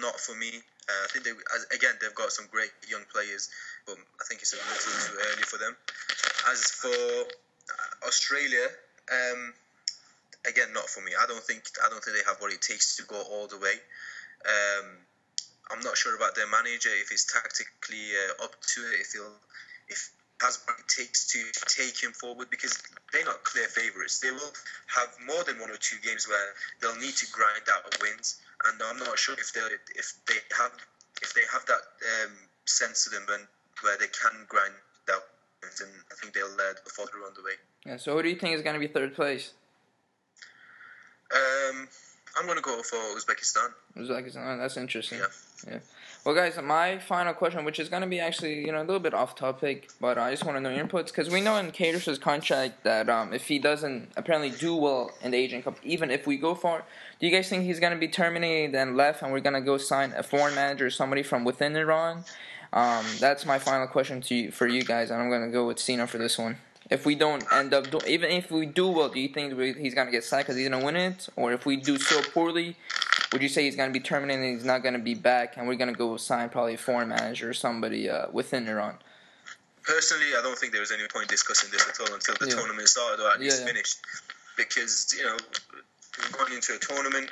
not 0.00 0.18
for 0.18 0.34
me. 0.34 0.48
Uh, 0.88 1.02
I 1.04 1.08
think 1.12 1.24
they 1.24 1.36
again 1.76 1.94
they've 2.00 2.14
got 2.14 2.32
some 2.32 2.48
great 2.50 2.72
young 2.88 3.04
players, 3.12 3.50
but 3.86 3.96
I 4.18 4.24
think 4.28 4.40
it's 4.40 4.54
a 4.54 4.56
little 4.56 4.80
too 4.80 5.30
early 5.30 5.42
for 5.44 5.58
them. 5.58 5.76
As 6.48 6.64
for 6.64 7.28
Australia, 8.06 8.66
um, 9.12 9.54
again, 10.48 10.72
not 10.72 10.88
for 10.88 11.00
me. 11.02 11.12
I 11.18 11.26
don't 11.26 11.42
think 11.42 11.62
I 11.84 11.88
don't 11.88 12.02
think 12.02 12.16
they 12.16 12.24
have 12.26 12.40
what 12.40 12.52
it 12.52 12.62
takes 12.62 12.96
to 12.96 13.02
go 13.04 13.20
all 13.20 13.46
the 13.46 13.58
way. 13.58 13.74
Um, 14.46 14.86
I'm 15.70 15.80
not 15.80 15.96
sure 15.96 16.14
about 16.14 16.34
their 16.34 16.46
manager 16.46 16.90
if 16.92 17.08
he's 17.08 17.26
tactically 17.26 18.14
uh, 18.14 18.44
up 18.44 18.54
to 18.74 18.80
it. 18.80 19.00
If 19.00 19.12
he'll 19.12 19.40
if 19.88 20.10
has 20.40 20.60
what 20.66 20.78
it 20.78 20.88
takes 20.88 21.26
to 21.32 21.40
take 21.64 21.96
him 22.02 22.12
forward 22.12 22.50
because 22.50 22.76
they're 23.12 23.24
not 23.24 23.42
clear 23.42 23.64
favourites. 23.68 24.20
They 24.20 24.30
will 24.30 24.52
have 24.94 25.08
more 25.24 25.42
than 25.44 25.58
one 25.58 25.70
or 25.70 25.80
two 25.80 25.96
games 26.04 26.28
where 26.28 26.52
they'll 26.80 27.00
need 27.00 27.16
to 27.16 27.26
grind 27.32 27.64
out 27.72 27.88
wins, 28.02 28.36
and 28.68 28.80
I'm 28.82 28.98
not 28.98 29.18
sure 29.18 29.34
if 29.38 29.52
they 29.52 29.60
if 29.94 30.12
they 30.26 30.38
have 30.58 30.72
if 31.22 31.32
they 31.34 31.42
have 31.52 31.64
that 31.66 31.82
um, 32.24 32.32
sense 32.66 33.04
to 33.04 33.10
them 33.10 33.24
when 33.28 33.40
where 33.82 33.96
they 33.98 34.08
can 34.08 34.44
grind 34.48 34.74
out 35.10 35.24
and 35.80 35.90
I 36.10 36.14
think 36.14 36.34
they'll 36.34 36.46
uh, 36.46 36.74
fall 36.88 37.06
through 37.06 37.24
on 37.24 37.32
the 37.34 37.42
way. 37.42 37.56
Yeah. 37.84 37.96
So 37.96 38.14
who 38.16 38.22
do 38.22 38.28
you 38.28 38.36
think 38.36 38.54
is 38.54 38.62
going 38.62 38.74
to 38.74 38.80
be 38.80 38.88
third 38.88 39.14
place? 39.14 39.52
Um, 41.34 41.88
I'm 42.38 42.46
gonna 42.46 42.60
go 42.60 42.82
for 42.82 42.96
Uzbekistan. 42.96 43.68
Uzbekistan. 43.96 44.54
Oh, 44.54 44.58
that's 44.58 44.76
interesting. 44.76 45.18
Yeah. 45.18 45.72
Yeah. 45.72 45.78
Well, 46.26 46.34
guys, 46.34 46.58
my 46.60 46.98
final 46.98 47.34
question, 47.34 47.64
which 47.64 47.78
is 47.78 47.88
going 47.88 48.02
to 48.02 48.08
be 48.08 48.18
actually, 48.18 48.66
you 48.66 48.72
know, 48.72 48.78
a 48.78 48.82
little 48.82 48.98
bit 48.98 49.14
off 49.14 49.36
topic, 49.36 49.88
but 50.00 50.18
I 50.18 50.32
just 50.32 50.44
want 50.44 50.56
to 50.56 50.60
know 50.60 50.70
your 50.70 50.84
inputs 50.84 51.06
because 51.06 51.30
we 51.30 51.40
know 51.40 51.54
in 51.56 51.70
Queiroz's 51.70 52.18
contract 52.18 52.82
that 52.82 53.08
um, 53.08 53.32
if 53.32 53.46
he 53.46 53.60
doesn't 53.60 54.10
apparently 54.16 54.50
do 54.50 54.74
well 54.74 55.12
in 55.22 55.30
the 55.30 55.36
Asian 55.36 55.62
Cup, 55.62 55.76
even 55.84 56.10
if 56.10 56.26
we 56.26 56.36
go 56.36 56.56
far, 56.56 56.82
do 57.20 57.28
you 57.28 57.32
guys 57.32 57.48
think 57.48 57.62
he's 57.62 57.78
going 57.78 57.92
to 57.92 57.98
be 57.98 58.08
terminated 58.08 58.74
and 58.74 58.96
left, 58.96 59.22
and 59.22 59.30
we're 59.30 59.38
going 59.38 59.54
to 59.54 59.60
go 59.60 59.78
sign 59.78 60.12
a 60.16 60.22
foreign 60.24 60.56
manager, 60.56 60.86
or 60.86 60.90
somebody 60.90 61.22
from 61.22 61.44
within 61.44 61.76
Iran? 61.76 62.24
Um, 62.76 63.06
that's 63.20 63.46
my 63.46 63.58
final 63.58 63.86
question 63.86 64.20
to 64.20 64.34
you, 64.34 64.50
for 64.50 64.66
you 64.66 64.82
guys, 64.84 65.10
and 65.10 65.18
I'm 65.20 65.30
going 65.30 65.46
to 65.46 65.50
go 65.50 65.66
with 65.66 65.78
Sina 65.78 66.06
for 66.06 66.18
this 66.18 66.36
one. 66.36 66.58
If 66.90 67.06
we 67.06 67.14
don't 67.14 67.42
end 67.50 67.72
up, 67.72 67.90
do- 67.90 68.06
even 68.06 68.30
if 68.30 68.50
we 68.50 68.66
do 68.66 68.88
well, 68.88 69.08
do 69.08 69.18
you 69.18 69.28
think 69.28 69.56
we- 69.56 69.72
he's 69.72 69.94
going 69.94 70.08
to 70.08 70.12
get 70.12 70.24
sacked 70.24 70.44
because 70.46 70.58
he's 70.58 70.68
to 70.68 70.78
win 70.78 70.94
it, 70.94 71.26
or 71.36 71.54
if 71.54 71.64
we 71.64 71.76
do 71.76 71.98
so 71.98 72.20
poorly? 72.34 72.76
Would 73.32 73.40
you 73.40 73.48
say 73.48 73.64
he's 73.64 73.76
going 73.76 73.88
to 73.88 73.98
be 73.98 74.04
terminated 74.04 74.42
and 74.44 74.54
he's 74.56 74.64
not 74.66 74.82
going 74.82 74.92
to 74.92 75.00
be 75.00 75.14
back, 75.14 75.56
and 75.56 75.66
we're 75.66 75.76
going 75.76 75.88
to 75.92 75.96
go 75.98 76.18
sign 76.18 76.50
probably 76.50 76.74
a 76.74 76.78
foreign 76.78 77.08
manager 77.08 77.48
or 77.48 77.54
somebody 77.54 78.10
uh, 78.10 78.26
within 78.30 78.68
Iran? 78.68 78.98
Personally, 79.82 80.26
I 80.38 80.42
don't 80.42 80.58
think 80.58 80.72
there 80.72 80.82
was 80.82 80.92
any 80.92 81.08
point 81.08 81.28
discussing 81.28 81.70
this 81.72 81.88
at 81.88 81.98
all 81.98 82.12
until 82.14 82.34
the 82.38 82.46
Yeah. 82.46 82.56
tournament 82.56 82.88
started 82.88 83.24
or 83.24 83.30
at 83.32 83.40
least 83.40 83.60
Yeah, 83.60 83.66
yeah. 83.66 83.72
finished, 83.72 83.96
because 84.58 85.14
you 85.16 85.24
know, 85.24 85.36
we're 86.18 86.38
going 86.38 86.52
into 86.52 86.74
a 86.74 86.78
tournament, 86.78 87.30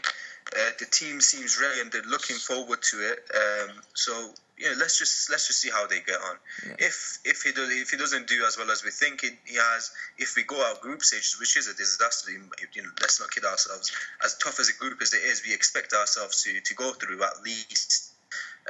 uh, 0.56 0.70
the 0.78 0.86
team 0.86 1.20
seems 1.20 1.60
ready 1.60 1.80
and 1.82 1.92
they're 1.92 2.02
looking 2.02 2.36
forward 2.36 2.80
to 2.82 2.96
it. 3.12 3.28
Um, 3.34 3.82
so 3.92 4.32
you 4.56 4.70
know, 4.70 4.76
let's 4.78 4.98
just 4.98 5.30
let's 5.30 5.46
just 5.46 5.60
see 5.60 5.70
how 5.70 5.86
they 5.86 6.00
get 6.00 6.20
on. 6.20 6.36
If 6.78 7.18
if 7.24 7.42
he 7.42 7.52
does 7.52 7.70
if 7.70 7.90
he 7.90 7.96
doesn't 7.96 8.28
do 8.28 8.44
as 8.46 8.56
well 8.56 8.70
as 8.70 8.84
we 8.84 8.90
think 8.90 9.22
he, 9.22 9.30
he 9.44 9.56
has, 9.56 9.90
if 10.18 10.36
we 10.36 10.44
go 10.44 10.56
out 10.64 10.80
group 10.80 11.02
stages, 11.02 11.36
which 11.40 11.56
is 11.56 11.66
a 11.66 11.74
disaster, 11.74 12.30
you 12.30 12.82
know, 12.82 12.90
let's 13.00 13.18
not 13.20 13.30
kid 13.30 13.44
ourselves. 13.44 13.90
As 14.24 14.38
tough 14.38 14.60
as 14.60 14.68
a 14.68 14.74
group 14.78 15.02
as 15.02 15.12
it 15.12 15.22
is, 15.22 15.42
we 15.44 15.52
expect 15.52 15.92
ourselves 15.92 16.44
to 16.44 16.60
to 16.60 16.74
go 16.74 16.92
through 16.92 17.22
at 17.22 17.42
least. 17.42 18.12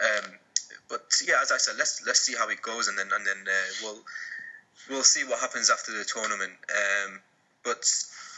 Um, 0.00 0.30
but 0.88 1.04
yeah, 1.26 1.36
as 1.42 1.52
I 1.52 1.58
said, 1.58 1.74
let's 1.78 2.02
let's 2.06 2.20
see 2.20 2.34
how 2.34 2.48
it 2.48 2.62
goes, 2.62 2.88
and 2.88 2.98
then 2.98 3.08
and 3.14 3.26
then 3.26 3.44
uh, 3.46 3.72
we'll 3.82 4.00
we'll 4.88 5.04
see 5.04 5.24
what 5.24 5.40
happens 5.40 5.70
after 5.70 5.92
the 5.92 6.04
tournament. 6.04 6.52
Um, 6.72 7.20
but 7.62 7.84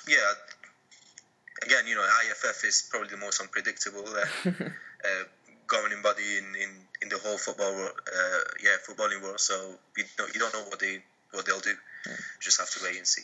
yeah, 0.09 0.33
again, 1.65 1.87
you 1.87 1.95
know, 1.95 2.07
IFF 2.31 2.65
is 2.65 2.89
probably 2.91 3.09
the 3.09 3.17
most 3.17 3.41
unpredictable 3.41 4.05
uh, 4.07 4.51
uh, 4.51 5.25
governing 5.67 6.03
body 6.03 6.39
in, 6.39 6.45
in, 6.55 6.71
in 7.07 7.11
the 7.17 7.19
whole 7.19 7.39
football 7.39 7.73
world, 7.75 7.93
uh, 8.07 8.39
yeah 8.63 8.77
footballing 8.87 9.23
world. 9.23 9.41
So 9.41 9.55
you 9.97 10.05
don't 10.19 10.35
you 10.35 10.41
don't 10.41 10.53
know 10.53 10.65
what 10.69 10.81
they 10.81 10.99
what 11.33 11.47
they'll 11.47 11.61
do. 11.61 11.75
Just 12.41 12.59
have 12.61 12.71
to 12.71 12.81
wait 12.85 12.99
and 12.99 13.07
see. 13.07 13.23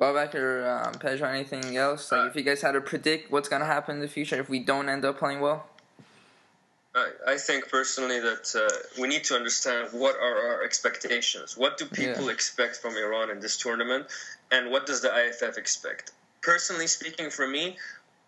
Babak 0.00 0.34
or 0.34 0.68
um, 0.68 0.94
Pedro, 0.94 1.28
anything 1.28 1.76
else? 1.76 2.10
Like, 2.10 2.20
Uh, 2.20 2.26
if 2.26 2.36
you 2.36 2.42
guys 2.42 2.62
had 2.62 2.72
to 2.72 2.80
predict 2.80 3.30
what's 3.30 3.48
going 3.48 3.60
to 3.60 3.66
happen 3.66 3.96
in 3.96 4.00
the 4.00 4.08
future 4.08 4.38
if 4.40 4.48
we 4.48 4.58
don't 4.58 4.88
end 4.88 5.04
up 5.04 5.18
playing 5.18 5.40
well? 5.40 5.66
I, 6.94 7.10
I 7.34 7.36
think 7.38 7.68
personally 7.68 8.20
that 8.20 8.46
uh, 8.54 9.00
we 9.00 9.08
need 9.08 9.24
to 9.24 9.34
understand 9.34 9.88
what 9.92 10.14
are 10.16 10.36
our 10.48 10.62
expectations. 10.64 11.56
What 11.56 11.76
do 11.78 11.86
people 11.86 12.26
Yeah. 12.26 12.32
expect 12.36 12.76
from 12.76 12.96
Iran 12.96 13.30
in 13.30 13.40
this 13.40 13.56
tournament, 13.56 14.06
and 14.50 14.70
what 14.70 14.86
does 14.86 15.00
the 15.00 15.12
IFF 15.14 15.58
expect? 15.58 16.12
Personally 16.40 16.86
speaking, 16.86 17.30
for 17.30 17.46
me, 17.46 17.76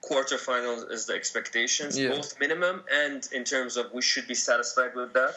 quarterfinals 0.09 0.91
is 0.91 1.07
the 1.07 1.15
expectations, 1.15 1.99
Yeah. 1.99 2.11
both 2.17 2.39
minimum 2.45 2.77
and 3.03 3.29
in 3.33 3.45
terms 3.45 3.77
of 3.77 3.85
we 3.93 4.03
should 4.11 4.27
be 4.27 4.35
satisfied 4.51 4.95
with 4.95 5.13
that. 5.13 5.35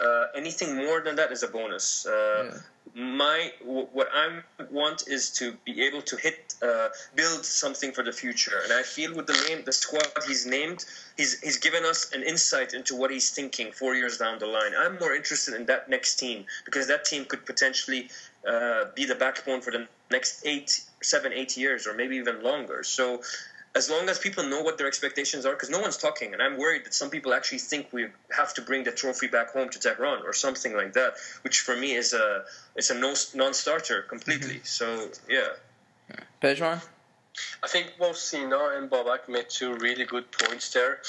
Uh, 0.00 0.26
anything 0.34 0.70
more 0.76 1.00
than 1.06 1.14
that 1.16 1.30
is 1.36 1.42
a 1.42 1.48
bonus. 1.58 2.06
Uh, 2.06 2.12
Yeah. 2.12 2.60
My 2.94 3.52
w- 3.60 3.88
what 3.98 4.08
I 4.24 4.26
want 4.80 4.98
is 5.06 5.22
to 5.40 5.52
be 5.68 5.74
able 5.86 6.02
to 6.10 6.16
hit, 6.16 6.38
uh, 6.68 6.88
build 7.14 7.42
something 7.46 7.92
for 7.96 8.02
the 8.08 8.14
future, 8.22 8.58
and 8.64 8.72
I 8.72 8.82
feel 8.82 9.10
with 9.18 9.26
the 9.32 9.38
name, 9.48 9.58
the 9.64 9.76
squad 9.84 10.08
he's 10.26 10.44
named, 10.58 10.80
he's 11.16 11.32
he's 11.44 11.58
given 11.66 11.84
us 11.84 12.00
an 12.16 12.22
insight 12.32 12.70
into 12.78 12.92
what 13.00 13.10
he's 13.16 13.30
thinking 13.38 13.68
four 13.80 13.92
years 14.00 14.14
down 14.22 14.34
the 14.44 14.50
line. 14.58 14.72
I'm 14.82 14.94
more 14.98 15.14
interested 15.20 15.52
in 15.54 15.66
that 15.66 15.82
next 15.88 16.12
team 16.22 16.38
because 16.66 16.84
that 16.92 17.02
team 17.10 17.22
could 17.30 17.42
potentially 17.52 18.02
uh, 18.52 18.82
be 18.98 19.04
the 19.12 19.18
backbone 19.24 19.60
for 19.60 19.70
the 19.76 19.82
next 20.10 20.32
eight, 20.52 20.70
seven, 21.12 21.30
eight 21.40 21.52
years, 21.62 21.80
or 21.86 21.92
maybe 21.94 22.16
even 22.16 22.36
longer. 22.50 22.82
So. 22.82 23.22
As 23.74 23.88
long 23.88 24.08
as 24.08 24.18
people 24.18 24.44
know 24.44 24.62
what 24.62 24.78
their 24.78 24.88
expectations 24.88 25.46
are, 25.46 25.52
because 25.52 25.70
no 25.70 25.78
one's 25.80 25.96
talking, 25.96 26.32
and 26.32 26.42
I'm 26.42 26.58
worried 26.58 26.84
that 26.86 26.94
some 26.94 27.08
people 27.08 27.32
actually 27.32 27.58
think 27.58 27.92
we 27.92 28.08
have 28.36 28.52
to 28.54 28.62
bring 28.62 28.82
the 28.82 28.90
trophy 28.90 29.28
back 29.28 29.52
home 29.52 29.68
to 29.68 29.78
Tehran 29.78 30.22
or 30.24 30.32
something 30.32 30.74
like 30.74 30.92
that, 30.94 31.14
which 31.42 31.60
for 31.60 31.76
me 31.76 31.92
is 31.92 32.12
a 32.12 32.44
it's 32.74 32.90
a 32.90 32.94
no, 32.94 33.14
non-starter 33.34 34.02
completely. 34.02 34.60
So 34.64 35.08
yeah, 35.28 35.50
Pedro? 36.40 36.80
I 37.62 37.68
think 37.68 37.92
both 37.98 38.16
Sina 38.16 38.70
and 38.76 38.90
Babak 38.90 39.28
made 39.28 39.48
two 39.48 39.74
really 39.76 40.04
good 40.04 40.30
points 40.32 40.72
there. 40.72 41.00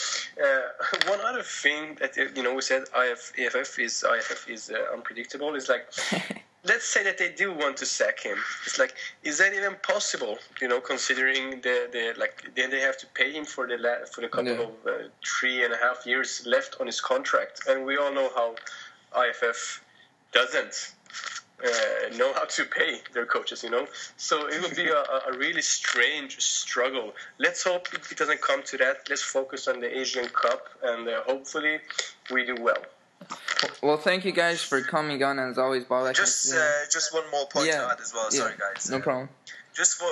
Uh, 0.41 1.07
one 1.09 1.21
other 1.21 1.43
thing 1.43 1.97
that 1.99 2.15
you 2.35 2.43
know 2.43 2.53
we 2.53 2.61
said 2.61 2.83
IF, 2.95 3.33
EFF 3.37 3.79
is 3.79 4.03
IFF 4.03 4.49
is 4.49 4.69
uh, 4.69 4.93
unpredictable 4.93 5.55
is 5.55 5.67
like 5.67 5.91
let's 6.63 6.85
say 6.87 7.03
that 7.03 7.17
they 7.17 7.29
do 7.31 7.53
want 7.53 7.77
to 7.77 7.85
sack 7.85 8.19
him. 8.19 8.37
It's 8.65 8.77
like 8.79 8.93
is 9.23 9.37
that 9.39 9.53
even 9.53 9.75
possible? 9.83 10.37
You 10.61 10.67
know, 10.67 10.79
considering 10.79 11.61
the, 11.61 11.87
the 11.91 12.13
like 12.17 12.51
then 12.55 12.69
they 12.69 12.81
have 12.81 12.97
to 12.99 13.07
pay 13.07 13.31
him 13.31 13.45
for 13.45 13.67
the 13.67 13.77
la- 13.77 14.05
for 14.11 14.21
the 14.21 14.29
couple 14.29 14.51
Yeah. 14.53 14.61
of 14.61 14.71
uh, 14.87 14.91
three 15.25 15.63
and 15.63 15.73
a 15.73 15.77
half 15.77 16.05
years 16.05 16.43
left 16.45 16.77
on 16.79 16.85
his 16.87 17.01
contract, 17.01 17.61
and 17.67 17.85
we 17.85 17.97
all 17.97 18.13
know 18.13 18.29
how 18.35 18.55
IFF 19.25 19.83
doesn't 20.31 20.93
uh, 21.63 22.15
know 22.17 22.33
how 22.33 22.45
to 22.45 22.65
pay 22.65 23.01
their 23.13 23.25
coaches, 23.25 23.63
you 23.63 23.69
know. 23.69 23.85
So 24.17 24.47
it 24.47 24.61
would 24.61 24.75
be 24.75 24.87
a, 24.87 25.03
a 25.29 25.37
really 25.37 25.61
strange 25.61 26.39
struggle. 26.41 27.13
Let's 27.37 27.63
hope 27.63 27.87
it 27.93 28.17
doesn't 28.17 28.41
come 28.41 28.63
to 28.63 28.77
that. 28.77 28.97
Let's 29.09 29.21
focus 29.21 29.67
on 29.67 29.79
the 29.79 29.99
Asian 29.99 30.27
Cup, 30.29 30.69
and 30.83 31.07
uh, 31.07 31.21
hopefully 31.23 31.79
we 32.31 32.45
do 32.45 32.55
well. 32.59 32.81
Well, 33.81 33.97
thank 33.97 34.25
you 34.25 34.31
guys 34.31 34.61
for 34.61 34.81
coming 34.81 35.21
on, 35.23 35.39
and 35.39 35.51
as 35.51 35.57
always, 35.57 35.85
Babak. 35.85 36.15
Just 36.15 36.53
uh, 36.53 36.57
just 36.91 37.13
one 37.13 37.29
more 37.31 37.47
point 37.47 37.67
Yeah. 37.67 37.81
to 37.81 37.87
add 37.91 37.99
as 38.01 38.13
well. 38.13 38.27
Yeah. 38.31 38.39
Sorry, 38.41 38.55
guys. 38.57 38.89
no 38.89 38.99
problem. 38.99 39.29
Just 39.73 39.95
for 39.95 40.09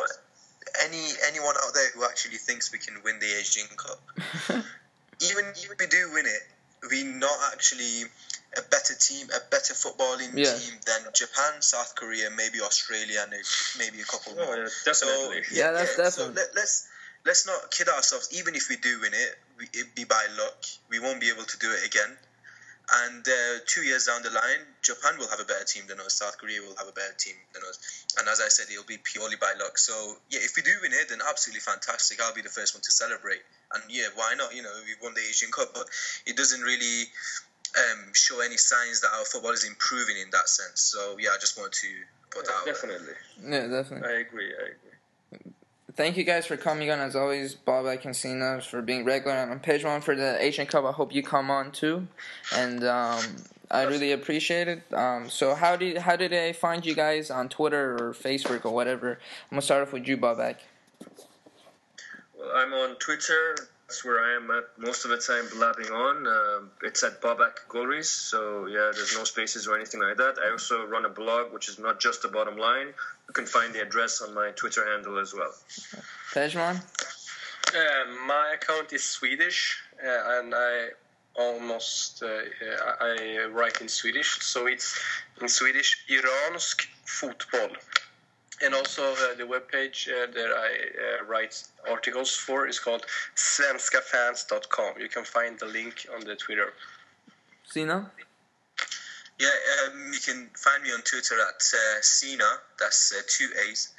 any 0.84 1.04
anyone 1.28 1.56
out 1.64 1.74
there 1.74 1.90
who 1.96 2.04
actually 2.06 2.38
thinks 2.38 2.72
we 2.72 2.80
can 2.80 2.96
win 3.04 3.20
the 3.20 3.28
Asian 3.40 3.68
Cup, 3.76 4.00
even 5.22 5.46
if 5.56 5.70
we 5.80 5.86
do 5.88 6.12
win 6.14 6.26
it, 6.26 6.42
we're 6.90 7.06
not 7.18 7.38
actually 7.54 8.04
a 8.58 8.62
better 8.72 8.96
team, 9.00 9.28
a 9.36 9.40
better 9.52 9.74
footballing 9.74 10.34
Yeah. 10.34 10.54
team 10.58 10.74
than 10.86 11.12
Japan, 11.14 11.62
South 11.62 11.94
Korea, 11.96 12.30
maybe 12.36 12.62
Australia, 12.62 13.22
and 13.24 13.34
maybe 13.78 14.02
a 14.02 14.06
couple 14.06 14.34
Oh, 14.38 14.46
more. 14.46 14.58
yeah, 14.58 14.68
So 14.68 15.06
definitely. 15.06 15.44
Yeah, 15.52 15.72
that's 15.72 15.96
So 15.96 16.04
definitely- 16.04 16.36
let, 16.36 16.56
let's 16.56 16.88
let's 17.26 17.46
not 17.46 17.70
kid 17.72 17.88
ourselves. 17.90 18.30
Even 18.32 18.56
if 18.56 18.70
we 18.70 18.78
do 18.78 19.00
win 19.02 19.14
it, 19.14 19.38
we, 19.60 19.66
it 19.74 19.94
be 19.94 20.06
by 20.06 20.26
luck. 20.40 20.66
We 20.90 21.00
won't 21.00 21.20
be 21.20 21.30
able 21.30 21.44
to 21.46 21.58
do 21.60 21.70
it 21.72 21.86
again. 21.86 22.18
And 23.06 23.22
uh, 23.28 23.62
two 23.68 23.84
years 23.84 24.06
down 24.06 24.24
the 24.24 24.32
line, 24.32 24.66
Japan 24.82 25.18
will 25.18 25.30
have 25.30 25.40
a 25.40 25.46
better 25.46 25.66
team 25.66 25.86
than 25.88 26.00
us. 26.00 26.18
South 26.18 26.38
Korea 26.38 26.62
will 26.62 26.76
have 26.78 26.88
a 26.88 26.92
better 26.92 27.14
team 27.18 27.36
than 27.54 27.62
us. 27.64 28.06
And 28.18 28.28
as 28.28 28.42
I 28.42 28.50
said, 28.50 28.66
it'll 28.72 28.84
be 28.84 28.98
purely 28.98 29.36
by 29.36 29.54
luck. 29.60 29.78
So 29.78 30.18
yeah, 30.30 30.40
if 30.42 30.56
we 30.56 30.64
do 30.64 30.74
win 30.82 30.94
it, 30.94 31.10
then 31.10 31.20
absolutely 31.22 31.62
fantastic. 31.62 32.22
I'll 32.22 32.34
be 32.34 32.42
the 32.42 32.50
first 32.50 32.74
one 32.74 32.82
to 32.82 32.92
celebrate. 32.92 33.42
And 33.74 33.84
yeah, 33.90 34.10
why 34.16 34.34
not? 34.36 34.56
You 34.56 34.64
know, 34.64 34.74
we've 34.86 34.98
won 35.02 35.14
the 35.14 35.22
Asian 35.22 35.52
Cup, 35.52 35.74
but 35.74 35.86
it 36.26 36.36
doesn't 36.36 36.62
really 36.62 37.06
um, 37.78 38.14
show 38.14 38.42
any 38.42 38.58
signs 38.58 39.02
that 39.02 39.12
our 39.14 39.26
football 39.26 39.52
is 39.52 39.66
improving 39.66 40.18
in 40.18 40.30
that 40.32 40.50
sense. 40.50 40.82
So 40.82 41.18
yeah, 41.20 41.30
I 41.30 41.38
just 41.38 41.58
want 41.58 41.74
to 41.74 41.88
put 42.32 42.46
that 42.46 42.54
out. 42.54 42.66
there. 42.66 42.74
definitely. 42.74 43.14
Yeah, 43.44 43.68
definitely. 43.68 44.10
I 44.10 44.20
agree. 44.20 44.50
I 44.50 44.66
agree. 44.74 44.89
Thank 46.00 46.16
you 46.16 46.24
guys 46.24 46.46
for 46.46 46.56
coming 46.56 46.90
on, 46.92 47.02
as 47.02 47.14
always, 47.14 47.56
Babak 47.56 48.06
and 48.06 48.16
Sina, 48.16 48.62
for 48.62 48.82
being 48.82 49.04
regular, 49.04 49.36
and 49.36 49.62
Pedro 49.62 50.00
for 50.00 50.16
the 50.16 50.42
Asian 50.42 50.66
Cup. 50.66 50.86
I 50.86 50.94
hope 50.94 51.14
you 51.14 51.22
come 51.22 51.52
on 51.52 51.74
too, 51.74 52.08
and 52.56 52.86
um, 52.86 53.22
I 53.70 53.84
really 53.84 54.14
appreciate 54.14 54.70
it. 54.70 54.82
Um, 54.94 55.30
so, 55.30 55.56
how 55.56 55.76
did 55.76 55.98
how 55.98 56.16
did 56.16 56.34
I 56.34 56.54
find 56.54 56.86
you 56.86 56.96
guys 56.96 57.30
on 57.30 57.50
Twitter 57.50 57.96
or 57.96 58.14
Facebook 58.14 58.64
or 58.64 58.74
whatever? 58.74 59.20
I'm 59.52 59.58
gonna 59.58 59.62
start 59.62 59.82
off 59.82 59.92
with 59.92 60.08
you, 60.08 60.16
Babak. 60.16 60.56
Well, 62.38 62.50
I'm 62.56 62.72
on 62.72 62.96
Twitter. 62.96 63.58
That's 63.86 64.06
where 64.06 64.24
I 64.24 64.38
am 64.38 64.50
at 64.52 64.70
most 64.78 65.04
of 65.04 65.12
the 65.12 65.18
time 65.18 65.50
blabbing 65.54 65.92
on. 65.92 66.28
Um, 66.28 66.72
it's 66.82 67.04
at 67.04 67.22
Bobak 67.22 67.68
Gories, 67.68 68.06
so 68.06 68.68
yeah, 68.68 68.92
there's 68.96 69.18
no 69.18 69.26
spaces 69.26 69.68
or 69.68 69.76
anything 69.76 70.00
like 70.00 70.16
that. 70.16 70.36
I 70.42 70.52
also 70.52 70.86
run 70.86 71.04
a 71.04 71.10
blog, 71.10 71.52
which 71.52 71.68
is 71.68 71.78
not 71.78 72.00
just 72.00 72.22
the 72.22 72.30
bottom 72.30 72.56
line. 72.56 72.94
You 73.30 73.34
can 73.34 73.46
find 73.46 73.76
the 73.76 73.82
address 73.84 74.22
on 74.22 74.34
my 74.34 74.50
Twitter 74.56 74.84
handle 74.92 75.20
as 75.20 75.36
well. 75.36 75.54
Pedro? 76.34 76.64
Uh, 76.64 78.26
my 78.26 78.56
account 78.56 78.92
is 78.92 79.04
Swedish, 79.04 79.78
uh, 80.04 80.40
and 80.40 80.56
I 80.56 80.88
almost 81.36 82.24
uh, 82.24 82.28
uh, 82.28 82.96
I 83.00 83.46
write 83.52 83.82
in 83.82 83.88
Swedish, 83.88 84.40
so 84.42 84.66
it's 84.66 85.00
in 85.40 85.48
Swedish 85.48 86.06
Iransk 86.10 86.88
fotboll. 87.06 87.76
And 88.64 88.74
also 88.74 89.04
uh, 89.14 89.36
the 89.38 89.44
webpage 89.44 90.10
uh, 90.10 90.32
that 90.34 90.52
I 90.52 91.22
uh, 91.22 91.26
write 91.26 91.64
articles 91.88 92.36
for 92.36 92.68
is 92.68 92.80
called 92.80 93.06
svenskafans.com. 93.36 95.00
You 95.00 95.08
can 95.08 95.24
find 95.24 95.58
the 95.60 95.68
link 95.68 96.08
on 96.16 96.22
the 96.26 96.36
Twitter. 96.36 96.74
Sina? 97.64 98.12
Yeah, 99.40 99.48
um, 99.88 100.12
you 100.14 100.20
can 100.20 100.50
find 100.56 100.84
me 100.84 100.92
on 100.92 101.02
Twitter 101.02 101.36
at 101.40 101.62
uh, 101.74 102.02
Sina. 102.02 102.44
That's 102.80 103.14
uh, 103.18 103.22
two 103.28 103.50
A's. 103.70 103.94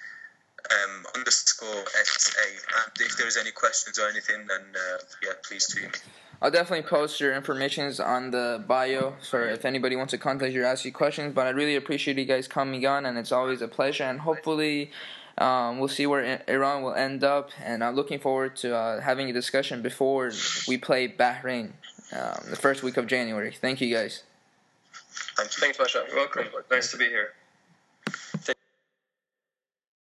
um, 0.71 1.07
underscore 1.15 1.85
SA. 2.05 2.41
And 2.85 2.93
if 3.01 3.17
there's 3.17 3.37
any 3.37 3.51
questions 3.51 3.99
or 3.99 4.09
anything, 4.09 4.47
then 4.47 4.61
uh, 4.75 4.99
yeah, 5.23 5.33
please 5.47 5.67
tweet 5.69 5.85
me. 5.87 5.99
I'll 6.43 6.51
definitely 6.51 6.89
post 6.89 7.21
your 7.21 7.35
informations 7.35 8.01
on 8.01 8.31
the 8.31 8.65
bio 8.67 9.15
for 9.29 9.47
if 9.47 9.65
anybody 9.65 9.95
wants 9.97 10.13
to 10.13 10.19
contact 10.19 10.53
you 10.55 10.63
or 10.63 10.67
ask 10.67 10.85
you 10.85 10.93
questions. 10.93 11.35
But 11.35 11.47
I 11.47 11.51
really 11.51 11.77
appreciate 11.77 12.17
you 12.17 12.25
guys 12.25 12.49
coming 12.49 12.87
on, 12.87 13.05
and 13.07 13.19
it's 13.19 13.33
always 13.33 13.61
a 13.61 13.69
pleasure. 13.69 14.05
And 14.05 14.21
hopefully, 14.21 14.91
um, 15.39 15.79
we'll 15.79 15.89
see 15.89 16.07
where 16.07 16.43
Iran 16.49 16.83
will 16.83 16.95
end 16.95 17.25
up. 17.25 17.51
And 17.63 17.85
I'm 17.85 17.95
looking 17.95 18.19
forward 18.19 18.57
to 18.57 18.75
uh, 18.75 19.01
having 19.01 19.29
a 19.29 19.33
discussion 19.33 19.83
before 19.83 20.33
we 20.67 20.79
play 20.79 21.09
Bahrain 21.09 21.73
um, 22.13 22.41
the 22.49 22.57
first 22.57 22.83
week 22.83 22.97
of 22.97 23.07
January. 23.07 23.53
Thank 23.53 23.81
you 23.83 23.95
guys. 23.95 24.23
Thank 25.37 25.57
you. 25.57 25.61
Thanks, 25.61 25.79
Masha. 25.79 26.05
You're 26.09 26.17
welcome. 26.17 26.47
Nice 26.71 26.91
to 26.91 26.97
be 26.97 27.07
here. 27.07 27.33